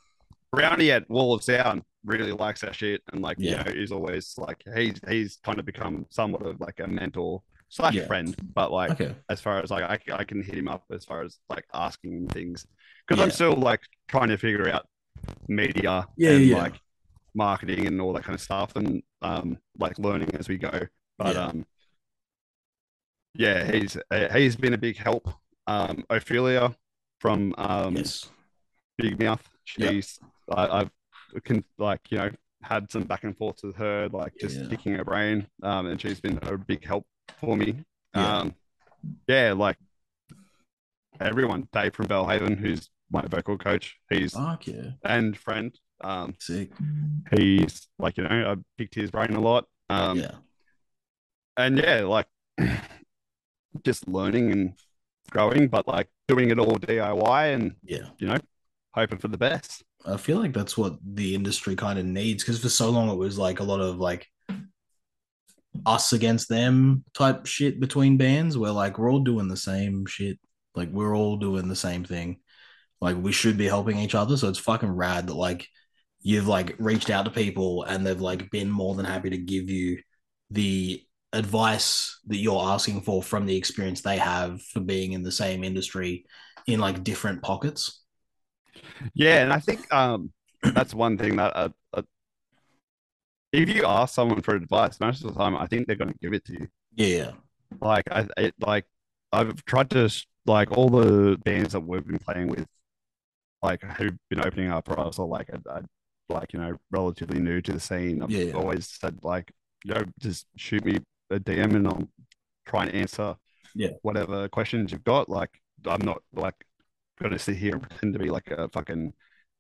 Brownie 0.52 0.90
at 0.90 1.08
Wall 1.10 1.34
of 1.34 1.42
Sound 1.42 1.82
really 2.04 2.32
likes 2.32 2.60
that 2.62 2.74
shit, 2.74 3.02
and 3.12 3.22
like 3.22 3.36
Yeah. 3.38 3.58
you 3.66 3.74
know, 3.74 3.80
he's 3.80 3.92
always 3.92 4.34
like 4.38 4.62
he's 4.74 5.00
he's 5.08 5.38
kind 5.44 5.58
of 5.58 5.66
become 5.66 6.06
somewhat 6.10 6.44
of 6.46 6.60
like 6.60 6.80
a 6.80 6.86
mentor 6.86 7.42
slash 7.68 7.94
Yeah. 7.94 8.06
friend. 8.06 8.34
But 8.54 8.70
like 8.72 8.92
Okay. 8.92 9.14
as 9.28 9.40
far 9.40 9.58
as 9.60 9.70
like 9.70 9.84
I, 9.84 10.14
I 10.14 10.24
can 10.24 10.42
hit 10.42 10.56
him 10.56 10.68
up 10.68 10.84
as 10.92 11.04
far 11.04 11.22
as 11.22 11.38
like 11.48 11.64
asking 11.74 12.12
him 12.12 12.28
things 12.28 12.66
because 13.06 13.22
I'm 13.22 13.30
still 13.30 13.54
like 13.54 13.80
trying 14.08 14.28
to 14.28 14.38
figure 14.38 14.68
out 14.68 14.86
media 15.48 16.06
Yeah, 16.16 16.30
and 16.30 16.50
like 16.50 16.80
marketing 17.34 17.86
and 17.86 18.00
all 18.00 18.12
that 18.14 18.24
kind 18.24 18.34
of 18.34 18.40
stuff, 18.42 18.76
and 18.76 19.02
um 19.22 19.58
like 19.78 19.98
learning 19.98 20.34
as 20.34 20.48
we 20.48 20.58
go. 20.58 20.80
But 21.18 21.34
Yeah. 21.36 21.46
um 21.46 21.66
yeah, 23.34 23.70
he's 23.72 23.96
he's 24.34 24.56
been 24.56 24.74
a 24.74 24.78
big 24.78 24.96
help. 24.96 25.28
Um, 25.66 26.04
Ophelia 26.10 26.76
from 27.22 27.54
um 27.56 27.96
Yes. 27.96 28.28
Big 28.98 29.18
Mouth. 29.22 29.42
Yep. 29.78 29.90
She's 29.92 30.18
I, 30.50 30.80
I've 30.80 30.90
can 31.44 31.64
like 31.78 32.00
you 32.10 32.18
know 32.18 32.30
had 32.62 32.90
some 32.92 33.04
back 33.04 33.24
and 33.24 33.36
forth 33.36 33.60
with 33.62 33.76
her, 33.76 34.08
like 34.12 34.32
just 34.40 34.56
Yeah. 34.58 34.68
picking 34.68 34.94
her 34.96 35.04
brain, 35.04 35.46
um, 35.62 35.86
and 35.86 36.00
she's 36.00 36.20
been 36.20 36.38
a 36.42 36.58
big 36.58 36.84
help 36.84 37.06
for 37.40 37.56
me. 37.56 37.84
Yeah. 38.14 38.38
Um, 38.38 38.54
yeah, 39.28 39.52
like 39.56 39.78
everyone. 41.20 41.68
Dave 41.72 41.94
from 41.94 42.06
Bellhaven, 42.06 42.58
who's 42.58 42.88
my 43.10 43.22
vocal 43.22 43.56
coach, 43.58 43.96
he's 44.10 44.32
Fuck 44.34 44.66
yeah. 44.66 44.90
and 45.04 45.36
friend. 45.36 45.74
Um, 46.02 46.34
Sick. 46.40 46.70
he's 47.34 47.86
like 47.98 48.16
you 48.16 48.24
know 48.24 48.52
I 48.52 48.56
picked 48.76 48.94
his 48.96 49.10
brain 49.10 49.34
a 49.34 49.40
lot. 49.40 49.66
Um, 49.88 50.18
yeah. 50.18 50.34
and 51.56 51.78
yeah, 51.78 52.00
like 52.04 52.26
just 53.84 54.06
learning 54.08 54.50
and 54.52 54.74
growing, 55.32 55.68
but 55.68 55.88
like 55.88 56.08
doing 56.28 56.50
it 56.50 56.58
all 56.58 56.76
DIY 56.76 57.54
and 57.54 57.74
Yeah. 57.82 58.08
you 58.18 58.28
know 58.28 58.38
hoping 58.94 59.18
for 59.18 59.28
the 59.28 59.38
best. 59.38 59.82
I 60.04 60.16
feel 60.16 60.38
like 60.38 60.52
that's 60.52 60.76
what 60.76 60.98
the 61.02 61.34
industry 61.34 61.76
kind 61.76 61.98
of 61.98 62.04
needs 62.04 62.42
because 62.42 62.60
for 62.60 62.68
so 62.68 62.90
long 62.90 63.08
it 63.08 63.16
was 63.16 63.38
like 63.38 63.60
a 63.60 63.64
lot 63.64 63.80
of 63.80 63.96
like 63.98 64.28
us 65.86 66.12
against 66.12 66.48
them 66.48 67.04
type 67.14 67.46
shit 67.46 67.80
between 67.80 68.18
bands 68.18 68.58
where 68.58 68.72
like 68.72 68.98
we're 68.98 69.10
all 69.10 69.20
doing 69.20 69.48
the 69.48 69.56
same 69.56 70.04
shit. 70.06 70.38
Like 70.74 70.90
we're 70.90 71.16
all 71.16 71.36
doing 71.36 71.68
the 71.68 71.76
same 71.76 72.04
thing. 72.04 72.40
Like 73.00 73.16
we 73.16 73.32
should 73.32 73.56
be 73.56 73.66
helping 73.66 73.98
each 73.98 74.14
other. 74.14 74.36
So 74.36 74.48
it's 74.48 74.58
fucking 74.58 74.90
rad 74.90 75.26
that 75.28 75.34
like 75.34 75.66
you've 76.20 76.48
like 76.48 76.76
reached 76.78 77.10
out 77.10 77.24
to 77.24 77.30
people 77.30 77.84
and 77.84 78.06
they've 78.06 78.20
like 78.20 78.50
been 78.50 78.70
more 78.70 78.94
than 78.94 79.06
happy 79.06 79.30
to 79.30 79.38
give 79.38 79.70
you 79.70 79.98
the 80.50 81.02
advice 81.32 82.20
that 82.26 82.36
you're 82.36 82.62
asking 82.62 83.00
for 83.02 83.22
from 83.22 83.46
the 83.46 83.56
experience 83.56 84.02
they 84.02 84.18
have 84.18 84.60
for 84.62 84.80
being 84.80 85.12
in 85.12 85.22
the 85.22 85.32
same 85.32 85.64
industry 85.64 86.26
in 86.66 86.78
like 86.78 87.02
different 87.02 87.42
pockets. 87.42 88.02
Yeah, 89.14 89.42
and 89.42 89.52
I 89.52 89.58
think 89.58 89.92
um 89.92 90.32
that's 90.62 90.94
one 90.94 91.18
thing 91.18 91.36
that 91.36 91.56
uh, 91.56 91.68
uh, 91.94 92.02
if 93.52 93.68
you 93.68 93.84
ask 93.84 94.14
someone 94.14 94.42
for 94.42 94.54
advice, 94.54 95.00
most 95.00 95.24
of 95.24 95.32
the 95.32 95.38
time 95.38 95.56
I 95.56 95.66
think 95.66 95.86
they're 95.86 95.96
going 95.96 96.12
to 96.12 96.18
give 96.20 96.32
it 96.32 96.44
to 96.46 96.52
you. 96.52 96.68
Yeah. 96.94 97.32
Like 97.80 98.04
I 98.10 98.28
it, 98.36 98.54
like 98.60 98.86
I've 99.32 99.64
tried 99.64 99.90
to 99.90 100.10
like 100.46 100.72
all 100.72 100.88
the 100.88 101.38
bands 101.44 101.72
that 101.72 101.80
we've 101.80 102.06
been 102.06 102.18
playing 102.18 102.48
with, 102.48 102.66
like 103.62 103.82
who've 103.82 104.16
been 104.28 104.44
opening 104.44 104.70
up 104.70 104.86
for 104.86 104.98
us, 105.00 105.18
or 105.18 105.26
like 105.26 105.48
a, 105.48 105.60
a, 105.70 105.82
like 106.28 106.52
you 106.52 106.60
know 106.60 106.76
relatively 106.90 107.40
new 107.40 107.60
to 107.62 107.72
the 107.72 107.80
scene. 107.80 108.22
I've 108.22 108.30
yeah. 108.30 108.52
always 108.52 108.86
said 108.86 109.18
like, 109.22 109.50
you 109.84 109.94
know, 109.94 110.04
just 110.20 110.46
shoot 110.56 110.84
me 110.84 110.98
a 111.32 111.40
DM 111.40 111.74
and 111.76 111.86
I'll 111.88 112.08
try 112.66 112.84
and 112.86 112.94
answer 112.94 113.36
Yeah. 113.74 113.92
whatever 114.02 114.48
questions 114.48 114.92
you've 114.92 115.04
got. 115.04 115.28
Like 115.28 115.50
I'm 115.86 116.02
not 116.02 116.22
like 116.34 116.54
going 117.20 117.32
to 117.32 117.38
sit 117.38 117.56
here 117.56 117.74
and 117.74 117.82
pretend 117.82 118.14
to 118.14 118.18
be 118.18 118.30
like 118.30 118.50
a 118.50 118.68
fucking 118.70 119.14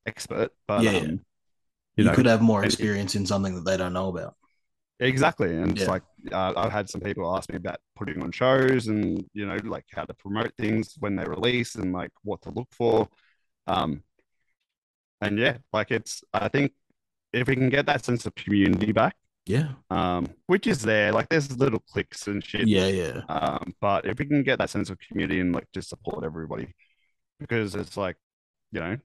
expert, 0.06 0.52
but 0.68 0.84
Yeah, 0.84 0.90
um, 0.90 1.02
yeah. 1.02 1.16
you 1.96 2.04
you 2.04 2.04
know 2.04 2.16
could 2.16 2.26
have 2.26 2.42
more 2.42 2.64
experience 2.64 3.14
in 3.14 3.26
something 3.26 3.54
that 3.54 3.64
they 3.64 3.76
don't 3.76 3.92
know 3.92 4.08
about. 4.08 4.36
Exactly, 5.00 5.56
and 5.56 5.72
it's 5.72 5.88
like 5.88 6.02
uh, 6.30 6.52
I've 6.56 6.70
had 6.70 6.88
some 6.88 7.00
people 7.00 7.34
ask 7.36 7.50
me 7.50 7.56
about 7.56 7.78
putting 7.96 8.22
on 8.22 8.30
shows 8.30 8.86
and 8.86 9.24
you 9.32 9.46
know 9.46 9.56
like 9.64 9.84
how 9.90 10.04
to 10.04 10.14
promote 10.14 10.54
things 10.56 10.94
when 11.00 11.16
they 11.16 11.24
release 11.24 11.74
and 11.74 11.92
like 11.92 12.12
what 12.22 12.40
to 12.42 12.50
look 12.50 12.68
for. 12.72 13.08
Um, 13.66 14.04
and 15.20 15.38
yeah, 15.38 15.58
like 15.72 15.90
it's 15.90 16.22
I 16.32 16.48
think 16.48 16.72
if 17.32 17.48
we 17.48 17.56
can 17.56 17.70
get 17.70 17.86
that 17.86 18.04
sense 18.04 18.26
of 18.26 18.34
community 18.34 18.92
back, 18.92 19.16
Yeah. 19.46 19.70
um, 19.90 20.28
which 20.46 20.66
is 20.66 20.82
there, 20.82 21.12
like 21.12 21.28
there's 21.28 21.56
little 21.58 21.80
clicks 21.80 22.26
and 22.28 22.44
shit. 22.44 22.68
Yeah, 22.68 22.86
yeah. 22.86 23.20
Um, 23.28 23.74
but 23.80 24.06
if 24.06 24.18
we 24.18 24.24
can 24.26 24.42
get 24.42 24.58
that 24.58 24.70
sense 24.70 24.88
of 24.90 24.98
community 25.00 25.40
and 25.40 25.52
like 25.54 25.66
just 25.74 25.88
support 25.88 26.24
everybody, 26.24 26.74
because 27.40 27.74
it's 27.74 27.96
like, 27.96 28.16
you 28.70 28.80
know, 28.80 28.96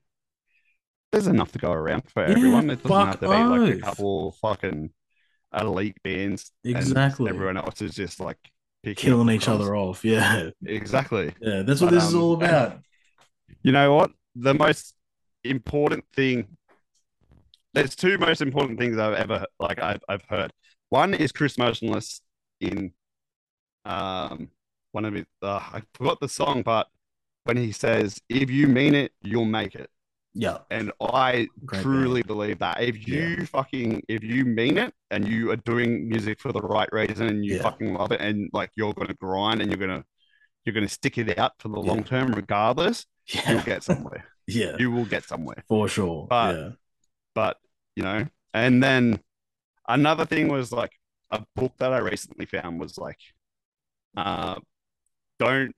there's 1.10 1.26
enough 1.26 1.52
to 1.52 1.58
go 1.58 1.72
around 1.72 2.04
for 2.10 2.22
Yeah, 2.24 2.32
everyone. 2.32 2.70
It 2.70 2.82
doesn't 2.82 3.06
have 3.06 3.20
to 3.20 3.28
be 3.28 3.34
like 3.34 3.74
a 3.76 3.80
couple 3.80 4.32
fucking 4.40 4.90
elite 5.58 5.96
bands. 6.04 6.52
and 6.64 6.76
Exactly. 6.76 7.30
everyone 7.30 7.56
else 7.56 7.80
is 7.82 7.94
just 7.94 8.20
like 8.20 8.38
picking 8.82 9.08
Killing 9.10 9.34
each 9.34 9.48
other 9.48 9.74
off. 9.74 10.04
Yeah. 10.04 10.50
Exactly. 10.64 11.32
Yeah. 11.40 11.62
That's 11.62 11.80
what 11.80 11.90
But, 11.90 11.94
this 11.96 12.04
is 12.04 12.14
um, 12.14 12.22
all 12.22 12.34
about. 12.34 12.78
You 13.62 13.72
know 13.72 13.94
what? 13.94 14.10
The 14.36 14.54
most 14.54 14.94
important 15.42 16.04
thing. 16.14 16.57
There's 17.78 17.94
two 17.96 18.18
most 18.18 18.40
important 18.42 18.78
things 18.78 18.98
I've 18.98 19.14
ever 19.14 19.46
like 19.60 19.78
I've 19.80 20.00
I've 20.08 20.22
heard. 20.28 20.52
One 20.90 21.14
is 21.14 21.32
Chris 21.32 21.56
Motionless 21.58 22.20
in 22.60 22.92
um 23.84 24.48
one 24.92 25.04
of 25.04 25.14
his 25.14 25.26
uh, 25.42 25.60
I 25.72 25.82
forgot 25.94 26.20
the 26.20 26.28
song, 26.28 26.62
but 26.62 26.88
when 27.44 27.56
he 27.56 27.72
says, 27.72 28.20
"If 28.28 28.50
you 28.50 28.66
mean 28.66 28.94
it, 28.94 29.12
you'll 29.22 29.44
make 29.44 29.74
it," 29.74 29.90
Yeah. 30.34 30.58
and 30.70 30.92
I 31.00 31.48
Great 31.64 31.82
truly 31.82 32.22
believe 32.22 32.58
that. 32.58 32.82
If 32.82 33.06
you 33.06 33.46
fucking 33.46 34.02
if 34.08 34.22
you 34.22 34.44
mean 34.44 34.76
it 34.78 34.92
and 35.10 35.26
you 35.28 35.50
are 35.52 35.56
doing 35.56 36.08
music 36.08 36.40
for 36.40 36.52
the 36.52 36.60
right 36.60 36.88
reason 36.92 37.26
and 37.28 37.44
you 37.44 37.56
Yeah. 37.56 37.62
fucking 37.62 37.94
love 37.94 38.12
it 38.12 38.20
and 38.20 38.50
like 38.52 38.70
you're 38.76 38.92
gonna 38.94 39.14
grind 39.14 39.60
and 39.62 39.70
you're 39.70 39.78
gonna 39.78 40.04
you're 40.64 40.74
gonna 40.74 40.88
stick 40.88 41.16
it 41.18 41.38
out 41.38 41.52
for 41.60 41.68
the 41.68 41.80
Yeah. 41.80 41.88
long 41.88 42.02
term 42.04 42.32
regardless, 42.32 43.06
you'll 43.26 43.62
get 43.62 43.82
somewhere. 43.84 44.24
Yeah. 44.50 44.76
you 44.78 44.90
will 44.90 45.04
get 45.04 45.24
somewhere. 45.24 45.62
For 45.68 45.88
sure. 45.88 46.26
But- 46.28 46.56
yeah. 46.56 46.70
But 47.34 47.58
you 47.98 48.04
know, 48.04 48.24
and 48.54 48.80
then 48.82 49.20
another 49.88 50.24
thing 50.24 50.48
was 50.48 50.70
like 50.72 50.92
a 51.32 51.44
book 51.56 51.72
that 51.78 51.92
I 51.92 51.98
recently 51.98 52.46
found 52.46 52.80
was 52.80 52.96
like, 52.96 53.18
uh, 54.16 54.60
don't. 55.38 55.74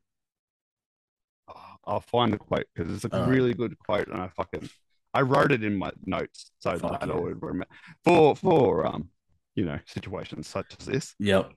oh, 1.48 1.76
I'll 1.84 2.00
find 2.00 2.32
the 2.32 2.38
quote 2.38 2.66
because 2.74 2.92
it's 2.92 3.04
a 3.04 3.10
All 3.12 3.20
right. 3.22 3.28
really 3.28 3.54
good 3.54 3.78
quote, 3.78 4.08
and 4.08 4.20
I 4.20 4.28
fucking 4.28 4.68
I 5.14 5.22
wrote 5.22 5.52
it 5.52 5.64
in 5.64 5.76
my 5.76 5.92
notes 6.04 6.52
so 6.60 6.78
Fuck 6.78 7.00
that 7.00 7.08
yeah. 7.08 7.14
I 7.14 7.18
would 7.18 7.42
remember 7.42 7.66
for 8.04 8.36
for 8.36 8.86
um 8.86 9.10
you 9.54 9.64
know 9.64 9.78
situations 9.86 10.46
such 10.48 10.76
as 10.78 10.86
this. 10.86 11.14
Yep. 11.18 11.52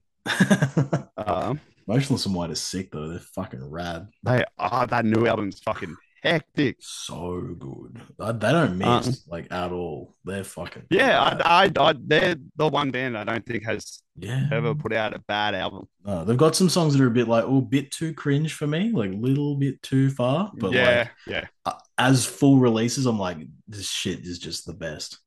Um, 1.17 1.59
Motionless 1.87 2.25
in 2.25 2.33
White 2.33 2.51
is 2.51 2.61
sick 2.61 2.91
though. 2.91 3.09
They're 3.09 3.19
fucking 3.19 3.69
rad. 3.69 4.07
they 4.23 4.43
are 4.57 4.87
that 4.87 5.05
new 5.05 5.27
album's 5.27 5.59
fucking 5.59 5.97
hectic. 6.23 6.77
So 6.79 7.41
good. 7.59 8.01
Uh, 8.19 8.31
They 8.31 8.51
don't 8.51 8.77
miss 8.77 9.27
like 9.27 9.51
at 9.51 9.71
all. 9.71 10.15
They're 10.23 10.43
fucking 10.43 10.83
Yeah. 10.89 11.21
I, 11.43 11.65
I, 11.65 11.71
I, 11.79 11.93
they're 11.99 12.35
the 12.55 12.67
one 12.69 12.91
band 12.91 13.17
I 13.17 13.23
don't 13.25 13.45
think 13.45 13.63
has 13.65 14.01
yeah. 14.17 14.47
ever 14.51 14.73
put 14.73 14.93
out 14.93 15.13
a 15.13 15.19
bad 15.19 15.53
album. 15.53 15.87
Uh, 16.05 16.23
they've 16.23 16.37
got 16.37 16.55
some 16.55 16.69
songs 16.69 16.93
that 16.93 17.03
are 17.03 17.07
a 17.07 17.11
bit 17.11 17.27
like, 17.27 17.43
oh, 17.45 17.61
bit 17.61 17.91
too 17.91 18.13
cringe 18.13 18.53
for 18.53 18.65
me, 18.67 18.91
like 18.91 19.11
a 19.11 19.15
little 19.15 19.55
bit 19.55 19.81
too 19.83 20.09
far. 20.09 20.51
But 20.55 20.71
yeah, 20.71 20.97
like 20.99 21.09
yeah, 21.27 21.47
uh, 21.65 21.73
as 21.97 22.25
full 22.25 22.57
releases, 22.57 23.05
I'm 23.05 23.19
like, 23.19 23.37
this 23.67 23.89
shit 23.89 24.19
is 24.21 24.39
just 24.39 24.65
the 24.65 24.73
best. 24.73 25.19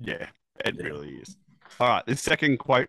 yeah. 0.00 0.26
It 0.64 0.76
Yeah. 0.78 0.84
really 0.86 1.10
is. 1.16 1.36
All 1.80 1.88
right, 1.88 2.06
this 2.06 2.20
second 2.20 2.58
quote 2.58 2.88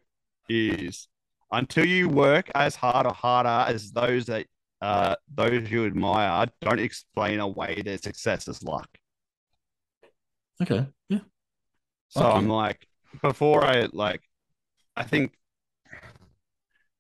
is: 0.50 1.08
"Until 1.52 1.86
you 1.86 2.10
work 2.10 2.52
as 2.54 2.76
hard 2.76 3.08
or 3.08 3.14
harder 3.14 3.72
as 3.72 3.92
those 3.92 4.26
that 4.26 4.46
uh, 4.84 5.16
those 5.34 5.72
you 5.72 5.86
admire, 5.86 6.48
don't 6.62 6.80
explain 6.80 7.40
away 7.40 7.82
their 7.86 7.98
success 8.00 8.48
as 8.48 8.64
luck." 8.64 8.90
Okay. 10.62 10.88
Yeah. 11.10 11.20
So 12.10 12.22
Okay. 12.22 12.38
I'm 12.38 12.50
like, 12.50 12.88
before 13.22 13.64
I 13.66 13.90
like, 13.92 14.22
I 14.96 15.04
think 15.04 15.34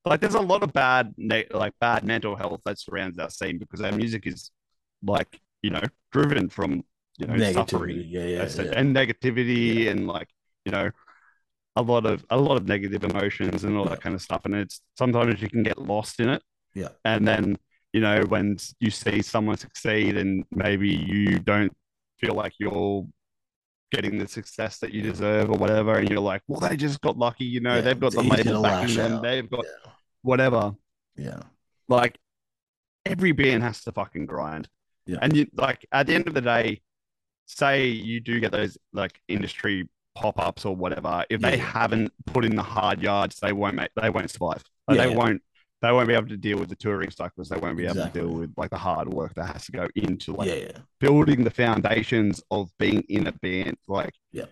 like 0.06 0.20
there's 0.20 0.36
a 0.36 0.42
lot 0.42 0.64
of 0.64 0.74
bad 0.74 1.14
like 1.52 1.74
bad 1.80 2.04
mental 2.04 2.36
health 2.36 2.62
that 2.66 2.80
surrounds 2.80 3.18
our 3.20 3.30
scene 3.30 3.58
because 3.58 3.82
our 3.82 3.92
music 3.92 4.28
is 4.28 4.52
like 5.04 5.40
you 5.62 5.70
know 5.70 5.82
driven 6.12 6.50
from 6.50 6.84
you 7.18 7.28
know 7.28 7.34
Negativity. 7.36 7.54
suffering 7.54 7.98
Yeah, 8.10 8.22
yeah, 8.24 8.50
yeah. 8.58 8.72
and 8.76 8.96
negativity 8.96 9.90
and 9.90 10.08
like 10.08 10.28
you 10.66 10.72
know 10.72 10.92
a 11.76 11.82
lot 11.82 12.06
of 12.06 12.26
a 12.30 12.38
lot 12.38 12.58
of 12.58 12.68
negative 12.68 13.04
emotions 13.04 13.64
and 13.64 13.78
all 13.78 13.86
Yeah. 13.86 13.92
that 13.92 14.02
kind 14.02 14.16
of 14.16 14.22
stuff 14.22 14.42
and 14.46 14.56
it's 14.56 14.82
sometimes 14.98 15.42
you 15.42 15.50
can 15.50 15.64
get 15.64 15.78
lost 15.78 16.20
in 16.20 16.30
it 16.30 16.44
Yeah. 16.76 16.90
and 17.06 17.28
then 17.28 17.58
you 17.94 18.02
know 18.02 18.22
when 18.28 18.58
you 18.80 18.90
see 18.92 19.22
someone 19.22 19.58
succeed 19.58 20.18
and 20.18 20.44
maybe 20.52 20.90
you 20.90 21.40
don't 21.40 21.72
feel 22.20 22.34
like 22.36 22.54
you're 22.60 23.06
getting 23.92 24.18
the 24.18 24.28
success 24.28 24.80
that 24.80 24.92
you 24.94 25.02
deserve 25.04 25.50
or 25.50 25.58
whatever 25.58 25.98
and 26.00 26.10
you're 26.10 26.20
like 26.20 26.42
well 26.48 26.60
they 26.60 26.76
just 26.76 27.00
got 27.02 27.18
lucky 27.18 27.46
you 27.46 27.60
know 27.60 27.76
Yeah, 27.76 27.82
they've 27.82 28.00
got 28.00 28.14
the 28.14 28.24
label 28.24 28.62
backing 28.64 28.96
them 28.96 29.14
out. 29.14 29.22
they've 29.24 29.50
got 29.50 29.64
Yeah. 29.66 29.92
whatever 30.24 30.74
Yeah. 31.16 31.42
like 31.88 32.18
every 33.06 33.34
band 33.34 33.62
has 33.64 33.84
to 33.84 33.92
fucking 33.92 34.26
grind. 34.26 34.68
Yeah. 35.06 35.18
And 35.22 35.36
you 35.36 35.48
like 35.54 35.86
at 35.92 36.08
the 36.08 36.16
end 36.16 36.28
of 36.28 36.34
the 36.34 36.42
day, 36.42 36.82
say 37.46 37.88
you 37.88 38.22
do 38.22 38.40
get 38.40 38.52
those 38.54 38.78
like 38.94 39.20
industry 39.28 39.90
pop-ups 40.16 40.64
or 40.64 40.74
whatever, 40.76 41.26
if 41.30 41.42
they 41.42 41.58
haven't 41.58 42.14
put 42.26 42.46
in 42.46 42.56
the 42.56 42.64
hard 42.64 43.02
yards, 43.02 43.40
they 43.42 43.52
won't 43.52 43.76
make 43.76 43.90
they 44.02 44.10
won't 44.10 44.32
survive. 44.32 44.64
Like, 44.88 44.98
Yeah, 44.98 45.06
they 45.06 45.12
yeah. 45.12 45.18
won't 45.18 45.42
they 45.84 45.92
won't 45.92 46.08
be 46.08 46.16
able 46.16 46.30
to 46.30 46.38
deal 46.38 46.58
with 46.58 46.70
the 46.70 46.76
touring 46.76 47.12
cycles. 47.12 47.50
They 47.50 47.58
won't 47.58 47.78
be 47.78 47.84
able 47.84 47.98
Exactly. 47.98 48.22
to 48.22 48.28
deal 48.28 48.36
with 48.40 48.54
like 48.58 48.72
the 48.72 48.78
hard 48.78 49.08
work 49.14 49.36
that 49.36 49.48
has 49.54 49.66
to 49.66 49.72
go 49.74 49.88
into 49.96 50.34
like 50.34 50.48
yeah, 50.48 50.56
yeah. 50.56 50.78
building 51.00 51.44
the 51.44 51.52
foundations 51.52 52.42
of 52.50 52.72
being 52.80 53.02
in 53.10 53.28
a 53.28 53.32
band. 53.34 53.78
Like, 53.88 54.14
Yeah. 54.32 54.46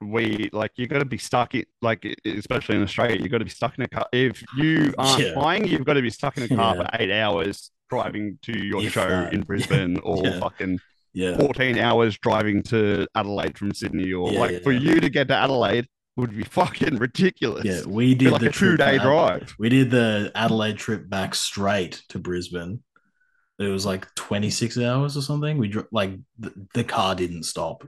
we 0.00 0.50
like 0.52 0.72
you 0.76 0.86
got 0.86 0.98
to 0.98 1.04
be 1.04 1.18
stuck 1.18 1.54
in 1.54 1.64
like 1.80 2.04
especially 2.24 2.76
in 2.76 2.82
Australia, 2.82 3.20
you 3.20 3.28
got 3.28 3.38
to 3.38 3.44
be 3.44 3.50
stuck 3.50 3.78
in 3.78 3.84
a 3.84 3.88
car. 3.88 4.06
If 4.12 4.42
you 4.56 4.92
aren't 4.98 5.22
Yeah. 5.22 5.34
flying, 5.34 5.66
you've 5.66 5.84
got 5.84 5.94
to 5.94 6.02
be 6.02 6.10
stuck 6.10 6.36
in 6.36 6.42
a 6.42 6.48
car 6.48 6.74
for 6.76 6.86
eight 6.94 7.10
hours 7.12 7.70
driving 7.90 8.38
to 8.42 8.58
your 8.58 8.82
If 8.82 8.92
show 8.92 9.06
that. 9.08 9.32
in 9.34 9.42
Brisbane, 9.48 9.98
or 10.00 10.24
fucking 10.40 10.78
Yeah. 11.12 11.36
fourteen 11.38 11.78
hours 11.78 12.18
driving 12.18 12.62
to 12.64 13.06
Adelaide 13.14 13.56
from 13.56 13.72
Sydney, 13.72 14.12
or 14.12 14.32
Yeah, 14.32 14.40
like 14.40 14.50
yeah, 14.52 14.58
for 14.62 14.72
yeah. 14.72 14.80
you 14.94 15.00
to 15.00 15.08
get 15.10 15.28
to 15.28 15.36
Adelaide 15.36 15.86
would 16.16 16.36
be 16.36 16.44
fucking 16.50 16.96
ridiculous. 16.96 17.64
Yeah, 17.64 17.82
we 17.86 18.14
did 18.14 18.32
like 18.32 18.40
the 18.40 18.48
a 18.48 18.52
two 18.52 18.76
day 18.76 18.98
drive. 18.98 19.54
We 19.58 19.68
did 19.68 19.90
the 19.90 20.30
Adelaide 20.34 20.78
trip 20.78 21.08
back 21.08 21.34
straight 21.34 22.02
to 22.10 22.18
Brisbane. 22.18 22.82
It 23.58 23.68
was 23.68 23.86
like 23.86 24.12
26 24.16 24.78
hours 24.78 25.16
or 25.16 25.22
something. 25.22 25.58
We 25.58 25.68
dro- 25.68 25.86
like 25.92 26.12
the, 26.38 26.52
the 26.74 26.84
car 26.84 27.14
didn't 27.14 27.44
stop. 27.44 27.86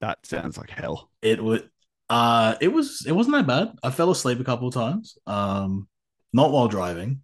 That 0.00 0.24
sounds 0.24 0.56
like 0.56 0.70
hell. 0.70 1.10
It 1.20 1.42
would 1.42 1.68
uh 2.08 2.56
it 2.60 2.68
was 2.68 3.04
it 3.06 3.12
wasn't 3.12 3.36
that 3.36 3.46
bad. 3.46 3.76
I 3.82 3.90
fell 3.90 4.10
asleep 4.10 4.40
a 4.40 4.44
couple 4.44 4.68
of 4.68 4.74
times. 4.74 5.16
Um 5.26 5.88
not 6.32 6.50
while 6.50 6.68
driving. 6.68 7.22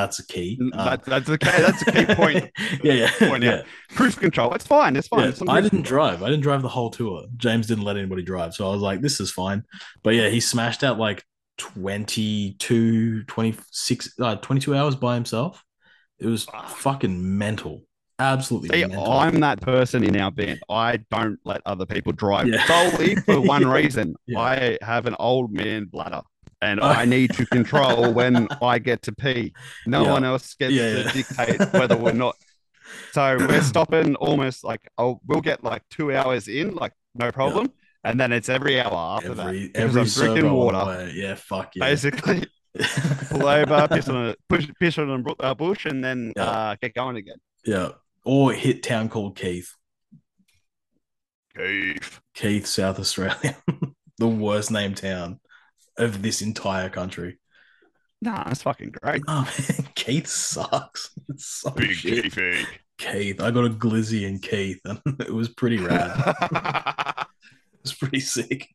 That's 0.00 0.18
a 0.20 0.26
key. 0.26 0.58
Uh, 0.72 0.84
That, 0.96 1.04
that's 1.04 1.28
a 1.28 1.38
key, 1.38 1.50
that's 1.50 1.82
a 1.82 1.92
key 1.92 2.14
point. 2.22 2.50
yeah, 2.84 2.92
yeah. 2.92 3.10
point 3.28 3.42
yeah. 3.42 3.62
Cruise 3.96 4.14
control. 4.14 4.52
It's 4.54 4.66
fine. 4.66 4.94
It's 4.96 5.08
fine. 5.08 5.20
Yeah, 5.20 5.28
It's 5.30 5.42
I 5.48 5.60
didn't 5.60 5.78
control. 5.80 6.06
drive. 6.08 6.22
I 6.22 6.26
didn't 6.30 6.42
drive 6.42 6.62
the 6.62 6.68
whole 6.68 6.90
tour. 6.90 7.24
James 7.36 7.66
didn't 7.66 7.84
let 7.84 7.96
anybody 7.96 8.22
drive. 8.22 8.54
So 8.54 8.68
I 8.68 8.72
was 8.72 8.82
like, 8.82 9.00
this 9.00 9.20
is 9.20 9.30
fine. 9.30 9.64
But 10.04 10.14
yeah, 10.14 10.28
he 10.28 10.40
smashed 10.40 10.84
out 10.84 10.98
like 10.98 11.24
22, 11.56 13.24
26, 13.24 14.14
uh, 14.20 14.36
22 14.36 14.74
hours 14.76 14.94
by 14.96 15.14
himself. 15.14 15.64
It 16.18 16.26
was 16.26 16.46
fucking 16.68 17.38
mental. 17.38 17.82
Absolutely 18.20 18.70
See, 18.70 18.84
mental. 18.84 19.10
I'm 19.12 19.38
that 19.40 19.60
person 19.60 20.02
in 20.02 20.16
our 20.16 20.32
band. 20.32 20.60
I 20.68 20.98
don't 21.10 21.38
let 21.44 21.60
other 21.66 21.86
people 21.86 22.12
drive 22.12 22.48
Yeah. 22.48 22.64
solely 22.66 23.14
for 23.16 23.40
one 23.54 23.66
reason. 23.66 24.14
Yeah. 24.26 24.40
I 24.40 24.78
have 24.82 25.06
an 25.06 25.14
old 25.20 25.52
man 25.52 25.84
bladder 25.84 26.22
and 26.60 26.80
Oh. 26.80 26.86
I 26.86 27.04
need 27.04 27.32
to 27.34 27.46
control 27.46 28.12
when 28.12 28.48
I 28.62 28.78
get 28.78 29.02
to 29.02 29.12
pee. 29.12 29.52
No 29.86 30.04
Yeah. 30.04 30.12
one 30.12 30.24
else 30.24 30.54
gets 30.54 30.72
Yeah, 30.72 30.90
to 30.94 31.02
yeah. 31.04 31.12
dictate 31.12 31.72
whether 31.72 31.96
we're 31.96 32.12
not. 32.12 32.36
So 33.12 33.36
we're 33.38 33.62
stopping 33.74 34.14
almost 34.16 34.64
like 34.64 34.80
oh, 34.98 35.20
we'll 35.26 35.40
get 35.40 35.62
like 35.62 35.82
two 35.90 36.12
hours 36.14 36.48
in, 36.48 36.74
like 36.74 36.92
no 37.14 37.30
problem. 37.32 37.72
And 38.04 38.18
then 38.18 38.32
it's 38.32 38.48
every 38.48 38.80
hour 38.80 38.94
after 39.16 39.34
that. 39.34 39.46
every 39.48 39.66
because 39.68 39.96
every 39.96 40.00
I'm 40.02 40.06
drinking 40.08 40.42
servo 40.44 40.66
on 40.68 40.72
the 40.74 40.84
water. 40.84 41.10
Yeah, 41.12 41.34
fuck 41.34 41.72
yeah. 41.74 41.84
Basically, 41.84 42.46
pull 43.28 43.46
over, 43.46 43.88
piss 43.88 44.08
on 44.08 44.28
a 44.28 44.34
push, 44.48 44.68
piss 44.80 44.98
on 44.98 45.24
a 45.40 45.54
bush, 45.54 45.84
and 45.84 46.02
then 46.02 46.32
uh, 46.36 46.76
get 46.80 46.94
going 46.94 47.16
again. 47.16 47.36
yeah. 47.64 47.90
Or 48.24 48.52
hit 48.52 48.82
town 48.82 49.08
called 49.08 49.36
Keith. 49.36 49.72
Keith. 51.56 52.20
Keith, 52.34 52.66
South 52.66 52.98
Australia. 52.98 53.56
the 54.18 54.28
worst 54.28 54.70
named 54.70 54.96
town 54.98 55.40
of 55.98 56.22
this 56.22 56.42
entire 56.42 56.88
country. 56.88 57.38
Nah, 58.20 58.44
that's 58.44 58.62
fucking 58.62 58.94
great. 59.02 59.22
Oh 59.28 59.42
man, 59.58 59.88
Keith 59.94 60.26
sucks. 60.26 61.10
It's 61.28 61.46
so 61.46 61.70
Big 61.70 61.90
shit. 61.92 62.24
Keithy. 62.26 62.66
Keith. 62.98 63.40
I 63.40 63.50
got 63.52 63.64
a 63.64 63.70
glizzy 63.70 64.22
in 64.26 64.40
Keith, 64.40 64.80
and 64.84 65.00
it 65.20 65.32
was 65.32 65.48
pretty 65.48 65.78
rad. 65.78 66.34
It 67.74 67.82
was 67.84 67.94
pretty 67.94 68.20
sick. 68.20 68.68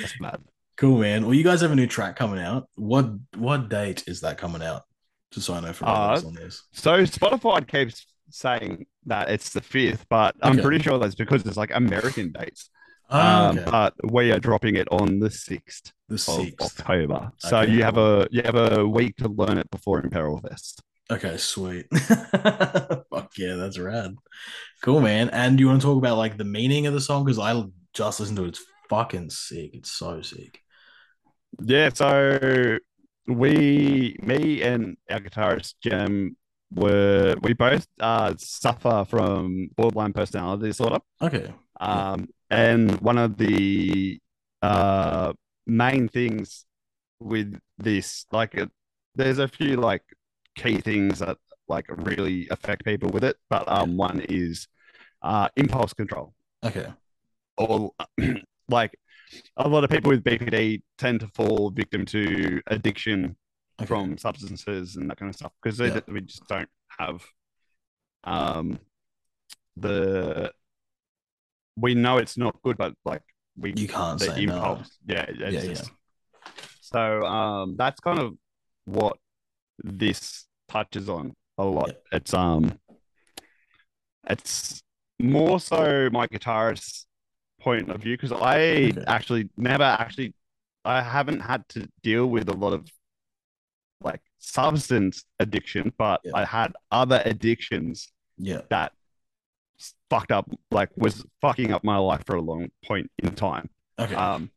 That's 0.00 0.20
mad. 0.20 0.40
Cool, 0.76 0.98
man. 0.98 1.24
Well, 1.24 1.32
you 1.34 1.44
guys 1.44 1.60
have 1.60 1.70
a 1.70 1.76
new 1.76 1.86
track 1.86 2.16
coming 2.16 2.40
out. 2.40 2.68
What 2.74 3.08
what 3.36 3.68
date 3.68 4.02
is 4.08 4.20
that 4.22 4.36
coming 4.36 4.62
out? 4.62 4.82
Just 5.30 5.46
so 5.46 5.54
I 5.54 5.60
know 5.60 5.72
for 5.72 5.86
Uh, 5.86 6.20
on 6.26 6.34
this. 6.34 6.64
So 6.72 7.04
Spotify 7.04 7.66
keeps 7.66 8.04
saying 8.30 8.86
that 9.06 9.30
it's 9.30 9.50
the 9.52 9.60
fifth, 9.60 10.06
but 10.10 10.34
I'm 10.42 10.54
Okay. 10.54 10.62
pretty 10.62 10.82
sure 10.82 10.98
that's 10.98 11.14
because 11.14 11.46
it's 11.46 11.56
like 11.56 11.70
American 11.72 12.32
dates. 12.32 12.68
Oh, 13.10 13.20
um. 13.20 13.60
But 13.64 13.94
we 14.12 14.32
are 14.32 14.40
dropping 14.40 14.76
it 14.76 14.88
on 14.90 15.20
the 15.20 15.30
sixth 15.30 15.92
the 16.08 16.14
of 16.14 16.20
sixth. 16.20 16.80
October. 16.80 17.32
So 17.38 17.58
Okay, 17.58 17.72
you 17.72 17.82
have 17.82 17.98
a 17.98 18.28
you 18.30 18.42
have 18.42 18.54
a 18.56 18.86
week 18.86 19.16
to 19.18 19.28
learn 19.28 19.58
it 19.58 19.70
before 19.70 20.00
Imperil 20.00 20.38
Fest. 20.38 20.82
Okay, 21.10 21.36
sweet. 21.36 21.86
Fuck 21.92 23.32
yeah, 23.38 23.54
that's 23.54 23.78
rad. 23.78 24.16
Cool, 24.82 25.00
man. 25.00 25.30
And 25.30 25.56
do 25.56 25.62
you 25.62 25.68
want 25.68 25.80
to 25.80 25.86
talk 25.86 25.98
about 25.98 26.18
like 26.18 26.36
the 26.36 26.44
meaning 26.44 26.86
of 26.86 26.94
the 26.94 27.00
song? 27.00 27.24
Because 27.24 27.38
I 27.38 27.62
just 27.94 28.18
listened 28.18 28.38
to 28.38 28.44
it. 28.44 28.48
It's 28.48 28.64
fucking 28.88 29.30
sick. 29.30 29.70
It's 29.74 29.90
so 29.92 30.20
sick. 30.22 30.60
Yeah, 31.62 31.90
so 31.94 32.78
we, 33.28 34.16
me 34.20 34.62
and 34.62 34.96
our 35.08 35.20
guitarist 35.20 35.74
Jem, 35.80 36.36
were 36.72 37.36
we 37.40 37.52
both 37.52 37.86
uh, 38.00 38.34
suffer 38.38 39.06
from 39.08 39.68
borderline 39.76 40.12
personality 40.12 40.66
disorder. 40.66 40.98
Okay. 41.22 41.52
Um, 41.80 42.28
and 42.50 43.00
one 43.00 43.18
of 43.18 43.36
the 43.36 44.20
uh, 44.62 45.32
main 45.66 46.08
things 46.08 46.64
with 47.20 47.58
this, 47.78 48.26
like, 48.32 48.54
it, 48.54 48.70
there's 49.14 49.38
a 49.38 49.48
few 49.48 49.76
like 49.76 50.02
key 50.56 50.78
things 50.78 51.20
that 51.20 51.38
like 51.68 51.86
really 51.88 52.48
affect 52.50 52.84
people 52.84 53.10
with 53.10 53.24
it, 53.24 53.36
but 53.50 53.66
um, 53.68 53.96
one 53.96 54.20
is 54.28 54.68
uh, 55.22 55.48
impulse 55.56 55.92
control. 55.92 56.34
Okay. 56.64 56.86
Or 57.58 57.92
like 58.68 58.98
a 59.56 59.68
lot 59.68 59.84
of 59.84 59.90
people 59.90 60.10
with 60.10 60.22
BPD 60.24 60.82
tend 60.98 61.20
to 61.20 61.28
fall 61.28 61.70
victim 61.70 62.04
to 62.06 62.60
addiction 62.68 63.36
okay. 63.80 63.86
from 63.86 64.18
substances 64.18 64.96
and 64.96 65.10
that 65.10 65.18
kind 65.18 65.30
of 65.30 65.36
stuff 65.36 65.52
because 65.62 65.80
Yeah. 65.80 66.00
we 66.08 66.20
just 66.20 66.46
don't 66.48 66.68
have 66.98 67.22
um 68.24 68.78
the 69.76 70.52
we 71.76 71.94
know 71.94 72.18
it's 72.18 72.36
not 72.36 72.60
good 72.62 72.76
but 72.76 72.94
like 73.04 73.22
we 73.58 73.72
you 73.76 73.88
can't 73.88 74.18
the 74.18 74.26
say 74.26 74.44
no. 74.46 74.54
impulse 74.54 74.98
yeah 75.06 75.24
it's 75.28 75.38
Yeah, 75.40 75.48
yeah. 75.62 75.74
just- 75.74 75.90
so 76.80 77.24
um 77.26 77.76
that's 77.76 78.00
kind 78.00 78.18
of 78.18 78.34
what 78.84 79.16
this 79.82 80.46
touches 80.68 81.08
on 81.08 81.34
a 81.58 81.64
lot 81.64 81.88
Yeah. 81.88 82.16
it's 82.18 82.32
um 82.34 82.78
it's 84.28 84.82
more 85.18 85.58
so 85.60 86.08
my 86.12 86.26
guitarist's 86.26 87.06
point 87.60 87.90
of 87.90 88.00
view 88.02 88.16
because 88.16 88.32
I 88.32 88.90
Okay. 88.90 89.04
actually 89.06 89.48
never 89.56 89.84
actually 89.84 90.34
I 90.84 91.02
haven't 91.02 91.40
had 91.40 91.66
to 91.70 91.88
deal 92.02 92.26
with 92.28 92.48
a 92.48 92.52
lot 92.56 92.72
of 92.72 92.86
like 94.02 94.20
substance 94.38 95.24
addiction, 95.40 95.92
but 95.98 96.20
Yeah. 96.22 96.32
I 96.34 96.44
had 96.44 96.74
other 96.92 97.20
addictions 97.24 98.08
Yeah. 98.36 98.60
that 98.70 98.92
fucked 100.10 100.32
up 100.32 100.50
like 100.70 100.90
was 100.96 101.24
fucking 101.40 101.72
up 101.72 101.84
my 101.84 101.96
life 101.98 102.22
for 102.26 102.36
a 102.36 102.40
long 102.40 102.68
point 102.84 103.10
in 103.22 103.34
time. 103.34 103.68
Okay. 103.98 104.14
Um 104.14 104.50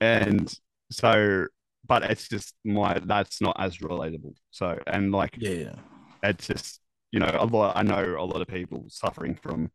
and 0.00 0.52
so 0.90 1.46
but 1.86 2.02
it's 2.04 2.28
just 2.28 2.54
my 2.64 2.98
that's 3.04 3.40
not 3.40 3.56
as 3.58 3.78
relatable. 3.78 4.34
So 4.50 4.78
and 4.86 5.12
like 5.12 5.36
yeah. 5.38 5.50
Yeah. 5.50 5.74
it's 6.22 6.46
just 6.46 6.80
you 7.10 7.20
know 7.20 7.30
a 7.38 7.44
lot 7.46 7.76
i 7.76 7.82
know 7.82 8.16
a 8.18 8.24
lot 8.24 8.40
of 8.40 8.48
people 8.48 8.86
suffering 8.88 9.38
from 9.42 9.70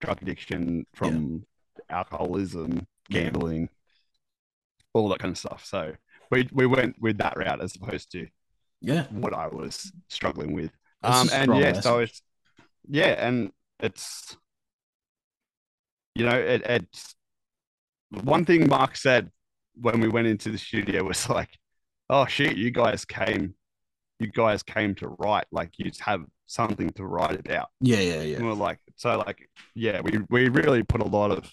drug 0.00 0.20
addiction 0.20 0.86
from 0.94 1.44
alcoholism 1.88 2.86
Yeah. 3.08 3.22
gambling 3.24 3.68
all 4.92 5.08
that 5.08 5.18
kind 5.18 5.32
of 5.32 5.38
stuff 5.38 5.64
so 5.64 5.94
we 6.30 6.48
we 6.52 6.66
went 6.66 6.96
with 7.00 7.18
that 7.18 7.36
route 7.38 7.62
as 7.62 7.74
opposed 7.76 8.12
to 8.12 8.26
Yeah. 8.82 9.04
what 9.10 9.32
i 9.32 9.46
was 9.46 9.90
struggling 10.08 10.52
with 10.52 10.72
That's 11.02 11.32
um 11.32 11.40
and 11.52 11.60
yeah 11.60 11.80
so 11.80 12.00
it's 12.00 12.20
yeah 12.88 13.26
and 13.26 13.50
it's 13.80 14.36
you 16.14 16.24
know 16.24 16.36
it, 16.36 16.62
it's 16.64 17.14
one 18.22 18.44
thing 18.44 18.68
mark 18.68 18.96
said 18.96 19.30
when 19.80 20.00
we 20.00 20.08
went 20.08 20.26
into 20.26 20.50
the 20.50 20.58
studio 20.58 21.02
was 21.04 21.28
like 21.28 21.50
oh 22.10 22.26
shit 22.26 22.56
you 22.56 22.70
guys 22.70 23.04
came 23.04 23.54
you 24.20 24.28
guys 24.28 24.62
came 24.62 24.94
to 24.94 25.08
write 25.08 25.46
like 25.50 25.72
you 25.78 25.90
have 26.00 26.24
something 26.46 26.90
to 26.90 27.04
write 27.04 27.40
about. 27.40 27.68
Yeah, 27.80 28.00
yeah, 28.00 28.22
yeah. 28.22 28.36
And 28.36 28.46
we're 28.46 28.54
like, 28.54 28.78
so 28.96 29.18
like, 29.18 29.48
yeah, 29.74 30.00
we 30.00 30.18
we 30.30 30.48
really 30.48 30.82
put 30.82 31.00
a 31.00 31.06
lot 31.06 31.30
of 31.30 31.50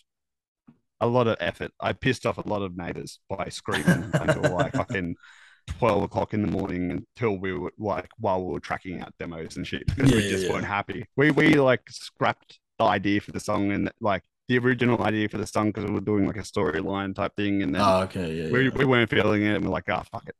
a 0.99 1.07
lot 1.07 1.27
of 1.27 1.37
effort. 1.39 1.71
I 1.79 1.93
pissed 1.93 2.25
off 2.25 2.37
a 2.37 2.47
lot 2.47 2.61
of 2.61 2.77
neighbors 2.77 3.19
by 3.29 3.49
screaming 3.49 4.11
until 4.13 4.55
like 4.55 4.73
fucking 4.81 5.15
twelve 5.79 6.03
o'clock 6.03 6.33
in 6.33 6.41
the 6.41 6.47
morning 6.51 6.91
until 6.91 7.37
we 7.37 7.53
were 7.53 7.71
like 7.77 8.09
while 8.17 8.43
we 8.43 8.53
were 8.53 8.59
tracking 8.59 9.01
out 9.01 9.13
demos 9.19 9.57
and 9.57 9.65
shit 9.67 9.85
because 9.87 10.09
Yeah, 10.11 10.17
we 10.17 10.29
just 10.29 10.45
yeah. 10.45 10.51
weren't 10.53 10.65
happy. 10.65 11.05
We 11.15 11.31
we 11.31 11.55
like 11.55 11.81
scrapped 11.89 12.59
the 12.79 12.85
idea 12.85 13.21
for 13.21 13.31
the 13.31 13.39
song 13.39 13.71
and 13.71 13.91
like 14.01 14.23
the 14.47 14.57
original 14.57 15.01
idea 15.03 15.29
for 15.29 15.37
the 15.37 15.47
song 15.47 15.67
because 15.69 15.85
we 15.85 15.93
were 15.93 16.01
doing 16.01 16.25
like 16.27 16.37
a 16.37 16.41
storyline 16.41 17.15
type 17.15 17.35
thing 17.35 17.61
and 17.63 17.73
then 17.75 17.81
Oh, 17.81 18.01
okay, 18.03 18.33
yeah. 18.33 18.51
we, 18.51 18.65
yeah. 18.65 18.69
we 18.75 18.85
weren't 18.85 19.09
feeling 19.09 19.43
it 19.43 19.55
and 19.55 19.65
we're 19.65 19.71
like, 19.71 19.89
oh 19.89 20.03
fuck 20.11 20.27
it. 20.27 20.35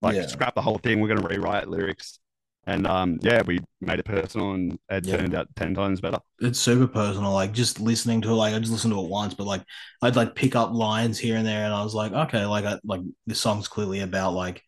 Like 0.00 0.28
scrap 0.28 0.54
the 0.54 0.62
whole 0.62 0.78
thing, 0.78 1.00
we're 1.00 1.08
gonna 1.08 1.26
rewrite 1.28 1.68
lyrics. 1.68 2.18
And 2.66 2.86
um 2.86 3.18
yeah, 3.22 3.42
we 3.42 3.60
made 3.80 3.98
it 3.98 4.04
personal 4.04 4.52
and 4.52 4.78
it 4.90 5.06
Yeah. 5.06 5.16
turned 5.16 5.34
out 5.34 5.48
ten 5.56 5.74
times 5.74 6.00
better. 6.00 6.18
it's 6.40 6.58
super 6.58 6.86
personal. 6.86 7.32
Like 7.32 7.52
just 7.52 7.80
listening 7.80 8.20
to 8.22 8.28
it, 8.28 8.34
like 8.34 8.54
I 8.54 8.58
just 8.58 8.70
listened 8.70 8.92
to 8.92 9.00
it 9.00 9.08
once, 9.08 9.32
but 9.34 9.46
like 9.46 9.64
I'd 10.02 10.16
like 10.16 10.34
pick 10.34 10.54
up 10.54 10.72
lines 10.72 11.18
here 11.18 11.36
and 11.36 11.46
there, 11.46 11.64
and 11.64 11.72
I 11.74 11.82
was 11.82 11.94
like, 11.94 12.12
okay, 12.12 12.44
like 12.44 12.64
I, 12.66 12.78
like 12.84 13.00
this 13.26 13.40
song's 13.40 13.68
clearly 13.68 14.00
about 14.00 14.34
like 14.34 14.62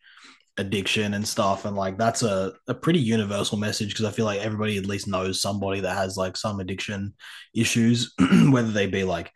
addiction 0.61 1.13
and 1.13 1.27
stuff, 1.27 1.65
and 1.65 1.75
like 1.75 1.97
that's 1.97 2.23
a 2.23 2.53
a 2.67 2.73
pretty 2.73 2.99
universal 2.99 3.57
message 3.57 3.89
because 3.89 4.05
I 4.05 4.11
feel 4.11 4.25
like 4.25 4.39
everybody 4.39 4.77
at 4.77 4.85
least 4.85 5.07
knows 5.07 5.41
somebody 5.41 5.81
that 5.81 5.97
has 5.97 6.15
like 6.17 6.37
some 6.37 6.59
addiction 6.59 7.13
issues, 7.53 8.13
whether 8.49 8.71
they 8.71 8.87
be 8.87 9.03
like 9.03 9.31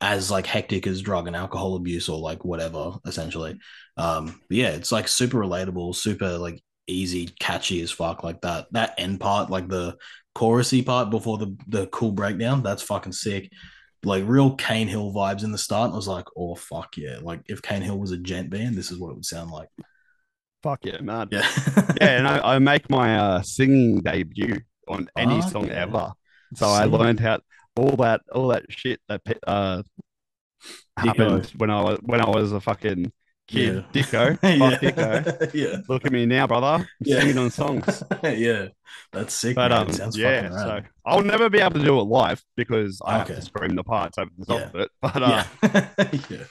as 0.00 0.30
like 0.30 0.46
hectic 0.46 0.86
as 0.86 1.00
drug 1.00 1.26
and 1.26 1.36
alcohol 1.36 1.76
abuse 1.76 2.08
or 2.08 2.18
like 2.18 2.44
whatever 2.44 2.92
essentially. 3.06 3.58
Um 3.96 4.40
yeah 4.50 4.70
it's 4.70 4.92
like 4.92 5.08
super 5.08 5.38
relatable 5.38 5.94
super 5.94 6.36
like 6.38 6.62
easy 6.86 7.26
catchy 7.40 7.80
as 7.80 7.90
fuck 7.90 8.22
like 8.22 8.40
that 8.42 8.66
that 8.72 8.94
end 8.98 9.20
part 9.20 9.50
like 9.50 9.68
the 9.68 9.96
chorusy 10.36 10.84
part 10.84 11.10
before 11.10 11.38
the 11.38 11.56
the 11.68 11.86
cool 11.88 12.12
breakdown 12.12 12.62
that's 12.62 12.82
fucking 12.82 13.12
sick. 13.12 13.50
Like 14.04 14.24
real 14.26 14.54
Kane 14.54 14.86
Hill 14.86 15.12
vibes 15.12 15.42
in 15.44 15.50
the 15.50 15.58
start 15.58 15.92
I 15.92 15.96
was 15.96 16.08
like 16.08 16.26
oh 16.36 16.54
fuck 16.54 16.96
yeah. 16.96 17.18
Like 17.22 17.40
if 17.46 17.62
Kane 17.62 17.82
Hill 17.82 17.98
was 17.98 18.12
a 18.12 18.18
gent 18.18 18.50
band 18.50 18.76
this 18.76 18.90
is 18.90 18.98
what 18.98 19.10
it 19.10 19.14
would 19.14 19.24
sound 19.24 19.50
like 19.50 19.68
Fuck 20.66 20.84
yeah, 20.84 21.00
man. 21.00 21.28
yeah 21.30 21.48
Yeah, 22.00 22.18
and 22.18 22.26
I, 22.28 22.54
I 22.54 22.58
make 22.58 22.90
my 22.90 23.08
uh 23.16 23.42
singing 23.42 24.00
debut 24.00 24.60
on 24.88 25.08
any 25.16 25.40
Fuck 25.40 25.50
song 25.52 25.66
yeah. 25.68 25.82
ever. 25.84 26.12
So 26.54 26.66
I 26.66 26.84
learned 26.84 27.20
how 27.20 27.40
all 27.76 27.96
that 28.04 28.20
all 28.34 28.48
that 28.48 28.64
shit 28.68 28.98
that 29.08 29.20
uh 29.46 29.82
happened 30.96 31.52
when 31.56 31.70
I 31.70 31.82
was 31.82 31.98
when 32.02 32.20
I 32.20 32.28
was 32.28 32.52
a 32.52 32.60
fucking 32.60 33.12
kid. 33.48 33.84
Yeah. 33.92 34.02
Dicko. 34.02 34.38
Fuck 34.40 34.82
yeah 34.82 34.90
Dicko. 34.90 35.54
yeah 35.62 35.76
Look 35.88 36.04
at 36.06 36.12
me 36.12 36.26
now, 36.26 36.46
brother. 36.46 36.66
I'm 36.82 36.86
Yeah. 37.00 37.20
singing 37.20 37.38
on 37.38 37.50
songs. 37.50 38.02
yeah 38.24 38.68
that's 39.12 39.34
sick 39.34 39.54
But 39.54 39.70
man. 39.70 39.82
um, 39.82 39.88
it 39.88 39.94
sounds 39.94 40.16
yeah, 40.18 40.42
fucking 40.42 40.58
so 40.58 40.66
rad. 40.68 40.88
I'll 41.04 41.22
never 41.22 41.48
be 41.48 41.60
able 41.60 41.78
to 41.80 41.84
do 41.84 42.00
it 42.00 42.04
live 42.04 42.42
because 42.56 43.00
I 43.04 43.18
have 43.18 43.28
to 43.28 43.40
scream 43.42 43.76
the 43.76 43.84
parts 43.84 44.18
over 44.18 44.30
the 44.38 44.46
top 44.46 44.60
Yeah. 44.60 44.66
of 44.66 44.74
it. 44.82 44.90
But 45.00 45.22
uh, 45.22 45.44
yeah 45.62 45.86
yeah 46.30 46.44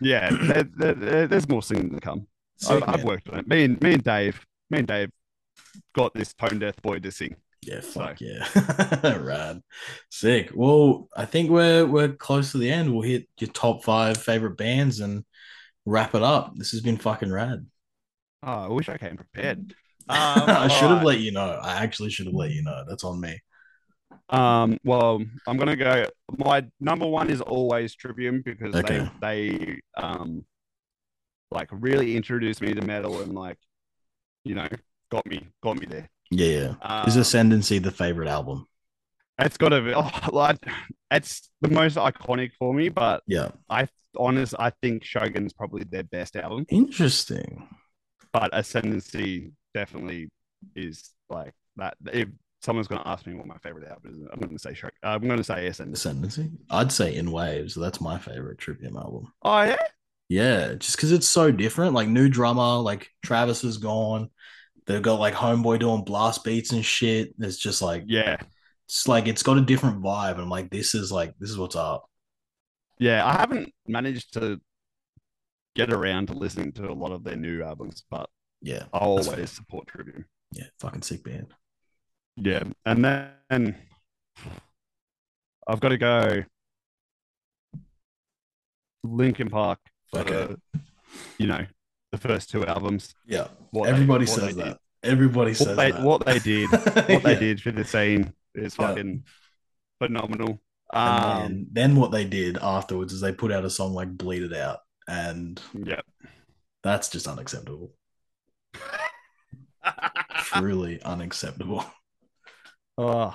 yeah, 0.00 0.30
there, 0.30 0.64
there- 0.76 0.94
there- 0.94 1.26
there's 1.28 1.48
more 1.48 1.62
singing 1.62 1.90
to 1.94 2.00
come. 2.00 2.26
I, 2.68 2.74
Sick, 2.78 2.84
I've 2.88 3.04
worked 3.04 3.28
on 3.30 3.40
it. 3.40 3.48
Me 3.48 3.64
and 3.64 3.80
me 3.80 3.94
and 3.94 4.04
Dave, 4.04 4.44
me 4.70 4.78
and 4.78 4.88
Dave 4.88 5.10
got 5.94 6.14
this 6.14 6.32
tone 6.34 6.58
deaf 6.58 6.76
boy 6.82 6.98
to 7.00 7.10
sing. 7.10 7.36
Yeah, 7.62 7.80
So- 7.80 8.00
fuck 8.00 8.20
yeah. 8.20 9.16
Rad. 9.18 9.62
Sick. 10.10 10.50
Well, 10.54 11.08
I 11.16 11.24
think 11.26 11.50
we're 11.50 11.86
we're 11.86 12.08
close 12.12 12.52
to 12.52 12.58
the 12.58 12.70
end. 12.70 12.92
We'll 12.92 13.02
hit 13.02 13.28
your 13.38 13.50
top 13.50 13.84
five 13.84 14.16
favorite 14.16 14.56
bands 14.56 15.00
and 15.00 15.24
wrap 15.86 16.14
it 16.14 16.22
up. 16.22 16.52
This 16.56 16.72
has 16.72 16.80
been 16.80 16.96
fucking 16.98 17.30
rad. 17.32 17.66
Oh, 18.42 18.52
I 18.52 18.68
wish 18.68 18.88
I 18.88 18.98
came 18.98 19.16
prepared. 19.16 19.74
I 20.08 20.66
should 20.68 20.80
have 20.82 20.90
alright. 20.90 21.06
let 21.06 21.20
you 21.20 21.30
know. 21.30 21.58
I 21.62 21.74
actually 21.84 22.10
should 22.10 22.26
have 22.26 22.34
let 22.34 22.50
you 22.50 22.62
know. 22.64 22.84
That's 22.88 23.04
on 23.04 23.20
me. 23.20 23.38
Um, 24.28 24.78
well, 24.82 25.22
I'm 25.46 25.56
gonna 25.56 25.76
go. 25.76 26.06
My 26.38 26.64
number 26.80 27.06
one 27.06 27.30
is 27.30 27.40
always 27.40 27.94
Trivium 27.94 28.42
because 28.44 28.74
Okay. 28.74 29.08
they 29.20 29.46
they 29.54 29.80
um 30.02 30.44
like 31.52 31.68
really 31.72 32.16
introduced 32.16 32.60
me 32.60 32.74
to 32.74 32.82
metal 32.82 33.20
and 33.22 33.34
like 33.34 33.58
you 34.44 34.54
know 34.54 34.68
got 35.10 35.26
me 35.26 35.46
got 35.62 35.78
me 35.78 35.86
there. 35.86 36.08
Yeah, 36.30 36.46
yeah. 36.46 36.74
Um, 36.82 37.08
Is 37.08 37.16
Ascendancy 37.16 37.78
the 37.78 37.90
favorite 37.90 38.28
album? 38.28 38.66
it's 39.38 39.56
got 39.56 39.70
to 39.70 39.80
be 39.80 39.92
oh, 39.94 40.10
like 40.32 40.58
it's 41.10 41.50
the 41.60 41.68
most 41.68 41.96
iconic 41.96 42.52
for 42.58 42.72
me, 42.72 42.88
but 42.88 43.22
Yeah. 43.26 43.50
I 43.68 43.88
honest 44.16 44.54
I 44.58 44.70
think 44.82 45.04
Shogun's 45.04 45.52
probably 45.52 45.84
their 45.84 46.04
best 46.04 46.36
album, 46.36 46.66
Interesting. 46.68 47.68
but 48.32 48.50
Ascendancy 48.52 49.52
definitely 49.74 50.28
is 50.76 51.10
like 51.30 51.52
that. 51.76 51.96
If 52.12 52.28
someone's 52.62 52.88
gonna 52.88 53.02
ask 53.06 53.26
me 53.26 53.34
what 53.34 53.46
my 53.46 53.58
favorite 53.58 53.88
album 53.88 54.12
is, 54.12 54.18
I'm 54.32 54.40
gonna 54.40 54.58
say 54.58 54.74
Shogun. 54.74 54.92
I'm 55.02 55.26
gonna 55.26 55.44
say 55.44 55.66
Ascendancy. 55.66 56.08
Ascendancy? 56.10 56.50
I'd 56.70 56.92
say 56.92 57.14
In 57.14 57.30
Waves. 57.32 57.74
That's 57.74 58.00
my 58.00 58.18
favorite 58.18 58.58
Trivium 58.58 58.96
album. 58.96 59.32
Oh 59.42 59.62
yeah. 59.62 59.76
Yeah, 60.32 60.76
just 60.76 60.96
because 60.96 61.12
it's 61.12 61.28
so 61.28 61.50
different. 61.50 61.92
Like 61.92 62.08
new 62.08 62.26
drummer, 62.26 62.78
like 62.82 63.10
Travis 63.22 63.64
is 63.64 63.76
gone. 63.76 64.30
They've 64.86 65.02
got 65.02 65.20
like 65.20 65.34
Homeboy 65.34 65.78
doing 65.78 66.04
blast 66.04 66.42
beats 66.42 66.72
and 66.72 66.82
shit. 66.82 67.34
It's 67.38 67.58
just 67.58 67.82
like 67.82 68.04
Yeah, 68.06 68.38
it's 68.86 69.06
like 69.06 69.28
it's 69.28 69.42
got 69.42 69.58
a 69.58 69.60
different 69.60 70.02
vibe. 70.02 70.32
And 70.32 70.40
I'm 70.42 70.48
like, 70.48 70.70
this 70.70 70.94
is 70.94 71.12
like 71.12 71.34
this 71.38 71.50
is 71.50 71.58
what's 71.58 71.76
up. 71.76 72.08
Yeah, 72.98 73.26
I 73.26 73.32
haven't 73.32 73.74
managed 73.86 74.32
to 74.32 74.58
get 75.74 75.92
around 75.92 76.28
to 76.28 76.32
listening 76.32 76.72
to 76.72 76.90
a 76.90 76.94
lot 76.94 77.12
of 77.12 77.24
their 77.24 77.36
new 77.36 77.62
albums, 77.62 78.02
but 78.10 78.30
Yeah, 78.62 78.78
That's 78.78 78.88
always 78.92 79.50
support 79.50 79.86
Trivium. 79.86 80.24
yeah, 80.52 80.64
fucking 80.80 81.02
sick 81.02 81.24
band. 81.24 81.52
Yeah, 82.36 82.62
and 82.86 83.04
then 83.04 83.76
I've 85.66 85.80
got 85.80 85.90
to 85.90 85.98
go 85.98 86.44
Linkin 89.04 89.50
Park 89.50 89.78
for 90.12 90.20
Okay. 90.20 90.54
the, 90.72 90.80
you 91.38 91.46
know, 91.46 91.66
the 92.12 92.18
first 92.18 92.50
two 92.50 92.64
albums. 92.66 93.14
Yeah, 93.26 93.48
What 93.70 93.84
they- 93.84 93.90
everybody 93.90 94.24
what 94.26 94.34
says 94.40 94.56
that. 94.56 94.78
Everybody 95.02 95.50
did. 95.52 95.56
says 95.58 95.66
What 95.68 95.76
they, 95.76 95.90
that. 95.90 96.02
what 96.02 96.26
they 96.26 96.38
did, 96.38 96.70
what 96.70 97.08
Yeah. 97.08 97.18
they 97.18 97.34
did 97.38 97.60
for 97.62 97.72
the 97.72 97.84
scene 97.84 98.32
is 98.54 98.76
Yeah. 98.78 98.86
fucking 98.88 99.24
phenomenal. 99.98 100.60
And 100.92 101.24
Um, 101.24 101.40
then, 101.42 101.66
then 101.72 101.96
what 101.96 102.10
they 102.12 102.24
did 102.24 102.58
afterwards 102.58 103.12
is 103.12 103.20
they 103.22 103.32
put 103.32 103.50
out 103.50 103.64
a 103.64 103.70
song 103.70 103.94
like 103.94 104.16
"Bleed 104.16 104.42
It 104.42 104.52
Out," 104.52 104.80
and 105.08 105.60
yeah. 105.72 106.02
that's 106.82 107.08
just 107.08 107.26
unacceptable. 107.26 107.94
Truly 110.36 111.00
unacceptable. 111.02 111.84
oh, 112.98 113.34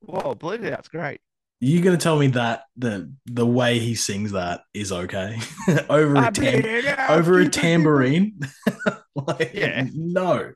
whoa, 0.00 0.34
Bleed 0.34 0.64
It 0.64 0.72
Out's 0.72 0.88
great. 0.88 1.20
You 1.60 1.80
gonna 1.82 1.96
tell 1.96 2.16
me 2.18 2.28
that 2.28 2.62
the 2.76 3.12
the 3.26 3.46
way 3.46 3.78
he 3.80 3.94
sings 3.96 4.32
that 4.32 4.60
is 4.72 4.92
okay 4.92 5.38
over 5.90 6.14
a 6.16 6.30
tam- 6.30 6.32
bleed 6.32 6.64
it 6.64 6.86
out. 6.86 7.10
over 7.10 7.40
a 7.40 7.48
tambourine? 7.48 8.38
like, 9.14 9.52
Yeah. 9.54 9.86
no. 9.92 10.52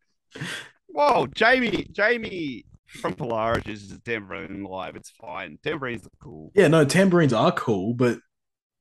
Whoa, 0.89 1.27
Jamie, 1.35 1.89
Jamie 1.91 2.67
from 2.87 3.15
Polaris 3.15 3.67
uses 3.67 3.91
a 3.93 4.01
tambourine 4.01 4.63
live. 4.65 4.95
It's 4.95 5.11
fine. 5.11 5.59
Tambourines 5.65 6.07
are 6.07 6.11
cool. 6.23 6.53
Yeah, 6.55 6.69
no, 6.69 6.85
tambourines 6.85 7.33
are 7.33 7.51
cool, 7.53 7.95
but 7.95 8.19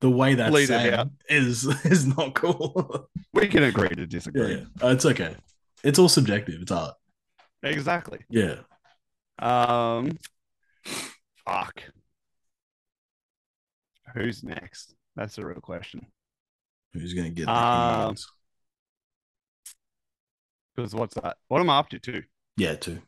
the 0.02 0.10
way 0.10 0.36
that's 0.36 0.52
Bleed 0.52 0.64
it 0.64 0.68
sang 0.68 0.94
out. 0.94 1.08
is 1.30 1.64
is 1.86 2.06
not 2.06 2.36
cool. 2.36 3.10
We 3.34 3.48
can 3.48 3.64
agree 3.64 3.90
to 3.90 4.02
yeah, 4.02 4.06
disagree. 4.08 4.56
yeah. 4.56 4.88
Uh, 4.88 4.92
it's 4.92 5.06
okay. 5.06 5.36
It's 5.84 5.98
all 5.98 6.10
subjective. 6.10 6.62
It's 6.62 6.72
art. 6.72 6.94
Exactly. 7.64 8.20
Yeah. 8.30 8.58
Um, 9.40 10.18
fuck. 11.48 11.82
Who's 14.14 14.44
next? 14.44 14.94
That's 15.16 15.36
the 15.36 15.46
real 15.46 15.60
question. 15.62 16.06
Who's 16.94 17.14
gonna 17.14 17.30
get 17.30 17.46
the 17.46 17.52
Um, 17.52 18.10
keys? 18.16 18.28
Because 20.76 20.96
what's 20.96 21.16
that? 21.16 21.38
What 21.48 21.60
am 21.62 21.70
I 21.70 21.80
up 21.80 21.90
to 21.90 22.00
Two. 22.00 22.24
Yeah, 22.58 22.76
two. 22.76 23.02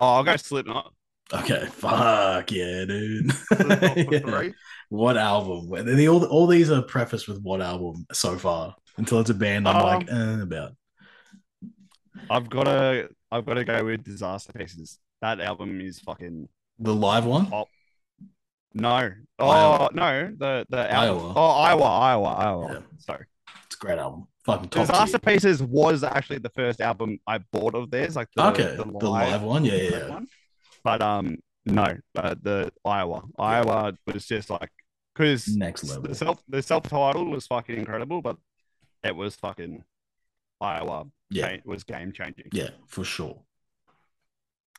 Oh, 0.00 0.14
I'll 0.16 0.24
go 0.24 0.36
Slipknot. 0.36 0.92
Okay. 1.32 1.66
Fuck 1.66 2.50
yeah, 2.52 2.84
dude. 2.84 3.32
Slipknot 3.32 3.78
for 3.80 3.98
Yeah. 4.14 4.18
three. 4.20 4.54
What 4.88 5.16
album? 5.16 5.68
Well, 5.68 5.84
they- 5.84 6.08
all, 6.08 6.24
all 6.26 6.46
these 6.46 6.70
are 6.70 6.82
prefaced 6.82 7.28
with 7.28 7.40
what 7.42 7.60
album 7.60 8.06
so 8.12 8.36
far 8.36 8.74
until 8.96 9.20
it's 9.20 9.30
a 9.30 9.34
band 9.34 9.66
I'm 9.68 9.82
like 9.82 10.12
Um, 10.12 10.40
eh, 10.40 10.42
about. 10.42 10.72
I've 12.30 12.48
got 12.48 12.64
to. 12.64 13.08
I've 13.30 13.44
got 13.46 13.54
to 13.54 13.64
go 13.64 13.84
with 13.84 14.04
Disaster 14.04 14.52
Pieces. 14.52 14.98
That 15.20 15.40
album 15.40 15.80
is 15.80 15.98
fucking 16.00 16.48
The 16.78 16.94
live 16.94 17.24
one? 17.24 17.50
No. 18.74 19.10
Oh 19.38 19.48
Iowa. 19.48 19.90
no. 19.94 20.32
The 20.38 20.66
the. 20.68 20.92
Iowa. 20.94 21.32
Oh 21.36 21.50
Iowa, 21.50 21.84
Iowa, 21.84 22.28
Iowa. 22.34 22.72
Yeah. 22.72 22.78
Sorry. 22.98 23.24
It's 23.66 23.76
a 23.76 23.78
great 23.78 23.98
album. 23.98 24.26
Fucking 24.44 24.68
top 24.68 24.86
Disaster 24.86 25.18
tier. 25.18 25.34
Pieces 25.34 25.62
was 25.62 26.04
actually 26.04 26.38
the 26.38 26.50
first 26.50 26.80
album 26.80 27.18
I 27.26 27.38
bought 27.38 27.74
of 27.74 27.90
theirs, 27.90 28.14
like 28.16 28.28
the, 28.36 28.46
Okay, 28.48 28.76
the 28.76 28.84
live 29.08 29.42
one? 29.42 29.64
Yeah, 29.64 29.74
yeah, 29.74 29.90
yeah. 29.90 30.08
one. 30.08 30.26
But 30.82 31.00
um, 31.00 31.38
no, 31.64 31.96
uh, 32.16 32.34
the 32.42 32.70
Iowa, 32.84 33.22
Iowa 33.38 33.94
was 34.06 34.26
just 34.26 34.50
like 34.50 34.70
because 35.14 35.48
Next 35.56 35.84
level. 35.84 36.02
the 36.02 36.14
self 36.14 36.42
the 36.48 36.62
self 36.62 36.82
title 36.88 37.24
was 37.30 37.46
fucking 37.46 37.76
incredible, 37.76 38.20
but 38.20 38.36
it 39.02 39.16
was 39.16 39.34
fucking 39.36 39.82
Iowa. 40.60 41.06
Yeah. 41.30 41.56
cha- 41.56 41.62
was 41.64 41.84
game 41.84 42.12
changing. 42.12 42.48
Yeah, 42.52 42.70
for 42.86 43.02
sure. 43.04 43.40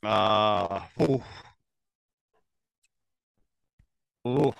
Uh, 0.03 0.81
oh. 0.99 1.23
Oh. 4.25 4.53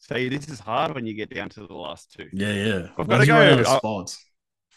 See, 0.00 0.28
this 0.28 0.48
is 0.48 0.60
hard 0.60 0.94
when 0.94 1.06
you 1.06 1.14
get 1.14 1.32
down 1.34 1.48
to 1.50 1.66
the 1.66 1.74
last 1.74 2.12
two. 2.12 2.28
Yeah, 2.32 2.52
yeah. 2.52 2.88
I've 2.98 3.08
gotta 3.08 3.26
go- 3.26 3.34
out 3.36 3.66
I- 3.66 3.76
spots. 3.78 4.24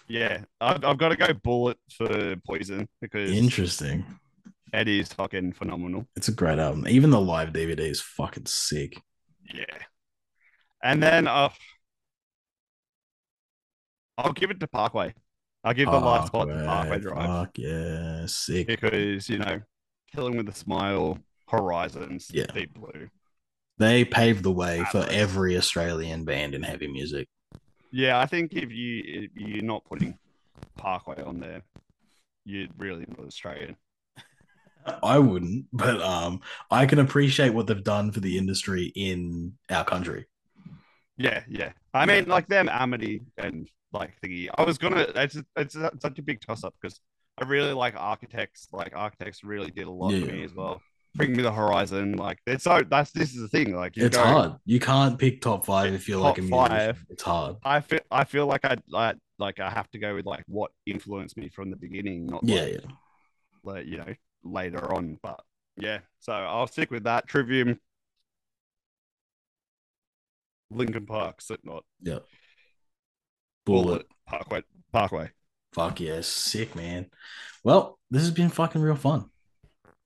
Yeah, 0.07 0.41
I've, 0.59 0.83
I've 0.83 0.97
got 0.97 1.09
to 1.09 1.15
go 1.15 1.31
bullet 1.33 1.77
for 1.95 2.35
poison 2.45 2.89
because 2.99 3.31
Interesting. 3.31 4.03
it 4.73 4.89
is 4.89 5.07
fucking 5.13 5.53
phenomenal. 5.53 6.05
It's 6.17 6.27
a 6.27 6.33
great 6.33 6.59
album. 6.59 6.85
Even 6.89 7.11
the 7.11 7.21
live 7.21 7.53
DVD 7.53 7.79
is 7.79 8.01
fucking 8.01 8.45
sick. 8.47 8.99
Yeah. 9.53 9.63
And 10.83 11.01
then 11.01 11.27
uh, 11.27 11.49
I'll 14.17 14.33
give 14.33 14.51
it 14.51 14.59
to 14.59 14.67
Parkway. 14.67 15.13
I'll 15.63 15.73
give 15.73 15.89
the 15.89 15.97
last 15.99 16.27
spot 16.27 16.47
to 16.49 16.55
Parkway 16.65 16.99
Drive 16.99 17.27
Fuck 17.27 17.57
yeah, 17.57 18.25
sick. 18.25 18.67
because, 18.67 19.29
you 19.29 19.37
know, 19.37 19.61
Killing 20.13 20.35
with 20.35 20.49
a 20.49 20.53
Smile, 20.53 21.19
Horizons, 21.47 22.29
Yeah. 22.33 22.47
Deep 22.53 22.73
Blue. 22.73 23.07
They 23.77 24.05
paved 24.05 24.43
the 24.43 24.51
way 24.51 24.83
for 24.91 25.05
every 25.09 25.57
Australian 25.57 26.23
band 26.25 26.53
in 26.53 26.63
heavy 26.63 26.87
music. 26.87 27.27
Yeah, 27.91 28.19
I 28.19 28.25
think 28.25 28.53
if 28.53 28.71
you 28.71 29.03
if 29.05 29.31
you're 29.35 29.63
not 29.63 29.83
putting 29.85 30.17
Parkway 30.77 31.21
on 31.23 31.39
there, 31.39 31.63
you're 32.45 32.67
really 32.77 33.05
not 33.07 33.25
Australian. 33.27 33.75
I 35.03 35.19
wouldn't, 35.19 35.65
but 35.73 36.01
um, 36.01 36.41
I 36.71 36.85
can 36.85 36.99
appreciate 36.99 37.53
what 37.53 37.67
they've 37.67 37.83
done 37.83 38.11
for 38.11 38.19
the 38.19 38.37
industry 38.37 38.91
in 38.95 39.53
our 39.69 39.83
country. 39.85 40.25
Yeah, 41.17 41.43
yeah. 41.47 41.73
I 41.93 42.05
mean, 42.05 42.25
like 42.25 42.47
them, 42.47 42.67
Amity 42.69 43.21
and 43.37 43.67
like 43.93 44.13
thingy. 44.23 44.49
I 44.55 44.63
was 44.63 44.77
gonna. 44.77 45.05
It's 45.15 45.37
it's 45.55 45.75
such 45.99 46.17
a 46.19 46.23
big 46.23 46.41
toss 46.41 46.63
up 46.63 46.73
because 46.81 46.99
I 47.37 47.45
really 47.45 47.73
like 47.73 47.95
Architects. 47.95 48.69
Like 48.71 48.93
Architects 48.95 49.43
really 49.43 49.69
did 49.71 49.85
a 49.87 49.91
lot 49.91 50.13
Yeah. 50.13 50.25
for 50.25 50.31
me 50.31 50.43
as 50.43 50.53
well. 50.53 50.81
Bring 51.15 51.35
me 51.35 51.43
the 51.43 51.51
horizon. 51.51 52.13
Like 52.13 52.39
it's 52.47 52.63
so. 52.63 52.81
That's 52.89 53.11
this 53.11 53.33
is 53.35 53.41
the 53.41 53.47
thing. 53.49 53.75
Like 53.75 53.97
you 53.97 54.05
It's 54.05 54.15
go- 54.17 54.23
hard. 54.23 54.53
You 54.65 54.79
can't 54.79 55.19
pick 55.19 55.41
top 55.41 55.65
five 55.65 55.93
if 55.93 56.07
you're 56.07 56.19
like 56.21 56.37
a 56.37 56.41
musician. 56.41 56.67
five. 56.69 57.05
It's 57.09 57.23
hard. 57.23 57.57
I 57.63 57.81
feel. 57.81 57.99
I 58.09 58.23
feel 58.23 58.45
like 58.47 58.63
I 58.65 58.77
like 58.87 59.17
like 59.37 59.59
I 59.59 59.69
have 59.69 59.89
to 59.91 59.99
go 59.99 60.15
with 60.15 60.25
like 60.25 60.43
what 60.47 60.71
influenced 60.85 61.35
me 61.37 61.49
from 61.49 61.69
the 61.69 61.75
beginning, 61.75 62.27
not 62.27 62.41
Yeah, 62.43 62.61
like, 62.61 62.71
yeah. 62.73 62.91
like 63.63 63.85
you 63.87 63.97
know 63.97 64.13
later 64.43 64.93
on. 64.93 65.17
But 65.21 65.41
yeah, 65.77 65.99
so 66.19 66.31
I'll 66.31 66.67
stick 66.67 66.91
with 66.91 67.03
that. 67.03 67.27
Trivium. 67.27 67.77
Linkin 70.69 71.05
Park, 71.05 71.41
Slipknot, 71.41 71.83
Yeah. 72.01 72.19
Bullet. 73.65 74.05
Parkway, 74.25 74.63
Parkway. 74.93 75.29
Fuck 75.73 75.99
yeah, 75.99 76.21
sick 76.21 76.75
man. 76.75 77.07
Well, 77.63 77.99
this 78.09 78.21
has 78.21 78.31
been 78.31 78.49
fucking 78.49 78.81
real 78.81 78.95
fun. 78.95 79.25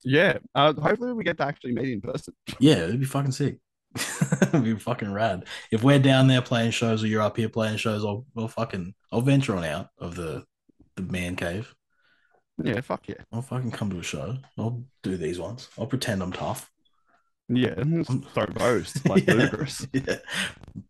Yeah. 0.06 0.38
Uh, 0.53 0.73
hopefully 0.73 1.14
we 1.14 1.23
get 1.23 1.38
to 1.38 1.45
actually 1.45 1.73
meet 1.73 1.91
in 1.91 2.02
person. 2.02 2.34
Yeah, 2.60 2.76
it'd 2.84 2.99
be 2.99 3.06
fucking 3.06 3.32
sick. 3.34 3.57
it'd 4.41 4.64
be 4.64 4.76
fucking 4.76 5.11
rad. 5.11 5.45
If 5.72 5.84
we're 5.84 5.99
down 5.99 6.27
there 6.27 6.41
playing 6.41 6.72
shows 6.72 7.03
or 7.03 7.07
you're 7.07 7.22
up 7.22 7.38
here 7.38 7.49
playing 7.49 7.77
shows, 7.77 8.06
I'll, 8.06 8.26
I'll 8.38 8.48
fucking 8.48 8.94
I'll 9.11 9.22
venture 9.22 9.56
on 9.56 9.65
out 9.65 9.90
of 9.99 10.15
the 10.15 10.45
the 10.95 11.02
man 11.02 11.36
cave. 11.36 11.73
Yeah, 12.64 12.80
fuck 12.82 13.07
yeah. 13.10 13.15
I'll 13.34 13.41
fucking 13.41 13.72
come 13.72 13.90
to 13.90 13.99
a 13.99 14.03
show. 14.03 14.38
I'll 14.57 14.84
do 15.03 15.18
these 15.18 15.40
ones. 15.40 15.68
I'll 15.77 15.88
pretend 15.88 16.22
I'm 16.23 16.32
tough. 16.32 16.72
Yeah, 17.49 17.76
throw 18.34 18.45
boast 18.48 19.07
like 19.10 19.27
Yeah. 19.27 19.34
ludicrous. 19.34 19.86
Yeah. 19.94 20.18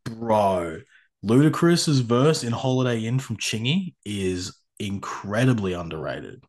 Bro, 0.04 0.82
Ludacris's 1.24 2.00
verse 2.02 2.44
in 2.44 2.54
Holiday 2.54 3.06
Inn 3.06 3.20
from 3.20 3.38
Chingy 3.38 3.96
is 4.06 4.56
incredibly 4.80 5.74
underrated. 5.74 6.44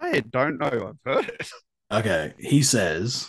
I 0.00 0.20
don't 0.20 0.58
know. 0.58 0.94
I've 1.06 1.12
heard 1.14 1.28
it. 1.28 1.48
Okay, 1.92 2.32
he 2.38 2.62
says, 2.62 3.28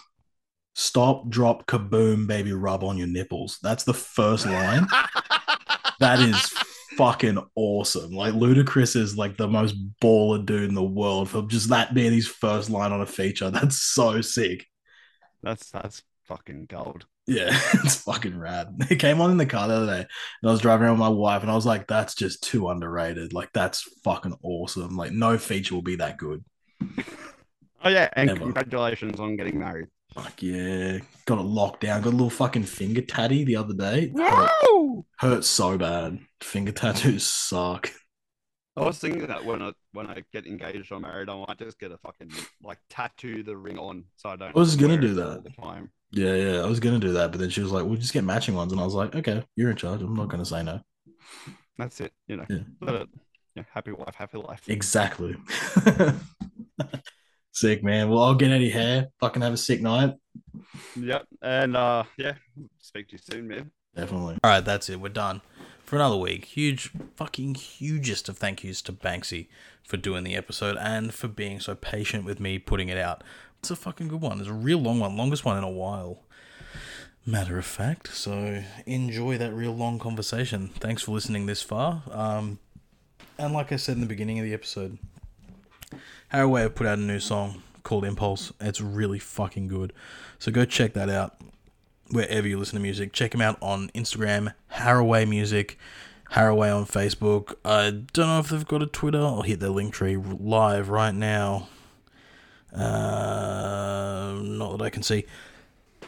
"Stop, 0.74 1.30
drop, 1.30 1.68
kaboom, 1.68 2.26
baby, 2.26 2.54
rub 2.54 2.84
on 2.84 2.98
your 2.98 3.06
nipples." 3.08 3.60
That's 3.62 3.84
the 3.84 3.94
first 3.94 4.46
line. 4.46 4.88
that 6.00 6.20
is 6.20 6.42
fucking 6.98 7.38
awesome. 7.56 8.12
Like 8.12 8.34
Ludacris 8.34 8.96
is 8.96 9.18
like 9.18 9.38
the 9.38 9.48
most 9.48 9.76
baller 10.02 10.44
dude 10.44 10.70
in 10.70 10.74
the 10.76 10.84
world 10.84 11.30
for 11.30 11.44
just 11.44 11.70
that 11.70 11.94
being 11.94 12.14
his 12.14 12.28
first 12.28 12.70
line 12.70 12.92
on 12.94 13.02
a 13.02 13.06
feature. 13.06 13.52
That's 13.52 13.78
so 13.78 14.22
sick. 14.22 14.66
that's 15.44 15.70
that's 15.72 16.02
fucking 16.24 16.66
gold. 16.68 17.06
Yeah, 17.28 17.50
it's 17.84 17.96
fucking 18.04 18.38
rad. 18.38 18.70
It 18.90 18.98
came 18.98 19.22
on 19.22 19.32
in 19.32 19.38
the 19.38 19.46
car 19.46 19.68
the 19.68 19.76
other 19.76 19.86
day, 19.88 20.00
and 20.00 20.50
I 20.50 20.52
was 20.52 20.62
driving 20.62 20.86
around 20.86 20.94
with 20.94 21.00
my 21.02 21.10
wife, 21.10 21.42
and 21.42 21.52
I 21.52 21.56
was 21.56 21.66
like, 21.66 21.88
"That's 21.88 22.16
just 22.16 22.44
too 22.44 22.70
underrated. 22.70 23.34
Like, 23.34 23.50
that's 23.54 23.82
fucking 24.04 24.36
awesome. 24.44 24.96
Like, 24.96 25.12
no 25.12 25.38
feature 25.38 25.76
will 25.76 25.82
be 25.82 25.98
that 25.98 26.18
good." 26.18 26.44
Oh 27.84 27.90
yeah, 27.90 28.10
and 28.14 28.30
Ever. 28.32 28.40
congratulations 28.40 29.20
on 29.20 29.36
getting 29.38 29.60
married. 29.60 29.88
Fuck 30.14 30.42
yeah, 30.42 31.00
got 31.26 31.40
it 31.40 31.44
locked 31.44 31.82
down. 31.82 32.02
Got 32.02 32.10
a 32.10 32.12
little 32.12 32.30
fucking 32.30 32.64
finger 32.64 33.02
tatty 33.02 33.44
the 33.44 33.58
other 33.58 33.74
day. 33.74 34.12
Hurt, 34.16 34.16
Woo! 34.16 34.50
Oh, 34.64 35.06
hurt 35.20 35.44
so 35.44 35.78
bad. 35.78 36.20
Finger 36.42 36.72
tattoos 36.72 37.26
suck. 37.28 37.92
I 38.78 38.82
was 38.82 38.98
thinking 39.00 39.28
that 39.28 39.46
when 39.46 39.62
I 39.62 39.72
when 39.94 40.08
I 40.08 40.24
get 40.34 40.48
engaged 40.48 40.92
or 40.92 41.00
married, 41.00 41.30
I 41.30 41.36
might 41.48 41.60
just 41.60 41.80
get 41.80 41.92
a 41.92 41.98
fucking 41.98 42.32
like 42.64 42.80
tattoo 42.90 43.44
the 43.44 43.56
ring 43.56 43.78
on, 43.78 44.06
so 44.16 44.30
I 44.30 44.36
don't. 44.36 44.56
I 44.56 44.60
was 44.60 44.76
gonna 44.76 45.00
do 45.00 45.14
that. 45.16 45.28
all 45.30 45.42
the 45.42 45.50
time. 45.62 45.92
Yeah, 46.12 46.34
yeah, 46.36 46.62
I 46.62 46.66
was 46.68 46.80
gonna 46.80 47.00
do 47.00 47.14
that, 47.14 47.32
but 47.32 47.40
then 47.40 47.50
she 47.50 47.62
was 47.62 47.72
like, 47.72 47.84
"We'll 47.86 47.96
just 47.96 48.14
get 48.14 48.24
matching 48.24 48.56
ones," 48.56 48.72
and 48.72 48.82
I 48.82 48.86
was 48.86 48.94
like, 48.94 49.16
"Okay, 49.16 49.44
you're 49.56 49.70
in 49.72 49.76
charge. 49.78 50.02
I'm 50.02 50.16
not 50.16 50.30
gonna 50.30 50.46
say 50.46 50.64
no." 50.64 50.82
That's 51.78 52.00
it. 52.02 52.14
You 52.28 52.38
know, 52.38 52.46
Yeah. 52.50 52.60
let 52.82 52.96
it. 52.96 53.10
Yeah, 53.56 53.64
happy 53.74 53.92
wife, 53.92 54.16
happy 54.16 54.38
life. 54.38 54.62
Exactly. 54.68 55.36
sick 57.52 57.84
man. 57.84 58.10
Well, 58.10 58.24
I'll 58.24 58.36
get 58.36 58.52
out 58.52 58.58
of 58.58 58.62
your 58.62 58.72
hair. 58.72 59.08
Fucking 59.20 59.42
have 59.42 59.54
a 59.54 59.58
sick 59.58 59.82
night. 59.82 60.14
Yep, 60.96 61.26
and 61.42 61.76
uh, 61.76 62.04
yeah, 62.18 62.34
speak 62.80 63.10
to 63.10 63.14
you 63.14 63.20
soon, 63.20 63.48
man. 63.48 63.72
Definitely. 63.96 64.38
All 64.44 64.52
right, 64.52 64.66
that's 64.66 64.90
it. 64.90 65.00
We're 65.00 65.10
done 65.10 65.42
for 65.84 65.96
another 65.96 66.18
week. 66.18 66.46
Huge, 66.46 66.92
fucking 67.16 67.56
hugest 67.56 68.28
of 68.28 68.38
thank 68.38 68.64
yous 68.64 68.82
to 68.84 68.94
Banksy 68.94 69.48
for 69.84 69.98
doing 69.98 70.24
the 70.24 70.36
episode 70.36 70.78
and 70.78 71.14
for 71.14 71.28
being 71.28 71.60
so 71.60 71.76
patient 71.76 72.26
with 72.26 72.40
me 72.40 72.60
putting 72.60 72.90
it 72.90 72.98
out. 72.98 73.24
It's 73.60 73.72
a 73.72 73.76
fucking 73.76 74.10
good 74.10 74.22
one. 74.22 74.40
It's 74.40 74.50
a 74.50 74.54
real 74.54 74.80
long 74.80 75.00
one, 75.00 75.16
longest 75.16 75.46
one 75.46 75.58
in 75.58 75.64
a 75.64 75.70
while. 75.70 76.24
Matter 77.26 77.58
of 77.58 77.66
fact. 77.66 78.14
So 78.14 78.64
enjoy 78.86 79.38
that 79.38 79.54
real 79.54 79.76
long 79.76 79.98
conversation. 79.98 80.68
Thanks 80.68 81.04
for 81.04 81.12
listening 81.12 81.46
this 81.46 81.62
far. 81.62 82.04
Um, 82.12 82.60
and 83.40 83.54
like 83.54 83.72
I 83.72 83.78
said 83.78 83.96
in 83.96 84.02
the 84.02 84.08
beginning 84.08 84.40
of 84.40 84.46
the 84.46 84.54
episode, 84.54 85.00
Haraway 86.34 86.62
have 86.62 86.76
put 86.76 86.88
out 86.88 86.98
a 86.98 87.02
new 87.02 87.20
song 87.20 87.62
called 87.84 88.04
Impulse. 88.04 88.52
It's 88.60 88.82
really 88.82 89.20
fucking 89.20 89.68
good. 89.68 89.94
So 90.40 90.52
go 90.52 90.66
check 90.66 90.94
that 90.94 91.10
out 91.10 91.36
wherever 92.10 92.48
you 92.48 92.58
listen 92.58 92.76
to 92.76 92.82
music. 92.82 93.14
Check 93.14 93.32
them 93.32 93.42
out 93.42 93.58
on 93.62 93.90
Instagram, 93.90 94.54
Haraway 94.74 95.28
Music, 95.28 95.78
Haraway 96.32 96.76
on 96.76 96.86
Facebook. 96.86 97.56
I 97.64 97.92
don't 97.92 98.28
know 98.28 98.40
if 98.40 98.50
they've 98.50 98.68
got 98.68 98.82
a 98.82 98.88
Twitter. 98.88 99.20
I'll 99.20 99.44
hit 99.44 99.60
their 99.60 99.70
link 99.70 99.94
tree 99.94 100.18
live 100.18 100.90
right 100.90 101.16
now. 101.16 101.70
Uh, 102.74 104.36
not 104.42 104.78
that 104.78 104.84
I 104.84 104.90
can 104.90 105.04
see. 105.04 105.26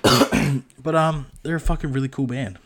but 0.84 0.96
um, 0.96 1.28
they're 1.44 1.56
a 1.56 1.60
fucking 1.62 1.94
really 1.94 2.10
cool 2.10 2.28
band. 2.28 2.60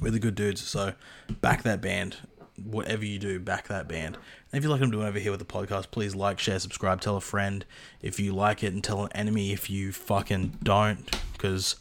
Really 0.00 0.18
good 0.18 0.34
dudes. 0.34 0.60
So 0.62 0.92
back 1.40 1.62
that 1.62 1.80
band. 1.80 2.16
Whatever 2.64 3.04
you 3.04 3.18
do, 3.18 3.38
back 3.38 3.68
that 3.68 3.88
band. 3.88 4.16
And 4.52 4.58
if 4.58 4.62
you 4.62 4.70
like 4.70 4.80
what 4.80 4.86
I'm 4.86 4.90
doing 4.90 5.06
over 5.06 5.18
here 5.18 5.30
with 5.30 5.40
the 5.40 5.46
podcast, 5.46 5.90
please 5.90 6.14
like, 6.14 6.38
share, 6.38 6.58
subscribe, 6.58 7.00
tell 7.00 7.16
a 7.16 7.20
friend 7.20 7.64
if 8.02 8.18
you 8.18 8.34
like 8.34 8.62
it, 8.62 8.72
and 8.72 8.82
tell 8.82 9.04
an 9.04 9.12
enemy 9.14 9.52
if 9.52 9.68
you 9.70 9.92
fucking 9.92 10.58
don't. 10.62 11.16
Because 11.32 11.76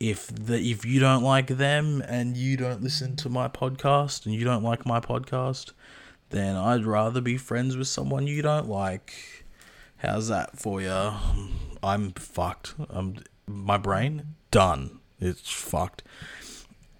if 0.00 0.28
the 0.28 0.58
if 0.58 0.84
you 0.84 1.00
don't 1.00 1.22
like 1.22 1.48
them 1.48 2.02
and 2.06 2.36
you 2.36 2.56
don't 2.56 2.82
listen 2.82 3.16
to 3.16 3.28
my 3.28 3.48
podcast 3.48 4.26
and 4.26 4.34
you 4.34 4.44
don't 4.44 4.62
like 4.62 4.86
my 4.86 5.00
podcast, 5.00 5.72
then 6.30 6.56
I'd 6.56 6.84
rather 6.84 7.20
be 7.20 7.36
friends 7.36 7.76
with 7.76 7.88
someone 7.88 8.26
you 8.26 8.42
don't 8.42 8.68
like. 8.68 9.44
How's 9.98 10.28
that 10.28 10.58
for 10.58 10.80
you? 10.80 11.12
I'm 11.82 12.12
fucked. 12.12 12.74
I'm 12.90 13.16
my 13.46 13.78
brain 13.78 14.34
done. 14.50 15.00
It's 15.20 15.50
fucked. 15.50 16.02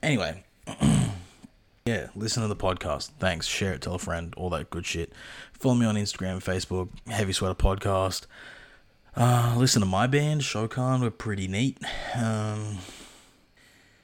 Anyway, 0.03 0.43
yeah, 1.89 2.09
listen 2.15 2.43
to 2.43 2.49
the 2.49 2.57
podcast. 2.57 3.13
Thanks. 3.19 3.47
Share 3.47 3.73
it, 3.73 3.81
tell 3.81 3.95
a 3.95 3.99
friend, 3.99 4.35
all 4.37 4.51
that 4.51 4.69
good 4.69 4.85
shit. 4.85 5.11
Follow 5.55 5.75
me 5.75 5.87
on 5.87 5.95
Instagram, 5.95 6.45
Facebook, 6.45 6.91
Heavy 7.09 7.33
Sweater 7.33 7.55
Podcast. 7.55 8.27
Uh, 9.17 9.55
listen 9.57 9.81
to 9.81 9.87
my 9.87 10.07
band, 10.07 10.43
Shokan. 10.43 11.01
We're 11.01 11.11
pretty 11.11 11.49
neat. 11.49 11.79
Um, 12.15 12.79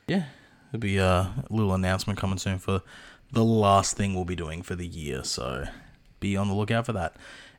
yeah, 0.09 0.25
there'll 0.73 0.81
be 0.81 0.97
a 0.97 1.45
little 1.51 1.75
announcement 1.75 2.19
coming 2.19 2.39
soon 2.39 2.59
for 2.59 2.81
the 3.31 3.45
last 3.45 3.99
thing 3.99 4.15
we'll 4.15 4.25
be 4.25 4.35
doing 4.35 4.63
for 4.63 4.75
the 4.75 4.87
year. 4.87 5.23
So 5.23 5.67
be 6.21 6.39
on 6.39 6.49
the 6.49 6.55
lookout 6.55 6.87
for 6.87 6.95
that. 6.95 7.17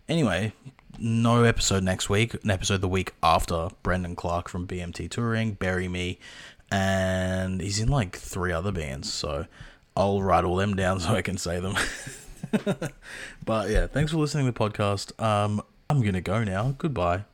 Anyway, 0.09 0.53
no 0.97 1.43
episode 1.43 1.83
next 1.83 2.09
week. 2.09 2.33
An 2.43 2.49
episode 2.49 2.81
the 2.81 2.87
week 2.87 3.13
after. 3.21 3.67
Brendan 3.83 4.15
Clark 4.15 4.49
from 4.49 4.65
BMT 4.65 5.07
Touring, 5.07 5.53
Bury 5.53 5.87
Me, 5.87 6.17
and 6.71 7.61
he's 7.61 7.79
in 7.79 7.89
like 7.89 8.15
three 8.15 8.51
other 8.51 8.71
bands. 8.71 9.13
So 9.13 9.45
I'll 9.95 10.21
write 10.21 10.43
all 10.43 10.55
them 10.55 10.75
down 10.75 10.99
so 11.01 11.09
I 11.09 11.21
can 11.21 11.37
say 11.37 11.59
them. 11.59 11.75
but 13.45 13.69
yeah, 13.69 13.87
thanks 13.87 14.11
for 14.11 14.17
listening 14.17 14.45
to 14.45 14.51
the 14.51 14.59
podcast. 14.59 15.19
Um, 15.23 15.61
I'm 15.89 16.01
gonna 16.01 16.21
go 16.21 16.43
now. 16.43 16.75
Goodbye. 16.77 17.25